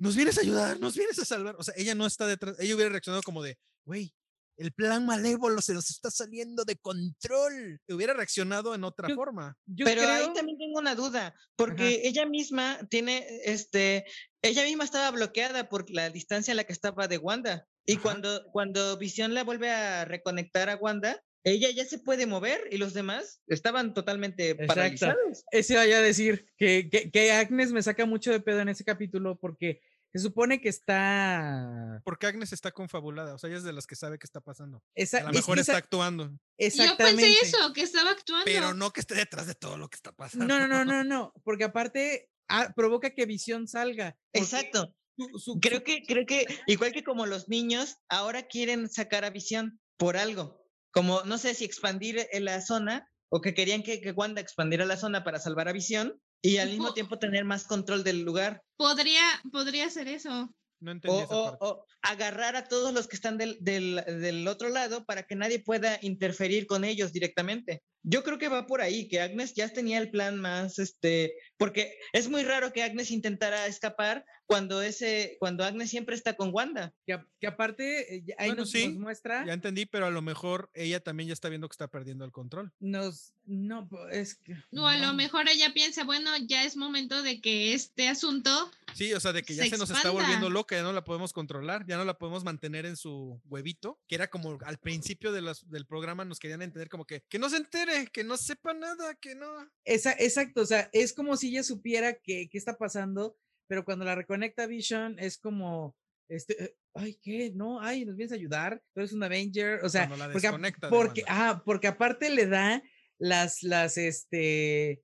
nos 0.00 0.16
vienes 0.16 0.38
a 0.38 0.42
ayudar, 0.42 0.80
nos 0.80 0.94
vienes 0.94 1.18
a 1.18 1.24
salvar. 1.24 1.56
O 1.58 1.62
sea, 1.62 1.74
ella 1.76 1.94
no 1.94 2.06
está 2.06 2.26
detrás, 2.26 2.56
ella 2.60 2.74
hubiera 2.74 2.90
reaccionado 2.90 3.22
como 3.22 3.42
de, 3.42 3.58
güey, 3.84 4.14
el 4.58 4.70
plan 4.72 5.06
malévolo 5.06 5.60
se 5.62 5.72
nos 5.74 5.90
está 5.90 6.10
saliendo 6.10 6.64
de 6.64 6.76
control. 6.76 7.80
Hubiera 7.88 8.12
reaccionado 8.14 8.74
en 8.74 8.84
otra 8.84 9.08
Yo- 9.08 9.14
forma. 9.14 9.56
Yo 9.66 9.84
Pero 9.84 10.02
creo, 10.02 10.12
ahí 10.14 10.32
también 10.34 10.58
tengo 10.58 10.78
una 10.78 10.94
duda, 10.94 11.34
porque 11.56 12.02
ella 12.04 12.26
misma 12.26 12.78
tiene, 12.90 13.26
este, 13.44 14.04
ella 14.42 14.62
misma 14.64 14.84
estaba 14.84 15.10
bloqueada 15.10 15.68
por 15.68 15.90
la 15.90 16.10
distancia 16.10 16.52
a 16.52 16.54
la 16.54 16.64
que 16.64 16.72
estaba 16.72 17.08
de 17.08 17.18
Wanda. 17.18 17.66
Y 17.86 17.94
Ajá. 17.94 18.02
cuando, 18.02 18.44
cuando 18.52 18.96
Visión 18.96 19.34
la 19.34 19.44
vuelve 19.44 19.70
a 19.70 20.04
reconectar 20.04 20.70
a 20.70 20.76
Wanda, 20.76 21.22
ella 21.44 21.68
ya 21.70 21.84
se 21.84 21.98
puede 21.98 22.26
mover 22.26 22.68
y 22.70 22.78
los 22.78 22.94
demás 22.94 23.40
estaban 23.48 23.94
totalmente 23.94 24.50
Exacto. 24.50 24.66
paralizados. 24.74 25.44
ese 25.50 25.74
vaya 25.74 25.98
a 25.98 26.02
decir 26.02 26.46
que, 26.56 26.88
que, 26.88 27.10
que 27.10 27.32
Agnes 27.32 27.72
me 27.72 27.82
saca 27.82 28.06
mucho 28.06 28.30
de 28.30 28.40
pedo 28.40 28.60
en 28.60 28.68
ese 28.68 28.84
capítulo 28.84 29.36
porque 29.40 29.80
se 30.12 30.20
supone 30.20 30.60
que 30.60 30.68
está... 30.68 32.00
Porque 32.04 32.26
Agnes 32.26 32.52
está 32.52 32.70
confabulada, 32.70 33.34
o 33.34 33.38
sea, 33.38 33.48
ella 33.48 33.56
es 33.58 33.64
de 33.64 33.72
las 33.72 33.86
que 33.86 33.96
sabe 33.96 34.18
qué 34.18 34.26
está 34.26 34.40
pasando. 34.40 34.82
Esa, 34.94 35.18
A 35.18 35.22
lo 35.22 35.26
es 35.30 35.32
que 35.32 35.38
mejor 35.38 35.58
esa- 35.58 35.72
está 35.72 35.78
actuando, 35.78 36.24
Yo 36.28 36.36
exactamente. 36.58 37.22
pensé 37.22 37.38
eso, 37.42 37.72
que 37.72 37.82
estaba 37.82 38.10
actuando. 38.10 38.44
pero 38.44 38.74
no 38.74 38.92
que 38.92 39.00
esté 39.00 39.14
detrás 39.14 39.46
de 39.46 39.54
todo 39.54 39.78
lo 39.78 39.88
que 39.88 39.96
está 39.96 40.12
pasando. 40.12 40.46
No, 40.46 40.58
no, 40.60 40.68
no, 40.68 40.84
no, 40.84 41.02
no, 41.02 41.32
porque 41.42 41.64
aparte 41.64 42.28
ah, 42.48 42.72
provoca 42.76 43.10
que 43.10 43.26
Visión 43.26 43.66
salga. 43.66 44.16
porque 44.32 44.44
Exacto. 44.44 44.94
Su- 45.16 45.38
su- 45.38 45.60
Creo 45.60 45.78
su- 45.78 45.84
que, 45.84 46.02
creo 46.02 46.26
que, 46.26 46.46
igual 46.66 46.92
que 46.92 47.04
como 47.04 47.26
los 47.26 47.48
niños, 47.48 47.96
ahora 48.08 48.42
quieren 48.46 48.88
sacar 48.88 49.24
a 49.24 49.30
Visión 49.30 49.80
por 49.96 50.16
algo. 50.16 50.64
Como, 50.90 51.22
no 51.24 51.38
sé 51.38 51.54
si 51.54 51.64
expandir 51.64 52.26
en 52.32 52.44
la 52.44 52.60
zona 52.60 53.08
o 53.30 53.40
que 53.40 53.54
querían 53.54 53.82
que, 53.82 54.00
que 54.00 54.10
Wanda 54.12 54.40
expandiera 54.40 54.84
la 54.84 54.96
zona 54.96 55.24
para 55.24 55.38
salvar 55.38 55.68
a 55.68 55.72
Visión 55.72 56.20
y 56.42 56.58
al 56.58 56.68
mismo 56.70 56.92
tiempo 56.92 57.18
tener 57.18 57.44
más 57.44 57.64
control 57.64 58.04
del 58.04 58.22
lugar. 58.22 58.62
Podría, 58.76 59.22
podría 59.50 59.88
ser 59.90 60.08
eso. 60.08 60.52
No 60.80 60.90
entendí 60.90 61.16
O, 61.16 61.22
esa 61.22 61.34
o- 61.34 61.56
o 61.60 61.86
agarrar 62.02 62.56
a 62.56 62.66
todos 62.66 62.92
los 62.92 63.06
que 63.06 63.14
están 63.16 63.38
del, 63.38 63.56
del, 63.60 64.02
del 64.06 64.46
otro 64.48 64.68
lado 64.68 65.04
para 65.06 65.22
que 65.22 65.36
nadie 65.36 65.60
pueda 65.60 65.98
interferir 66.02 66.66
con 66.66 66.84
ellos 66.84 67.12
directamente. 67.12 67.82
Yo 68.02 68.22
creo 68.24 68.38
que 68.38 68.48
va 68.48 68.66
por 68.66 68.80
ahí, 68.80 69.08
que 69.08 69.20
Agnes 69.20 69.54
ya 69.54 69.68
tenía 69.68 69.98
el 69.98 70.10
plan 70.10 70.38
más, 70.40 70.78
este, 70.78 71.34
porque 71.56 71.98
es 72.12 72.28
muy 72.28 72.42
raro 72.42 72.72
que 72.72 72.82
Agnes 72.82 73.10
intentara 73.10 73.66
escapar 73.66 74.24
cuando 74.46 74.82
ese, 74.82 75.36
cuando 75.38 75.64
Agnes 75.64 75.88
siempre 75.88 76.14
está 76.14 76.34
con 76.34 76.50
Wanda. 76.52 76.92
que, 77.06 77.46
aparte 77.46 78.16
eh, 78.16 78.24
ahí 78.38 78.48
Bueno, 78.50 78.62
nos, 78.62 78.70
sí, 78.70 78.88
nos 78.88 78.98
muestra, 78.98 79.46
Ya 79.46 79.52
entendí, 79.52 79.86
pero 79.86 80.06
a 80.06 80.10
lo 80.10 80.20
mejor 80.22 80.70
ella 80.74 81.00
también 81.00 81.28
ya 81.28 81.32
está 81.32 81.48
viendo 81.48 81.68
que 81.68 81.74
está 81.74 81.88
perdiendo 81.88 82.24
el 82.24 82.32
control. 82.32 82.72
nos, 82.80 83.32
no, 83.44 83.88
es 84.10 84.34
que... 84.36 84.54
O 84.76 84.86
a 84.86 84.96
lo 84.98 85.06
no. 85.08 85.14
mejor 85.14 85.48
ella 85.48 85.72
piensa, 85.72 86.04
bueno, 86.04 86.30
ya 86.46 86.64
es 86.64 86.76
momento 86.76 87.22
de 87.22 87.40
que 87.40 87.72
este 87.74 88.08
asunto 88.08 88.70
Sí, 88.94 89.12
o 89.14 89.20
sea, 89.20 89.32
de 89.32 89.42
que 89.42 89.54
ya 89.54 89.64
Se 89.64 89.70
se, 89.70 89.78
nos 89.78 89.90
está 89.90 90.10
volviendo 90.10 90.50
loca, 90.50 90.76
ya 90.76 90.82
no 90.82 90.92
la 90.92 91.02
podemos 91.02 91.32
controlar, 91.32 91.86
ya 91.86 91.96
no 91.96 92.04
la 92.04 92.18
podemos 92.18 92.44
mantener 92.44 92.84
en 92.84 92.96
su 92.96 93.40
huevito, 93.46 93.98
que 94.06 94.16
era 94.16 94.28
como 94.28 94.58
al 94.66 94.76
principio 94.78 95.32
de 95.32 95.40
las- 95.40 95.68
del 95.70 95.86
programa 95.86 96.26
nos 96.26 96.38
querían 96.38 96.60
entender 96.60 96.90
como 96.90 97.06
que 97.06 97.22
que 97.28 97.38
no 97.38 97.48
se 97.48 97.56
entere, 97.56 97.91
que 98.12 98.24
no 98.24 98.36
sepa 98.36 98.74
nada, 98.74 99.14
que 99.16 99.34
no. 99.34 99.46
Esa- 99.84 100.12
exacto, 100.18 100.62
o 100.62 100.66
sea, 100.66 100.88
es 100.92 101.12
como 101.12 101.36
si 101.36 101.48
ella 101.48 101.62
supiera 101.62 102.14
que, 102.14 102.48
qué 102.50 102.58
está 102.58 102.76
pasando, 102.76 103.36
pero 103.68 103.84
cuando 103.84 104.04
la 104.04 104.14
reconecta 104.14 104.66
Vision 104.66 105.16
es 105.18 105.38
como, 105.38 105.96
este, 106.28 106.76
ay, 106.94 107.18
¿qué? 107.22 107.52
No, 107.54 107.80
ay, 107.80 108.04
nos 108.04 108.16
vienes 108.16 108.32
a 108.32 108.36
ayudar, 108.36 108.82
tú 108.94 109.00
eres 109.00 109.12
un 109.12 109.22
Avenger, 109.22 109.84
o 109.84 109.88
sea, 109.88 110.08
la 110.08 110.30
porque, 110.32 110.50
porque, 110.90 111.24
ah, 111.28 111.62
porque 111.64 111.86
aparte 111.86 112.30
le 112.30 112.46
da 112.46 112.82
las, 113.18 113.62
las, 113.62 113.96
este, 113.98 115.02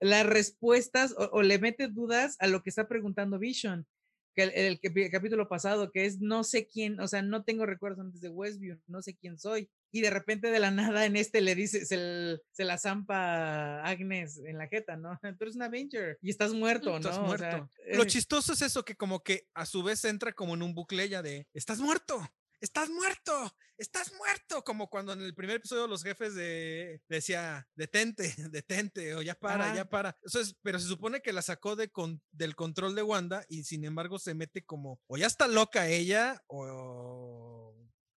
las 0.00 0.26
respuestas 0.26 1.14
o, 1.16 1.28
o 1.32 1.42
le 1.42 1.58
mete 1.58 1.88
dudas 1.88 2.36
a 2.40 2.46
lo 2.46 2.62
que 2.62 2.70
está 2.70 2.88
preguntando 2.88 3.38
Vision. 3.38 3.86
Que 4.34 4.44
el, 4.44 4.80
el 4.82 5.10
capítulo 5.10 5.46
pasado, 5.46 5.92
que 5.92 6.06
es 6.06 6.20
no 6.20 6.42
sé 6.42 6.66
quién, 6.66 6.98
o 7.00 7.06
sea, 7.06 7.20
no 7.20 7.44
tengo 7.44 7.66
recuerdos 7.66 8.00
antes 8.06 8.22
de 8.22 8.30
Westview, 8.30 8.80
no 8.86 9.02
sé 9.02 9.14
quién 9.14 9.38
soy. 9.38 9.70
Y 9.92 10.00
de 10.00 10.10
repente 10.10 10.50
de 10.50 10.58
la 10.58 10.70
nada 10.70 11.04
en 11.04 11.16
este 11.16 11.40
le 11.42 11.54
dice, 11.54 11.84
se, 11.84 12.40
se 12.50 12.64
la 12.64 12.78
zampa 12.78 13.82
Agnes 13.84 14.38
en 14.44 14.56
la 14.58 14.66
jeta, 14.66 14.96
¿no? 14.96 15.18
Tú 15.38 15.44
eres 15.44 15.56
un 15.56 15.62
Avenger 15.62 16.18
y 16.22 16.30
estás 16.30 16.52
muerto, 16.52 16.90
¿no? 16.90 16.96
Estás 16.96 17.18
O 17.18 17.22
muerto. 17.22 17.68
sea, 17.76 17.96
Lo 17.96 18.02
eh, 18.02 18.06
chistoso 18.06 18.54
es 18.54 18.62
eso 18.62 18.84
que 18.84 18.96
como 18.96 19.22
que 19.22 19.48
a 19.54 19.66
su 19.66 19.82
vez 19.82 20.04
entra 20.04 20.32
como 20.32 20.54
en 20.54 20.62
un 20.62 20.74
bucle 20.74 21.08
ya 21.08 21.20
de 21.22 21.46
estás 21.54 21.78
muerto, 21.80 22.26
estás 22.60 22.88
muerto, 22.90 23.54
estás 23.76 24.12
muerto, 24.14 24.62
como 24.64 24.88
cuando 24.88 25.12
en 25.12 25.20
el 25.20 25.34
primer 25.34 25.56
episodio 25.56 25.86
los 25.86 26.02
jefes 26.04 26.34
de 26.34 27.02
decía 27.08 27.68
detente, 27.74 28.32
detente 28.50 29.14
o 29.14 29.20
ya 29.22 29.34
para, 29.34 29.66
Ajá. 29.66 29.74
ya 29.76 29.84
para. 29.88 30.16
Eso 30.22 30.40
es, 30.40 30.56
pero 30.62 30.78
se 30.78 30.86
supone 30.88 31.20
que 31.20 31.32
la 31.32 31.42
sacó 31.42 31.76
de 31.76 31.90
con- 31.90 32.22
del 32.30 32.54
control 32.56 32.94
de 32.94 33.02
Wanda 33.02 33.44
y 33.48 33.64
sin 33.64 33.84
embargo 33.84 34.18
se 34.18 34.34
mete 34.34 34.64
como 34.64 35.00
o 35.06 35.16
ya 35.18 35.26
está 35.26 35.48
loca 35.48 35.88
ella 35.88 36.42
o 36.46 37.71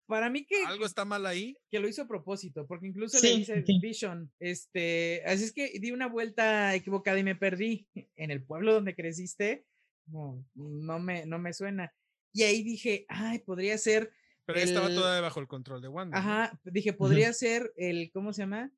para 0.07 0.31
mí 0.31 0.45
que, 0.45 0.57
algo 0.67 0.87
está 0.87 1.05
mal 1.05 1.27
ahí. 1.27 1.57
que 1.71 1.81
lo 1.81 1.89
hizo 1.89 2.03
a 2.03 2.09
propósito, 2.09 2.67
porque 2.67 2.87
incluso 2.87 3.19
Sí, 3.19 3.29
le 3.29 3.37
dice 3.37 3.65
sí. 3.67 3.79
Vision, 3.81 4.33
este, 4.39 5.23
así 5.27 5.45
es 5.45 5.53
que 5.53 5.79
di 5.81 5.93
una 5.93 6.07
vuelta 6.09 6.75
equivocada 6.75 7.19
y 7.19 7.25
me 7.25 7.37
perdí 7.37 7.89
en 8.17 8.31
el 8.31 8.43
pueblo 8.45 8.75
donde 8.75 8.95
creciste, 8.95 9.67
no, 10.07 10.45
no 10.55 10.99
me, 10.99 11.25
no 11.27 11.39
me 11.39 11.53
suena. 11.53 11.93
Y 12.33 12.43
ahí 12.43 12.63
dije, 12.63 13.07
ay, 13.09 13.39
podría 13.39 13.79
ser, 13.79 14.13
Pero 14.45 14.59
ella 14.59 14.67
estaba 14.67 14.89
El- 14.89 14.95
toda 14.97 15.21
bajo 15.21 15.41
el 15.41 15.47
control 15.49 15.81
de 15.81 15.89
Wanda. 15.89 16.21
¿no? 16.21 16.23
ajá, 16.31 16.61
dije, 16.65 16.93
podría 16.93 17.33
ser 17.33 17.73
el, 17.77 18.11
¿cómo 18.13 18.33
se 18.33 18.43
llama? 18.43 18.71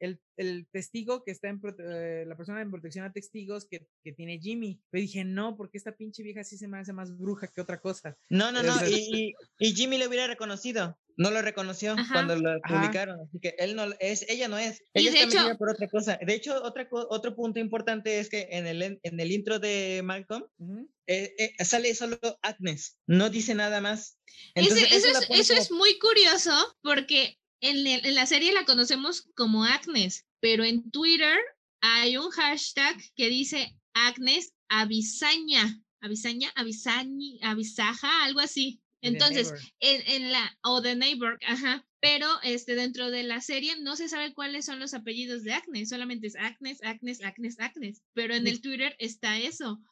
El, 0.00 0.18
el 0.36 0.66
testigo 0.72 1.22
que 1.22 1.30
está 1.30 1.48
en, 1.48 1.60
eh, 1.78 2.24
la 2.26 2.36
persona 2.36 2.60
en 2.62 2.70
protección 2.70 3.04
a 3.04 3.12
testigos 3.12 3.66
que, 3.66 3.86
que 4.02 4.12
tiene 4.12 4.38
Jimmy. 4.40 4.80
Pero 4.90 5.02
dije, 5.02 5.24
no, 5.24 5.56
porque 5.56 5.78
esta 5.78 5.92
pinche 5.94 6.22
vieja 6.22 6.42
sí 6.42 6.56
se 6.58 6.66
me 6.68 6.78
hace 6.78 6.92
más 6.92 7.16
bruja 7.16 7.46
que 7.48 7.60
otra 7.60 7.80
cosa. 7.80 8.16
No, 8.30 8.50
no, 8.50 8.62
no, 8.62 8.74
Ese- 8.80 8.90
y, 8.90 9.34
y- 9.58 9.74
Jimmy 9.74 9.98
lo 9.98 10.08
hubiera 10.08 10.26
reconocido. 10.26 10.98
No 11.16 11.30
lo 11.30 11.42
reconoció 11.42 11.92
Ajá. 11.92 12.14
cuando 12.14 12.34
lo 12.36 12.50
Ajá. 12.64 12.80
publicaron, 12.80 13.20
así 13.20 13.38
que 13.40 13.54
él 13.58 13.76
no 13.76 13.84
es, 14.00 14.24
ella 14.30 14.48
no 14.48 14.56
es. 14.56 14.82
Ella 14.94 15.10
de 15.10 15.18
está 15.24 15.48
hecho- 15.50 15.58
por 15.58 15.68
otra 15.68 15.86
cosa. 15.88 16.18
De 16.24 16.34
hecho, 16.34 16.62
otra, 16.62 16.88
otro 16.90 17.36
punto 17.36 17.60
importante 17.60 18.20
es 18.20 18.30
que 18.30 18.48
en 18.52 18.66
el, 18.66 18.80
en- 18.82 19.00
el 19.02 19.30
intro 19.30 19.58
de 19.58 20.00
Malcolm 20.02 20.44
Ujú. 20.56 20.88
eh, 21.06 21.34
eh, 21.36 21.64
sale 21.64 21.94
solo 21.94 22.18
Agnes, 22.40 22.98
no 23.06 23.28
dice 23.28 23.54
nada 23.54 23.82
más. 23.82 24.18
Ese- 24.54 24.70
Entonces, 24.70 24.92
eso, 24.92 25.12
la 25.12 25.18
es, 25.18 25.40
eso 25.50 25.54
es 25.60 25.70
muy 25.70 25.98
curioso 25.98 26.52
porque 26.82 27.36
en, 27.60 27.86
el- 27.86 28.04
en 28.06 28.14
la 28.14 28.26
serie 28.26 28.52
la 28.52 28.64
conocemos 28.64 29.28
como 29.34 29.64
Agnes, 29.64 30.26
pero 30.40 30.64
en 30.64 30.90
Twitter 30.90 31.36
hay 31.80 32.16
un 32.16 32.30
hashtag 32.30 32.96
que 33.16 33.28
dice 33.28 33.76
Agnes 33.94 34.52
Avisaña. 34.68 35.80
Avisaña, 36.02 36.50
Avisañi, 36.54 37.38
Avisaja, 37.42 38.24
algo 38.24 38.40
así. 38.40 38.80
Entonces, 39.02 39.52
en, 39.80 40.02
en 40.24 40.32
la, 40.32 40.58
o 40.62 40.80
The 40.82 40.94
Neighbor, 40.96 41.38
ajá. 41.46 41.86
Pero 42.00 42.26
este, 42.42 42.74
dentro 42.74 43.10
de 43.10 43.22
la 43.22 43.40
serie 43.42 43.76
no 43.80 43.96
se 43.96 44.08
sabe 44.08 44.32
cuáles 44.32 44.64
son 44.64 44.78
los 44.78 44.94
apellidos 44.94 45.42
de 45.42 45.52
Agnes, 45.52 45.90
solamente 45.90 46.26
es 46.28 46.36
Agnes, 46.36 46.82
Agnes, 46.82 47.22
Agnes, 47.22 47.58
Agnes. 47.60 48.02
Pero 48.14 48.34
en 48.34 48.44
Ni- 48.44 48.50
el 48.50 48.60
Twitter 48.62 48.96
está 48.98 49.38
eso. 49.38 49.82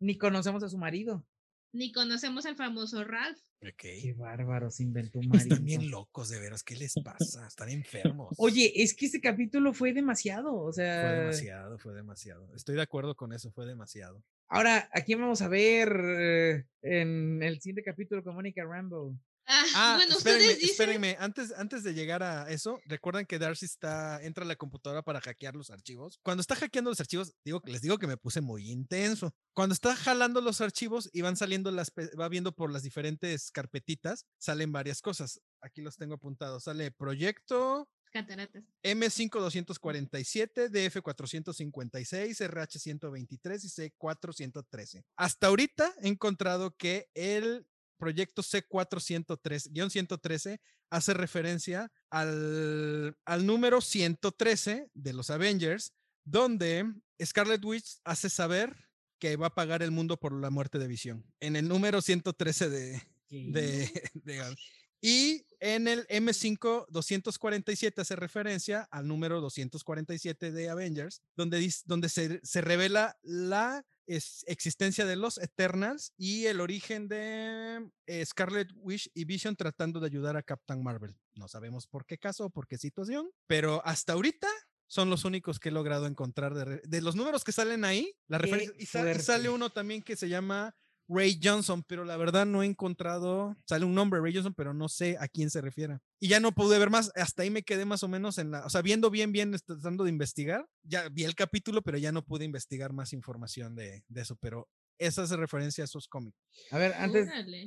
Ni 0.00 0.18
conocemos 0.18 0.62
a 0.64 0.68
su 0.68 0.78
marido. 0.78 1.24
Ni 1.72 1.92
conocemos 1.92 2.46
al 2.46 2.56
famoso 2.56 3.04
Ralph. 3.04 3.38
Qué 3.72 4.14
bárbaro, 4.16 4.70
se 4.70 4.82
inventó 4.82 5.18
un 5.18 5.34
Están 5.34 5.64
bien 5.64 5.90
locos, 5.90 6.28
de 6.28 6.38
veras. 6.40 6.62
¿Qué 6.62 6.76
les 6.76 6.94
pasa? 7.04 7.46
Están 7.46 7.68
enfermos. 7.70 8.34
Oye, 8.38 8.72
es 8.82 8.94
que 8.94 9.06
este 9.06 9.20
capítulo 9.20 9.72
fue 9.72 9.92
demasiado. 9.92 10.54
O 10.54 10.72
sea, 10.72 11.02
Fue 11.02 11.18
demasiado, 11.20 11.78
fue 11.78 11.94
demasiado. 11.94 12.54
Estoy 12.54 12.76
de 12.76 12.82
acuerdo 12.82 13.14
con 13.14 13.32
eso, 13.32 13.50
fue 13.50 13.66
demasiado. 13.66 14.22
ahora, 14.48 14.88
¿a 14.92 15.00
quién 15.02 15.20
vamos 15.20 15.42
a 15.42 15.48
ver 15.48 16.66
en 16.82 17.42
el 17.42 17.60
siguiente 17.60 17.82
capítulo 17.82 18.22
con 18.22 18.34
Mónica 18.34 18.64
Rambo? 18.64 19.16
Ah, 19.46 19.64
Ah, 19.74 19.94
bueno, 19.96 20.16
espérenme, 20.16 20.42
ustedes 20.44 20.58
dicen. 20.60 20.70
espérenme. 20.70 21.16
Antes, 21.20 21.52
antes 21.52 21.82
de 21.82 21.92
llegar 21.94 22.22
a 22.22 22.48
eso, 22.50 22.80
recuerdan 22.86 23.26
que 23.26 23.38
Darcy 23.38 23.66
está, 23.66 24.22
entra 24.22 24.44
a 24.44 24.48
la 24.48 24.56
computadora 24.56 25.02
para 25.02 25.20
hackear 25.20 25.54
los 25.54 25.70
archivos. 25.70 26.18
Cuando 26.22 26.40
está 26.40 26.56
hackeando 26.56 26.90
los 26.90 27.00
archivos, 27.00 27.34
digo, 27.44 27.60
les 27.66 27.82
digo 27.82 27.98
que 27.98 28.06
me 28.06 28.16
puse 28.16 28.40
muy 28.40 28.70
intenso. 28.70 29.34
Cuando 29.54 29.74
está 29.74 29.94
jalando 29.96 30.40
los 30.40 30.60
archivos 30.60 31.10
y 31.12 31.20
van 31.20 31.36
saliendo 31.36 31.70
las, 31.70 31.92
va 32.18 32.28
viendo 32.28 32.52
por 32.52 32.72
las 32.72 32.82
diferentes 32.82 33.50
carpetitas, 33.50 34.26
salen 34.38 34.72
varias 34.72 35.02
cosas. 35.02 35.40
Aquí 35.60 35.82
los 35.82 35.96
tengo 35.96 36.14
apuntados. 36.14 36.64
Sale 36.64 36.90
proyecto 36.90 37.88
Cataratas. 38.12 38.62
M5247, 38.84 40.70
DF456, 40.70 42.40
RH123 42.48 43.64
y 43.64 43.90
C4113. 43.90 45.04
Hasta 45.16 45.46
ahorita 45.48 45.92
he 46.00 46.08
encontrado 46.08 46.76
que 46.76 47.08
el 47.14 47.66
proyecto 47.96 48.42
C413-113 48.42 50.60
hace 50.90 51.14
referencia 51.14 51.90
al, 52.10 53.16
al 53.24 53.46
número 53.46 53.80
113 53.80 54.90
de 54.92 55.12
los 55.12 55.30
Avengers, 55.30 55.94
donde 56.24 56.84
Scarlet 57.22 57.64
Witch 57.64 58.00
hace 58.04 58.30
saber 58.30 58.76
que 59.18 59.36
va 59.36 59.48
a 59.48 59.54
pagar 59.54 59.82
el 59.82 59.90
mundo 59.90 60.18
por 60.18 60.32
la 60.32 60.50
muerte 60.50 60.78
de 60.78 60.86
Visión. 60.86 61.26
En 61.40 61.56
el 61.56 61.68
número 61.68 62.02
113 62.02 62.68
de, 62.68 63.02
de, 63.30 64.10
de 64.14 64.56
y 65.00 65.46
en 65.64 65.88
el 65.88 66.06
M5 66.08 66.84
247 66.90 68.02
hace 68.02 68.16
referencia 68.16 68.86
al 68.90 69.08
número 69.08 69.40
247 69.40 70.52
de 70.52 70.68
Avengers, 70.68 71.22
donde, 71.36 71.72
donde 71.86 72.10
se, 72.10 72.38
se 72.44 72.60
revela 72.60 73.16
la 73.22 73.82
es- 74.06 74.44
existencia 74.46 75.06
de 75.06 75.16
los 75.16 75.38
Eternals 75.38 76.12
y 76.18 76.44
el 76.44 76.60
origen 76.60 77.08
de 77.08 77.90
eh, 78.04 78.26
Scarlet 78.26 78.72
Witch 78.76 79.10
y 79.14 79.24
Vision 79.24 79.56
tratando 79.56 80.00
de 80.00 80.06
ayudar 80.06 80.36
a 80.36 80.42
Captain 80.42 80.82
Marvel. 80.82 81.16
No 81.34 81.48
sabemos 81.48 81.86
por 81.86 82.04
qué 82.04 82.18
caso 82.18 82.44
o 82.44 82.50
por 82.50 82.66
qué 82.66 82.76
situación, 82.76 83.30
pero 83.46 83.80
hasta 83.86 84.12
ahorita 84.12 84.48
son 84.86 85.08
los 85.08 85.24
únicos 85.24 85.58
que 85.58 85.70
he 85.70 85.72
logrado 85.72 86.06
encontrar 86.06 86.52
de, 86.54 87.00
los 87.00 87.16
números 87.16 87.42
que 87.42 87.52
salen 87.52 87.86
ahí. 87.86 88.14
La 88.28 88.36
referencia, 88.36 88.74
y, 88.78 88.84
sale 88.84 89.48
uno 89.48 89.70
también 89.70 90.02
que 90.02 90.14
se 90.14 90.28
llama 90.28 90.76
Ray 91.08 91.38
Johnson, 91.42 91.82
pero 91.86 92.04
la 92.04 92.16
verdad 92.16 92.46
no 92.46 92.62
he 92.62 92.66
encontrado, 92.66 93.56
sale 93.66 93.84
un 93.84 93.94
nombre 93.94 94.20
Ray 94.20 94.32
Johnson, 94.34 94.54
pero 94.54 94.72
no 94.72 94.88
sé 94.88 95.16
a 95.20 95.28
quién 95.28 95.50
se 95.50 95.60
refiere. 95.60 95.98
Y 96.20 96.28
ya 96.28 96.40
no 96.40 96.52
pude 96.52 96.78
ver 96.78 96.90
más, 96.90 97.10
hasta 97.14 97.42
ahí 97.42 97.50
me 97.50 97.62
quedé 97.62 97.84
más 97.84 98.02
o 98.02 98.08
menos 98.08 98.38
en 98.38 98.50
la, 98.50 98.64
o 98.64 98.70
sea, 98.70 98.80
viendo 98.82 99.10
bien, 99.10 99.30
bien, 99.32 99.52
est- 99.54 99.66
tratando 99.66 100.04
de 100.04 100.10
investigar, 100.10 100.66
ya 100.82 101.08
vi 101.10 101.24
el 101.24 101.34
capítulo, 101.34 101.82
pero 101.82 101.98
ya 101.98 102.12
no 102.12 102.24
pude 102.24 102.44
investigar 102.44 102.92
más 102.92 103.12
información 103.12 103.74
de, 103.74 104.02
de 104.08 104.20
eso, 104.22 104.36
pero 104.36 104.68
esa 104.98 105.22
hace 105.24 105.36
referencia 105.36 105.82
a 105.82 105.86
esos 105.86 106.08
cómics. 106.08 106.38
A 106.70 106.78
ver, 106.78 106.94
antes, 106.94 107.26
Órale. 107.26 107.66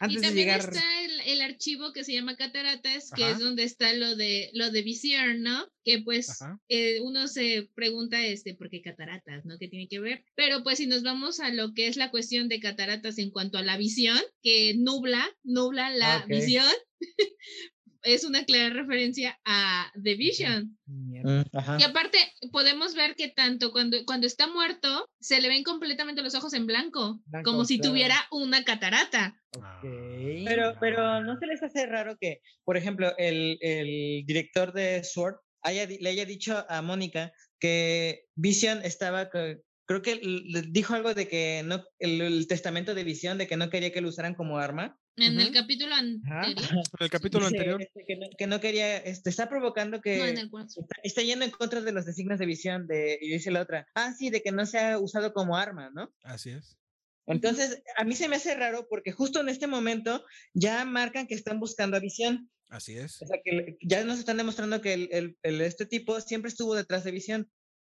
Antes 0.00 0.22
y 0.22 0.26
de 0.26 0.26
también 0.26 0.46
llegar. 0.46 0.60
está 0.60 1.04
el, 1.04 1.20
el 1.26 1.40
archivo 1.42 1.92
que 1.92 2.04
se 2.04 2.12
llama 2.12 2.36
Cataratas, 2.36 3.12
que 3.12 3.22
Ajá. 3.24 3.32
es 3.32 3.38
donde 3.38 3.64
está 3.64 3.92
lo 3.94 4.16
de 4.16 4.50
lo 4.54 4.70
de 4.70 4.82
visión, 4.82 5.42
¿no? 5.42 5.66
Que 5.84 6.00
pues 6.00 6.38
eh, 6.68 7.00
uno 7.00 7.28
se 7.28 7.68
pregunta 7.74 8.24
este, 8.24 8.54
¿por 8.54 8.70
qué 8.70 8.82
cataratas, 8.82 9.44
no? 9.44 9.58
¿Qué 9.58 9.68
tiene 9.68 9.88
que 9.88 10.00
ver? 10.00 10.24
Pero 10.34 10.62
pues 10.62 10.78
si 10.78 10.86
nos 10.86 11.02
vamos 11.02 11.40
a 11.40 11.50
lo 11.50 11.74
que 11.74 11.88
es 11.88 11.96
la 11.96 12.10
cuestión 12.10 12.48
de 12.48 12.60
cataratas 12.60 13.18
en 13.18 13.30
cuanto 13.30 13.58
a 13.58 13.62
la 13.62 13.76
visión, 13.76 14.18
que 14.42 14.74
nubla, 14.76 15.26
nubla 15.42 15.90
la 15.90 16.18
Ah, 16.18 16.22
ok. 16.24 16.30
visión, 16.30 16.66
es 18.14 18.24
una 18.24 18.44
clara 18.44 18.74
referencia 18.74 19.38
a 19.44 19.90
The 20.02 20.14
Vision. 20.14 20.78
Mm, 20.86 21.42
ajá. 21.52 21.76
Y 21.80 21.84
aparte, 21.84 22.18
podemos 22.52 22.94
ver 22.94 23.14
que 23.14 23.28
tanto 23.28 23.72
cuando, 23.72 23.98
cuando 24.06 24.26
está 24.26 24.46
muerto, 24.46 25.08
se 25.20 25.40
le 25.40 25.48
ven 25.48 25.62
completamente 25.62 26.22
los 26.22 26.34
ojos 26.34 26.54
en 26.54 26.66
blanco, 26.66 27.20
Blanco, 27.26 27.50
como 27.50 27.64
si 27.64 27.78
claro. 27.78 27.90
tuviera 27.90 28.16
una 28.30 28.64
catarata. 28.64 29.38
Ah. 29.60 29.80
Pero, 29.82 30.74
pero 30.80 31.22
¿no 31.22 31.38
se 31.38 31.46
les 31.46 31.62
hace 31.62 31.86
raro 31.86 32.16
que, 32.20 32.40
por 32.64 32.76
ejemplo, 32.76 33.12
el, 33.18 33.58
el 33.60 34.24
director 34.26 34.72
de 34.72 35.04
Sword 35.04 35.36
haya, 35.62 35.86
le 35.86 36.08
haya 36.08 36.24
dicho 36.24 36.64
a 36.68 36.82
Mónica 36.82 37.32
que 37.60 38.24
Vision 38.34 38.80
estaba, 38.84 39.30
creo 39.30 40.02
que 40.02 40.20
dijo 40.70 40.94
algo 40.94 41.14
de 41.14 41.28
que 41.28 41.62
no, 41.64 41.84
el, 41.98 42.20
el 42.20 42.46
testamento 42.46 42.94
de 42.94 43.04
Vision, 43.04 43.38
de 43.38 43.46
que 43.46 43.56
no 43.56 43.70
quería 43.70 43.92
que 43.92 44.00
lo 44.00 44.08
usaran 44.08 44.34
como 44.34 44.58
arma. 44.58 44.98
En 45.18 45.40
el 45.40 45.52
capítulo 45.52 45.94
anterior. 45.94 46.22
En 46.98 47.04
el 47.04 47.10
capítulo 47.10 47.44
Dice, 47.48 47.56
anterior. 47.58 47.82
este, 47.82 48.04
que, 48.06 48.16
no, 48.16 48.26
que 48.36 48.46
no 48.46 48.60
quería, 48.60 48.96
este, 48.98 49.30
está 49.30 49.48
provocando 49.48 50.00
que... 50.00 50.18
No, 50.18 50.24
en 50.26 50.38
el. 50.38 50.50
Está, 50.66 50.96
está 51.02 51.22
yendo 51.22 51.44
en 51.44 51.50
contra 51.50 51.80
de 51.80 51.92
los 51.92 52.06
designios 52.06 52.38
de 52.38 52.46
visión 52.46 52.86
de, 52.86 53.18
y 53.20 53.28
dice 53.30 53.50
la 53.50 53.62
otra, 53.62 53.86
ah, 53.94 54.14
sí, 54.16 54.30
de 54.30 54.42
que 54.42 54.52
no 54.52 54.64
se 54.66 54.78
ha 54.78 54.98
usado 54.98 55.32
como 55.32 55.56
arma, 55.56 55.90
¿no? 55.94 56.12
Así 56.22 56.50
es. 56.50 56.76
Entonces, 57.26 57.82
a 57.96 58.04
mí 58.04 58.14
se 58.14 58.28
me 58.28 58.36
hace 58.36 58.54
raro 58.54 58.86
porque 58.88 59.12
justo 59.12 59.40
en 59.40 59.48
este 59.50 59.66
momento 59.66 60.24
ya 60.54 60.84
marcan 60.86 61.26
que 61.26 61.34
están 61.34 61.60
buscando 61.60 61.96
a 61.96 62.00
visión. 62.00 62.50
Así 62.70 62.96
es. 62.96 63.20
O 63.22 63.26
sea, 63.26 63.38
que 63.44 63.76
ya 63.82 64.02
nos 64.04 64.18
están 64.18 64.36
demostrando 64.38 64.80
que 64.80 64.94
el, 64.94 65.08
el- 65.12 65.38
el- 65.42 65.60
este 65.60 65.84
tipo 65.86 66.20
siempre 66.20 66.48
estuvo 66.48 66.74
detrás 66.74 67.04
de 67.04 67.10
visión. 67.10 67.50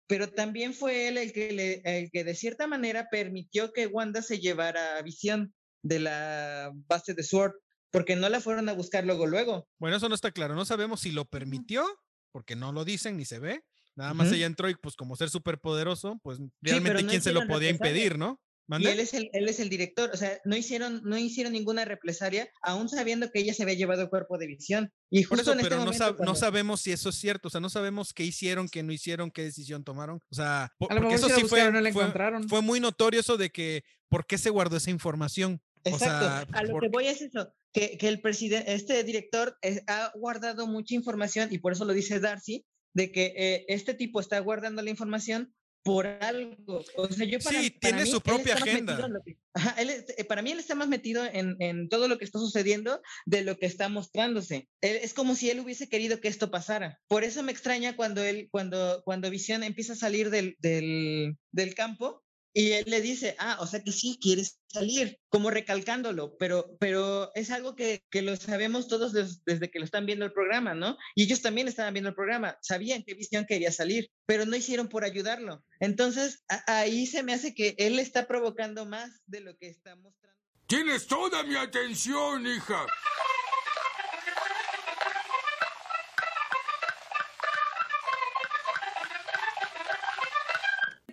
Pero 0.08 0.30
también 0.30 0.72
fue 0.72 1.08
él 1.08 1.18
el 1.18 1.32
que, 1.32 1.52
le, 1.52 1.82
el 1.84 2.10
que 2.12 2.22
de 2.22 2.34
cierta 2.36 2.66
manera 2.68 3.08
permitió 3.10 3.72
que 3.72 3.88
Wanda 3.88 4.22
se 4.22 4.38
llevara 4.38 4.96
a 4.98 5.02
visión 5.02 5.52
de 5.86 6.00
la 6.00 6.72
base 6.88 7.14
de 7.14 7.22
Sword, 7.22 7.52
porque 7.90 8.16
no 8.16 8.28
la 8.28 8.40
fueron 8.40 8.68
a 8.68 8.72
buscar 8.74 9.04
luego, 9.04 9.26
luego. 9.26 9.68
Bueno, 9.78 9.96
eso 9.96 10.08
no 10.08 10.14
está 10.14 10.30
claro. 10.32 10.54
No 10.54 10.64
sabemos 10.64 11.00
si 11.00 11.12
lo 11.12 11.24
permitió, 11.24 11.84
porque 12.32 12.56
no 12.56 12.72
lo 12.72 12.84
dicen 12.84 13.16
ni 13.16 13.24
se 13.24 13.38
ve. 13.38 13.62
Nada 13.94 14.12
más 14.12 14.30
ella 14.30 14.44
entró 14.46 14.68
y 14.68 14.74
pues 14.74 14.94
como 14.94 15.16
ser 15.16 15.30
súper 15.30 15.58
poderoso, 15.58 16.18
pues 16.22 16.38
realmente 16.60 17.02
no 17.02 17.08
quién 17.08 17.22
se 17.22 17.32
lo 17.32 17.46
podía 17.46 17.70
represalia. 17.70 17.92
impedir, 18.04 18.18
¿no? 18.18 18.40
Y 18.42 18.68
¿Mande? 18.68 18.92
él 18.92 18.98
es, 19.00 19.14
el, 19.14 19.30
él 19.32 19.48
es 19.48 19.60
el 19.60 19.68
director, 19.70 20.10
o 20.12 20.16
sea, 20.16 20.38
no 20.44 20.56
hicieron, 20.56 21.00
no 21.04 21.16
hicieron 21.16 21.52
ninguna 21.52 21.84
represalia, 21.84 22.50
aún 22.62 22.88
sabiendo 22.88 23.30
que 23.30 23.38
ella 23.38 23.54
se 23.54 23.62
había 23.62 23.76
llevado 23.76 24.02
el 24.02 24.08
cuerpo 24.08 24.38
de 24.38 24.48
visión. 24.48 24.92
Y 25.08 25.22
Por 25.24 25.38
justo 25.38 25.42
eso, 25.42 25.52
en 25.52 25.60
este 25.60 25.68
pero 25.70 25.78
no, 25.78 25.84
momento, 25.86 26.04
sab- 26.18 26.24
no 26.26 26.34
sabemos 26.34 26.80
si 26.80 26.90
eso 26.90 27.08
es 27.10 27.14
cierto, 27.14 27.46
o 27.46 27.50
sea, 27.50 27.60
no 27.60 27.70
sabemos 27.70 28.12
qué 28.12 28.24
hicieron, 28.24 28.68
qué 28.68 28.82
no 28.82 28.92
hicieron, 28.92 29.30
qué 29.30 29.44
decisión 29.44 29.84
tomaron. 29.84 30.18
O 30.28 30.34
sea, 30.34 30.72
po- 30.78 30.88
porque 30.88 31.14
eso 31.14 31.28
sí 31.28 31.34
fue, 31.34 31.42
buscaron, 31.42 31.74
no 31.74 31.80
la 31.80 31.92
fue, 31.92 32.02
encontraron. 32.02 32.48
fue 32.48 32.60
muy 32.60 32.80
notorio 32.80 33.20
eso 33.20 33.36
de 33.36 33.50
que, 33.50 33.84
¿por 34.08 34.26
qué 34.26 34.36
se 34.36 34.50
guardó 34.50 34.76
esa 34.78 34.90
información? 34.90 35.62
O 35.86 35.90
Exacto. 35.90 36.26
sea, 36.26 36.46
a 36.52 36.62
lo 36.64 36.72
por- 36.72 36.82
que 36.82 36.88
voy 36.88 37.06
es 37.06 37.20
eso, 37.22 37.52
que, 37.72 37.96
que 37.98 38.08
el 38.08 38.20
presidente, 38.20 38.72
este 38.74 39.02
director 39.04 39.56
eh, 39.62 39.82
ha 39.86 40.12
guardado 40.16 40.66
mucha 40.66 40.94
información 40.94 41.48
y 41.52 41.58
por 41.58 41.72
eso 41.72 41.84
lo 41.84 41.92
dice 41.92 42.20
Darcy, 42.20 42.64
de 42.94 43.12
que 43.12 43.34
eh, 43.36 43.64
este 43.68 43.94
tipo 43.94 44.20
está 44.20 44.38
guardando 44.40 44.82
la 44.82 44.90
información 44.90 45.54
por 45.84 46.06
algo. 46.06 46.82
O 46.96 47.08
sea, 47.08 47.26
yo 47.26 47.38
para, 47.38 47.62
Sí, 47.62 47.70
para 47.70 47.80
tiene 47.92 48.04
mí, 48.04 48.10
su 48.10 48.20
propia 48.20 48.54
agenda. 48.54 48.96
que- 49.24 49.36
Ajá, 49.54 49.80
él 49.80 49.90
eh, 49.90 50.24
para 50.24 50.42
mí 50.42 50.50
él 50.50 50.58
está 50.58 50.74
más 50.74 50.88
metido 50.88 51.24
en, 51.24 51.54
en 51.60 51.88
todo 51.88 52.08
lo 52.08 52.18
que 52.18 52.24
está 52.24 52.40
sucediendo 52.40 53.00
de 53.24 53.44
lo 53.44 53.56
que 53.56 53.66
está 53.66 53.88
mostrándose. 53.88 54.68
Él- 54.80 54.98
es 55.02 55.14
como 55.14 55.36
si 55.36 55.48
él 55.50 55.60
hubiese 55.60 55.88
querido 55.88 56.20
que 56.20 56.26
esto 56.28 56.50
pasara. 56.50 56.98
Por 57.06 57.22
eso 57.22 57.42
me 57.44 57.52
extraña 57.52 57.94
cuando 57.94 58.24
él, 58.24 58.48
cuando, 58.50 59.02
cuando 59.04 59.30
Visión 59.30 59.62
empieza 59.62 59.92
a 59.92 59.96
salir 59.96 60.30
del, 60.30 60.56
del, 60.58 61.36
del 61.52 61.74
campo 61.76 62.24
y 62.58 62.72
él 62.72 62.84
le 62.86 63.02
dice, 63.02 63.36
ah, 63.38 63.58
o 63.60 63.66
sea 63.66 63.82
que 63.84 63.92
sí 63.92 64.18
quieres 64.18 64.58
salir, 64.66 65.18
como 65.28 65.50
recalcándolo, 65.50 66.36
pero, 66.38 66.74
pero 66.80 67.30
es 67.34 67.50
algo 67.50 67.76
que, 67.76 68.00
que 68.10 68.22
lo 68.22 68.34
sabemos 68.36 68.88
todos 68.88 69.12
des- 69.12 69.44
desde 69.44 69.70
que 69.70 69.78
lo 69.78 69.84
están 69.84 70.06
viendo 70.06 70.24
el 70.24 70.32
programa, 70.32 70.72
¿no? 70.74 70.96
Y 71.14 71.24
ellos 71.24 71.42
también 71.42 71.68
estaban 71.68 71.92
viendo 71.92 72.08
el 72.08 72.14
programa, 72.16 72.56
sabían 72.62 73.02
que 73.02 73.12
Visión 73.12 73.44
quería 73.46 73.70
salir, 73.72 74.08
pero 74.24 74.46
no 74.46 74.56
hicieron 74.56 74.88
por 74.88 75.04
ayudarlo. 75.04 75.62
Entonces, 75.80 76.44
a- 76.48 76.78
ahí 76.78 77.06
se 77.06 77.22
me 77.22 77.34
hace 77.34 77.54
que 77.54 77.74
él 77.76 77.98
está 77.98 78.26
provocando 78.26 78.86
más 78.86 79.10
de 79.26 79.40
lo 79.40 79.54
que 79.58 79.68
está 79.68 79.94
mostrando. 79.96 80.40
Tienes 80.66 81.06
toda 81.06 81.42
mi 81.42 81.56
atención, 81.56 82.46
hija. 82.46 82.86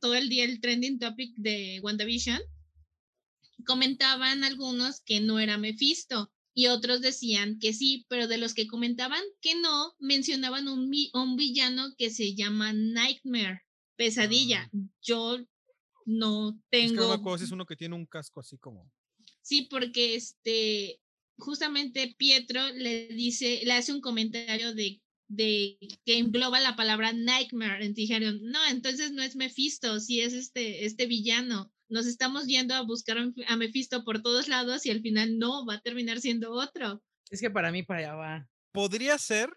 Todo 0.03 0.15
el 0.15 0.27
día 0.27 0.43
el 0.43 0.59
trending 0.59 0.99
topic 0.99 1.33
de 1.37 1.79
WandaVision, 1.81 2.41
comentaban 3.65 4.43
algunos 4.43 4.99
que 4.99 5.21
no 5.21 5.39
era 5.39 5.57
Mephisto 5.57 6.29
y 6.53 6.67
otros 6.67 6.99
decían 6.99 7.57
que 7.57 7.71
sí, 7.71 8.05
pero 8.09 8.27
de 8.27 8.37
los 8.37 8.53
que 8.53 8.67
comentaban 8.67 9.21
que 9.39 9.55
no, 9.55 9.93
mencionaban 9.99 10.67
un, 10.67 10.91
un 11.13 11.35
villano 11.37 11.95
que 11.97 12.09
se 12.09 12.35
llama 12.35 12.73
Nightmare, 12.73 13.61
pesadilla. 13.95 14.69
Yo 15.01 15.37
no 16.05 16.49
Es 16.69 16.91
que 16.91 16.97
tengo. 16.97 17.13
acuerdo 17.13 17.37
si 17.37 17.45
es 17.45 17.51
uno 17.51 17.65
que 17.65 17.77
tiene 17.77 17.95
un 17.95 18.05
casco 18.05 18.41
así 18.41 18.57
como. 18.57 18.91
Sí, 19.41 19.67
porque 19.71 20.15
este, 20.15 20.99
justamente 21.37 22.13
Pietro 22.17 22.73
le 22.73 23.07
dice, 23.07 23.61
le 23.63 23.71
hace 23.71 23.93
un 23.93 24.01
comentario 24.01 24.73
de, 24.73 25.01
de 25.35 25.77
que 26.05 26.17
engloba 26.17 26.59
la 26.59 26.75
palabra 26.75 27.13
nightmare. 27.13 27.87
Dijeron, 27.89 28.39
no, 28.43 28.59
entonces 28.67 29.11
no 29.11 29.21
es 29.21 29.35
Mephisto, 29.35 29.99
sí 29.99 30.21
es 30.21 30.33
este, 30.33 30.85
este 30.85 31.05
villano. 31.05 31.71
Nos 31.89 32.05
estamos 32.05 32.45
yendo 32.45 32.73
a 32.73 32.81
buscar 32.81 33.17
a 33.47 33.55
Mephisto 33.55 34.03
por 34.03 34.21
todos 34.21 34.47
lados 34.47 34.85
y 34.85 34.91
al 34.91 35.01
final 35.01 35.37
no, 35.37 35.65
va 35.65 35.75
a 35.75 35.81
terminar 35.81 36.19
siendo 36.21 36.51
otro. 36.51 37.03
Es 37.29 37.41
que 37.41 37.51
para 37.51 37.71
mí 37.71 37.83
para 37.83 37.99
allá 37.99 38.15
va. 38.15 38.49
Podría 38.71 39.17
ser, 39.17 39.49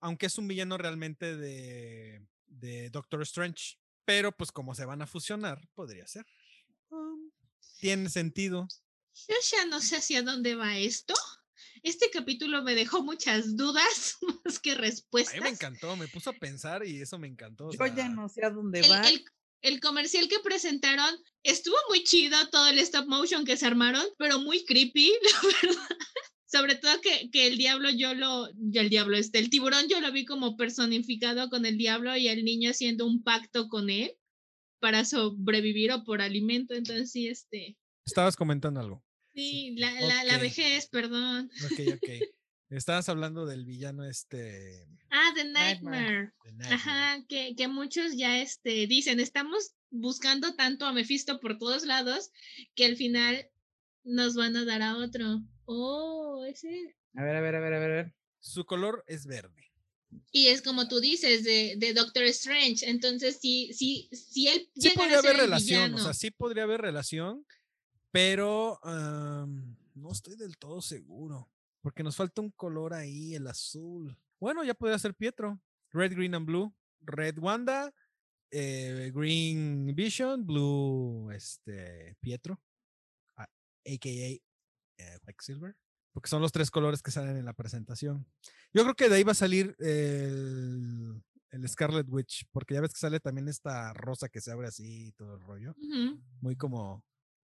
aunque 0.00 0.26
es 0.26 0.38
un 0.38 0.48
villano 0.48 0.76
realmente 0.76 1.36
de, 1.36 2.26
de 2.46 2.90
Doctor 2.90 3.22
Strange. 3.22 3.78
Pero 4.04 4.32
pues 4.36 4.50
como 4.50 4.74
se 4.74 4.84
van 4.84 5.00
a 5.02 5.06
fusionar, 5.06 5.68
podría 5.74 6.06
ser. 6.06 6.26
Um, 6.90 7.30
tiene 7.78 8.10
sentido. 8.10 8.66
Yo 9.28 9.36
ya 9.50 9.66
no 9.66 9.80
sé 9.80 9.96
hacia 9.96 10.22
dónde 10.22 10.54
va 10.54 10.78
esto. 10.78 11.14
Este 11.82 12.10
capítulo 12.12 12.62
me 12.62 12.74
dejó 12.74 13.02
muchas 13.02 13.56
dudas 13.56 14.16
más 14.44 14.58
que 14.60 14.72
A 14.72 14.74
respuestas. 14.76 15.34
mí 15.34 15.40
me 15.40 15.48
encantó, 15.48 15.96
me 15.96 16.08
puso 16.08 16.30
a 16.30 16.32
pensar 16.34 16.86
y 16.86 17.00
eso 17.00 17.18
me 17.18 17.26
encantó. 17.28 17.66
o 17.68 17.72
Yo 17.72 17.86
ya 17.86 17.94
sea, 17.94 18.08
no 18.08 18.28
sé 18.28 18.44
a 18.44 18.50
dónde 18.50 18.80
el, 18.80 18.90
va. 18.90 19.08
el- 19.08 19.24
el 19.62 19.78
comercial 19.80 20.26
que 20.28 20.40
presentaron 20.40 21.14
estuvo 21.44 21.76
muy 21.88 22.02
chido, 22.02 22.36
todo 22.50 22.66
el 22.66 22.80
stop 22.80 23.06
motion 23.06 23.44
que 23.44 23.56
se 23.56 23.64
armaron, 23.66 24.04
pero 24.18 24.40
muy 24.40 24.64
creepy, 24.64 25.12
la 25.22 25.68
verdad. 25.68 25.88
Sobre 26.46 26.74
todo 26.74 27.00
que, 27.00 27.30
que 27.30 27.46
el 27.46 27.56
diablo 27.58 27.88
yo 27.90 28.12
lo, 28.14 28.48
ya 28.56 28.80
el 28.82 28.90
diablo, 28.90 29.16
este, 29.16 29.38
el 29.38 29.50
tiburón 29.50 29.86
yo 29.88 30.00
lo 30.00 30.10
vi 30.12 30.24
como 30.24 30.56
personificado 30.56 31.48
con 31.48 31.64
el 31.64 31.78
diablo 31.78 32.16
y 32.16 32.26
el 32.28 32.44
niño 32.44 32.70
haciendo 32.70 33.06
un 33.06 33.22
pacto 33.22 33.68
con 33.68 33.88
él 33.88 34.12
para 34.80 35.04
sobrevivir 35.04 35.92
o 35.92 36.02
por 36.04 36.20
alimento. 36.22 36.74
Entonces 36.74 37.12
sí, 37.12 37.28
este, 37.28 37.76
Estabas 38.04 38.34
comentando 38.36 38.80
algo. 38.80 39.04
Sí, 39.34 39.74
la, 39.76 40.24
la, 40.24 40.38
vejez, 40.38 40.88
perdón. 40.88 41.50
Ok, 41.64 41.80
ok. 41.94 42.08
Estabas 42.70 43.08
hablando 43.08 43.44
del 43.44 43.64
villano 43.66 44.04
este. 44.04 44.86
Ah, 45.10 45.30
The 45.34 45.44
Nightmare. 45.44 46.00
Nightmare. 46.00 46.32
de 46.44 46.52
Nightmare. 46.52 46.74
Ajá, 46.74 47.24
que, 47.28 47.54
que 47.54 47.68
muchos 47.68 48.16
ya 48.16 48.40
este, 48.40 48.86
dicen, 48.86 49.20
estamos 49.20 49.72
buscando 49.90 50.54
tanto 50.54 50.86
a 50.86 50.92
Mephisto 50.92 51.38
por 51.38 51.58
todos 51.58 51.84
lados 51.84 52.30
que 52.74 52.86
al 52.86 52.96
final 52.96 53.46
nos 54.04 54.34
van 54.34 54.56
a 54.56 54.64
dar 54.64 54.82
a 54.82 54.96
otro. 54.96 55.42
Oh, 55.66 56.44
ese. 56.48 56.96
A 57.14 57.22
ver, 57.22 57.36
a 57.36 57.40
ver, 57.40 57.54
a 57.56 57.60
ver, 57.60 57.74
a 57.74 57.78
ver, 57.78 57.90
a 57.90 57.94
ver. 57.94 58.14
Su 58.40 58.64
color 58.64 59.04
es 59.06 59.26
verde. 59.26 59.70
Y 60.30 60.48
es 60.48 60.62
como 60.62 60.88
tú 60.88 61.00
dices, 61.00 61.44
de, 61.44 61.74
de 61.76 61.94
Doctor 61.94 62.24
Strange. 62.24 62.88
Entonces, 62.88 63.38
sí, 63.40 63.70
sí, 63.72 64.08
sí 64.12 64.48
él 64.48 64.68
Sí 64.76 64.90
podría 64.90 65.18
haber 65.18 65.32
el 65.32 65.40
relación, 65.42 65.94
o 65.94 65.98
sea, 65.98 66.14
sí 66.14 66.30
podría 66.30 66.64
haber 66.64 66.80
relación, 66.80 67.46
pero 68.12 68.78
no 69.94 70.12
estoy 70.12 70.36
del 70.36 70.56
todo 70.58 70.80
seguro, 70.82 71.50
porque 71.80 72.02
nos 72.02 72.14
falta 72.16 72.40
un 72.40 72.50
color 72.50 72.94
ahí, 72.94 73.34
el 73.34 73.46
azul. 73.46 74.16
Bueno, 74.38 74.62
ya 74.64 74.74
podría 74.74 74.98
ser 74.98 75.14
Pietro. 75.14 75.60
Red, 75.90 76.12
green 76.14 76.34
and 76.34 76.46
blue. 76.46 76.74
Red 77.00 77.38
Wanda, 77.38 77.92
eh, 78.50 79.10
green 79.14 79.92
Vision, 79.94 80.46
blue 80.46 81.30
este 81.32 82.16
Pietro, 82.20 82.60
a- 83.36 83.42
aka 83.42 84.08
eh, 84.08 84.40
Quicksilver, 85.26 85.74
porque 86.12 86.28
son 86.28 86.40
los 86.42 86.52
tres 86.52 86.70
colores 86.70 87.02
que 87.02 87.10
salen 87.10 87.36
en 87.36 87.44
la 87.44 87.54
presentación. 87.54 88.24
Yo 88.72 88.82
creo 88.84 88.94
que 88.94 89.08
de 89.08 89.16
ahí 89.16 89.24
va 89.24 89.32
a 89.32 89.34
salir 89.34 89.74
el, 89.80 91.22
el 91.50 91.68
Scarlet 91.68 92.06
Witch, 92.08 92.46
porque 92.52 92.74
ya 92.74 92.80
ves 92.80 92.92
que 92.92 93.00
sale 93.00 93.18
también 93.20 93.48
esta 93.48 93.92
rosa 93.94 94.28
que 94.28 94.40
se 94.40 94.52
abre 94.52 94.68
así 94.68 95.08
y 95.08 95.12
todo 95.12 95.34
el 95.34 95.40
rollo. 95.40 95.74
Muy 96.40 96.54
como 96.56 97.04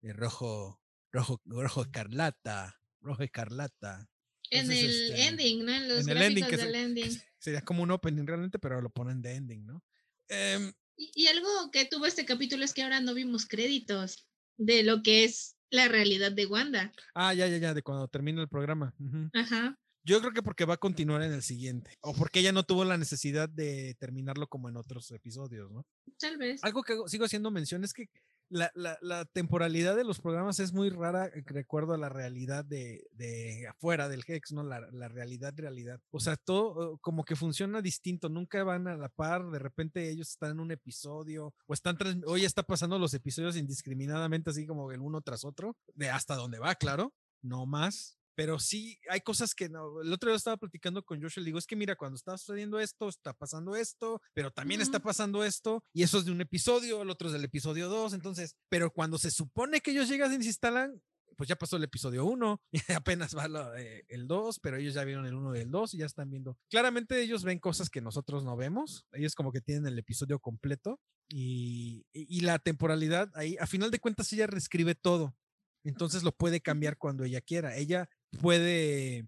eh, 0.09 0.13
rojo, 0.13 0.81
rojo, 1.11 1.41
rojo 1.45 1.81
escarlata, 1.83 2.75
rojo 3.01 3.23
escarlata. 3.23 4.07
En 4.49 4.71
el 4.71 4.89
este, 5.11 5.27
ending, 5.27 5.65
¿no? 5.65 5.71
En 5.73 5.87
los 5.89 6.07
en 6.07 6.09
el 6.17 6.23
ending, 6.23 6.45
que 6.45 6.57
del 6.57 6.71
se- 6.71 6.81
ending. 6.81 7.21
Sería 7.39 7.61
como 7.61 7.83
un 7.83 7.91
opening 7.91 8.25
realmente, 8.25 8.59
pero 8.59 8.81
lo 8.81 8.89
ponen 8.89 9.21
de 9.21 9.35
ending, 9.35 9.65
¿no? 9.65 9.83
Em, 10.29 10.71
Y, 10.95 11.11
y 11.13 11.27
algo 11.27 11.47
que 11.71 11.85
tuvo 11.85 12.05
este 12.05 12.25
capítulo 12.25 12.63
es 12.63 12.73
que 12.73 12.81
ahora 12.83 12.99
no 13.01 13.13
vimos 13.13 13.45
créditos 13.45 14.27
de 14.57 14.83
lo 14.83 15.03
que 15.03 15.23
es 15.25 15.55
la 15.69 15.87
realidad 15.89 16.31
de 16.31 16.45
Wanda. 16.45 16.91
ah, 17.13 17.33
ya, 17.33 17.47
ya, 17.47 17.57
ya, 17.57 17.73
de 17.73 17.81
cuando 17.83 18.07
termine 18.07 18.41
el 18.41 18.47
programa. 18.47 18.95
Ajá. 19.33 19.77
Yo 20.03 20.21
creo 20.21 20.31
que 20.31 20.41
porque 20.41 20.63
va 20.63 20.75
a 20.75 20.77
continuar 20.77 21.21
en 21.21 21.33
el 21.33 21.43
siguiente. 21.43 21.97
O 21.99 22.13
porque 22.13 22.39
ella 22.39 22.53
no 22.53 22.63
tuvo 22.63 22.85
la 22.85 22.97
necesidad 22.97 23.49
de 23.49 23.95
terminarlo 23.99 24.47
como 24.47 24.69
en 24.69 24.77
otros 24.77 25.11
episodios, 25.11 25.69
¿no? 25.69 25.85
Tal 26.17 26.37
vez. 26.37 26.63
Algo 26.63 26.81
que 26.83 26.95
sigo 27.07 27.25
haciendo 27.25 27.51
mención 27.51 27.83
es 27.83 27.91
que 27.93 28.05
la, 28.49 28.71
la- 28.73 29.25
temporalidad 29.25 29.95
de 29.95 30.03
los 30.03 30.19
programas 30.19 30.59
es 30.59 30.73
muy 30.73 30.89
rara, 30.89 31.27
eh, 31.27 31.43
recuerdo 31.45 31.93
a 31.93 31.97
la 31.97 32.09
realidad 32.09 32.63
de, 32.65 33.07
de 33.11 33.67
afuera 33.67 34.07
del 34.09 34.23
Hex, 34.27 34.51
¿no? 34.53 34.63
La, 34.63 34.79
la 34.91 35.07
realidad, 35.07 35.53
realidad. 35.55 35.99
O 36.11 36.19
sea, 36.19 36.35
todo 36.37 36.95
eh, 36.95 36.97
como 37.01 37.23
que 37.25 37.35
funciona 37.35 37.81
distinto, 37.81 38.29
nunca 38.29 38.63
van 38.63 38.87
a 38.87 38.95
la 38.97 39.09
par, 39.09 39.49
de 39.49 39.59
repente 39.59 40.09
ellos 40.09 40.29
están 40.29 40.51
en 40.51 40.59
un 40.59 40.71
episodio 40.71 41.53
o 41.65 41.73
están, 41.73 41.97
hoy 42.25 42.45
está 42.45 42.63
pasando 42.63 42.97
los 42.99 43.13
episodios 43.13 43.55
indiscriminadamente, 43.57 44.49
así 44.49 44.65
como 44.65 44.91
el 44.91 45.01
uno 45.01 45.21
tras 45.21 45.43
otro, 45.45 45.75
de 45.95 46.09
hasta 46.09 46.35
donde 46.35 46.59
va, 46.59 46.75
claro, 46.75 47.13
no 47.41 47.65
más. 47.65 48.16
Pero 48.37 48.59
sí, 48.59 48.99
hay 49.09 49.21
cosas 49.21 49.55
que 49.55 49.67
no. 49.67 49.99
El 49.99 50.13
otro 50.13 50.29
día 50.29 50.37
estaba 50.37 50.57
platicando 50.57 51.01
con 51.03 51.19
Josh, 51.19 51.39
le 51.39 51.45
digo, 51.45 51.57
es 51.57 51.65
que 51.65 51.75
mira, 51.75 51.95
cuando 51.95 52.17
está 52.17 52.37
sucediendo 52.37 52.79
esto, 52.79 53.09
está 53.09 53.33
pasando 53.33 53.75
esto, 53.75 54.21
pero 54.35 54.51
también 54.51 54.79
está 54.79 54.97
Ujú. 54.99 55.05
pasando 55.05 55.43
esto, 55.43 55.83
y 55.91 56.03
eso 56.03 56.19
es 56.19 56.25
de 56.25 56.31
un 56.31 56.41
episodio, 56.41 57.01
el 57.01 57.09
otro 57.09 57.29
es 57.29 57.33
del 57.33 57.43
episodio 57.45 57.89
2, 57.89 58.13
entonces, 58.13 58.55
pero 58.69 58.91
cuando 58.91 59.17
se 59.17 59.31
supone 59.31 59.81
que 59.81 59.89
ellos 59.89 60.07
llegan 60.07 60.31
y 60.33 60.43
se 60.43 60.49
instalan, 60.49 61.01
pues 61.35 61.49
ya 61.49 61.55
pasó 61.55 61.77
el 61.77 61.83
episodio 61.85 62.25
1, 62.25 62.61
y 62.89 62.93
apenas 62.93 63.35
va 63.35 63.47
lo, 63.47 63.75
eh, 63.75 64.05
el 64.07 64.27
2, 64.27 64.59
pero 64.59 64.77
ellos 64.77 64.93
ya 64.93 65.03
vieron 65.03 65.25
el 65.25 65.33
1 65.33 65.55
y 65.55 65.59
el 65.61 65.71
2 65.71 65.95
y 65.95 65.97
ya 65.97 66.05
están 66.05 66.29
viendo. 66.29 66.59
Claramente 66.69 67.19
ellos 67.19 67.43
ven 67.43 67.57
cosas 67.57 67.89
que 67.89 68.01
nosotros 68.01 68.43
no 68.43 68.55
vemos, 68.55 69.07
ellos 69.13 69.33
como 69.33 69.51
que 69.51 69.61
tienen 69.61 69.87
el 69.87 69.97
episodio 69.97 70.39
completo 70.39 70.99
y, 71.27 72.05
y- 72.13 72.37
y 72.37 72.41
la 72.41 72.59
temporalidad 72.59 73.31
ahí, 73.33 73.57
a 73.59 73.65
final 73.65 73.89
de 73.89 73.97
cuentas 73.99 74.31
ella 74.31 74.45
reescribe 74.45 74.93
todo, 74.93 75.35
entonces 75.83 76.23
lo 76.23 76.33
puede 76.35 76.59
cambiar 76.59 76.97
cuando 76.97 77.23
ella 77.23 77.39
quiera. 77.39 77.77
Ella 77.77 78.09
puede 78.41 79.27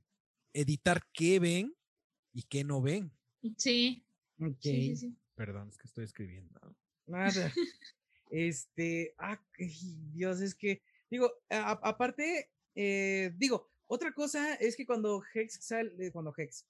editar 0.54 1.02
qué 1.14 1.40
ven 1.40 1.76
y 2.34 2.44
qué 2.44 2.64
no 2.64 2.82
ven. 2.82 3.12
Sí. 3.58 4.04
Ok. 4.40 4.58
sí, 4.62 4.72
sí, 4.90 4.96
sí. 4.96 5.16
Perdón, 5.36 5.70
es 5.70 5.78
que 5.78 5.88
estoy 5.88 6.06
escribiendo. 6.06 6.60
Nada. 7.06 7.54
Este, 8.32 9.16
ah, 9.18 9.42
ay, 9.58 9.74
Dios, 10.14 10.40
es 10.42 10.54
que, 10.54 10.84
digo, 11.10 11.32
a- 11.50 11.80
aparte, 11.82 12.52
eh, 12.76 13.32
digo, 13.38 13.72
otra 13.88 14.14
cosa 14.14 14.54
es 14.54 14.76
que 14.76 14.86
cuando 14.86 15.24
Hex 15.34 15.58
sale, 15.66 16.12
cuando 16.12 16.32
Hex, 16.38 16.64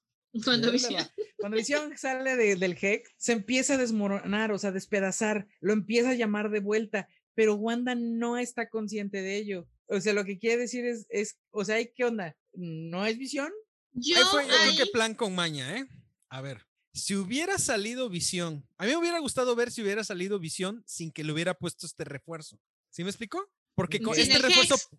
Cuando 0.45 0.51
¿de 0.51 0.57
dónde 0.61 0.71
Visión-? 0.77 1.09
Cuando 1.37 1.57
Visión 1.57 1.97
sale 1.97 2.37
de- 2.37 2.55
del 2.55 2.77
Hex, 2.81 3.11
se 3.17 3.33
empieza 3.33 3.73
a 3.73 3.77
desmoronar, 3.77 4.53
o 4.53 4.57
sea, 4.57 4.71
despedazar, 4.71 5.47
lo 5.59 5.73
empieza 5.73 6.11
a 6.11 6.15
llamar 6.15 6.49
de 6.49 6.61
vuelta, 6.61 7.09
pero 7.35 7.55
Wanda 7.55 7.93
no 7.93 8.37
está 8.37 8.69
consciente 8.69 9.21
de 9.21 9.35
ello. 9.35 9.67
O 9.89 9.99
sea, 9.99 10.13
lo 10.13 10.23
que 10.23 10.37
quiere 10.37 10.57
decir 10.57 10.85
es, 10.85 11.05
es 11.09 11.37
o 11.51 11.65
sea, 11.65 11.83
¿qué 11.83 12.05
onda? 12.05 12.35
¿No 12.53 13.05
es 13.05 13.17
Visión? 13.17 13.51
Yo 13.91 14.17
Ahí 14.17 14.23
fue, 14.29 14.47
yo 14.47 14.53
creo 14.53 14.85
que 14.85 14.91
plan 14.91 15.15
con 15.15 15.33
maña, 15.33 15.77
¿eh? 15.77 15.87
A 16.29 16.41
ver, 16.41 16.67
si 16.93 17.15
hubiera 17.15 17.57
salido 17.57 18.09
Visión, 18.09 18.67
a 18.77 18.85
mí 18.85 18.91
me 18.91 18.97
hubiera 18.97 19.19
gustado 19.19 19.55
ver 19.55 19.71
si 19.71 19.81
hubiera 19.81 20.03
salido 20.03 20.39
Visión 20.39 20.83
sin 20.85 21.11
que 21.11 21.23
le 21.23 21.31
hubiera 21.31 21.53
puesto 21.55 21.85
este 21.85 22.03
refuerzo. 22.03 22.59
¿Sí 22.89 23.03
me 23.03 23.09
explicó? 23.09 23.51
Porque 23.75 23.99
con 23.99 24.13
Sin 24.13 24.23
este 24.23 24.35
el 24.35 24.43
refuerzo. 24.43 24.75
Hex. 24.75 24.89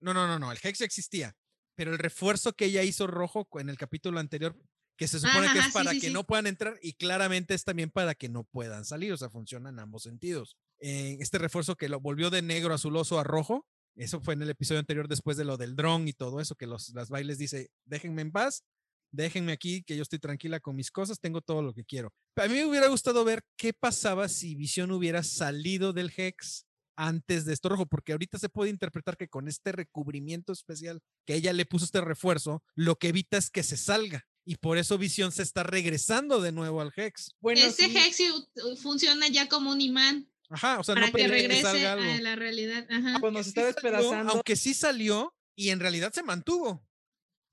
No, 0.00 0.14
no, 0.14 0.26
no, 0.26 0.38
no, 0.38 0.52
el 0.52 0.58
Hex 0.62 0.78
ya 0.78 0.84
existía. 0.84 1.36
Pero 1.74 1.92
el 1.92 1.98
refuerzo 1.98 2.54
que 2.54 2.66
ella 2.66 2.82
hizo 2.82 3.06
rojo 3.06 3.48
en 3.54 3.68
el 3.68 3.76
capítulo 3.76 4.18
anterior, 4.18 4.56
que 4.96 5.08
se 5.08 5.18
supone 5.20 5.46
Ajá, 5.46 5.52
que 5.52 5.58
es 5.58 5.64
sí, 5.66 5.72
para 5.72 5.90
sí, 5.90 6.00
que 6.00 6.06
sí. 6.08 6.12
no 6.12 6.24
puedan 6.24 6.46
entrar 6.46 6.78
y 6.80 6.94
claramente 6.94 7.54
es 7.54 7.64
también 7.64 7.90
para 7.90 8.14
que 8.14 8.28
no 8.28 8.44
puedan 8.44 8.84
salir, 8.84 9.12
o 9.12 9.16
sea, 9.16 9.28
funciona 9.28 9.68
en 9.68 9.78
ambos 9.78 10.04
sentidos. 10.04 10.56
Eh, 10.78 11.18
este 11.20 11.38
refuerzo 11.38 11.76
que 11.76 11.88
lo 11.88 12.00
volvió 12.00 12.30
de 12.30 12.42
negro 12.42 12.74
azuloso 12.74 13.18
a 13.18 13.24
rojo, 13.24 13.66
eso 13.96 14.20
fue 14.20 14.34
en 14.34 14.42
el 14.42 14.50
episodio 14.50 14.78
anterior 14.78 15.08
después 15.08 15.36
de 15.36 15.44
lo 15.44 15.56
del 15.56 15.74
dron 15.74 16.06
y 16.06 16.12
todo 16.12 16.40
eso, 16.40 16.54
que 16.54 16.66
los, 16.66 16.90
las 16.94 17.08
bailes 17.08 17.38
dice, 17.38 17.70
déjenme 17.84 18.22
en 18.22 18.32
paz, 18.32 18.64
déjenme 19.10 19.52
aquí, 19.52 19.82
que 19.82 19.96
yo 19.96 20.02
estoy 20.02 20.18
tranquila 20.18 20.60
con 20.60 20.76
mis 20.76 20.90
cosas, 20.90 21.18
tengo 21.20 21.40
todo 21.40 21.62
lo 21.62 21.72
que 21.72 21.84
quiero. 21.84 22.12
A 22.36 22.46
mí 22.46 22.54
me 22.54 22.66
hubiera 22.66 22.88
gustado 22.88 23.24
ver 23.24 23.42
qué 23.56 23.72
pasaba 23.72 24.28
si 24.28 24.54
Visión 24.54 24.90
hubiera 24.90 25.22
salido 25.22 25.92
del 25.92 26.12
Hex 26.14 26.66
antes 26.96 27.44
de 27.44 27.52
esto 27.52 27.68
rojo, 27.68 27.86
porque 27.86 28.12
ahorita 28.12 28.38
se 28.38 28.48
puede 28.48 28.70
interpretar 28.70 29.16
que 29.16 29.28
con 29.28 29.48
este 29.48 29.72
recubrimiento 29.72 30.52
especial 30.52 31.00
que 31.26 31.34
ella 31.34 31.52
le 31.52 31.66
puso 31.66 31.84
este 31.84 32.00
refuerzo, 32.00 32.62
lo 32.74 32.96
que 32.96 33.08
evita 33.08 33.36
es 33.36 33.50
que 33.50 33.62
se 33.62 33.76
salga. 33.76 34.26
Y 34.44 34.56
por 34.56 34.78
eso 34.78 34.96
Visión 34.96 35.32
se 35.32 35.42
está 35.42 35.64
regresando 35.64 36.40
de 36.40 36.52
nuevo 36.52 36.80
al 36.80 36.92
Hex. 36.94 37.32
Bueno, 37.40 37.60
Ese 37.60 37.86
sí, 37.88 37.96
Hex 37.96 38.80
funciona 38.80 39.28
ya 39.28 39.48
como 39.48 39.72
un 39.72 39.80
imán 39.80 40.30
Ajá, 40.50 40.78
o 40.78 40.84
sea, 40.84 40.94
para 40.94 41.06
no 41.08 41.12
que 41.12 41.26
regrese 41.28 41.62
salga 41.62 41.92
algo. 41.94 42.10
a 42.12 42.20
la 42.20 42.36
realidad. 42.36 42.86
Ajá. 42.90 43.18
Sí 43.20 43.38
está 43.38 43.60
salió, 43.62 43.66
despedazando, 43.66 44.32
aunque 44.32 44.56
sí 44.56 44.74
salió 44.74 45.34
y 45.56 45.70
en 45.70 45.80
realidad 45.80 46.12
se 46.12 46.22
mantuvo. 46.22 46.86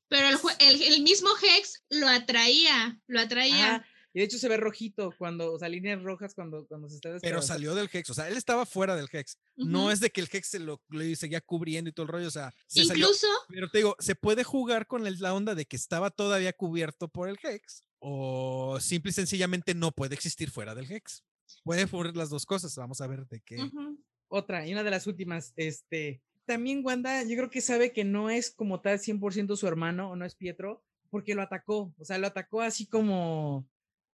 Pero 0.09 0.27
el, 0.29 0.37
jue- 0.37 0.55
el, 0.59 0.81
el 0.81 1.01
mismo 1.01 1.29
Hex 1.41 1.83
lo 1.89 2.07
atraía, 2.07 2.99
lo 3.07 3.19
atraía. 3.19 3.75
Ah, 3.77 3.85
Y 4.13 4.19
de 4.19 4.25
hecho 4.25 4.37
se 4.37 4.47
ve 4.47 4.57
rojito 4.57 5.11
cuando, 5.17 5.53
o 5.53 5.57
sea, 5.57 5.69
líneas 5.69 6.03
rojas 6.03 6.35
cuando, 6.35 6.67
cuando 6.67 6.87
se 6.87 6.95
está 6.97 7.07
Pero 7.09 7.13
despedazando. 7.15 7.47
salió 7.47 7.73
del 7.75 7.89
Hex, 7.91 8.09
o 8.11 8.13
sea, 8.13 8.27
él 8.27 8.37
estaba 8.37 8.67
fuera 8.67 8.95
del 8.95 9.07
Hex. 9.11 9.39
No 9.55 9.89
es 9.89 9.99
de 10.01 10.11
que 10.11 10.21
el 10.21 10.29
Hex 10.31 10.47
se 10.49 10.59
lo, 10.59 10.83
seguía 11.15 11.41
cubriendo 11.41 11.89
y 11.89 11.93
todo 11.93 12.05
el 12.05 12.11
rollo, 12.11 12.27
o 12.27 12.31
sea, 12.31 12.53
se 12.67 12.85
salió. 12.85 13.05
Incluso, 13.07 13.25
Pero 13.47 13.69
te 13.71 13.79
digo, 13.79 13.95
se 13.97 14.13
puede 14.13 14.43
jugar 14.43 14.85
con 14.85 15.03
la 15.19 15.33
onda 15.33 15.55
de 15.55 15.65
que 15.65 15.75
estaba 15.77 16.11
todavía 16.11 16.53
cubierto 16.53 17.07
por 17.07 17.27
el 17.27 17.39
Hex 17.41 17.81
o 17.97 18.77
simple 18.81 19.09
y 19.09 19.13
sencillamente 19.13 19.73
no 19.73 19.91
puede 19.93 20.13
existir 20.13 20.51
fuera 20.51 20.75
del 20.75 20.91
Hex. 20.91 21.23
Puede 21.63 21.83
ocurrir 21.85 22.15
las 22.15 22.29
dos 22.29 22.45
cosas, 22.45 22.75
vamos 22.75 23.01
a 23.01 23.07
ver 23.07 23.25
de 23.27 23.41
qué. 23.41 23.57
Otra, 24.27 24.67
y 24.67 24.71
una 24.71 24.83
de 24.83 24.91
las 24.91 25.05
últimas, 25.05 25.53
este, 25.55 26.21
también 26.45 26.83
Wanda, 26.83 27.23
yo 27.23 27.35
creo 27.37 27.49
que 27.49 27.61
sabe 27.61 27.93
que 27.93 28.03
no 28.03 28.29
es 28.29 28.51
como 28.51 28.81
tal 28.81 28.99
100% 28.99 29.55
su 29.55 29.67
hermano 29.67 30.09
o 30.09 30.15
no 30.15 30.25
es 30.25 30.35
Pietro, 30.35 30.83
porque 31.09 31.35
lo 31.35 31.41
atacó, 31.41 31.93
o 31.97 32.05
sea, 32.05 32.17
lo 32.17 32.27
atacó 32.27 32.61
así 32.61 32.87
como, 32.87 33.67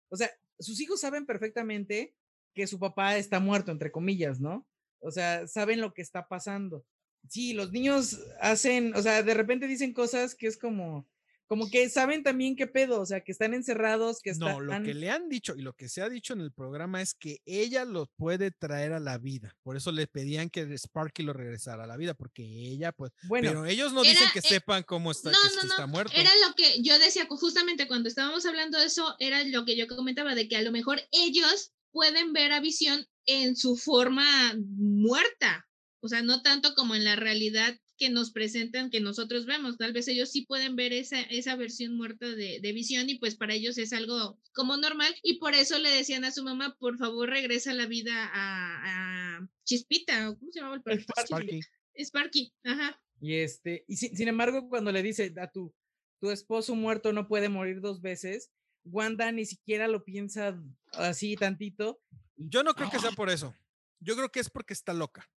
o 0.10 0.18
sea, 0.18 0.30
sus 0.60 0.82
hijos 0.82 1.00
saben 1.00 1.26
perfectamente 1.26 2.16
que 2.54 2.66
su 2.66 2.80
papá 2.80 3.18
está 3.18 3.40
muerto, 3.40 3.72
entre 3.72 3.92
comillas, 3.92 4.40
¿no? 4.40 4.68
O 5.00 5.12
sea, 5.12 5.48
saben 5.48 5.80
lo 5.80 5.94
que 5.94 6.02
está 6.02 6.28
pasando. 6.28 6.84
Sí, 7.30 7.54
los 7.54 7.72
niños 7.72 8.20
hacen, 8.42 8.96
o 8.96 9.02
sea, 9.02 9.22
de 9.22 9.34
repente 9.36 9.68
dicen 9.68 9.94
cosas 9.94 10.34
que 10.34 10.48
es 10.48 10.58
como, 10.58 11.08
como 11.48 11.70
que 11.70 11.90
saben 11.90 12.24
también 12.24 12.56
qué 12.56 12.68
pedo, 12.68 13.00
o 13.00 13.06
sea, 13.06 13.22
que 13.22 13.32
están 13.32 13.54
encerrados, 13.54 14.20
que 14.22 14.32
están... 14.32 14.50
No, 14.52 14.60
lo 14.60 14.84
que 14.84 14.94
le 14.94 15.10
han 15.10 15.30
dicho 15.30 15.56
y 15.56 15.62
lo 15.62 15.74
que 15.74 15.88
se 15.88 16.02
ha 16.02 16.10
dicho 16.10 16.34
en 16.34 16.42
el 16.42 16.52
programa 16.52 17.02
es 17.02 17.14
que 17.14 17.42
ella 17.46 17.86
lo 17.86 18.08
puede 18.18 18.52
traer 18.52 18.92
a 18.92 19.00
la 19.00 19.18
vida. 19.18 19.56
Por 19.64 19.78
eso 19.78 19.92
le 19.92 20.08
pedían 20.08 20.50
que 20.50 20.78
Sparky 20.78 21.24
lo 21.24 21.34
regresara 21.34 21.86
a 21.86 21.88
la 21.88 21.96
vida, 21.96 22.14
porque 22.14 22.44
ella, 22.44 22.92
pues. 22.92 23.14
Bueno, 23.24 23.50
pero 23.50 23.66
ellos 23.66 23.94
no 23.94 24.02
dicen 24.02 24.28
que 24.34 24.40
eh, 24.40 24.44
sepan 24.44 24.84
cómo 24.84 25.12
está, 25.12 25.32
no, 25.32 25.38
que 25.38 25.48
no, 25.48 25.54
este 25.54 25.68
no, 25.68 25.74
está 25.74 25.88
muerto. 25.88 26.14
Era 26.16 26.32
lo 26.48 26.54
que 26.54 26.82
yo 26.82 27.00
decía 27.00 27.26
justamente 27.30 27.88
cuando 27.88 28.10
estábamos 28.10 28.46
hablando 28.46 28.78
de 28.78 28.86
eso, 28.86 29.16
era 29.20 29.44
lo 29.46 29.64
que 29.66 29.78
yo 29.78 29.88
comentaba, 29.88 30.36
de 30.36 30.50
que 30.50 30.58
a 30.58 30.62
lo 30.62 30.72
mejor 30.72 31.00
ellos 31.12 31.72
pueden 31.92 32.34
ver 32.34 32.52
a 32.52 32.60
Visión 32.60 33.06
en 33.26 33.56
su 33.56 33.78
forma 33.78 34.54
muerta, 34.78 35.68
o 36.02 36.08
sea, 36.08 36.22
no 36.22 36.42
tanto 36.42 36.76
como 36.76 36.96
en 36.96 37.04
la 37.04 37.16
realidad 37.16 37.78
que 37.98 38.10
nos 38.10 38.32
presentan, 38.32 38.90
que 38.90 39.00
nosotros 39.00 39.46
vemos, 39.46 39.78
tal 39.78 39.94
vez 39.94 40.08
ellos 40.08 40.32
sí 40.32 40.44
pueden 40.46 40.76
ver 40.76 40.94
esa, 40.94 41.20
esa 41.22 41.56
versión 41.56 41.96
muerta 41.98 42.28
de, 42.28 42.60
de 42.62 42.72
Visión 42.74 43.10
y 43.10 43.16
pues 43.20 43.36
para 43.36 43.54
ellos 43.54 43.78
es 43.78 43.92
algo 43.94 44.40
como 44.54 44.78
normal 44.78 45.14
y 45.24 45.40
por 45.40 45.54
eso 45.56 45.80
le 45.80 45.90
decían 45.90 46.24
a 46.26 46.32
su 46.32 46.44
mamá, 46.44 46.76
por 46.80 46.98
favor 46.98 47.30
regresa 47.30 47.74
la 47.74 47.86
vida 47.88 48.14
a, 48.34 49.38
a 49.40 49.50
Chispita, 49.64 50.30
¿o 50.30 50.38
¿cómo 50.38 50.52
se 50.52 50.60
llamaba 50.60 50.76
el 50.78 50.84
perro? 50.84 51.02
Sparky. 51.26 51.60
Sparky, 52.00 52.54
ajá. 52.64 53.02
Y 53.20 53.34
este, 53.36 53.84
y 53.88 53.98
sin, 53.98 54.16
sin 54.16 54.28
embargo, 54.28 54.70
cuando 54.70 54.92
le 54.92 55.02
dice 55.02 55.34
a 55.42 55.50
tu, 55.50 55.74
tu 56.22 56.30
esposo 56.30 56.76
muerto 56.76 57.12
no 57.14 57.28
puede 57.28 57.50
morir 57.50 57.82
dos 57.82 58.02
veces, 58.02 58.52
Wanda 58.84 59.32
ni 59.32 59.46
siquiera 59.46 59.88
lo 59.88 60.04
piensa 60.06 60.58
así 60.94 61.36
tantito. 61.36 62.00
y- 62.38 62.50
Yo 62.50 62.64
no 62.64 62.74
creo 62.76 62.90
que 62.90 63.00
sea 63.00 63.10
¡Ah! 63.12 63.16
por 63.16 63.30
eso. 63.30 63.56
Yo 64.00 64.16
creo 64.16 64.30
que 64.30 64.40
es 64.40 64.50
porque 64.50 64.74
está 64.74 64.94
loca. 64.94 65.28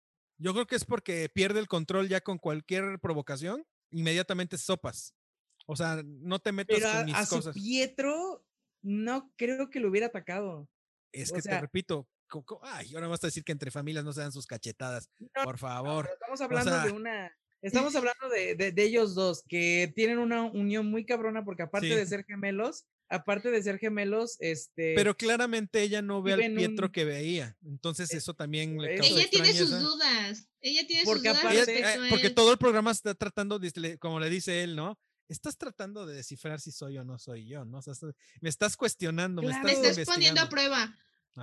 Yo 0.42 0.52
creo 0.54 0.66
que 0.66 0.76
es 0.76 0.84
porque 0.84 1.28
pierde 1.28 1.60
el 1.60 1.68
control 1.68 2.08
ya 2.08 2.20
con 2.20 2.38
cualquier 2.38 2.98
provocación, 2.98 3.64
inmediatamente 3.90 4.56
sopas. 4.58 5.14
O 5.66 5.76
sea, 5.76 6.02
no 6.04 6.38
te 6.38 6.50
metas 6.52 6.78
Pero 6.78 6.88
a, 6.90 6.94
con 6.96 7.04
mis 7.04 7.14
a 7.14 7.26
su 7.26 7.36
cosas. 7.36 7.54
Pietro 7.54 8.44
no 8.82 9.30
creo 9.36 9.68
que 9.70 9.80
lo 9.80 9.88
hubiera 9.90 10.06
atacado. 10.06 10.68
Es 11.12 11.30
o 11.30 11.34
que 11.34 11.42
sea- 11.42 11.56
te 11.56 11.60
repito, 11.60 12.08
ay, 12.62 12.94
ahora 12.94 13.08
vas 13.08 13.22
a 13.22 13.26
decir 13.26 13.44
que 13.44 13.52
entre 13.52 13.70
familias 13.70 14.04
no 14.04 14.12
se 14.12 14.20
dan 14.22 14.32
sus 14.32 14.46
cachetadas. 14.46 15.10
Por 15.44 15.58
favor. 15.58 16.08
Estamos 16.12 16.40
hablando 16.40 16.70
de 16.74 16.82
sea- 16.88 16.92
una, 16.94 17.36
estamos 17.60 17.94
hablando 18.14 18.28
de, 18.30 18.54
de- 18.54 18.72
de 18.72 18.82
ellos 18.82 19.14
dos 19.14 19.42
que 19.46 19.92
tienen 19.94 20.18
una 20.18 20.42
unión 20.44 20.86
muy 20.90 21.04
cabrona 21.04 21.44
porque 21.44 21.64
aparte 21.64 21.88
Sí. 21.90 21.94
de 21.94 22.06
ser 22.06 22.24
gemelos, 22.24 22.86
aparte 23.10 23.50
de 23.50 23.62
ser 23.62 23.78
gemelos, 23.78 24.36
este, 24.40 24.94
Pero 24.96 25.16
claramente 25.16 25.82
ella 25.82 26.00
no 26.00 26.22
ve 26.22 26.32
al 26.32 26.54
Pietro 26.54 26.86
un- 26.86 26.92
que 26.92 27.04
veía. 27.04 27.56
Entonces 27.64 28.12
eso 28.14 28.32
también 28.34 28.78
le 28.80 28.96
causa 28.96 29.12
Ella 29.12 29.28
tiene 29.30 29.52
sus 29.52 29.70
dudas. 29.80 30.48
Ella 30.60 30.86
tiene 30.86 31.04
Porque 31.04 31.28
sus 31.30 31.38
dudas 31.40 31.44
aparte- 31.44 31.72
Ella- 31.72 31.86
respecto 31.86 32.02
eh, 32.04 32.06
a 32.06 32.10
porque 32.10 32.26
él. 32.28 32.34
todo 32.34 32.52
el 32.52 32.58
programa 32.58 32.90
está 32.92 33.14
tratando, 33.14 33.58
de- 33.58 33.98
como 33.98 34.20
le 34.20 34.30
dice 34.30 34.62
él, 34.62 34.76
¿no? 34.76 34.98
Estás 35.28 35.56
tratando 35.56 36.06
de 36.06 36.14
descifrar 36.16 36.60
si 36.60 36.72
soy 36.72 36.98
o 36.98 37.04
no 37.04 37.18
soy 37.18 37.46
yo, 37.46 37.64
¿no? 37.64 37.78
O 37.78 37.82
sea, 37.82 37.92
estás- 37.92 38.14
me 38.40 38.48
estás 38.48 38.76
cuestionando, 38.76 39.42
Claro. 39.42 39.58
me 39.58 39.64
Me 39.64 39.72
estás, 39.72 39.98
estás 39.98 40.14
poniendo 40.14 40.40
a 40.40 40.48
prueba. 40.48 40.96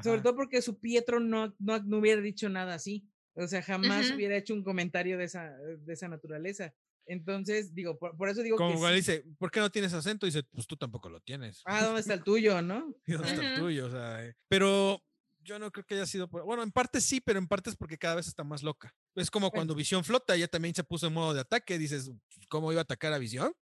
sobre 0.03 0.22
todo 0.22 0.35
porque 0.35 0.61
su 0.61 0.80
Pietro 0.80 1.19
no, 1.19 1.56
no, 1.60 1.80
no 1.84 1.98
hubiera 1.99 2.22
dicho 2.22 2.49
nada 2.49 2.73
así. 2.76 3.07
O 3.35 3.48
sea, 3.48 3.61
jamás 3.61 4.07
Ajá. 4.07 4.15
hubiera 4.15 4.35
hecho 4.35 4.53
un 4.53 4.64
comentario 4.64 5.18
de 5.18 5.26
esa, 5.26 5.52
de 5.52 5.94
esa 5.94 6.07
naturaleza. 6.07 6.73
Entonces, 7.08 7.74
digo, 7.74 7.98
por, 7.98 8.16
por 8.16 8.30
eso 8.30 8.42
digo 8.42 8.58
Como 8.58 8.74
que 8.74 8.78
cuando 8.78 8.96
sí. 8.96 9.12
dice, 9.12 9.26
¿por 9.38 9.50
qué 9.50 9.60
no 9.60 9.72
tienes 9.72 9.94
acento? 9.94 10.26
dice, 10.26 10.44
pues 10.44 10.68
tú 10.68 10.76
tampoco 10.76 11.10
lo 11.10 11.20
tienes. 11.22 11.62
Ah, 11.66 11.84
¿dónde 11.84 12.02
está 12.02 12.14
el 12.14 12.24
tuyo, 12.24 12.62
no? 12.62 12.94
¿Y 13.08 13.14
dónde 13.14 13.32
está 13.32 13.54
el 13.54 13.60
tuyo? 13.60 13.86
O 13.88 13.90
sea, 13.90 14.26
eh, 14.26 14.36
pero 14.48 15.02
yo 15.40 15.58
no 15.58 15.72
creo 15.72 15.86
que 15.86 15.96
haya 15.96 16.06
sido 16.06 16.30
por... 16.30 16.44
Bueno, 16.44 16.62
en 16.64 16.72
parte 16.72 17.00
sí, 17.00 17.22
pero 17.22 17.40
en 17.40 17.48
parte 17.48 17.70
es 17.70 17.76
porque 17.78 17.98
cada 17.98 18.16
vez 18.16 18.28
está 18.28 18.44
más 18.44 18.64
loca. 18.64 18.94
Es 19.16 19.32
como 19.32 19.50
cuando 19.50 19.74
Visión 19.74 20.04
flota, 20.04 20.36
ella 20.36 20.48
también 20.48 20.76
se 20.76 20.84
puso 20.84 21.08
en 21.08 21.14
modo 21.14 21.34
de 21.34 21.40
ataque. 21.40 21.78
Dices, 21.78 22.12
¿cómo 22.50 22.72
iba 22.72 22.82
a 22.82 22.84
atacar 22.84 23.14
a 23.14 23.18
Visión? 23.18 23.54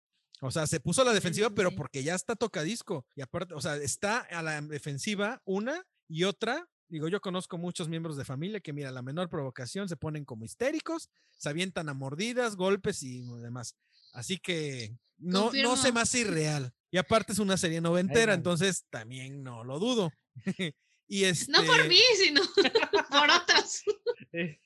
O 0.41 0.51
sea, 0.51 0.67
se 0.67 0.79
puso 0.79 1.01
a 1.01 1.05
la 1.05 1.13
defensiva, 1.13 1.47
sí, 1.47 1.53
pero 1.55 1.71
porque 1.71 2.03
ya 2.03 2.15
está 2.15 2.35
tocadisco. 2.35 3.05
Y 3.15 3.21
aparte, 3.21 3.53
o 3.53 3.61
sea, 3.61 3.77
está 3.77 4.19
a 4.19 4.41
la 4.41 4.59
defensiva 4.61 5.41
una 5.45 5.85
y 6.07 6.23
otra. 6.23 6.67
Digo, 6.87 7.07
yo 7.07 7.19
conozco 7.19 7.57
muchos 7.57 7.89
miembros 7.89 8.15
de 8.17 8.25
familia 8.25 8.59
que, 8.59 8.73
mira, 8.73 8.91
la 8.91 9.01
menor 9.01 9.29
provocación 9.29 9.89
se 9.89 9.97
ponen 9.97 10.23
como 10.25 10.45
histéricos, 10.45 11.09
se 11.37 11.49
avientan 11.49 11.89
a 11.89 11.93
mordidas, 11.93 12.55
golpes 12.55 13.01
y 13.03 13.21
demás. 13.41 13.75
Así 14.13 14.37
que 14.37 14.95
no, 15.17 15.51
no 15.51 15.77
se 15.77 15.89
hace 15.89 16.19
irreal. 16.21 16.73
Y 16.91 16.97
aparte 16.97 17.33
es 17.33 17.39
una 17.39 17.57
serie 17.57 17.81
noventera, 17.81 18.33
van. 18.33 18.39
entonces 18.39 18.85
también 18.89 19.43
no 19.43 19.63
lo 19.63 19.79
dudo. 19.79 20.11
y 21.07 21.23
este, 21.23 21.51
No 21.51 21.63
por 21.65 21.87
mí, 21.87 21.99
sino 22.23 22.41
por 23.09 23.29
otros. 23.29 23.81
Eh, 24.31 24.59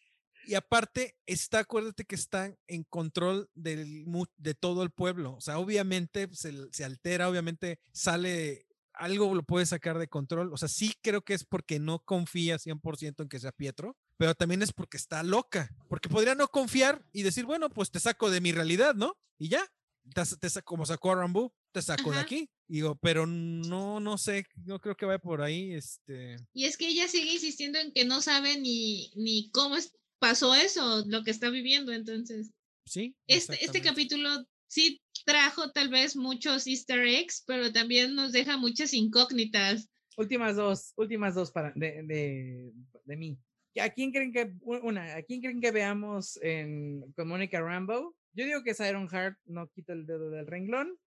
y 0.46 0.56
aparte 0.56 1.16
está, 1.26 1.60
acuérdate 1.60 2.06
que 2.06 2.16
están 2.16 2.58
en 2.68 2.84
control 2.84 3.50
del, 3.54 4.06
mu- 4.06 4.26
de 4.38 4.56
todo 4.56 4.84
el 4.84 4.90
pueblo. 4.92 5.36
O 5.36 5.42
sea, 5.42 5.60
obviamente 5.60 6.28
se, 6.34 6.54
se 6.72 6.84
altera, 6.84 7.30
obviamente 7.30 7.80
sale, 7.92 8.66
algo 9.00 9.34
lo 9.34 9.44
puede 9.44 9.66
sacar 9.66 9.98
de 9.98 10.08
control. 10.08 10.54
O 10.54 10.58
sea, 10.58 10.68
sí 10.68 10.94
creo 11.02 11.24
que 11.24 11.34
es 11.34 11.46
porque 11.46 11.80
no 11.80 12.00
confía 12.00 12.58
100% 12.58 13.24
en 13.24 13.30
que 13.30 13.40
sea 13.40 13.52
Pietro, 13.52 13.98
pero 14.18 14.36
también 14.36 14.62
es 14.62 14.74
porque 14.74 14.98
está 14.98 15.24
loca. 15.24 15.74
Porque 15.88 16.10
podría 16.10 16.36
no 16.36 16.48
confiar 16.50 17.04
y 17.14 17.24
decir, 17.24 17.46
bueno, 17.46 17.70
pues 17.70 17.90
te 17.90 18.00
saco 18.00 18.30
de 18.30 18.42
mi 18.42 18.52
realidad, 18.52 18.94
¿no? 18.96 19.18
Y 19.38 19.50
ya. 19.50 19.66
Te, 20.14 20.24
te 20.26 20.62
como 20.64 20.86
sacó 20.86 21.12
a 21.12 21.16
Rambo, 21.16 21.54
te 21.72 21.82
saco 21.82 22.12
de 22.12 22.20
aquí. 22.20 22.50
Digo, 22.68 22.96
pero 22.96 23.26
no, 23.26 24.00
no 24.00 24.18
sé, 24.18 24.46
no 24.66 24.80
creo 24.80 24.96
que 24.96 25.06
vaya 25.06 25.20
por 25.20 25.42
ahí. 25.42 25.74
Este, 25.74 26.38
Y 26.54 26.66
es 26.66 26.78
que 26.78 26.88
ella 26.88 27.08
sigue 27.08 27.34
insistiendo 27.34 27.80
en 27.80 27.92
que 27.92 28.06
no 28.06 28.22
sabe 28.22 28.60
ni, 28.60 29.12
ni 29.16 29.50
cómo 29.52 29.76
pasó 30.20 30.56
eso, 30.56 31.04
lo 31.08 31.24
que 31.24 31.32
está 31.32 31.50
viviendo. 31.50 31.94
Entonces, 31.94 32.52
sí. 32.86 33.16
este, 33.28 33.64
este 33.64 33.82
capítulo 33.82 34.46
sí 34.70 35.02
trajo 35.26 35.72
tal 35.72 35.90
vez 35.90 36.16
muchos 36.16 36.66
easter 36.68 37.06
eggs, 37.06 37.44
pero 37.46 37.74
también 37.74 38.16
nos 38.16 38.32
deja 38.32 38.56
muchas 38.56 38.94
incógnitas. 38.94 39.90
últimas 40.16 40.56
dos, 40.56 40.94
últimas 40.96 41.36
dos 41.36 41.52
para, 41.52 41.74
de, 41.76 42.04
de, 42.04 42.72
de 43.04 43.16
mí. 43.18 43.38
¿A 43.82 43.90
quién 43.90 44.12
creen 44.12 44.32
que, 44.32 44.52
una, 44.62 45.16
a 45.16 45.24
quién 45.24 45.42
creen 45.42 45.62
que 45.62 45.72
veamos 45.72 46.38
en, 46.42 47.02
con 47.16 47.28
Mónica 47.28 47.62
Rambo? 47.62 48.16
Yo 48.34 48.46
digo 48.46 48.64
que 48.64 48.72
es 48.72 48.80
Iron 48.80 49.08
Heart, 49.10 49.38
no 49.46 49.70
quito 49.70 49.94
el 49.94 50.06
dedo 50.06 50.30
del 50.30 50.48
renglón. 50.48 50.98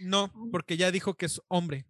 No, 0.00 0.32
porque 0.50 0.76
ya 0.76 0.90
dijo 0.90 1.14
que 1.14 1.26
es 1.26 1.40
hombre. 1.48 1.86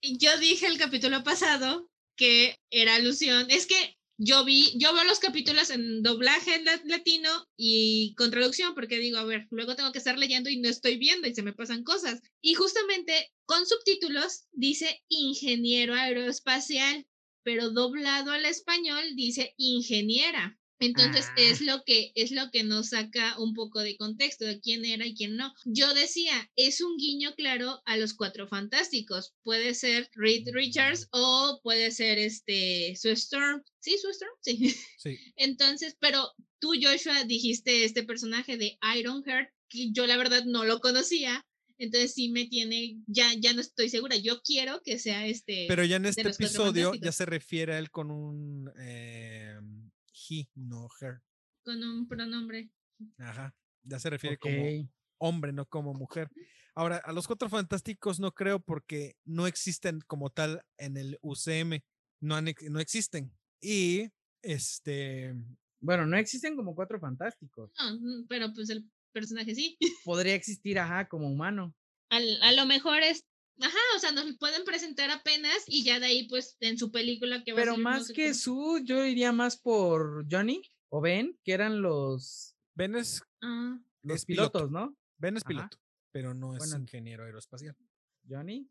Y 0.00 0.18
yo 0.18 0.38
dije 0.38 0.66
el 0.66 0.78
capítulo 0.78 1.22
pasado 1.24 1.90
que 2.16 2.56
era 2.70 2.94
alusión. 2.94 3.50
Es 3.50 3.66
que 3.66 3.97
yo 4.18 4.44
vi, 4.44 4.76
yo 4.76 4.92
veo 4.92 5.04
los 5.04 5.20
capítulos 5.20 5.70
en 5.70 6.02
doblaje 6.02 6.62
latino 6.84 7.30
y 7.56 8.14
con 8.16 8.32
traducción, 8.32 8.74
porque 8.74 8.98
digo, 8.98 9.18
a 9.18 9.24
ver, 9.24 9.46
luego 9.50 9.76
tengo 9.76 9.92
que 9.92 9.98
estar 9.98 10.18
leyendo 10.18 10.50
y 10.50 10.58
no 10.58 10.68
estoy 10.68 10.98
viendo 10.98 11.28
y 11.28 11.34
se 11.34 11.42
me 11.42 11.52
pasan 11.52 11.84
cosas. 11.84 12.20
Y 12.40 12.54
justamente 12.54 13.32
con 13.46 13.64
subtítulos 13.64 14.46
dice 14.50 15.02
ingeniero 15.08 15.94
aeroespacial, 15.94 17.06
pero 17.44 17.70
doblado 17.70 18.32
al 18.32 18.44
español 18.44 19.04
dice 19.14 19.54
ingeniera. 19.56 20.57
Entonces 20.80 21.26
Ah. 21.30 21.34
es 21.36 21.60
lo 21.60 21.82
que 21.84 22.12
es 22.14 22.30
lo 22.30 22.50
que 22.50 22.62
nos 22.62 22.90
saca 22.90 23.38
un 23.38 23.54
poco 23.54 23.80
de 23.80 23.96
contexto 23.96 24.44
de 24.44 24.60
quién 24.60 24.84
era 24.84 25.06
y 25.06 25.14
quién 25.14 25.36
no. 25.36 25.52
Yo 25.64 25.92
decía, 25.94 26.50
es 26.56 26.80
un 26.80 26.96
guiño 26.96 27.34
claro 27.34 27.82
a 27.84 27.96
los 27.96 28.14
Cuatro 28.14 28.46
Fantásticos. 28.48 29.34
Puede 29.42 29.74
ser 29.74 30.08
Reed 30.14 30.48
Richards 30.52 31.08
o 31.12 31.60
puede 31.62 31.90
ser 31.90 32.18
este 32.18 32.94
Sue 32.96 33.12
Storm. 33.12 33.62
Sí, 33.80 33.96
Sue 33.98 34.12
Storm, 34.12 34.32
sí. 34.40 34.74
Sí. 34.98 35.16
Entonces, 35.36 35.96
pero 36.00 36.32
tú 36.60 36.72
Joshua 36.80 37.24
dijiste 37.24 37.84
este 37.84 38.02
personaje 38.02 38.56
de 38.56 38.78
Ironheart 38.96 39.48
que 39.68 39.90
yo 39.92 40.06
la 40.06 40.16
verdad 40.16 40.44
no 40.44 40.64
lo 40.64 40.80
conocía. 40.80 41.44
Entonces 41.80 42.14
sí 42.14 42.30
me 42.30 42.46
tiene, 42.46 42.96
ya, 43.06 43.32
ya 43.38 43.52
no 43.52 43.60
estoy 43.60 43.88
segura. 43.88 44.16
Yo 44.16 44.42
quiero 44.42 44.82
que 44.82 44.98
sea 44.98 45.26
este. 45.26 45.66
Pero 45.68 45.84
ya 45.84 45.96
en 45.96 46.06
este 46.06 46.22
episodio 46.22 46.92
ya 46.94 47.12
se 47.12 47.24
refiere 47.24 47.74
a 47.74 47.78
él 47.78 47.90
con 47.92 48.10
un 48.10 48.68
eh, 48.80 49.54
he, 50.28 50.48
no 50.54 50.88
her. 51.00 51.20
Con 51.64 51.82
un 51.82 52.08
pronombre. 52.08 52.70
Ajá. 53.18 53.54
Ya 53.82 53.98
se 53.98 54.10
refiere 54.10 54.38
como 54.38 54.56
hombre, 55.18 55.52
no 55.52 55.66
como 55.66 55.94
mujer. 55.94 56.30
Ahora, 56.74 56.98
a 56.98 57.12
los 57.12 57.26
cuatro 57.26 57.48
fantásticos 57.48 58.20
no 58.20 58.32
creo 58.32 58.60
porque 58.60 59.16
no 59.24 59.46
existen 59.46 60.00
como 60.06 60.30
tal 60.30 60.62
en 60.76 60.96
el 60.96 61.18
UCM. 61.22 61.82
No, 62.20 62.36
han 62.36 62.46
no 62.70 62.80
existen. 62.80 63.32
Y 63.60 64.08
este. 64.42 65.34
Bueno, 65.80 66.06
no 66.06 66.16
existen 66.16 66.56
como 66.56 66.74
cuatro 66.74 66.98
fantásticos. 67.00 67.70
No, 67.78 67.94
mm, 67.94 68.26
pero 68.28 68.52
pues 68.52 68.70
el 68.70 68.88
personaje 69.12 69.54
sí. 69.54 69.76
Podría 70.04 70.34
existir, 70.34 70.78
ajá, 70.78 71.08
como 71.08 71.28
humano. 71.28 71.74
Al- 72.10 72.42
a 72.42 72.52
lo 72.52 72.66
mejor 72.66 73.02
es. 73.02 73.24
Ajá, 73.60 73.78
o 73.96 73.98
sea, 73.98 74.12
nos 74.12 74.36
pueden 74.38 74.64
presentar 74.64 75.10
apenas 75.10 75.64
y 75.66 75.82
ya 75.84 75.98
de 75.98 76.06
ahí, 76.06 76.28
pues, 76.28 76.56
en 76.60 76.78
su 76.78 76.90
película 76.92 77.42
que 77.44 77.52
va 77.52 77.58
a 77.58 77.62
Pero 77.62 77.72
salir 77.72 77.84
no 77.84 77.90
más 77.90 78.06
sé 78.06 78.12
que 78.14 78.34
su, 78.34 78.80
yo 78.84 79.04
iría 79.04 79.32
más 79.32 79.56
por 79.56 80.26
Johnny 80.30 80.62
o 80.90 81.00
Ben, 81.00 81.36
que 81.42 81.52
eran 81.52 81.82
los, 81.82 82.56
Ben 82.74 82.94
es, 82.94 83.22
Ah, 83.42 83.78
los 84.02 84.16
es 84.18 84.24
piloto. 84.24 84.52
pilotos, 84.60 84.70
¿no? 84.70 84.96
Ben 85.16 85.36
es 85.36 85.42
Ajá. 85.42 85.48
piloto, 85.48 85.78
pero 86.12 86.34
no 86.34 86.52
es 86.54 86.58
Bueno. 86.60 86.78
ingeniero 86.78 87.24
aeroespacial. 87.24 87.76
Johnny. 88.28 88.70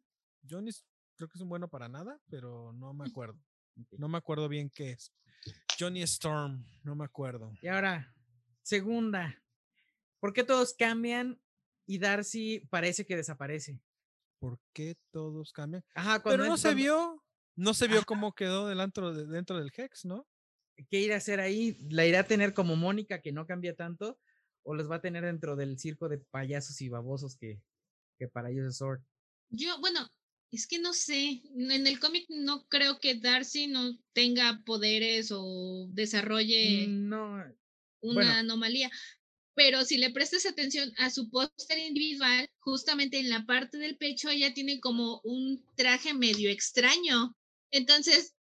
Johnny 0.50 0.70
es- 0.70 0.86
creo 1.18 1.28
que 1.28 1.38
es 1.38 1.42
un 1.42 1.50
bueno 1.50 1.68
para 1.70 1.90
nada, 1.90 2.22
pero 2.30 2.72
no 2.74 2.94
me 2.94 3.06
acuerdo. 3.06 3.38
Ok. 3.80 3.94
No 4.00 4.08
me 4.08 4.18
acuerdo 4.18 4.48
bien 4.48 4.70
qué 4.70 4.92
es. 4.92 5.12
Johnny 5.80 6.02
Storm, 6.04 6.66
no 6.84 6.96
me 6.96 7.04
acuerdo. 7.06 7.52
Y 7.62 7.68
ahora, 7.68 8.14
segunda. 8.64 9.42
¿Por 10.20 10.34
qué 10.34 10.44
todos 10.44 10.74
cambian 10.74 11.40
y 11.86 12.00
Darcy 12.00 12.62
parece 12.70 13.06
que 13.06 13.16
desaparece? 13.16 13.82
¿Por 14.40 14.60
qué 14.74 14.96
todos 15.12 15.52
cambian? 15.52 15.84
Ajá, 15.96 16.22
cuando 16.22 16.44
Pero 16.44 16.50
no 16.50 16.56
es- 16.56 16.62
se 16.62 16.74
vio, 16.74 17.24
no 17.56 17.74
se 17.74 17.88
vio 17.88 18.04
cómo 18.06 18.34
quedó 18.34 18.68
dentro, 18.68 19.14
de, 19.14 19.26
dentro 19.26 19.58
del 19.58 19.72
Hex, 19.76 20.06
¿no? 20.06 20.28
¿Qué 20.90 21.00
irá 21.00 21.16
a 21.16 21.18
hacer 21.18 21.40
ahí? 21.40 21.78
¿La 21.90 22.06
irá 22.06 22.20
a 22.20 22.28
tener 22.28 22.54
como 22.54 22.76
Mónica 22.76 23.20
que 23.22 23.32
no 23.32 23.48
cambia 23.48 23.76
tanto? 23.76 24.20
¿O 24.64 24.76
los 24.76 24.90
va 24.92 24.98
a 24.98 25.02
tener 25.02 25.24
dentro 25.26 25.56
del 25.56 25.80
circo 25.80 26.08
de 26.08 26.20
payasos 26.20 26.80
y 26.82 26.90
babosos 26.90 27.36
que, 27.36 27.62
que 28.20 28.28
para 28.28 28.52
ellos 28.52 28.68
es 28.68 28.78
Sword? 28.78 29.02
Yo, 29.50 29.80
bueno, 29.80 30.08
es 30.52 30.68
que 30.68 30.78
no 30.78 30.94
sé. 30.94 31.42
En 31.56 31.88
el 31.88 32.00
cómic 32.00 32.28
no 32.30 32.68
creo 32.68 33.00
que 33.00 33.16
Darcy 33.20 33.68
no 33.68 33.98
tenga 34.14 34.62
poderes 34.66 35.30
o 35.32 35.88
desarrolle 35.90 36.86
No, 36.90 37.38
una 38.02 38.14
bueno. 38.14 38.32
anomalía. 38.34 38.92
Pero 39.58 39.84
si 39.86 39.98
le 39.98 40.12
prestas 40.12 40.46
atención 40.46 40.94
a 41.00 41.10
su 41.10 41.32
póster 41.32 41.80
individual, 41.80 42.48
justamente 42.60 43.18
en 43.18 43.32
la 43.32 43.44
parte 43.48 43.80
del 43.80 43.98
pecho 43.98 44.30
ella 44.30 44.54
tiene 44.54 44.80
como 44.80 45.20
un 45.24 45.66
traje 45.76 46.14
medio 46.14 46.52
extraño. 46.52 47.36
Entonces, 47.72 48.36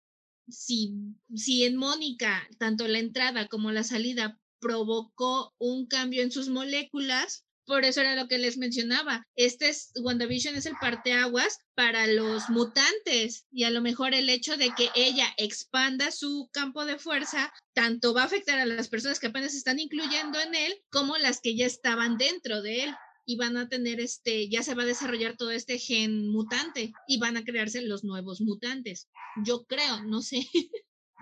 si, 0.47 0.93
si 1.35 1.65
en 1.65 1.77
Mónica 1.77 2.47
tanto 2.59 2.87
la 2.87 2.99
entrada 2.99 3.49
como 3.49 3.73
la 3.73 3.83
salida 3.83 4.39
provocó 4.61 5.55
un 5.57 5.87
cambio 5.87 6.23
en 6.23 6.31
sus 6.31 6.51
moléculas, 6.51 7.46
por 7.67 7.85
eso 7.85 8.01
era 8.01 8.15
lo 8.15 8.29
que 8.29 8.39
les 8.39 8.57
mencionaba. 8.59 9.25
Este 9.35 9.69
es 9.69 9.93
WandaVision 10.03 10.55
es 10.57 10.67
el 10.67 10.75
parteaguas 10.81 11.59
para 11.75 12.07
los 12.07 12.49
mutantes 12.49 13.47
y 13.51 13.65
a 13.65 13.71
lo 13.71 13.81
mejor 13.81 14.15
el 14.15 14.29
hecho 14.31 14.57
de 14.57 14.71
que 14.77 14.89
ella 14.95 15.27
expanda 15.37 16.11
su 16.11 16.49
campo 16.53 16.85
de 16.85 16.99
fuerza 16.99 17.53
tanto 17.75 18.15
va 18.15 18.23
a 18.23 18.27
afectar 18.27 18.59
a 18.59 18.67
las 18.67 18.89
personas 18.89 19.19
que 19.21 19.27
apenas 19.27 19.53
se 19.53 19.59
están 19.59 19.79
incluyendo 19.81 20.41
en 20.41 20.55
él 20.55 20.75
como 20.91 21.19
las 21.19 21.41
que 21.41 21.57
ya 21.57 21.67
estaban 21.67 22.17
dentro 22.17 22.63
de 22.63 22.85
él 22.85 22.95
y 23.29 23.37
van 23.37 23.57
a 23.57 23.69
tener 23.69 23.99
este, 24.01 24.49
ya 24.49 24.63
se 24.63 24.75
va 24.75 24.85
a 24.85 24.87
desarrollar 24.87 25.37
todo 25.37 25.51
este 25.51 25.79
gen 25.79 26.29
mutante 26.29 26.93
y 27.09 27.19
van 27.19 27.37
a 27.37 27.43
crearse 27.45 27.83
los 27.83 28.05
nuevos 28.05 28.41
mutantes. 28.41 29.09
Yo 29.45 29.65
creo, 29.67 30.05
no 30.05 30.23
sé. 30.23 30.47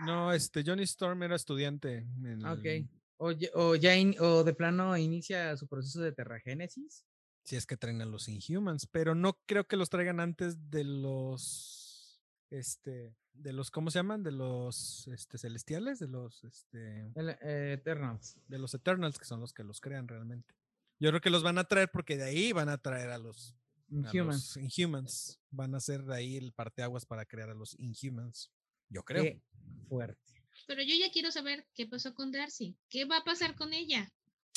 No, 0.04 0.32
este 0.32 0.62
Johnny 0.66 0.82
Storm 0.82 1.22
era 1.22 1.36
estudiante. 1.36 2.04
en 2.24 2.44
Ah, 2.44 2.52
Ok. 2.54 2.64
el- 2.66 2.88
O, 3.24 3.32
ya- 3.32 3.48
o 3.54 3.74
ya 3.74 3.96
in- 3.96 4.16
o 4.20 4.44
de 4.44 4.52
plano 4.54 4.96
inicia 4.96 5.56
su 5.56 5.66
proceso 5.66 6.00
de 6.00 6.12
terragénesis. 6.12 7.04
si 7.44 7.56
es 7.56 7.66
que 7.66 7.76
traen 7.76 8.00
a 8.02 8.06
los 8.06 8.28
Inhumans, 8.28 8.86
pero 8.86 9.14
no 9.14 9.38
creo 9.46 9.66
que 9.66 9.76
los 9.76 9.90
traigan 9.90 10.18
antes 10.20 10.70
de 10.70 10.84
los 10.84 12.20
este 12.50 13.14
de 13.34 13.52
los 13.52 13.70
¿cómo 13.70 13.90
se 13.90 13.98
llaman? 13.98 14.22
de 14.22 14.30
los 14.32 15.08
este 15.08 15.38
celestiales, 15.38 15.98
de 15.98 16.06
los 16.08 16.42
este 16.44 17.10
El, 17.16 17.30
eh, 17.42 17.72
Eternals. 17.74 18.36
de 18.48 18.58
los 18.58 18.72
Eternals 18.74 19.18
que 19.18 19.24
son 19.24 19.40
los 19.40 19.52
que 19.52 19.64
los 19.64 19.80
crean 19.80 20.06
realmente. 20.08 20.54
Yo 21.00 21.10
creo 21.10 21.20
que 21.20 21.30
los 21.30 21.42
van 21.42 21.58
a 21.58 21.64
traer 21.64 21.90
porque 21.92 22.16
de 22.16 22.24
ahí 22.24 22.52
van 22.52 22.68
a 22.68 22.78
traer 22.78 23.10
a 23.10 23.18
los, 23.18 23.54
a 23.90 23.94
Inhumans. 23.94 24.56
los 24.56 24.78
Inhumans. 24.78 25.40
Van 25.50 25.74
a 25.74 25.80
ser 25.80 26.04
de 26.04 26.14
ahí 26.14 26.36
el 26.36 26.52
parteaguas 26.52 27.04
para 27.04 27.24
crear 27.26 27.50
a 27.50 27.54
los 27.54 27.74
Inhumans. 27.78 28.52
Yo 28.88 29.02
creo. 29.02 29.22
Qué 29.24 29.42
fuerte. 29.88 30.33
Pero 30.66 30.82
yo 30.82 30.94
ya 30.96 31.10
quiero 31.10 31.30
saber 31.30 31.66
qué 31.74 31.86
pasó 31.86 32.14
con 32.14 32.32
Darcy. 32.32 32.76
¿Qué 32.88 33.04
va 33.04 33.18
a 33.18 33.24
pasar 33.24 33.54
con 33.54 33.72
ella? 33.72 34.10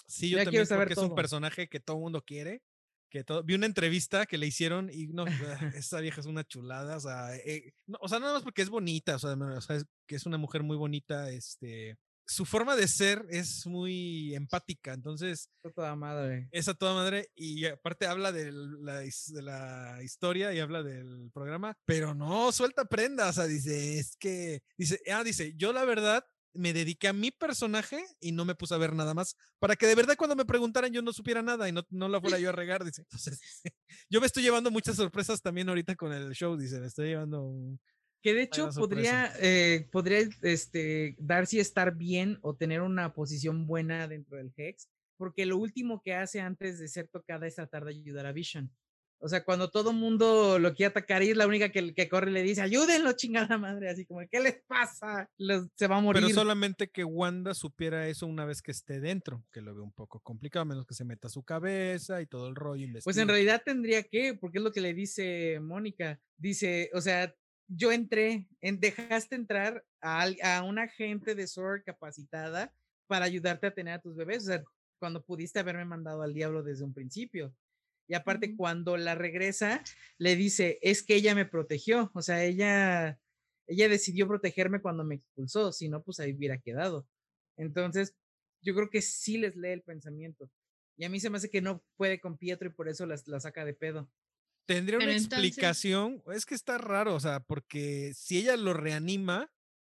Sí, 0.08 0.30
yo 0.30 0.38
Ya 0.38 0.44
quiero 0.44 0.46
también 0.46 0.68
saber 0.68 0.88
porque 0.88 1.00
es 1.02 1.10
un 1.10 1.16
personaje 1.16 1.68
que 1.68 1.80
todo 1.80 1.98
el 1.98 2.04
mundo 2.04 2.24
quiere. 2.24 2.62
Que 3.10 3.24
todo, 3.24 3.42
vi 3.44 3.54
una 3.54 3.66
entrevista 3.66 4.26
que 4.26 4.38
le 4.38 4.48
hicieron 4.48 4.90
y 4.92 5.08
no, 5.08 5.26
ah, 5.26 5.28
esa 5.76 6.02
vieja 6.02 6.20
es 6.20 6.28
una 6.28 6.44
chulada, 6.44 6.98
o 6.98 7.00
sea, 7.00 7.36
eh, 7.38 7.74
no, 7.86 7.98
o 8.02 8.10
sea, 8.10 8.20
nada 8.20 8.34
más 8.34 8.44
porque 8.44 8.62
es 8.62 8.70
bonita, 8.70 9.16
o 9.16 9.20
sea, 9.20 9.38
no, 9.38 9.56
o 9.56 9.62
sea, 9.62 9.78
es 9.78 9.86
que 10.06 10.18
es 10.18 10.26
una 10.26 10.38
mujer 10.38 10.64
muy 10.64 10.76
bonita, 10.76 11.30
este, 11.30 11.98
su 12.28 12.46
forma 12.46 12.76
de 12.76 12.88
ser 12.88 13.26
es 13.30 13.66
muy 13.66 14.36
empática, 14.36 14.94
entonces 14.94 15.50
Está 15.64 15.72
toda 15.74 15.96
madre. 15.96 16.50
es 16.52 16.68
a 16.68 16.74
toda 16.74 16.94
madre 16.94 17.30
y 17.36 17.66
aparte 17.66 18.06
habla 18.06 18.32
de 18.32 18.52
la, 18.52 19.04
his- 19.06 19.32
de 19.34 19.42
la 19.42 20.00
historia 20.04 20.54
y 20.54 20.60
habla 20.60 20.84
del 20.84 21.32
programa, 21.34 21.78
pero 21.86 22.14
no 22.14 22.52
suelta 22.52 22.86
prenda, 22.86 23.30
o 23.30 23.34
sea, 23.34 23.46
dice, 23.46 23.98
es 23.98 24.16
que, 24.18 24.62
dice, 24.78 25.00
ah, 25.12 25.24
dice, 25.24 25.54
yo 25.56 25.72
la 25.74 25.86
verdad 25.86 26.26
me 26.54 26.74
dediqué 26.74 27.08
a 27.08 27.14
mi 27.14 27.30
personaje 27.30 28.04
y 28.20 28.32
no 28.32 28.44
me 28.44 28.56
puse 28.56 28.74
a 28.74 28.78
ver 28.80 28.92
nada 28.94 29.14
más 29.14 29.36
para 29.60 29.76
que 29.76 29.86
de 29.86 29.94
verdad 29.94 30.16
cuando 30.18 30.36
me 30.36 30.44
preguntaran 30.46 30.92
yo 30.92 31.04
no 31.04 31.14
supiera 31.14 31.44
nada 31.44 31.70
y 31.70 31.72
no, 31.72 31.84
no 31.92 32.10
la 32.10 32.20
fuera 32.20 32.40
yo 32.40 32.50
a 32.50 32.52
regar, 32.52 32.84
dice. 32.84 33.04
Entonces, 33.12 33.40
yo 34.10 34.20
me 34.20 34.26
estoy 34.28 34.42
llevando 34.44 34.72
muchas 34.72 34.96
sorpresas 34.96 35.42
también 35.42 35.70
ahorita 35.70 35.96
con 35.96 36.12
el 36.14 36.32
show, 36.34 36.58
dice, 36.58 36.80
me 36.80 36.88
estoy 36.88 37.10
llevando 37.10 37.44
un- 37.46 37.80
Que 38.28 38.34
de 38.34 38.42
hecho 38.42 38.70
podría, 38.76 39.32
eh, 39.40 39.88
podría 39.90 40.20
este, 40.42 41.16
Darcy 41.18 41.62
estar 41.62 41.96
bien 41.96 42.40
o 42.42 42.56
tener 42.56 42.82
una 42.82 43.14
posición 43.14 43.66
buena 43.68 44.06
dentro 44.10 44.36
del 44.36 44.52
Hex, 44.58 44.90
porque 45.16 45.46
lo 45.46 45.56
último 45.58 46.02
que 46.04 46.14
hace 46.14 46.42
antes 46.42 46.78
de 46.78 46.90
ser 46.90 47.08
tocada 47.08 47.48
es 47.48 47.56
tratar 47.56 47.86
de 47.86 47.92
ayudar 47.92 48.26
a 48.26 48.34
Vision. 48.34 48.70
O 49.20 49.30
sea, 49.30 49.46
cuando 49.46 49.72
todo 49.72 49.94
mundo 49.94 50.60
lo 50.60 50.76
quiere 50.76 50.90
atacar 50.90 51.24
y 51.24 51.30
es 51.30 51.38
la 51.38 51.48
única 51.48 51.70
que, 51.72 51.94
que 51.94 52.10
corre 52.10 52.30
y 52.32 52.34
le 52.34 52.44
dice, 52.44 52.62
ayúdenlo, 52.62 53.14
chingada 53.14 53.58
madre, 53.58 53.90
así 53.90 54.06
como, 54.06 54.20
¿qué 54.30 54.42
les 54.42 54.62
pasa? 54.68 55.30
Los- 55.38 55.70
se 55.74 55.88
va 55.88 55.98
a 55.98 56.02
morir. 56.02 56.22
Pero 56.22 56.36
solamente 56.36 56.90
que 56.90 57.06
Wanda 57.06 57.54
supiera 57.54 58.10
eso 58.10 58.28
una 58.28 58.44
vez 58.46 58.62
que 58.62 58.72
esté 58.72 59.00
dentro, 59.00 59.44
que 59.54 59.62
lo 59.62 59.74
veo 59.74 59.86
un 59.86 59.94
poco 59.94 60.20
complicado, 60.20 60.64
a 60.64 60.66
menos 60.66 60.86
que 60.86 60.94
se 60.94 61.06
meta 61.06 61.30
su 61.30 61.44
cabeza 61.44 62.22
y 62.22 62.28
todo 62.28 62.50
el 62.50 62.56
rollo. 62.56 62.88
Pues 63.06 63.18
en 63.18 63.30
realidad 63.30 63.64
tendría 63.66 64.04
que, 64.04 64.34
porque 64.34 64.58
es 64.58 64.64
lo 64.66 64.74
que 64.74 64.82
le 64.82 64.94
dice 64.94 65.60
Mónica. 65.62 66.20
Dice, 66.38 66.92
o 66.94 67.02
sea, 67.02 67.34
yo 67.68 67.92
entré, 67.92 68.48
en, 68.62 68.80
dejaste 68.80 69.36
entrar 69.36 69.84
a, 70.02 70.28
a 70.44 70.64
una 70.64 70.88
gente 70.88 71.36
de 71.36 71.48
SWORD 71.48 71.84
capacitada 71.84 72.74
para 73.08 73.26
ayudarte 73.26 73.68
a 73.68 73.74
tener 73.74 73.96
a 73.96 74.02
tus 74.02 74.16
bebés. 74.16 74.44
O 74.44 74.48
sea, 74.48 74.64
cuando 75.00 75.24
pudiste 75.24 75.60
haberme 75.60 75.86
mandado 75.86 76.22
al 76.22 76.34
diablo 76.34 76.64
desde 76.64 76.84
un 76.84 76.94
principio. 76.94 77.54
Y 78.08 78.14
aparte, 78.14 78.56
cuando 78.56 78.96
la 78.96 79.16
regresa, 79.16 79.84
le 80.18 80.36
dice, 80.36 80.80
es 80.82 81.04
que 81.04 81.16
ella 81.16 81.36
me 81.36 81.46
protegió. 81.46 82.10
O 82.14 82.22
sea, 82.22 82.44
ella, 82.44 83.20
ella 83.68 83.90
decidió 83.90 84.28
protegerme 84.28 84.82
cuando 84.82 85.04
me 85.04 85.16
expulsó. 85.16 85.72
Si 85.72 85.90
no, 85.90 86.02
pues 86.04 86.20
ahí 86.20 86.34
hubiera 86.34 86.58
quedado. 86.58 87.06
Entonces, 87.58 88.16
yo 88.62 88.74
creo 88.76 88.90
que 88.90 89.02
sí 89.02 89.38
les 89.38 89.56
lee 89.56 89.70
el 89.70 89.82
pensamiento. 89.82 90.50
Y 90.98 91.06
a 91.06 91.10
mí 91.10 91.20
se 91.20 91.30
me 91.30 91.38
hace 91.38 91.50
que 91.50 91.62
no 91.62 91.84
puede 91.96 92.20
con 92.20 92.38
Pietro 92.38 92.70
y 92.70 92.72
por 92.72 92.88
eso 92.88 93.06
las, 93.06 93.28
la 93.28 93.40
saca 93.40 93.66
de 93.66 93.74
pedo. 93.74 94.10
Tendría 94.68 94.98
una 94.98 95.06
entonces- 95.12 95.28
explicación. 95.34 96.22
Es 96.28 96.46
que 96.46 96.54
está 96.56 96.78
raro, 96.78 97.16
o 97.16 97.20
sea, 97.20 97.40
porque 97.40 98.14
si 98.14 98.38
ella 98.38 98.56
lo 98.58 98.74
reanima, 98.74 99.52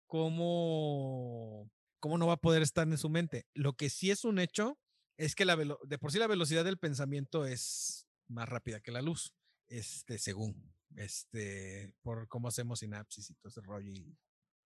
¿cómo, 0.07 1.69
¿cómo 1.99 2.17
no 2.17 2.27
va 2.27 2.33
a 2.33 2.41
poder 2.41 2.61
estar 2.61 2.87
en 2.87 2.97
su 2.97 3.09
mente? 3.09 3.45
Lo 3.53 3.73
que 3.73 3.89
sí 3.89 4.11
es 4.11 4.25
un 4.25 4.39
hecho 4.39 4.77
es 5.17 5.35
que 5.35 5.45
la 5.45 5.55
velo- 5.55 5.79
de 5.83 5.97
por 5.99 6.11
sí 6.11 6.17
la 6.19 6.27
velocidad 6.27 6.65
del 6.65 6.77
pensamiento 6.79 7.45
es 7.45 8.07
más 8.27 8.49
rápida 8.49 8.79
que 8.81 8.91
la 8.91 9.01
luz, 9.01 9.33
este, 9.69 10.17
según, 10.17 10.73
este, 10.95 11.93
por 12.01 12.27
cómo 12.27 12.47
hacemos 12.47 12.79
sinapsis 12.79 13.29
y 13.29 13.33
todo 13.35 13.49
ese 13.49 13.61
rollo 13.61 13.91
y 13.91 14.17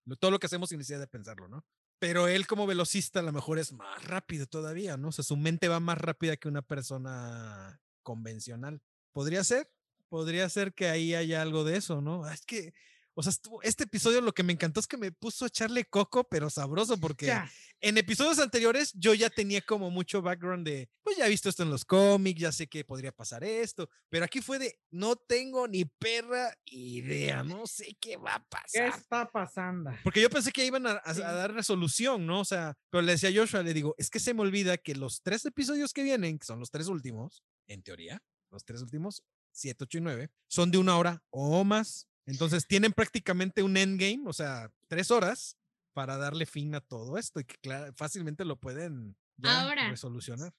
lo- 0.05 0.15
todo 0.15 0.31
lo 0.31 0.39
que 0.39 0.45
hacemos 0.47 0.69
sin 0.69 0.77
necesidad 0.79 0.99
de 0.99 1.07
pensarlo, 1.07 1.47
¿no? 1.47 1.65
Pero 1.99 2.27
él 2.27 2.45
como 2.47 2.67
velocista 2.67 3.19
a 3.19 3.23
lo 3.23 3.31
mejor 3.33 3.59
es 3.59 3.73
más 3.73 4.03
rápido 4.05 4.45
todavía, 4.45 4.97
¿no? 4.97 5.09
O 5.09 5.11
sea, 5.11 5.23
su 5.23 5.35
mente 5.35 5.67
va 5.67 5.79
más 5.79 5.97
rápida 5.97 6.37
que 6.37 6.47
una 6.47 6.61
persona 6.61 7.81
convencional. 8.03 8.81
¿Podría 9.13 9.43
ser? 9.43 9.69
Podría 10.09 10.47
ser 10.49 10.73
que 10.73 10.87
ahí 10.87 11.13
haya 11.15 11.41
algo 11.41 11.63
de 11.63 11.77
eso, 11.77 12.01
¿no? 12.01 12.23
Ah, 12.23 12.33
Es 12.33 12.45
que, 12.45 12.73
o 13.13 13.23
sea, 13.23 13.33
este 13.63 13.85
episodio 13.85 14.21
lo 14.21 14.31
que 14.33 14.43
me 14.43 14.53
encantó 14.53 14.79
es 14.79 14.87
que 14.87 14.95
me 14.97 15.11
puso 15.11 15.45
a 15.45 15.47
echarle 15.47 15.85
coco, 15.85 16.23
pero 16.29 16.49
sabroso, 16.49 16.97
porque 17.15 17.25
Ya, 17.27 17.51
en 17.81 17.97
episodios 17.97 18.39
anteriores 18.39 18.91
yo 18.93 19.13
ya 19.13 19.29
tenía 19.29 19.61
como 19.61 19.89
mucho 19.91 20.21
background 20.21 20.65
de, 20.67 20.89
pues 21.03 21.17
ya 21.17 21.25
he 21.25 21.29
visto 21.29 21.49
esto 21.49 21.63
en 21.63 21.69
los 21.71 21.83
cómics, 21.83 22.39
ya 22.39 22.51
sé 22.51 22.67
que 22.67 22.85
podría 22.85 23.11
pasar 23.11 23.43
esto, 23.43 23.89
pero 24.09 24.23
aquí 24.25 24.39
fue 24.41 24.59
de, 24.59 24.79
no 24.91 25.15
tengo 25.15 25.67
ni 25.67 25.85
perra 25.85 26.55
idea, 26.65 27.43
no 27.43 27.65
sé 27.67 27.97
qué 27.99 28.17
va 28.17 28.35
a 28.35 28.39
¿qué 28.39 28.45
pasar. 28.49 28.87
está 28.99 29.27
pasando? 29.31 29.91
Porque 30.03 30.21
yo 30.21 30.29
pensé 30.29 30.51
que 30.51 30.65
iban 30.65 30.85
a, 30.87 30.91
a- 30.91 31.01
a 31.11 31.13
dar 31.33 31.53
resolución, 31.53 32.25
¿no? 32.25 32.41
O 32.41 32.45
sea, 32.45 32.77
pero 32.91 33.01
le 33.01 33.13
decía 33.13 33.29
a 33.29 33.33
Joshua, 33.35 33.63
le 33.63 33.73
digo, 33.73 33.95
es 33.97 34.09
que 34.09 34.19
se 34.19 34.33
me 34.33 34.41
olvida 34.41 34.77
que 34.77 34.95
los 34.95 35.21
tres 35.21 35.43
episodios 35.45 35.91
que 35.91 36.03
vienen, 36.03 36.37
que 36.39 36.45
son 36.45 36.59
los 36.59 36.69
tres 36.71 36.87
últimos, 36.87 37.43
en 37.67 37.81
teoría, 37.83 38.21
los 38.51 38.63
tres 38.63 38.81
últimos, 38.81 39.23
7, 39.57 39.83
8 39.83 39.97
y 39.97 40.01
9, 40.01 40.29
son 40.47 40.71
de 40.71 40.77
una 40.77 40.97
hora 40.97 41.23
o 41.29 41.63
más. 41.63 42.07
Entonces 42.25 42.67
tienen 42.67 42.93
prácticamente 42.93 43.63
un 43.63 43.77
endgame, 43.77 44.23
o 44.25 44.33
sea, 44.33 44.71
tres 44.87 45.11
horas 45.11 45.57
para 45.93 46.17
darle 46.17 46.45
fin 46.45 46.75
a 46.75 46.81
todo 46.81 47.17
esto 47.17 47.39
y 47.39 47.45
que 47.45 47.57
fácilmente 47.95 48.45
lo 48.45 48.57
pueden 48.57 49.17
ya 49.37 49.61
Ahora, 49.63 49.89
resolucionar. 49.89 50.53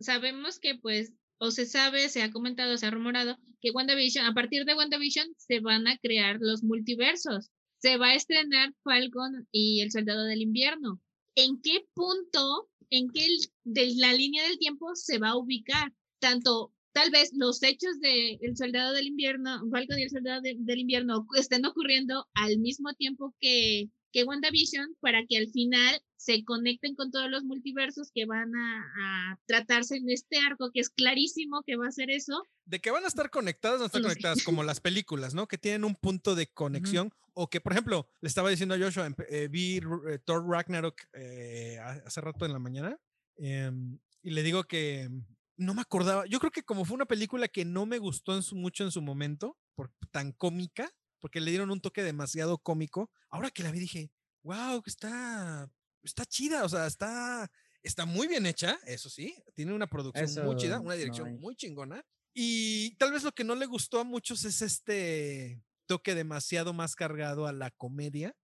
sabemos 0.00 0.58
que 0.58 0.74
pues, 0.76 1.12
o 1.38 1.50
se 1.50 1.66
sabe, 1.66 2.08
se 2.08 2.22
ha 2.22 2.32
comentado, 2.32 2.76
se 2.78 2.86
ha 2.86 2.90
rumorado 2.90 3.38
que 3.60 3.70
WandaVision, 3.70 4.26
a 4.26 4.34
partir 4.34 4.64
de 4.64 4.74
WandaVision 4.74 5.28
se 5.36 5.60
van 5.60 5.86
a 5.86 5.98
crear 5.98 6.38
los 6.40 6.62
multiversos. 6.62 7.50
Se 7.78 7.96
va 7.96 8.08
a 8.08 8.14
estrenar 8.14 8.72
Falcon 8.84 9.46
y 9.52 9.80
el 9.82 9.90
Soldado 9.90 10.24
del 10.24 10.40
Invierno. 10.42 11.00
¿En 11.36 11.60
qué 11.60 11.84
punto, 11.94 12.68
en 12.90 13.08
qué 13.10 13.26
de 13.64 13.94
la 13.96 14.12
línea 14.12 14.44
del 14.44 14.58
tiempo 14.58 14.94
se 14.94 15.18
va 15.18 15.30
a 15.30 15.36
ubicar? 15.36 15.92
Tanto, 16.20 16.72
tal 16.92 17.10
vez 17.10 17.30
los 17.34 17.62
hechos 17.62 17.98
de 18.00 18.38
El 18.40 18.56
Soldado 18.56 18.92
del 18.92 19.06
Invierno, 19.06 19.60
Falcon 19.70 19.98
y 19.98 20.02
el 20.02 20.10
Soldado 20.10 20.40
de- 20.42 20.56
del 20.58 20.78
Invierno 20.80 21.26
estén 21.38 21.64
ocurriendo 21.66 22.26
al 22.34 22.58
mismo 22.58 22.92
tiempo 22.94 23.34
que, 23.40 23.88
que 24.12 24.24
WandaVision 24.24 24.96
para 25.00 25.24
que 25.28 25.38
al 25.38 25.48
final 25.50 26.00
se 26.16 26.44
conecten 26.44 26.94
con 26.94 27.10
todos 27.10 27.28
los 27.30 27.42
multiversos 27.44 28.10
que 28.14 28.26
van 28.26 28.54
a, 28.54 28.84
a 29.32 29.40
tratarse 29.46 29.96
en 29.96 30.08
este 30.10 30.38
arco, 30.38 30.70
que 30.72 30.80
es 30.80 30.90
clarísimo 30.90 31.62
que 31.66 31.76
va 31.76 31.88
a 31.88 31.92
ser 31.92 32.10
eso. 32.10 32.44
De 32.64 32.78
que 32.80 32.90
van 32.92 33.04
a 33.04 33.08
estar 33.08 33.30
conectadas, 33.30 33.80
no 33.80 33.86
están 33.86 34.02
No 34.02 34.08
sé. 34.08 34.14
conectadas 34.14 34.44
como 34.44 34.62
las 34.62 34.80
películas, 34.80 35.34
¿no? 35.34 35.48
Que 35.48 35.58
tienen 35.58 35.84
un 35.84 35.96
punto 35.96 36.34
de 36.34 36.46
conexión. 36.46 37.10
O 37.34 37.48
que, 37.48 37.62
por 37.62 37.72
ejemplo, 37.72 38.06
le 38.20 38.28
estaba 38.28 38.50
diciendo 38.50 38.74
a 38.74 38.78
Joshua, 38.78 39.08
empe- 39.08 39.26
eh, 39.30 39.48
vi 39.48 39.78
eh, 39.78 40.18
Thor 40.24 40.46
Ragnarok 40.46 41.00
eh, 41.14 41.78
ha- 41.80 42.02
hace 42.06 42.20
rato 42.20 42.44
en 42.44 42.52
la 42.52 42.58
mañana. 42.58 43.00
em, 43.38 43.98
y 44.22 44.30
le 44.30 44.42
digo 44.42 44.64
que 44.64 45.08
no 45.56 45.74
me 45.74 45.82
acordaba. 45.82 46.26
Yo 46.26 46.38
creo 46.38 46.50
que 46.50 46.62
como 46.62 46.84
fue 46.84 46.94
una 46.94 47.06
película 47.06 47.48
que 47.48 47.64
no 47.64 47.86
me 47.86 47.98
gustó 47.98 48.34
en 48.34 48.42
su, 48.42 48.56
mucho 48.56 48.84
en 48.84 48.90
su 48.90 49.02
momento, 49.02 49.58
por 49.74 49.90
tan 50.10 50.32
cómica, 50.32 50.90
porque 51.20 51.40
le 51.40 51.50
dieron 51.50 51.70
un 51.70 51.80
toque 51.80 52.02
demasiado 52.02 52.58
cómico. 52.58 53.10
Ahora 53.30 53.50
que 53.50 53.62
la 53.62 53.70
vi 53.70 53.80
dije, 53.80 54.10
wow, 54.42 54.82
está, 54.86 55.70
está 56.02 56.24
chida, 56.26 56.64
o 56.64 56.68
sea, 56.68 56.86
está, 56.86 57.50
está 57.82 58.06
muy 58.06 58.26
bien 58.26 58.46
hecha, 58.46 58.78
eso 58.86 59.08
sí. 59.08 59.34
Tiene 59.54 59.72
una 59.72 59.86
producción 59.86 60.44
muy 60.44 60.56
chida, 60.56 60.80
una 60.80 60.94
dirección 60.94 61.38
muy 61.38 61.54
chingona. 61.54 62.04
Y 62.34 62.96
tal 62.96 63.12
vez 63.12 63.22
lo 63.22 63.32
que 63.32 63.44
no 63.44 63.54
le 63.54 63.66
gustó 63.66 64.00
a 64.00 64.04
muchos 64.04 64.44
es 64.44 64.62
este 64.62 65.62
toque 65.86 66.14
demasiado 66.14 66.72
más 66.72 66.96
cargado 66.96 67.46
a 67.46 67.52
la 67.52 67.70
comedia 67.70 68.34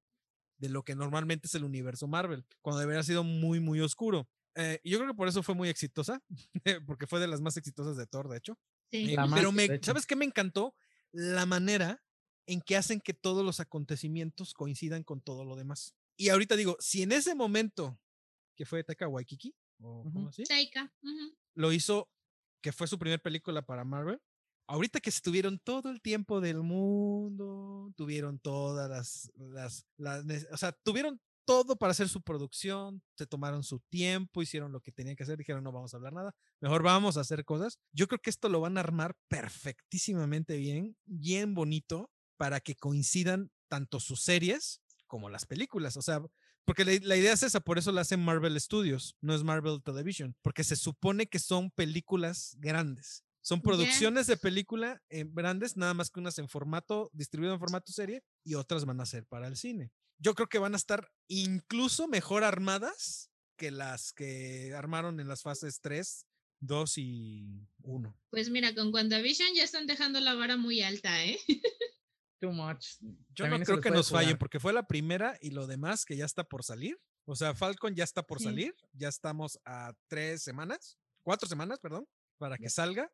de 0.58 0.68
lo 0.68 0.82
que 0.82 0.94
normalmente 0.94 1.46
es 1.46 1.54
el 1.54 1.64
universo 1.64 2.06
Marvel, 2.08 2.44
cuando 2.60 2.80
debería 2.80 2.98
haber 2.98 3.06
sido 3.06 3.24
muy, 3.24 3.60
muy 3.60 3.80
oscuro. 3.80 4.28
Eh, 4.60 4.80
y 4.82 4.90
yo 4.90 4.98
creo 4.98 5.10
que 5.10 5.16
por 5.16 5.28
eso 5.28 5.42
fue 5.44 5.54
muy 5.54 5.68
exitosa, 5.68 6.20
porque 6.86 7.06
fue 7.06 7.20
de 7.20 7.28
las 7.28 7.40
más 7.40 7.56
exitosas 7.56 7.96
de 7.96 8.06
Thor, 8.06 8.28
de 8.28 8.38
hecho. 8.38 8.58
Sí. 8.90 9.12
Eh, 9.12 9.16
más, 9.16 9.32
pero 9.32 9.52
me. 9.52 9.80
¿sabes 9.82 10.04
qué 10.04 10.16
me 10.16 10.24
encantó? 10.24 10.74
La 11.12 11.46
manera 11.46 12.02
en 12.46 12.60
que 12.60 12.76
hacen 12.76 13.00
que 13.00 13.14
todos 13.14 13.44
los 13.44 13.60
acontecimientos 13.60 14.54
coincidan 14.54 15.04
con 15.04 15.20
todo 15.20 15.44
lo 15.44 15.54
demás. 15.54 15.94
Y 16.16 16.30
ahorita 16.30 16.56
digo, 16.56 16.76
si 16.80 17.02
en 17.02 17.12
ese 17.12 17.36
momento, 17.36 18.00
que 18.56 18.66
fue 18.66 18.82
Taika 18.82 19.06
Waikiki, 19.06 19.54
o 19.80 20.00
Ujú. 20.00 20.12
¿cómo 20.12 20.28
así? 20.30 20.42
Taika, 20.42 20.92
lo 21.54 21.72
hizo, 21.72 22.10
que 22.60 22.72
fue 22.72 22.88
su 22.88 22.98
primera 22.98 23.22
película 23.22 23.62
para 23.62 23.84
Marvel. 23.84 24.20
Ahorita 24.66 25.00
que 25.00 25.12
se 25.12 25.22
tuvieron 25.22 25.60
todo 25.60 25.88
el 25.88 26.02
tiempo 26.02 26.40
del 26.40 26.62
mundo, 26.62 27.92
tuvieron 27.96 28.38
todas 28.40 28.90
las, 28.90 29.32
las, 29.36 29.86
las 29.96 30.24
o 30.50 30.56
sea, 30.56 30.72
tuvieron 30.72 31.20
todo 31.48 31.76
para 31.76 31.92
hacer 31.92 32.10
su 32.10 32.20
producción, 32.20 33.02
se 33.16 33.26
tomaron 33.26 33.64
su 33.64 33.80
tiempo, 33.88 34.42
hicieron 34.42 34.70
lo 34.70 34.82
que 34.82 34.92
tenían 34.92 35.16
que 35.16 35.22
hacer, 35.22 35.38
dijeron 35.38 35.64
no 35.64 35.72
vamos 35.72 35.94
a 35.94 35.96
hablar 35.96 36.12
nada, 36.12 36.34
mejor 36.60 36.82
vamos 36.82 37.16
a 37.16 37.22
hacer 37.22 37.46
cosas. 37.46 37.78
Yo 37.90 38.06
creo 38.06 38.20
que 38.20 38.28
esto 38.28 38.50
lo 38.50 38.60
van 38.60 38.76
a 38.76 38.80
armar 38.80 39.16
perfectísimamente 39.28 40.58
bien, 40.58 40.94
bien 41.06 41.54
bonito, 41.54 42.10
para 42.36 42.60
que 42.60 42.74
coincidan 42.74 43.50
tanto 43.68 43.98
sus 43.98 44.20
series 44.20 44.82
como 45.06 45.30
las 45.30 45.46
películas. 45.46 45.96
O 45.96 46.02
sea, 46.02 46.20
porque 46.66 46.84
la, 46.84 46.92
la 47.00 47.16
idea 47.16 47.32
es 47.32 47.42
esa, 47.42 47.60
por 47.60 47.78
eso 47.78 47.92
la 47.92 48.02
hacen 48.02 48.22
Marvel 48.22 48.60
Studios, 48.60 49.16
no 49.22 49.34
es 49.34 49.42
Marvel 49.42 49.82
Television, 49.82 50.36
porque 50.42 50.64
se 50.64 50.76
supone 50.76 51.28
que 51.28 51.38
son 51.38 51.70
películas 51.70 52.56
grandes. 52.58 53.24
Son 53.40 53.62
producciones 53.62 54.26
de 54.26 54.36
película 54.36 55.00
en 55.08 55.34
grandes, 55.34 55.78
nada 55.78 55.94
más 55.94 56.10
que 56.10 56.20
unas 56.20 56.38
en 56.38 56.50
formato, 56.50 57.08
distribuido 57.14 57.54
en 57.54 57.58
formato 57.58 57.90
serie, 57.90 58.22
y 58.44 58.54
otras 58.54 58.84
van 58.84 59.00
a 59.00 59.06
ser 59.06 59.24
para 59.24 59.46
el 59.48 59.56
cine. 59.56 59.90
Yo 60.18 60.34
creo 60.34 60.48
que 60.48 60.58
van 60.58 60.74
a 60.74 60.76
estar 60.76 61.10
incluso 61.28 62.08
mejor 62.08 62.44
armadas 62.44 63.30
que 63.56 63.70
las 63.70 64.12
que 64.12 64.74
armaron 64.74 65.20
en 65.20 65.28
las 65.28 65.42
fases 65.42 65.80
3, 65.80 66.26
2 66.60 66.98
y 66.98 67.68
1. 67.82 68.16
Pues 68.30 68.50
mira, 68.50 68.74
con 68.74 68.92
WandaVision 68.92 69.54
ya 69.54 69.64
están 69.64 69.86
dejando 69.86 70.20
la 70.20 70.34
vara 70.34 70.56
muy 70.56 70.82
alta, 70.82 71.24
¿eh? 71.24 71.38
Too 72.40 72.52
much. 72.52 72.86
Yo 73.00 73.44
También 73.44 73.60
no 73.60 73.66
creo 73.66 73.80
que 73.80 73.90
nos 73.90 74.10
fallen, 74.10 74.38
porque 74.38 74.60
fue 74.60 74.72
la 74.72 74.86
primera 74.86 75.36
y 75.40 75.50
lo 75.50 75.66
demás 75.66 76.04
que 76.04 76.16
ya 76.16 76.24
está 76.24 76.44
por 76.44 76.62
salir. 76.64 76.96
O 77.24 77.34
sea, 77.34 77.54
Falcon 77.54 77.94
ya 77.94 78.04
está 78.04 78.22
por 78.22 78.38
Sí. 78.38 78.44
salir. 78.44 78.74
Ya 78.92 79.08
estamos 79.08 79.58
a 79.64 79.92
tres 80.08 80.42
semanas, 80.42 80.98
cuatro 81.22 81.48
semanas, 81.48 81.78
perdón, 81.80 82.06
para 82.38 82.56
que 82.56 82.70
salga. 82.70 83.12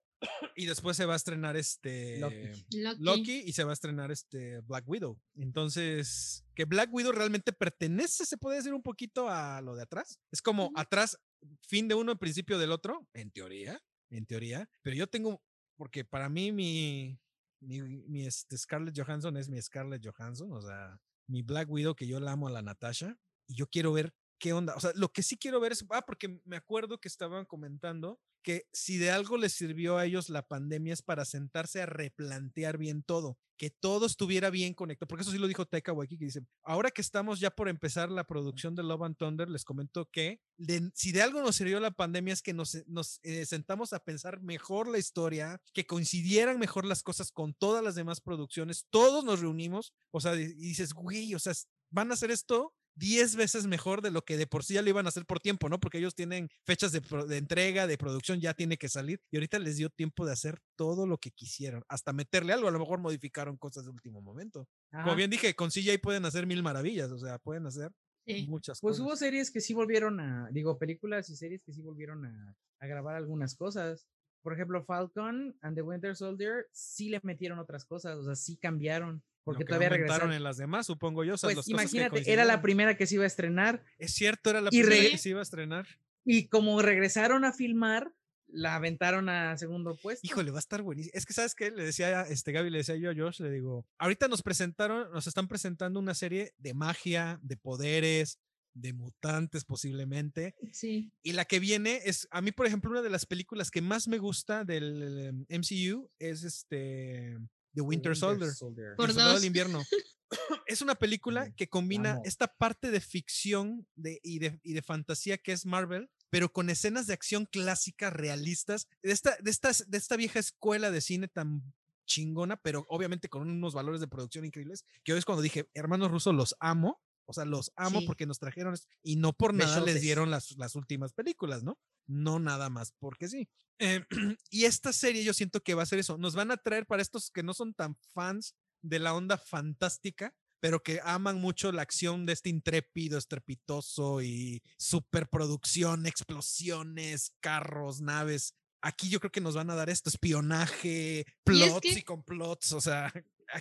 Y 0.56 0.66
después 0.66 0.96
se 0.96 1.06
va 1.06 1.14
a 1.14 1.16
estrenar 1.16 1.56
este 1.56 2.18
Loki. 2.18 2.76
Loki. 2.78 3.02
Loki 3.02 3.42
y 3.46 3.52
se 3.52 3.64
va 3.64 3.70
a 3.70 3.74
estrenar 3.74 4.10
este 4.10 4.60
Black 4.60 4.88
Widow. 4.88 5.20
Entonces, 5.36 6.44
que 6.54 6.64
Black 6.64 6.92
Widow 6.92 7.12
realmente 7.12 7.52
pertenece, 7.52 8.24
se 8.24 8.38
puede 8.38 8.58
decir 8.58 8.72
un 8.72 8.82
poquito 8.82 9.28
a 9.28 9.60
lo 9.60 9.74
de 9.74 9.82
atrás. 9.82 10.20
Es 10.30 10.40
como 10.40 10.70
atrás, 10.76 11.18
fin 11.60 11.88
de 11.88 11.94
uno, 11.94 12.18
principio 12.18 12.58
del 12.58 12.72
otro, 12.72 13.06
en 13.12 13.30
teoría, 13.30 13.82
en 14.10 14.26
teoría. 14.26 14.68
Pero 14.82 14.96
yo 14.96 15.06
tengo, 15.06 15.42
porque 15.76 16.04
para 16.04 16.28
mí 16.28 16.52
mi, 16.52 17.18
mi, 17.60 17.80
mi, 17.82 18.26
este, 18.26 18.56
Scarlett 18.56 18.98
Johansson 18.98 19.36
es 19.36 19.48
mi 19.48 19.60
Scarlett 19.60 20.04
Johansson, 20.04 20.52
o 20.52 20.62
sea, 20.62 21.00
mi 21.26 21.42
Black 21.42 21.70
Widow 21.70 21.94
que 21.94 22.06
yo 22.06 22.20
la 22.20 22.32
amo 22.32 22.48
a 22.48 22.52
la 22.52 22.62
Natasha 22.62 23.18
y 23.46 23.54
yo 23.54 23.66
quiero 23.66 23.92
ver 23.92 24.14
qué 24.38 24.52
onda. 24.52 24.74
O 24.76 24.80
sea, 24.80 24.92
lo 24.94 25.10
que 25.12 25.22
sí 25.22 25.36
quiero 25.36 25.60
ver 25.60 25.72
es, 25.72 25.84
ah, 25.90 26.02
porque 26.06 26.40
me 26.44 26.56
acuerdo 26.56 26.98
que 27.00 27.08
estaban 27.08 27.44
comentando 27.44 28.20
que 28.42 28.68
si 28.74 28.98
de 28.98 29.10
algo 29.10 29.38
les 29.38 29.54
sirvió 29.54 29.96
a 29.96 30.04
ellos 30.04 30.28
la 30.28 30.46
pandemia 30.46 30.92
es 30.92 31.00
para 31.02 31.24
sentarse 31.24 31.80
a 31.80 31.86
replantear 31.86 32.76
bien 32.76 33.02
todo, 33.02 33.38
que 33.56 33.70
todo 33.70 34.04
estuviera 34.04 34.50
bien 34.50 34.74
conectado, 34.74 35.06
porque 35.08 35.22
eso 35.22 35.30
sí 35.30 35.38
lo 35.38 35.46
dijo 35.48 35.64
Taika 35.64 35.94
Waititi, 35.94 36.18
que 36.18 36.24
dice, 36.26 36.40
ahora 36.62 36.90
que 36.90 37.00
estamos 37.00 37.40
ya 37.40 37.50
por 37.50 37.70
empezar 37.70 38.10
la 38.10 38.24
producción 38.26 38.74
de 38.74 38.82
Love 38.82 39.04
and 39.04 39.16
Thunder, 39.16 39.48
les 39.48 39.64
comento 39.64 40.10
que 40.10 40.42
de- 40.58 40.90
si 40.94 41.12
de 41.12 41.22
algo 41.22 41.40
nos 41.40 41.56
sirvió 41.56 41.80
la 41.80 41.92
pandemia 41.92 42.34
es 42.34 42.42
que 42.42 42.52
nos, 42.52 42.76
nos 42.86 43.18
eh, 43.22 43.46
sentamos 43.46 43.94
a 43.94 44.00
pensar 44.04 44.42
mejor 44.42 44.88
la 44.88 44.98
historia, 44.98 45.58
que 45.72 45.86
coincidieran 45.86 46.58
mejor 46.58 46.84
las 46.84 47.02
cosas 47.02 47.32
con 47.32 47.54
todas 47.54 47.82
las 47.82 47.94
demás 47.94 48.20
producciones, 48.20 48.86
todos 48.90 49.24
nos 49.24 49.40
reunimos, 49.40 49.94
o 50.10 50.20
sea, 50.20 50.34
y 50.34 50.52
dices, 50.52 50.92
güey, 50.92 51.34
o 51.34 51.38
sea, 51.38 51.54
van 51.90 52.10
a 52.10 52.14
hacer 52.14 52.30
esto 52.30 52.74
10 52.94 53.36
veces 53.36 53.66
mejor 53.66 54.02
de 54.02 54.10
lo 54.10 54.22
que 54.22 54.36
de 54.36 54.46
por 54.46 54.64
sí 54.64 54.74
ya 54.74 54.82
lo 54.82 54.88
iban 54.90 55.06
a 55.06 55.08
hacer 55.10 55.26
por 55.26 55.40
tiempo, 55.40 55.68
¿no? 55.68 55.80
Porque 55.80 55.98
ellos 55.98 56.14
tienen 56.14 56.48
fechas 56.64 56.92
de, 56.92 57.00
de 57.28 57.36
entrega, 57.36 57.86
de 57.86 57.98
producción, 57.98 58.40
ya 58.40 58.54
tiene 58.54 58.76
que 58.76 58.88
salir 58.88 59.20
y 59.30 59.36
ahorita 59.36 59.58
les 59.58 59.76
dio 59.76 59.90
tiempo 59.90 60.26
de 60.26 60.32
hacer 60.32 60.58
todo 60.76 61.06
lo 61.06 61.18
que 61.18 61.30
quisieron, 61.30 61.82
hasta 61.88 62.12
meterle 62.12 62.52
algo, 62.52 62.68
a 62.68 62.70
lo 62.70 62.78
mejor 62.78 63.00
modificaron 63.00 63.56
cosas 63.56 63.84
de 63.84 63.90
último 63.90 64.20
momento. 64.22 64.66
Como 65.00 65.14
bien 65.16 65.30
dije, 65.30 65.54
con 65.54 65.70
CGI 65.70 65.98
pueden 65.98 66.24
hacer 66.24 66.46
mil 66.46 66.62
maravillas, 66.62 67.10
o 67.10 67.18
sea, 67.18 67.38
pueden 67.38 67.66
hacer 67.66 67.92
Sí. 68.26 68.46
muchas 68.46 68.80
Pues 68.80 68.98
cosas. 68.98 69.00
hubo 69.00 69.16
series 69.16 69.50
que 69.50 69.60
sí 69.60 69.74
volvieron 69.74 70.20
a, 70.20 70.48
digo, 70.50 70.78
películas 70.78 71.28
y 71.30 71.36
series 71.36 71.62
que 71.62 71.72
sí 71.72 71.82
volvieron 71.82 72.24
a, 72.24 72.56
a 72.80 72.86
grabar 72.86 73.16
algunas 73.16 73.54
cosas. 73.54 74.06
Por 74.44 74.52
ejemplo, 74.52 74.84
Falcon 74.84 75.56
and 75.62 75.74
the 75.74 75.80
Winter 75.82 76.14
Soldier 76.14 76.66
sí 76.70 77.08
le 77.08 77.18
metieron 77.22 77.58
otras 77.58 77.86
cosas, 77.86 78.16
o 78.18 78.24
sea, 78.24 78.36
sí 78.36 78.56
cambiaron. 78.58 79.22
Porque 79.42 79.64
que 79.64 79.64
no 79.64 79.68
todavía 79.68 79.88
aumentaron 79.88 80.10
regresaron. 80.10 80.32
en 80.36 80.42
las 80.44 80.56
demás, 80.58 80.86
supongo 80.86 81.24
yo. 81.24 81.34
o 81.34 81.36
sea, 81.38 81.48
Pues 81.48 81.56
las 81.56 81.64
cosas 81.66 81.90
que 81.90 81.96
imagínate, 81.96 82.30
era 82.32 82.44
la 82.44 82.60
primera 82.62 82.96
que 82.96 83.06
se 83.06 83.14
iba 83.16 83.24
a 83.24 83.26
estrenar 83.26 83.82
Es 83.98 84.12
cierto, 84.14 84.50
era 84.50 84.60
la 84.60 84.70
primera 84.70 85.10
que 85.10 85.18
se 85.18 85.30
iba 85.30 85.40
a 85.40 85.42
estrenar. 85.42 85.86
y 86.26 86.48
como 86.48 86.80
regresaron 86.82 87.44
a 87.46 87.52
filmar, 87.54 88.12
la 88.48 88.74
aventaron 88.76 89.28
a 89.30 89.56
segundo 89.56 89.96
puesto. 89.96 90.26
Híjole, 90.26 90.50
va 90.50 90.58
a 90.58 90.60
estar 90.60 90.82
buenísimo. 90.82 91.10
Es 91.14 91.24
que, 91.26 91.32
¿sabes 91.32 91.54
qué? 91.54 91.70
Le 91.70 91.82
decía, 91.84 92.20
a 92.20 92.28
este 92.28 92.52
Gaby, 92.52 92.68
le 92.70 92.78
decía 92.78 92.96
yo 92.96 93.10
a 93.10 93.14
Josh, 93.14 93.40
le 93.40 93.50
digo, 93.50 93.86
ahorita 93.98 94.28
nos 94.28 94.42
presentaron, 94.42 95.10
nos 95.10 95.26
están 95.26 95.48
presentando 95.48 95.98
una 95.98 96.14
serie 96.14 96.52
de 96.58 96.72
magia, 96.74 97.38
de 97.42 97.56
poderes, 97.56 98.38
de 98.74 98.92
mutantes 98.92 99.64
posiblemente. 99.64 100.54
Sí. 100.72 101.12
Y 101.22 101.32
la 101.32 101.44
que 101.44 101.60
viene 101.60 102.00
es, 102.04 102.28
a 102.30 102.40
mí, 102.40 102.52
por 102.52 102.66
ejemplo, 102.66 102.90
una 102.90 103.02
de 103.02 103.10
las 103.10 103.26
películas 103.26 103.70
que 103.70 103.80
más 103.80 104.08
me 104.08 104.18
gusta 104.18 104.64
del 104.64 105.46
em, 105.48 105.60
MCU 105.60 106.10
es 106.18 106.44
este 106.44 107.38
The 107.74 107.80
Winter, 107.80 108.16
Soldier. 108.16 108.50
El 108.50 108.96
Por 108.96 109.08
Soldado 109.08 109.34
del 109.34 109.44
invierno. 109.44 109.82
es 110.66 110.82
una 110.82 110.94
película 110.94 111.52
que 111.54 111.68
combina 111.68 112.20
esta 112.24 112.48
parte 112.48 112.90
de 112.90 113.00
ficción 113.00 113.86
de, 113.94 114.20
y, 114.22 114.38
de, 114.38 114.60
y 114.62 114.72
de 114.72 114.82
fantasía 114.82 115.38
que 115.38 115.52
es 115.52 115.66
Marvel, 115.66 116.10
pero 116.30 116.52
con 116.52 116.70
escenas 116.70 117.06
de 117.06 117.14
acción 117.14 117.46
clásicas, 117.46 118.12
realistas, 118.12 118.88
de 119.02 119.12
esta, 119.12 119.36
de, 119.40 119.50
estas, 119.50 119.90
de 119.90 119.98
esta 119.98 120.16
vieja 120.16 120.38
escuela 120.38 120.90
de 120.90 121.00
cine 121.00 121.28
tan 121.28 121.62
chingona, 122.06 122.56
pero 122.56 122.84
obviamente 122.88 123.28
con 123.28 123.48
unos 123.48 123.74
valores 123.74 124.00
de 124.00 124.08
producción 124.08 124.44
increíbles, 124.44 124.84
que 125.04 125.12
hoy 125.12 125.18
es 125.18 125.24
cuando 125.24 125.42
dije, 125.42 125.68
hermanos 125.74 126.10
rusos, 126.10 126.34
los 126.34 126.56
amo. 126.60 127.00
O 127.26 127.32
sea, 127.32 127.44
los 127.44 127.72
amo 127.76 128.00
Sí. 128.00 128.06
porque 128.06 128.26
nos 128.26 128.38
trajeron 128.38 128.74
y 129.02 129.16
no 129.16 129.32
por 129.32 129.54
nada 129.54 129.80
les 129.80 130.00
dieron 130.00 130.30
las, 130.30 130.56
las 130.58 130.74
últimas 130.74 131.12
películas, 131.12 131.62
¿no? 131.62 131.78
no 132.06 132.38
nada 132.38 132.68
más 132.70 132.92
porque 132.98 133.28
sí. 133.28 133.48
Eh, 133.78 134.04
y 134.50 134.64
esta 134.66 134.92
serie 134.92 135.24
yo 135.24 135.32
siento 135.34 135.62
que 135.62 135.74
va 135.74 135.82
a 135.82 135.86
ser 135.86 135.98
eso. 135.98 136.18
Nos 136.18 136.34
van 136.34 136.50
a 136.50 136.56
traer 136.58 136.86
para 136.86 137.02
estos 137.02 137.30
que 137.30 137.42
no 137.42 137.54
son 137.54 137.74
tan 137.74 137.96
fans 138.12 138.54
de 138.82 138.98
la 138.98 139.14
onda 139.14 139.38
fantástica, 139.38 140.34
pero 140.60 140.82
que 140.82 141.00
aman 141.02 141.40
mucho 141.40 141.72
la 141.72 141.82
acción 141.82 142.24
de 142.26 142.34
este 142.34 142.50
intrépido, 142.50 143.16
estrepitoso 143.18 144.22
y 144.22 144.62
superproducción, 144.78 146.06
explosiones, 146.06 147.32
carros, 147.40 148.00
naves. 148.00 148.54
Aquí 148.82 149.08
yo 149.08 149.18
creo 149.20 149.32
que 149.32 149.40
nos 149.40 149.54
van 149.54 149.70
a 149.70 149.74
dar 149.74 149.88
esto, 149.88 150.10
espionaje, 150.10 151.24
Y 151.46 151.62
es 151.62 151.68
plots 151.68 151.86
y, 151.86 151.94
que- 151.96 152.04
complots, 152.04 152.72
o 152.72 152.80
sea, 152.80 153.12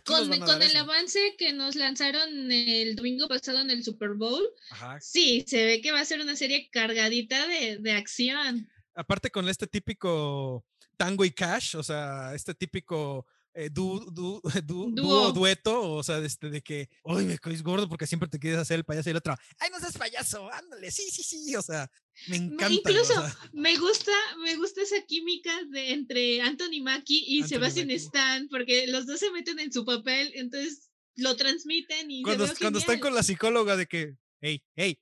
Con, 0.05 0.27
con 0.39 0.61
el 0.61 0.69
eso. 0.69 0.79
avance 0.79 1.35
que 1.37 1.53
nos 1.53 1.75
lanzaron 1.75 2.51
el 2.51 2.95
domingo 2.95 3.27
pasado 3.27 3.59
en 3.59 3.69
el 3.69 3.83
Super 3.83 4.11
Bowl, 4.15 4.43
Ajá. 4.71 4.99
sí, 5.01 5.43
se 5.47 5.65
ve 5.65 5.81
que 5.81 5.91
va 5.91 5.99
a 6.01 6.05
ser 6.05 6.21
una 6.21 6.35
serie 6.35 6.69
cargadita 6.71 7.47
de, 7.47 7.77
de 7.79 7.91
acción. 7.91 8.69
aparte 8.95 9.29
con 9.29 9.47
este 9.49 9.67
típico 9.67 10.65
tango 10.97 11.25
y 11.25 11.31
cash, 11.31 11.75
o 11.75 11.83
sea, 11.83 12.33
este 12.35 12.53
típico 12.53 13.25
eh, 13.55 13.69
du- 13.71 14.09
du- 14.11 14.41
du- 14.63 14.91
dúo, 14.93 15.31
dueto, 15.31 15.91
o 15.93 16.03
sea, 16.03 16.19
de, 16.19 16.27
este, 16.27 16.49
de 16.49 16.61
que, 16.61 16.89
uy, 17.03 17.25
me 17.25 17.37
caes 17.37 17.61
gordo 17.61 17.87
porque 17.87 18.07
siempre 18.07 18.27
te 18.29 18.39
quieres 18.39 18.59
hacer 18.59 18.77
el 18.77 18.83
payaso 18.85 19.09
y 19.09 19.11
el 19.11 19.17
otro, 19.17 19.35
ay, 19.59 19.69
no 19.71 19.79
seas 19.79 19.97
payaso, 19.97 20.51
ándale, 20.51 20.89
sí, 20.91 21.03
sí, 21.11 21.21
sí, 21.23 21.55
o 21.55 21.61
sea, 21.61 21.89
me 22.27 22.37
encanta. 22.37 22.71
Incluso 22.71 23.13
me 23.53 23.75
gusta, 23.77 24.11
me 24.43 24.55
gusta 24.55 24.81
esa 24.81 25.01
química 25.05 25.51
de 25.69 25.91
entre 25.91 26.41
Anthony 26.41 26.81
Mackie 26.81 27.23
y 27.27 27.37
Anthony 27.41 27.49
Sebastian 27.49 27.87
Mackie. 27.87 27.95
Stan, 27.97 28.47
porque 28.49 28.87
los 28.87 29.05
dos 29.05 29.19
se 29.19 29.31
meten 29.31 29.59
en 29.59 29.71
su 29.71 29.85
papel, 29.85 30.31
entonces 30.35 30.89
lo 31.15 31.35
transmiten 31.35 32.09
y 32.09 32.23
cuando, 32.23 32.47
se 32.47 32.55
cuando 32.55 32.79
están 32.79 32.99
con 32.99 33.13
la 33.13 33.21
psicóloga 33.23 33.75
de 33.75 33.85
que, 33.85 34.15
hey, 34.41 34.63
hey, 34.75 34.99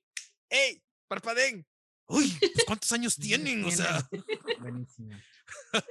hey, 0.50 0.82
parpadeen. 1.08 1.66
Uy, 2.08 2.30
pues, 2.40 2.64
¿cuántos 2.66 2.92
años 2.92 3.16
tienen? 3.20 3.64
O 3.64 3.70
sea, 3.70 4.06
Buenísimo. 4.60 5.10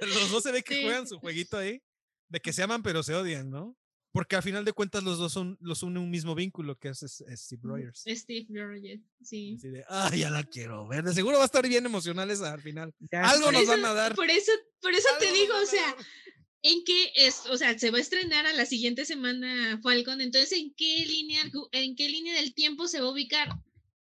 los 0.00 0.30
dos 0.30 0.42
se 0.42 0.52
ve 0.52 0.62
que 0.62 0.76
Sí. 0.76 0.82
juegan 0.82 1.08
su 1.08 1.18
jueguito 1.18 1.56
ahí, 1.58 1.82
de 2.28 2.40
que 2.40 2.52
se 2.52 2.62
aman 2.62 2.82
pero 2.82 3.02
se 3.02 3.14
odian, 3.14 3.50
¿no? 3.50 3.76
Porque 4.12 4.36
al 4.36 4.42
final 4.42 4.64
de 4.64 4.72
cuentas 4.74 5.02
los 5.02 5.18
dos 5.18 5.32
son, 5.32 5.56
los 5.60 5.82
une 5.82 5.98
un 5.98 6.10
mismo 6.10 6.34
vínculo 6.34 6.78
que 6.78 6.88
es, 6.90 7.02
es- 7.02 7.22
es 7.22 7.40
Steve 7.40 7.62
Rogers. 7.64 8.04
Steve 8.06 8.46
Rogers, 8.50 9.00
sí. 9.22 9.54
Así 9.58 9.68
de, 9.70 9.84
ah, 9.88 10.14
ya 10.14 10.28
la 10.30 10.44
quiero 10.44 10.86
ver. 10.86 11.02
De 11.04 11.14
seguro 11.14 11.38
va 11.38 11.44
a 11.44 11.46
estar 11.46 11.66
bien 11.66 11.86
emocional 11.86 12.30
esa 12.30 12.52
al 12.52 12.60
final. 12.60 12.94
Ya 13.10 13.22
Algo 13.28 13.46
Por 13.46 13.54
nos 13.54 13.62
eso, 13.62 13.70
van 13.72 13.84
a 13.86 13.94
dar. 13.94 14.14
por 14.14 14.30
eso, 14.30 14.52
por 14.80 14.92
eso 14.92 15.08
te 15.18 15.32
digo, 15.32 15.54
o 15.62 15.66
sea, 15.66 15.96
en 16.60 16.84
qué 16.84 17.10
es, 17.16 17.46
o 17.46 17.56
sea, 17.56 17.78
se 17.78 17.90
va 17.90 17.98
a 17.98 18.02
estrenar 18.02 18.46
a 18.46 18.52
la 18.52 18.66
siguiente 18.66 19.04
semana 19.06 19.80
Falcon, 19.82 20.20
entonces 20.20 20.52
en 20.52 20.74
qué 20.74 21.04
línea, 21.06 21.42
en 21.72 21.96
qué 21.96 22.08
línea 22.10 22.34
del 22.34 22.52
tiempo 22.54 22.86
se 22.88 23.00
va 23.00 23.06
a 23.08 23.12
ubicar 23.12 23.48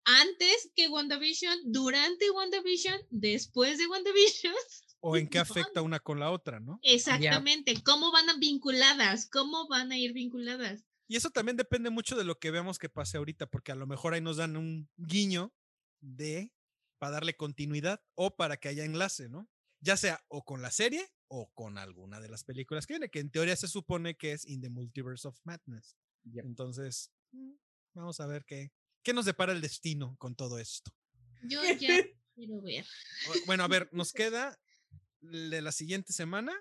antes 0.04 0.72
que 0.76 0.90
WandaVision, 0.90 1.58
durante 1.72 2.30
WandaVision, 2.32 3.00
después 3.12 3.78
de 3.78 3.88
WandaVision. 3.88 4.54
O 5.02 5.18
en 5.18 5.28
qué 5.28 5.40
afecta 5.40 5.82
una 5.82 6.00
con 6.00 6.20
la 6.20 6.32
otra, 6.32 6.60
¿no? 6.60 6.80
Exactamente, 6.84 7.74
cómo 7.84 8.12
van 8.12 8.30
a 8.30 8.38
vinculadas, 8.38 9.28
cómo 9.30 9.68
van 9.68 9.92
a 9.92 9.98
ir 9.98 10.14
vinculadas. 10.14 10.86
Y 11.08 11.18
eso 11.18 11.30
también 11.30 11.58
depende 11.58 11.90
mucho 11.90 12.16
de 12.16 12.24
lo 12.24 12.40
que 12.40 12.52
veamos 12.52 12.80
que 12.80 12.88
pase 12.88 13.18
ahorita, 13.18 13.48
porque 13.48 13.72
a 13.72 13.76
lo 13.76 13.88
mejor 13.88 14.14
ahí 14.14 14.22
nos 14.22 14.38
dan 14.38 14.56
un 14.56 14.90
guiño 14.96 15.54
de 16.00 16.54
para 17.00 17.14
darle 17.14 17.36
continuidad 17.36 18.00
o 18.16 18.36
para 18.36 18.58
que 18.58 18.70
haya 18.70 18.86
enlace, 18.86 19.28
¿no? 19.28 19.50
Ya 19.80 19.98
sea 19.98 20.24
o 20.28 20.46
con 20.46 20.62
la 20.62 20.70
serie 20.70 21.12
o 21.28 21.52
con 21.54 21.80
alguna 21.80 22.20
de 22.20 22.30
las 22.30 22.44
películas 22.44 22.86
que 22.86 22.94
viene, 22.94 23.10
que 23.10 23.20
en 23.20 23.32
teoría 23.32 23.56
se 23.56 23.68
supone 23.68 24.16
que 24.16 24.34
es 24.34 24.48
In 24.48 24.62
the 24.62 24.70
Multiverse 24.70 25.28
of 25.28 25.40
Madness. 25.44 25.98
Yep. 26.26 26.46
Entonces, 26.46 27.12
mm, 27.32 27.54
vamos 27.96 28.20
a 28.20 28.28
ver 28.28 28.46
qué, 28.46 28.72
qué 29.02 29.14
nos 29.14 29.26
depara 29.26 29.52
el 29.52 29.62
destino 29.62 30.16
con 30.18 30.36
todo 30.36 30.60
esto. 30.60 30.92
Yo 31.42 31.64
ya 31.64 31.78
quiero 32.36 32.62
ver. 32.62 32.86
Bueno, 33.48 33.64
a 33.64 33.68
ver, 33.68 33.90
nos 33.92 34.14
queda 34.14 34.60
de 35.22 35.62
la 35.62 35.72
siguiente 35.72 36.14
semana, 36.14 36.54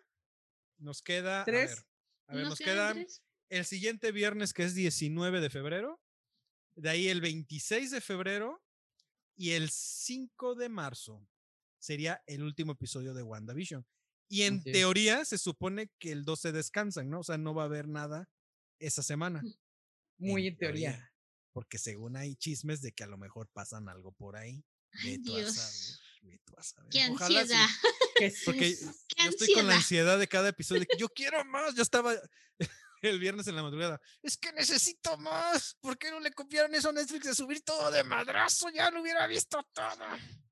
nos 0.78 1.02
queda, 1.02 1.42
a 1.42 1.44
ver, 1.44 1.70
a 2.26 2.34
ver, 2.34 2.42
¿Nos 2.42 2.50
nos 2.50 2.58
quedan 2.58 2.94
tres? 2.94 3.22
el 3.48 3.64
siguiente 3.64 4.12
viernes 4.12 4.52
que 4.52 4.64
es 4.64 4.74
19 4.74 5.40
de 5.40 5.50
febrero, 5.50 6.00
de 6.76 6.90
ahí 6.90 7.08
el 7.08 7.20
26 7.20 7.90
de 7.90 8.00
febrero 8.00 8.62
y 9.36 9.52
el 9.52 9.70
5 9.70 10.54
de 10.54 10.68
marzo 10.68 11.26
sería 11.78 12.22
el 12.26 12.42
último 12.42 12.72
episodio 12.72 13.14
de 13.14 13.22
WandaVision. 13.22 13.86
Y 14.28 14.42
en 14.42 14.62
teoría 14.62 15.24
se 15.24 15.38
supone 15.38 15.90
que 15.98 16.12
el 16.12 16.24
12 16.24 16.52
descansan, 16.52 17.10
¿no? 17.10 17.20
O 17.20 17.24
sea, 17.24 17.36
no 17.36 17.52
va 17.52 17.62
a 17.62 17.66
haber 17.66 17.88
nada 17.88 18.30
esa 18.78 19.02
semana. 19.02 19.42
Muy 20.18 20.46
en 20.46 20.56
teoría. 20.56 21.12
Porque 21.52 21.78
según 21.78 22.16
hay 22.16 22.36
chismes 22.36 22.80
de 22.80 22.92
que 22.92 23.02
a 23.02 23.08
lo 23.08 23.18
mejor 23.18 23.48
pasan 23.48 23.88
algo 23.88 24.12
por 24.12 24.36
ahí. 24.36 24.64
Ay, 24.92 25.18
Ve 25.18 25.22
tú 26.44 26.54
a 26.56 26.62
saber. 26.62 26.90
Qué 26.90 27.08
Ojalá 27.10 27.28
sí. 27.46 27.52
ansiedad. 27.52 27.68
Porque 28.44 28.60
Jesús. 28.70 28.96
Qué 29.08 29.24
yo 29.24 29.30
estoy 29.30 29.52
con 29.54 29.66
la 29.66 29.74
ansiedad. 29.76 30.18
de 30.18 30.28
cada 30.28 30.48
episodio. 30.50 30.80
de 30.80 30.86
que 30.86 30.98
yo 30.98 31.08
quiero 31.14 31.44
más. 31.44 31.74
Yo 31.74 31.82
estaba 31.82 32.14
el 33.02 33.18
viernes 33.18 33.46
en 33.46 33.56
la 33.56 33.62
madrugada. 33.62 34.00
Es 34.22 34.36
que 34.36 34.52
necesito 34.52 35.16
más. 35.18 35.76
¿Por 35.80 35.98
qué 35.98 36.10
no 36.10 36.20
le 36.20 36.32
copiaron 36.32 36.74
eso 36.74 36.90
a 36.90 36.92
Netflix 36.92 37.26
de 37.26 37.34
subir 37.34 37.62
todo 37.62 37.90
de 37.90 38.04
madrazo? 38.04 38.68
Ya 38.70 38.90
lo 38.90 39.00
hubiera 39.02 39.26
visto 39.26 39.62
todo. 39.72 39.96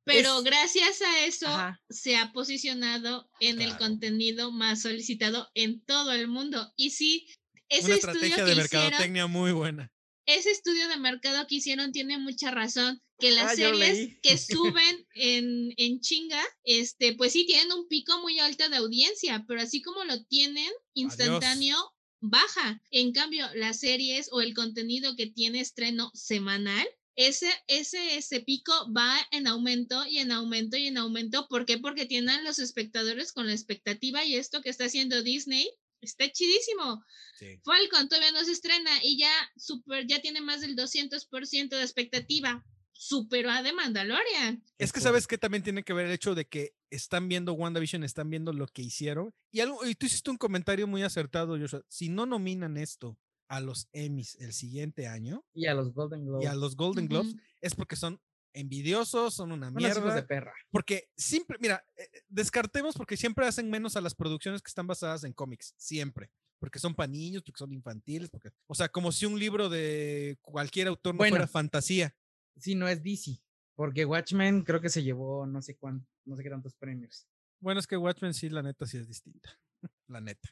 Pero 0.04 0.38
Es- 0.38 0.44
gracias 0.44 1.02
a 1.02 1.24
eso 1.26 1.46
Ajá. 1.48 1.80
se 1.90 2.16
ha 2.16 2.32
posicionado 2.32 3.30
en 3.40 3.60
el 3.60 3.76
contenido 3.76 4.50
más 4.50 4.80
solicitado 4.82 5.50
en 5.54 5.84
todo 5.84 6.12
el 6.12 6.28
mundo. 6.28 6.72
Y 6.76 6.90
sí, 6.90 7.28
ese 7.68 7.84
Una 7.86 7.94
estudio 7.96 8.12
estrategia 8.14 8.36
que 8.36 8.42
de 8.44 8.52
hicieron, 8.52 8.84
mercadotecnia 8.84 9.26
muy 9.26 9.52
buena. 9.52 9.92
Ese 10.28 10.50
estudio 10.50 10.88
de 10.88 10.98
mercado 10.98 11.46
que 11.46 11.56
hicieron 11.56 11.90
tiene 11.90 12.18
mucha 12.18 12.50
razón. 12.50 13.00
Que 13.18 13.32
las 13.32 13.52
Ah, 13.52 13.56
series 13.56 14.16
que 14.22 14.36
suben 14.38 15.06
en, 15.14 15.72
en 15.76 16.00
chinga, 16.00 16.40
este, 16.62 17.14
pues 17.14 17.32
sí 17.32 17.46
tienen 17.46 17.72
un 17.72 17.88
pico 17.88 18.20
muy 18.20 18.38
alto 18.38 18.68
de 18.68 18.76
audiencia, 18.76 19.44
pero 19.48 19.60
así 19.60 19.82
como 19.82 20.04
lo 20.04 20.22
tienen 20.26 20.70
instantáneo, 20.94 21.76
baja. 22.20 22.80
En 22.90 23.12
cambio, 23.12 23.46
las 23.54 23.80
series 23.80 24.28
o 24.30 24.40
el 24.40 24.54
contenido 24.54 25.16
que 25.16 25.26
tiene 25.26 25.60
estreno 25.60 26.10
semanal, 26.14 26.86
ese, 27.16 27.50
ese, 27.66 28.16
ese 28.16 28.40
pico 28.40 28.72
va 28.96 29.16
en 29.32 29.48
aumento 29.48 30.06
y 30.06 30.18
en 30.18 30.30
aumento 30.30 30.76
y 30.76 30.86
en 30.86 30.98
aumento. 30.98 31.48
¿Por 31.48 31.66
qué? 31.66 31.78
Porque 31.78 32.06
tienen 32.06 32.44
los 32.44 32.60
espectadores 32.60 33.32
con 33.32 33.46
la 33.46 33.52
expectativa 33.54 34.24
y 34.24 34.36
esto 34.36 34.60
que 34.62 34.68
está 34.70 34.84
haciendo 34.84 35.22
Disney 35.22 35.68
está 36.00 36.30
chidísimo. 36.30 37.04
Sí. 37.38 37.60
Falcon 37.64 38.08
todavía 38.08 38.32
no 38.32 38.44
se 38.44 38.52
estrena 38.52 38.90
y 39.02 39.18
ya 39.18 39.30
super, 39.56 40.06
ya 40.06 40.20
tiene 40.20 40.40
más 40.40 40.60
del 40.60 40.76
200% 40.76 41.68
de 41.68 41.82
expectativa. 41.82 42.64
Superó 42.92 43.50
a 43.50 43.62
The 43.62 43.72
Mandalorian. 43.72 44.64
Es 44.76 44.92
que 44.92 45.00
sabes 45.00 45.28
que 45.28 45.38
también 45.38 45.62
tiene 45.62 45.84
que 45.84 45.92
ver 45.92 46.06
el 46.06 46.12
hecho 46.12 46.34
de 46.34 46.46
que 46.48 46.74
están 46.90 47.28
viendo 47.28 47.52
WandaVision, 47.52 48.02
están 48.02 48.28
viendo 48.28 48.52
lo 48.52 48.66
que 48.66 48.82
hicieron. 48.82 49.32
Y, 49.52 49.60
algo, 49.60 49.86
y 49.86 49.94
tú 49.94 50.06
hiciste 50.06 50.30
un 50.30 50.36
comentario 50.36 50.88
muy 50.88 51.02
acertado, 51.02 51.56
Joshua. 51.56 51.84
Si 51.88 52.08
no 52.08 52.26
nominan 52.26 52.76
esto 52.76 53.16
a 53.46 53.60
los 53.60 53.88
Emmys 53.92 54.36
el 54.40 54.52
siguiente 54.52 55.06
año 55.06 55.44
Y 55.54 55.66
a 55.66 55.74
los 55.74 55.94
Golden 55.94 56.26
Globes. 56.26 56.44
y 56.44 56.48
a 56.48 56.54
los 56.54 56.76
Golden 56.76 57.08
Globes, 57.08 57.34
es 57.60 57.74
porque 57.74 57.96
son 57.96 58.20
envidiosos, 58.52 59.34
son 59.34 59.52
una 59.52 59.68
Unos 59.68 59.82
hijos 59.82 59.94
de 59.96 60.00
mierda. 60.02 60.26
perra. 60.26 60.52
Porque 60.70 61.08
siempre, 61.16 61.58
mira, 61.60 61.84
eh, 61.96 62.08
eh, 62.12 62.20
descartemos 62.28 62.94
porque 62.96 63.16
siempre 63.16 63.46
hacen 63.46 63.70
menos 63.70 63.96
a 63.96 64.00
las 64.00 64.14
producciones 64.14 64.62
que 64.62 64.68
están 64.68 64.86
basadas 64.86 65.24
en 65.24 65.32
cómics, 65.32 65.74
siempre. 65.76 66.30
Porque 66.58 66.78
son 66.80 66.94
para 66.94 67.06
niños, 67.06 67.42
porque 67.44 67.58
son 67.58 67.72
infantiles, 67.72 68.30
porque, 68.30 68.50
o 68.66 68.74
sea, 68.74 68.88
como 68.88 69.12
si 69.12 69.26
un 69.26 69.38
libro 69.38 69.68
de 69.68 70.38
cualquier 70.42 70.88
autor 70.88 71.14
no 71.14 71.18
Bueno. 71.18 71.36
fuera 71.36 71.46
fantasía. 71.46 72.14
Sí, 72.56 72.74
no 72.74 72.88
es 72.88 73.02
DC. 73.02 73.40
Porque 73.76 74.04
Watchmen 74.04 74.62
creo 74.64 74.80
que 74.80 74.88
se 74.88 75.04
llevó 75.04 75.46
no 75.46 75.62
sé 75.62 75.76
cuántos, 75.76 76.08
no 76.24 76.34
sé 76.34 76.42
qué 76.42 76.50
tantos 76.50 76.74
premios. 76.74 77.28
Bueno, 77.60 77.78
es 77.78 77.86
que 77.86 77.96
Watchmen 77.96 78.34
sí, 78.34 78.48
la 78.48 78.62
neta, 78.62 78.86
sí 78.86 78.96
es 78.98 79.06
distinta. 79.06 79.50
La 80.08 80.20
neta. 80.20 80.48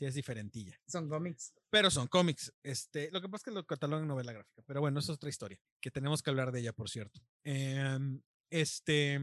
Sí 0.00 0.06
es 0.06 0.14
diferentilla. 0.14 0.80
Son 0.88 1.10
cómics. 1.10 1.52
Pero 1.68 1.90
son 1.90 2.08
cómics. 2.08 2.54
Este, 2.62 3.10
lo 3.10 3.20
que 3.20 3.28
pasa 3.28 3.42
es 3.42 3.44
que 3.44 3.50
lo 3.50 3.66
catalogan 3.66 4.08
novela 4.08 4.32
gráfica. 4.32 4.62
Pero 4.64 4.80
bueno, 4.80 4.98
eso 4.98 5.12
es 5.12 5.16
otra 5.16 5.28
historia. 5.28 5.60
Que 5.78 5.90
tenemos 5.90 6.22
que 6.22 6.30
hablar 6.30 6.52
de 6.52 6.60
ella, 6.60 6.72
por 6.72 6.88
cierto. 6.88 7.20
Em, 7.44 8.22
este, 8.48 9.20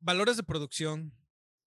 valores 0.00 0.38
de 0.38 0.42
producción, 0.42 1.12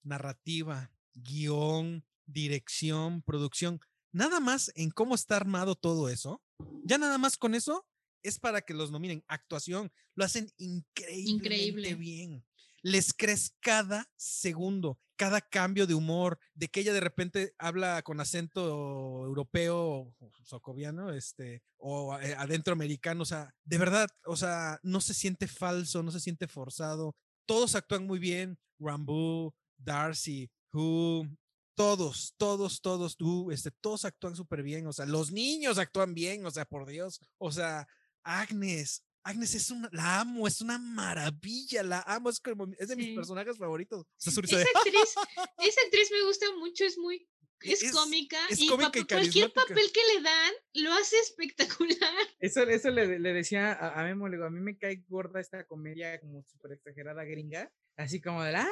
narrativa, 0.01 0.91
guion, 1.13 2.03
dirección, 2.25 3.21
producción. 3.21 3.79
Nada 4.11 4.39
más 4.39 4.71
en 4.73 4.89
cómo 4.89 5.13
está 5.13 5.35
armado 5.35 5.75
todo 5.75 6.09
eso. 6.09 6.41
Ya 6.83 6.97
nada 6.97 7.19
más 7.19 7.37
con 7.37 7.53
eso 7.53 7.85
es 8.23 8.39
para 8.39 8.63
que 8.63 8.73
los 8.73 8.89
nominen. 8.89 9.23
Actuación, 9.27 9.91
lo 10.15 10.25
hacen 10.25 10.51
increíblemente 10.57 11.29
Increíble. 11.29 11.93
bien. 11.93 12.43
Les 12.81 13.13
crees 13.13 13.55
cada 13.59 14.09
segundo, 14.15 14.99
cada 15.17 15.41
cambio 15.41 15.87
de 15.87 15.95
humor, 15.95 16.39
de 16.53 16.69
que 16.69 16.79
ella 16.79 16.93
de 16.93 16.99
repente 17.01 17.53
habla 17.57 18.01
con 18.03 18.19
acento 18.19 19.25
europeo 19.25 19.77
o 19.77 20.31
socoviano, 20.43 21.11
este, 21.11 21.63
o 21.77 22.17
eh, 22.19 22.35
adentro 22.37 22.73
americano, 22.73 23.23
o 23.23 23.25
sea, 23.25 23.53
de 23.65 23.77
verdad, 23.77 24.09
o 24.25 24.37
sea, 24.37 24.79
no 24.83 25.01
se 25.01 25.13
siente 25.13 25.47
falso, 25.47 26.03
no 26.03 26.11
se 26.11 26.19
siente 26.19 26.47
forzado. 26.47 27.15
Todos 27.45 27.75
actúan 27.75 28.05
muy 28.05 28.19
bien. 28.19 28.57
Rambo, 28.79 29.55
Darcy, 29.77 30.49
Who, 30.71 31.27
todos, 31.75 32.33
todos, 32.37 32.81
todos, 32.81 33.17
tú, 33.17 33.51
este, 33.51 33.71
todos 33.71 34.05
actúan 34.05 34.35
súper 34.35 34.63
bien. 34.63 34.87
O 34.87 34.93
sea, 34.93 35.05
los 35.05 35.31
niños 35.31 35.77
actúan 35.77 36.13
bien, 36.13 36.45
o 36.45 36.51
sea, 36.51 36.65
por 36.65 36.85
Dios. 36.85 37.19
O 37.37 37.51
sea, 37.51 37.87
Agnes, 38.23 39.03
Agnes 39.27 39.53
es 39.55 39.69
una, 39.71 39.89
la 39.91 40.21
amo, 40.21 40.47
es 40.47 40.61
una 40.61 40.77
maravilla, 40.77 41.83
la 41.83 42.01
amo, 42.07 42.29
es, 42.29 42.39
como, 42.39 42.67
es 42.77 42.87
de 42.87 42.95
mis 42.95 43.07
Sí. 43.07 43.15
personajes 43.15 43.57
favoritos. 43.57 44.01
O 44.01 44.05
sea, 44.17 44.31
Esa 44.43 44.79
actriz, 44.79 45.15
esa 45.59 45.81
actriz 45.85 46.11
me 46.11 46.23
gusta 46.25 46.45
mucho, 46.57 46.85
es 46.85 46.97
muy, 46.97 47.27
es, 47.61 47.83
Es- 47.83 47.91
cómica 47.91 48.37
es 48.49 48.59
y 48.61 48.67
cómica 48.67 48.99
y 48.99 49.03
pa- 49.03 49.15
cualquier 49.15 49.51
papel 49.51 49.91
que 49.91 49.99
le 50.15 50.21
dan 50.21 50.53
lo 50.75 50.93
hace 50.93 51.17
espectacular. 51.19 51.97
Eso, 52.39 52.61
eso 52.63 52.89
le, 52.91 53.19
le 53.19 53.33
decía 53.33 53.73
a, 53.73 53.99
a 53.99 54.03
Memo, 54.03 54.27
le 54.29 54.37
digo, 54.37 54.45
a 54.45 54.51
mí 54.51 54.59
me 54.59 54.77
cae 54.77 55.03
gorda 55.07 55.39
esta 55.41 55.65
comedia 55.65 56.19
como 56.19 56.43
súper 56.43 56.73
exagerada 56.73 57.23
gringa, 57.23 57.71
así 57.95 58.21
como 58.21 58.43
de, 58.43 58.55
"Ah", 58.55 58.67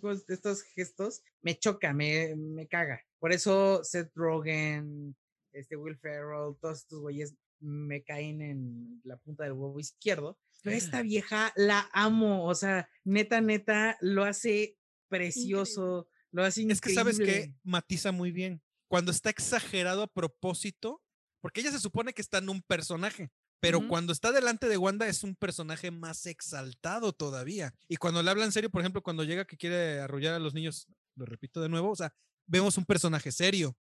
pues, 0.00 0.24
estos 0.28 0.62
gestos, 0.62 1.22
me 1.42 1.58
choca, 1.58 1.92
me, 1.94 2.34
me 2.36 2.68
caga. 2.68 3.00
Por 3.18 3.32
eso 3.32 3.82
Seth 3.82 4.12
Rogen, 4.14 5.16
este 5.52 5.74
Will 5.76 5.96
Ferrell, 5.98 6.54
todos 6.60 6.78
estos 6.80 7.00
güeyes 7.00 7.34
me 7.60 8.02
caen 8.02 8.42
en 8.42 9.00
la 9.04 9.16
punta 9.16 9.44
del 9.44 9.52
huevo 9.52 9.78
izquierdo. 9.78 10.38
Pero 10.62 10.76
esta 10.76 11.02
vieja 11.02 11.52
la 11.56 11.88
amo, 11.92 12.44
o 12.44 12.54
sea, 12.54 12.88
neta, 13.04 13.40
neta, 13.40 13.96
lo 14.00 14.24
hace 14.24 14.76
precioso, 15.08 16.08
lo 16.32 16.44
hace 16.44 16.62
increíble. 16.62 16.74
Es 16.74 16.80
que 16.80 16.94
sabes 16.94 17.18
que 17.18 17.54
matiza 17.62 18.12
muy 18.12 18.30
bien. 18.30 18.62
Cuando 18.88 19.10
está 19.10 19.30
exagerado 19.30 20.02
a 20.02 20.12
propósito, 20.12 21.02
porque 21.40 21.60
ella 21.60 21.70
se 21.70 21.80
supone 21.80 22.12
que 22.12 22.20
está 22.20 22.38
en 22.38 22.50
un 22.50 22.60
personaje, 22.62 23.30
pero 23.60 23.86
cuando 23.88 24.12
está 24.12 24.32
delante 24.32 24.68
de 24.68 24.78
Wanda 24.78 25.06
es 25.06 25.22
un 25.22 25.36
personaje 25.36 25.90
más 25.90 26.26
exaltado 26.26 27.12
todavía. 27.12 27.74
Y 27.88 27.96
cuando 27.96 28.22
le 28.22 28.30
habla 28.30 28.44
en 28.44 28.52
serio, 28.52 28.70
por 28.70 28.80
ejemplo, 28.80 29.02
cuando 29.02 29.22
llega 29.22 29.44
que 29.44 29.56
quiere 29.56 30.00
arrullar 30.00 30.34
a 30.34 30.38
los 30.38 30.54
niños, 30.54 30.88
lo 31.14 31.26
repito 31.26 31.60
de 31.60 31.68
nuevo, 31.68 31.90
o 31.90 31.96
sea, 31.96 32.12
vemos 32.46 32.78
un 32.78 32.84
personaje 32.84 33.30
serio, 33.30 33.76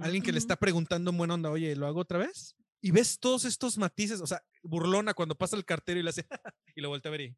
alguien 0.00 0.22
que 0.22 0.32
le 0.32 0.38
está 0.38 0.56
preguntando 0.56 1.10
en 1.10 1.16
buena 1.16 1.34
onda, 1.34 1.50
oye, 1.50 1.74
¿lo 1.74 1.86
hago 1.86 2.00
otra 2.00 2.18
vez? 2.18 2.54
Y 2.86 2.90
ves 2.90 3.18
todos 3.18 3.46
estos 3.46 3.78
matices, 3.78 4.20
o 4.20 4.26
sea, 4.26 4.42
burlona 4.62 5.14
cuando 5.14 5.34
pasa 5.38 5.56
el 5.56 5.64
cartero 5.64 5.98
y 6.00 6.02
le 6.02 6.10
hace, 6.10 6.26
y 6.76 6.80
lo 6.82 6.90
voltea 6.90 7.08
a 7.08 7.12
ver 7.16 7.20
y... 7.22 7.36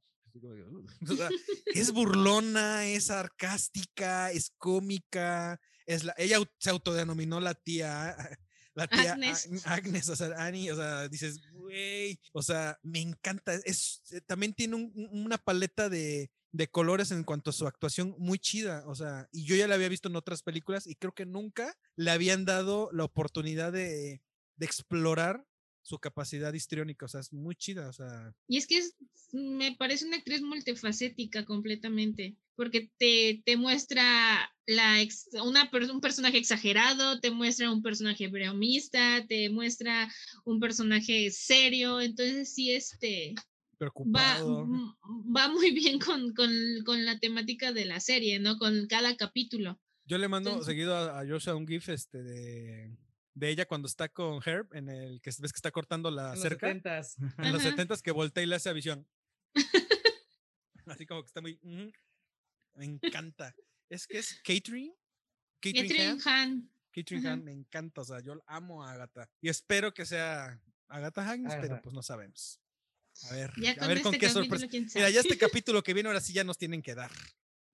es 1.67 1.93
burlona, 1.93 2.87
es 2.87 3.05
sarcástica, 3.05 4.31
es 4.33 4.51
cómica, 4.59 5.61
es 5.87 6.03
la, 6.05 6.15
ella 6.19 6.39
se 6.59 6.71
autodenominó 6.71 7.41
la 7.41 7.55
tía, 7.55 8.17
la 8.75 8.89
tía 8.89 9.13
Agnes. 9.13 9.49
Ag- 9.51 9.67
Agnes, 9.67 10.09
o 10.09 10.17
sea, 10.17 10.29
Annie, 10.37 10.71
o 10.73 10.77
sea, 10.77 11.09
dices, 11.09 11.41
güey, 11.53 12.19
o 12.33 12.43
sea, 12.43 12.79
me 12.83 13.01
encanta, 13.01 13.55
es, 13.55 14.03
eh, 14.11 14.21
también 14.27 14.53
tiene 14.53 14.75
un- 14.77 14.93
un- 14.95 15.25
una 15.27 15.39
paleta 15.39 15.89
de, 15.89 16.31
de 16.53 16.69
colores 16.69 17.11
en 17.13 17.23
cuanto 17.25 17.51
a 17.51 17.53
su 17.53 17.67
actuación 17.67 18.15
muy 18.19 18.39
chida, 18.39 18.83
o 18.89 18.95
sea, 18.95 19.29
y 19.33 19.45
yo 19.45 19.55
ya 19.57 19.69
la 19.69 19.77
había 19.77 19.89
visto 19.89 20.09
en 20.09 20.17
otras 20.17 20.43
películas 20.43 20.87
y 20.87 20.97
creo 20.97 21.13
que 21.15 21.25
nunca 21.25 21.75
le 21.97 22.11
habían 22.11 22.45
dado 22.45 22.91
la 22.93 23.05
oportunidad 23.05 23.73
de, 23.73 24.23
de 24.57 24.67
explorar 24.67 25.45
su 25.83 25.99
capacidad 25.99 26.53
histriónica, 26.53 27.07
o 27.07 27.09
sea, 27.09 27.21
es 27.21 27.33
muy 27.33 27.55
chida, 27.55 27.89
o 27.89 27.93
sea, 27.93 28.33
Y 28.49 28.57
es 28.57 28.67
que 28.67 28.79
es, 28.79 28.97
me 29.33 29.77
parece 29.77 30.05
una 30.05 30.17
actriz 30.17 30.43
multifacética 30.43 31.45
completamente, 31.45 32.35
porque 32.57 32.91
te, 32.99 33.41
te 33.45 33.57
muestra 33.57 34.51
la 34.67 35.01
ex- 35.01 35.29
una, 35.45 35.71
un 35.93 36.01
personaje 36.01 36.39
exagerado, 36.39 37.21
te 37.21 37.31
muestra 37.31 37.71
un 37.71 37.83
personaje 37.83 38.27
bromista, 38.27 39.25
te 39.29 39.49
muestra 39.49 40.13
un 40.45 40.59
personaje 40.59 41.31
serio, 41.31 42.01
entonces 42.01 42.53
sí, 42.53 42.73
este, 42.73 43.35
va, 43.37 43.45
preocupado. 43.79 44.65
m- 44.65 44.93
va 45.37 45.49
muy 45.51 45.71
bien 45.71 46.01
con, 46.01 46.35
con, 46.35 46.51
con 46.85 47.05
la 47.05 47.21
temática 47.21 47.73
de 47.73 47.85
la 47.85 48.01
serie, 48.01 48.41
¿no? 48.41 48.59
Con 48.59 48.89
cada 48.89 49.17
capítulo. 49.17 49.81
Yo 50.05 50.19
le 50.19 50.27
mando 50.27 50.51
Entonces- 50.51 50.73
seguido 50.73 50.97
a, 50.97 51.21
a 51.21 51.27
Joshua 51.29 51.55
un 51.55 51.69
gif 51.69 51.89
este 51.91 52.23
de, 52.25 52.91
de 53.37 53.51
ella 53.51 53.67
cuando 53.67 53.87
está 53.87 54.09
con 54.09 54.41
Herb 54.45 54.75
en 54.75 54.89
el 54.89 55.21
que 55.21 55.31
ves 55.39 55.53
que 55.53 55.59
está 55.59 55.71
cortando 55.71 56.11
la 56.11 56.29
En 56.29 56.31
los 56.33 56.41
cerca. 56.41 56.69
70s. 56.73 57.17
En 57.39 57.53
los. 57.53 57.63
70 57.63 57.97
que 57.99 58.11
voltea 58.11 58.43
y 58.43 58.47
le 58.47 58.57
hace 58.57 58.71
a 58.71 58.73
visión. 58.73 59.07
Así 60.87 61.07
como 61.07 61.23
que 61.23 61.27
está 61.27 61.41
muy. 61.43 61.61
Me 62.75 62.85
encanta. 62.85 63.55
Es 63.91 64.07
que 64.07 64.19
es 64.19 64.41
Catherine. 64.43 64.95
Catherine 65.61 65.89
Catherine 65.89 66.23
Han. 66.25 66.51
Han. 66.51 66.71
Catherine. 66.93 67.29
Han, 67.29 67.45
me 67.45 67.53
encanta. 67.53 68.01
O 68.01 68.05
sea, 68.05 68.21
yo 68.21 68.43
amo 68.47 68.83
a 68.83 68.93
Agatha. 68.93 69.29
Y 69.43 69.51
espero 69.51 69.93
que 69.93 70.07
sea 70.07 70.59
Agatha 70.89 71.31
Agnes, 71.31 71.55
pero 71.61 71.81
pues 71.83 71.95
no 71.95 72.03
sabemos. 72.03 72.59
A 73.31 73.35
ver, 73.35 73.53
Ya 73.59 73.73
a 73.73 73.77
con 73.77 73.89
ver 73.89 74.03
con 74.03 74.15
este 74.15 74.27
qué 74.27 74.33
capítulo, 74.33 74.45
sorpresa. 74.45 74.69
quién 74.69 74.87
Mira, 74.95 75.11
ya 75.11 75.21
este 75.21 75.37
capítulo 75.39 75.83
que 75.83 75.93
viene 75.95 76.09
ahora 76.09 76.21
sí 76.21 76.33
ya 76.33 76.45
nos 76.45 76.57
tienen 76.57 76.83
que 76.83 76.95
dar. 76.95 77.11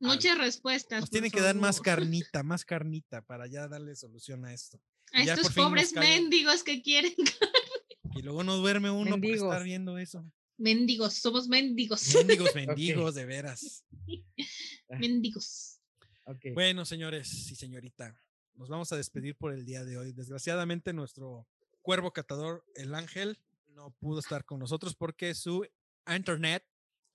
Muchas 0.00 0.36
respuestas. 0.38 1.00
Nos 1.00 1.10
tienen 1.10 1.30
que 1.30 1.40
dar 1.40 1.54
más 1.54 1.80
carnita, 1.80 2.42
más 2.42 2.64
carnita 2.64 3.22
para 3.22 3.46
ya 3.46 3.68
darle 3.68 3.94
solución 3.94 4.44
a 4.44 4.52
esto. 4.52 4.80
A 5.12 5.22
estos 5.22 5.52
pobres 5.52 5.92
mendigos 5.92 6.62
que 6.62 6.82
quieren. 6.82 7.14
Y 8.14 8.20
luego 8.20 8.44
no 8.44 8.56
duerme 8.56 8.90
uno 8.90 9.12
por 9.12 9.24
estar 9.24 9.48
Mendigos. 9.48 9.64
viendo 9.64 9.98
eso. 9.98 10.30
Mendigos, 10.58 11.14
somos 11.14 11.48
mendigos. 11.48 12.14
Mendigos, 12.14 12.54
mendigos, 12.54 13.14
de 13.14 13.24
veras. 13.24 13.84
mendigos. 14.90 15.80
Ok. 16.26 16.46
Bueno, 16.52 16.84
señores 16.84 17.50
y 17.50 17.56
señorita, 17.56 18.14
nos 18.54 18.68
vamos 18.68 18.92
a 18.92 18.96
despedir 18.96 19.34
por 19.36 19.52
el 19.52 19.64
día 19.64 19.84
de 19.84 19.96
hoy. 19.96 20.12
Desgraciadamente, 20.12 20.92
nuestro 20.92 21.48
cuervo 21.80 22.12
catador, 22.12 22.64
el 22.74 22.94
ángel, 22.94 23.38
no 23.68 23.90
pudo 23.98 24.20
estar 24.20 24.44
con 24.44 24.60
nosotros 24.60 24.94
porque 24.94 25.34
su 25.34 25.66
internet 26.06 26.64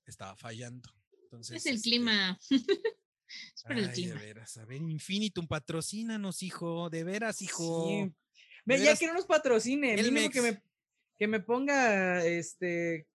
estaba 0.05 0.35
fallando. 0.35 0.89
Entonces, 1.23 1.57
Es 1.57 1.65
el 1.67 1.75
este, 1.75 1.89
clima. 1.89 2.39
Es 3.55 3.63
por 3.63 3.73
el 3.73 3.79
ay, 3.79 3.85
de 3.87 3.93
clima. 3.93 4.15
veras. 4.19 4.57
A 4.57 4.65
ver, 4.65 4.81
Infinitum, 4.81 5.47
patrocínanos, 5.47 6.43
hijo. 6.43 6.89
De 6.89 7.03
veras, 7.03 7.41
hijo. 7.41 7.87
Sí. 7.87 7.95
De 7.95 8.13
Ve, 8.65 8.77
ya 8.77 8.83
veras, 8.83 8.99
que 8.99 9.07
no 9.07 9.13
nos 9.13 9.25
patrocine, 9.25 9.95
mínimo 9.95 10.17
Elmex. 10.17 10.33
que 10.33 10.41
me, 10.41 10.61
que 11.17 11.27
me 11.27 11.39
ponga 11.39 12.25
este 12.25 13.07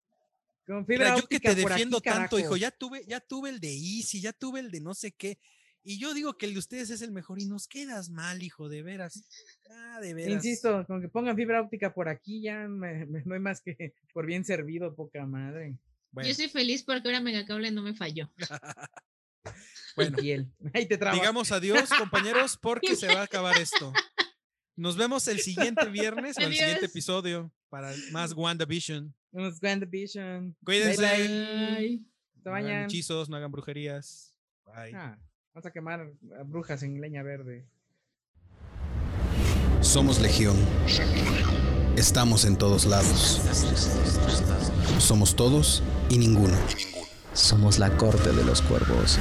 con 0.67 0.87
fibra 0.87 1.07
Mira, 1.07 1.17
yo 1.17 1.27
que 1.29 1.37
óptica 1.37 1.55
te 1.55 1.63
por 1.63 1.71
defiendo 1.73 1.99
aquí, 1.99 2.09
tanto, 2.09 2.39
hijo. 2.39 2.57
Ya 2.57 2.71
tuve, 2.71 3.05
ya 3.07 3.21
tuve 3.21 3.51
el 3.51 3.61
de 3.61 3.73
Easy, 3.73 4.21
ya 4.21 4.33
tuve 4.33 4.61
el 4.61 4.71
de 4.71 4.81
no 4.81 4.95
sé 4.95 5.13
qué. 5.13 5.39
Y 5.85 5.99
yo 5.99 6.15
digo 6.15 6.39
que 6.39 6.47
el 6.47 6.53
de 6.53 6.61
ustedes 6.61 6.91
es 6.91 7.03
el 7.03 7.11
mejor 7.11 7.41
y 7.41 7.47
nos 7.47 7.67
quedas 7.67 8.09
mal, 8.09 8.41
hijo, 8.43 8.69
de 8.69 8.83
veras. 8.83 9.25
Ah, 9.69 9.99
de 10.01 10.15
veras. 10.15 10.33
Insisto, 10.33 10.87
con 10.87 11.01
que 11.01 11.09
pongan 11.09 11.35
fibra 11.37 11.61
óptica 11.61 11.93
por 11.93 12.09
aquí 12.09 12.41
ya 12.41 12.69
me, 12.69 13.05
me 13.07 13.23
doy 13.23 13.41
más 13.41 13.61
que 13.61 13.95
por 14.15 14.25
bien 14.27 14.45
servido, 14.45 14.95
poca 14.95 15.27
madre. 15.27 15.77
Bueno, 16.13 16.27
Yo 16.29 16.33
estoy 16.33 16.49
feliz 16.49 16.85
porque 16.85 17.09
ahora 17.09 17.21
Megacable 17.21 17.71
no 17.73 17.83
me 17.83 17.95
falló. 17.95 18.31
bueno. 19.97 20.17
Ahí 20.75 20.87
te. 20.87 20.97
Digamos 20.97 21.53
adiós, 21.53 21.89
compañeros, 21.91 22.59
porque 22.61 22.97
se 22.97 23.07
va 23.07 23.21
a 23.21 23.25
acabar 23.25 23.59
esto. 23.59 23.93
Nos 24.77 24.97
vemos 24.97 25.29
el 25.29 25.41
siguiente 25.41 25.87
viernes 25.89 26.39
o 26.39 26.41
el 26.41 26.55
siguiente 26.55 26.87
episodio 26.87 27.53
para 27.69 27.93
más 28.11 28.33
WandaVision. 28.33 29.15
Unos 29.33 29.61
Vision. 29.89 30.55
Cuídense. 30.65 31.01
Bye, 31.01 31.77
bye. 31.77 32.07
No 32.45 32.55
hagan 32.55 32.85
hechizos, 32.85 33.29
no 33.29 33.37
hagan 33.37 33.51
brujerías. 33.51 34.35
Bye. 34.67 34.95
Ah, 34.95 35.19
vamos 35.55 35.67
a 35.67 35.71
quemar 35.71 36.13
a 36.39 36.43
brujas 36.43 36.83
en 36.83 37.01
leña 37.01 37.23
verde. 37.23 37.67
Somos 39.81 40.21
Legión. 40.21 40.57
Estamos 41.97 42.45
en 42.45 42.57
todos 42.57 42.85
lados. 42.87 43.41
Somos 44.99 45.35
todos 45.35 45.83
y 46.09 46.19
ninguno. 46.19 46.57
Somos 47.35 47.79
la 47.79 47.97
corte 47.97 48.31
de 48.33 48.45
los 48.45 48.61
cuervos. 48.61 49.19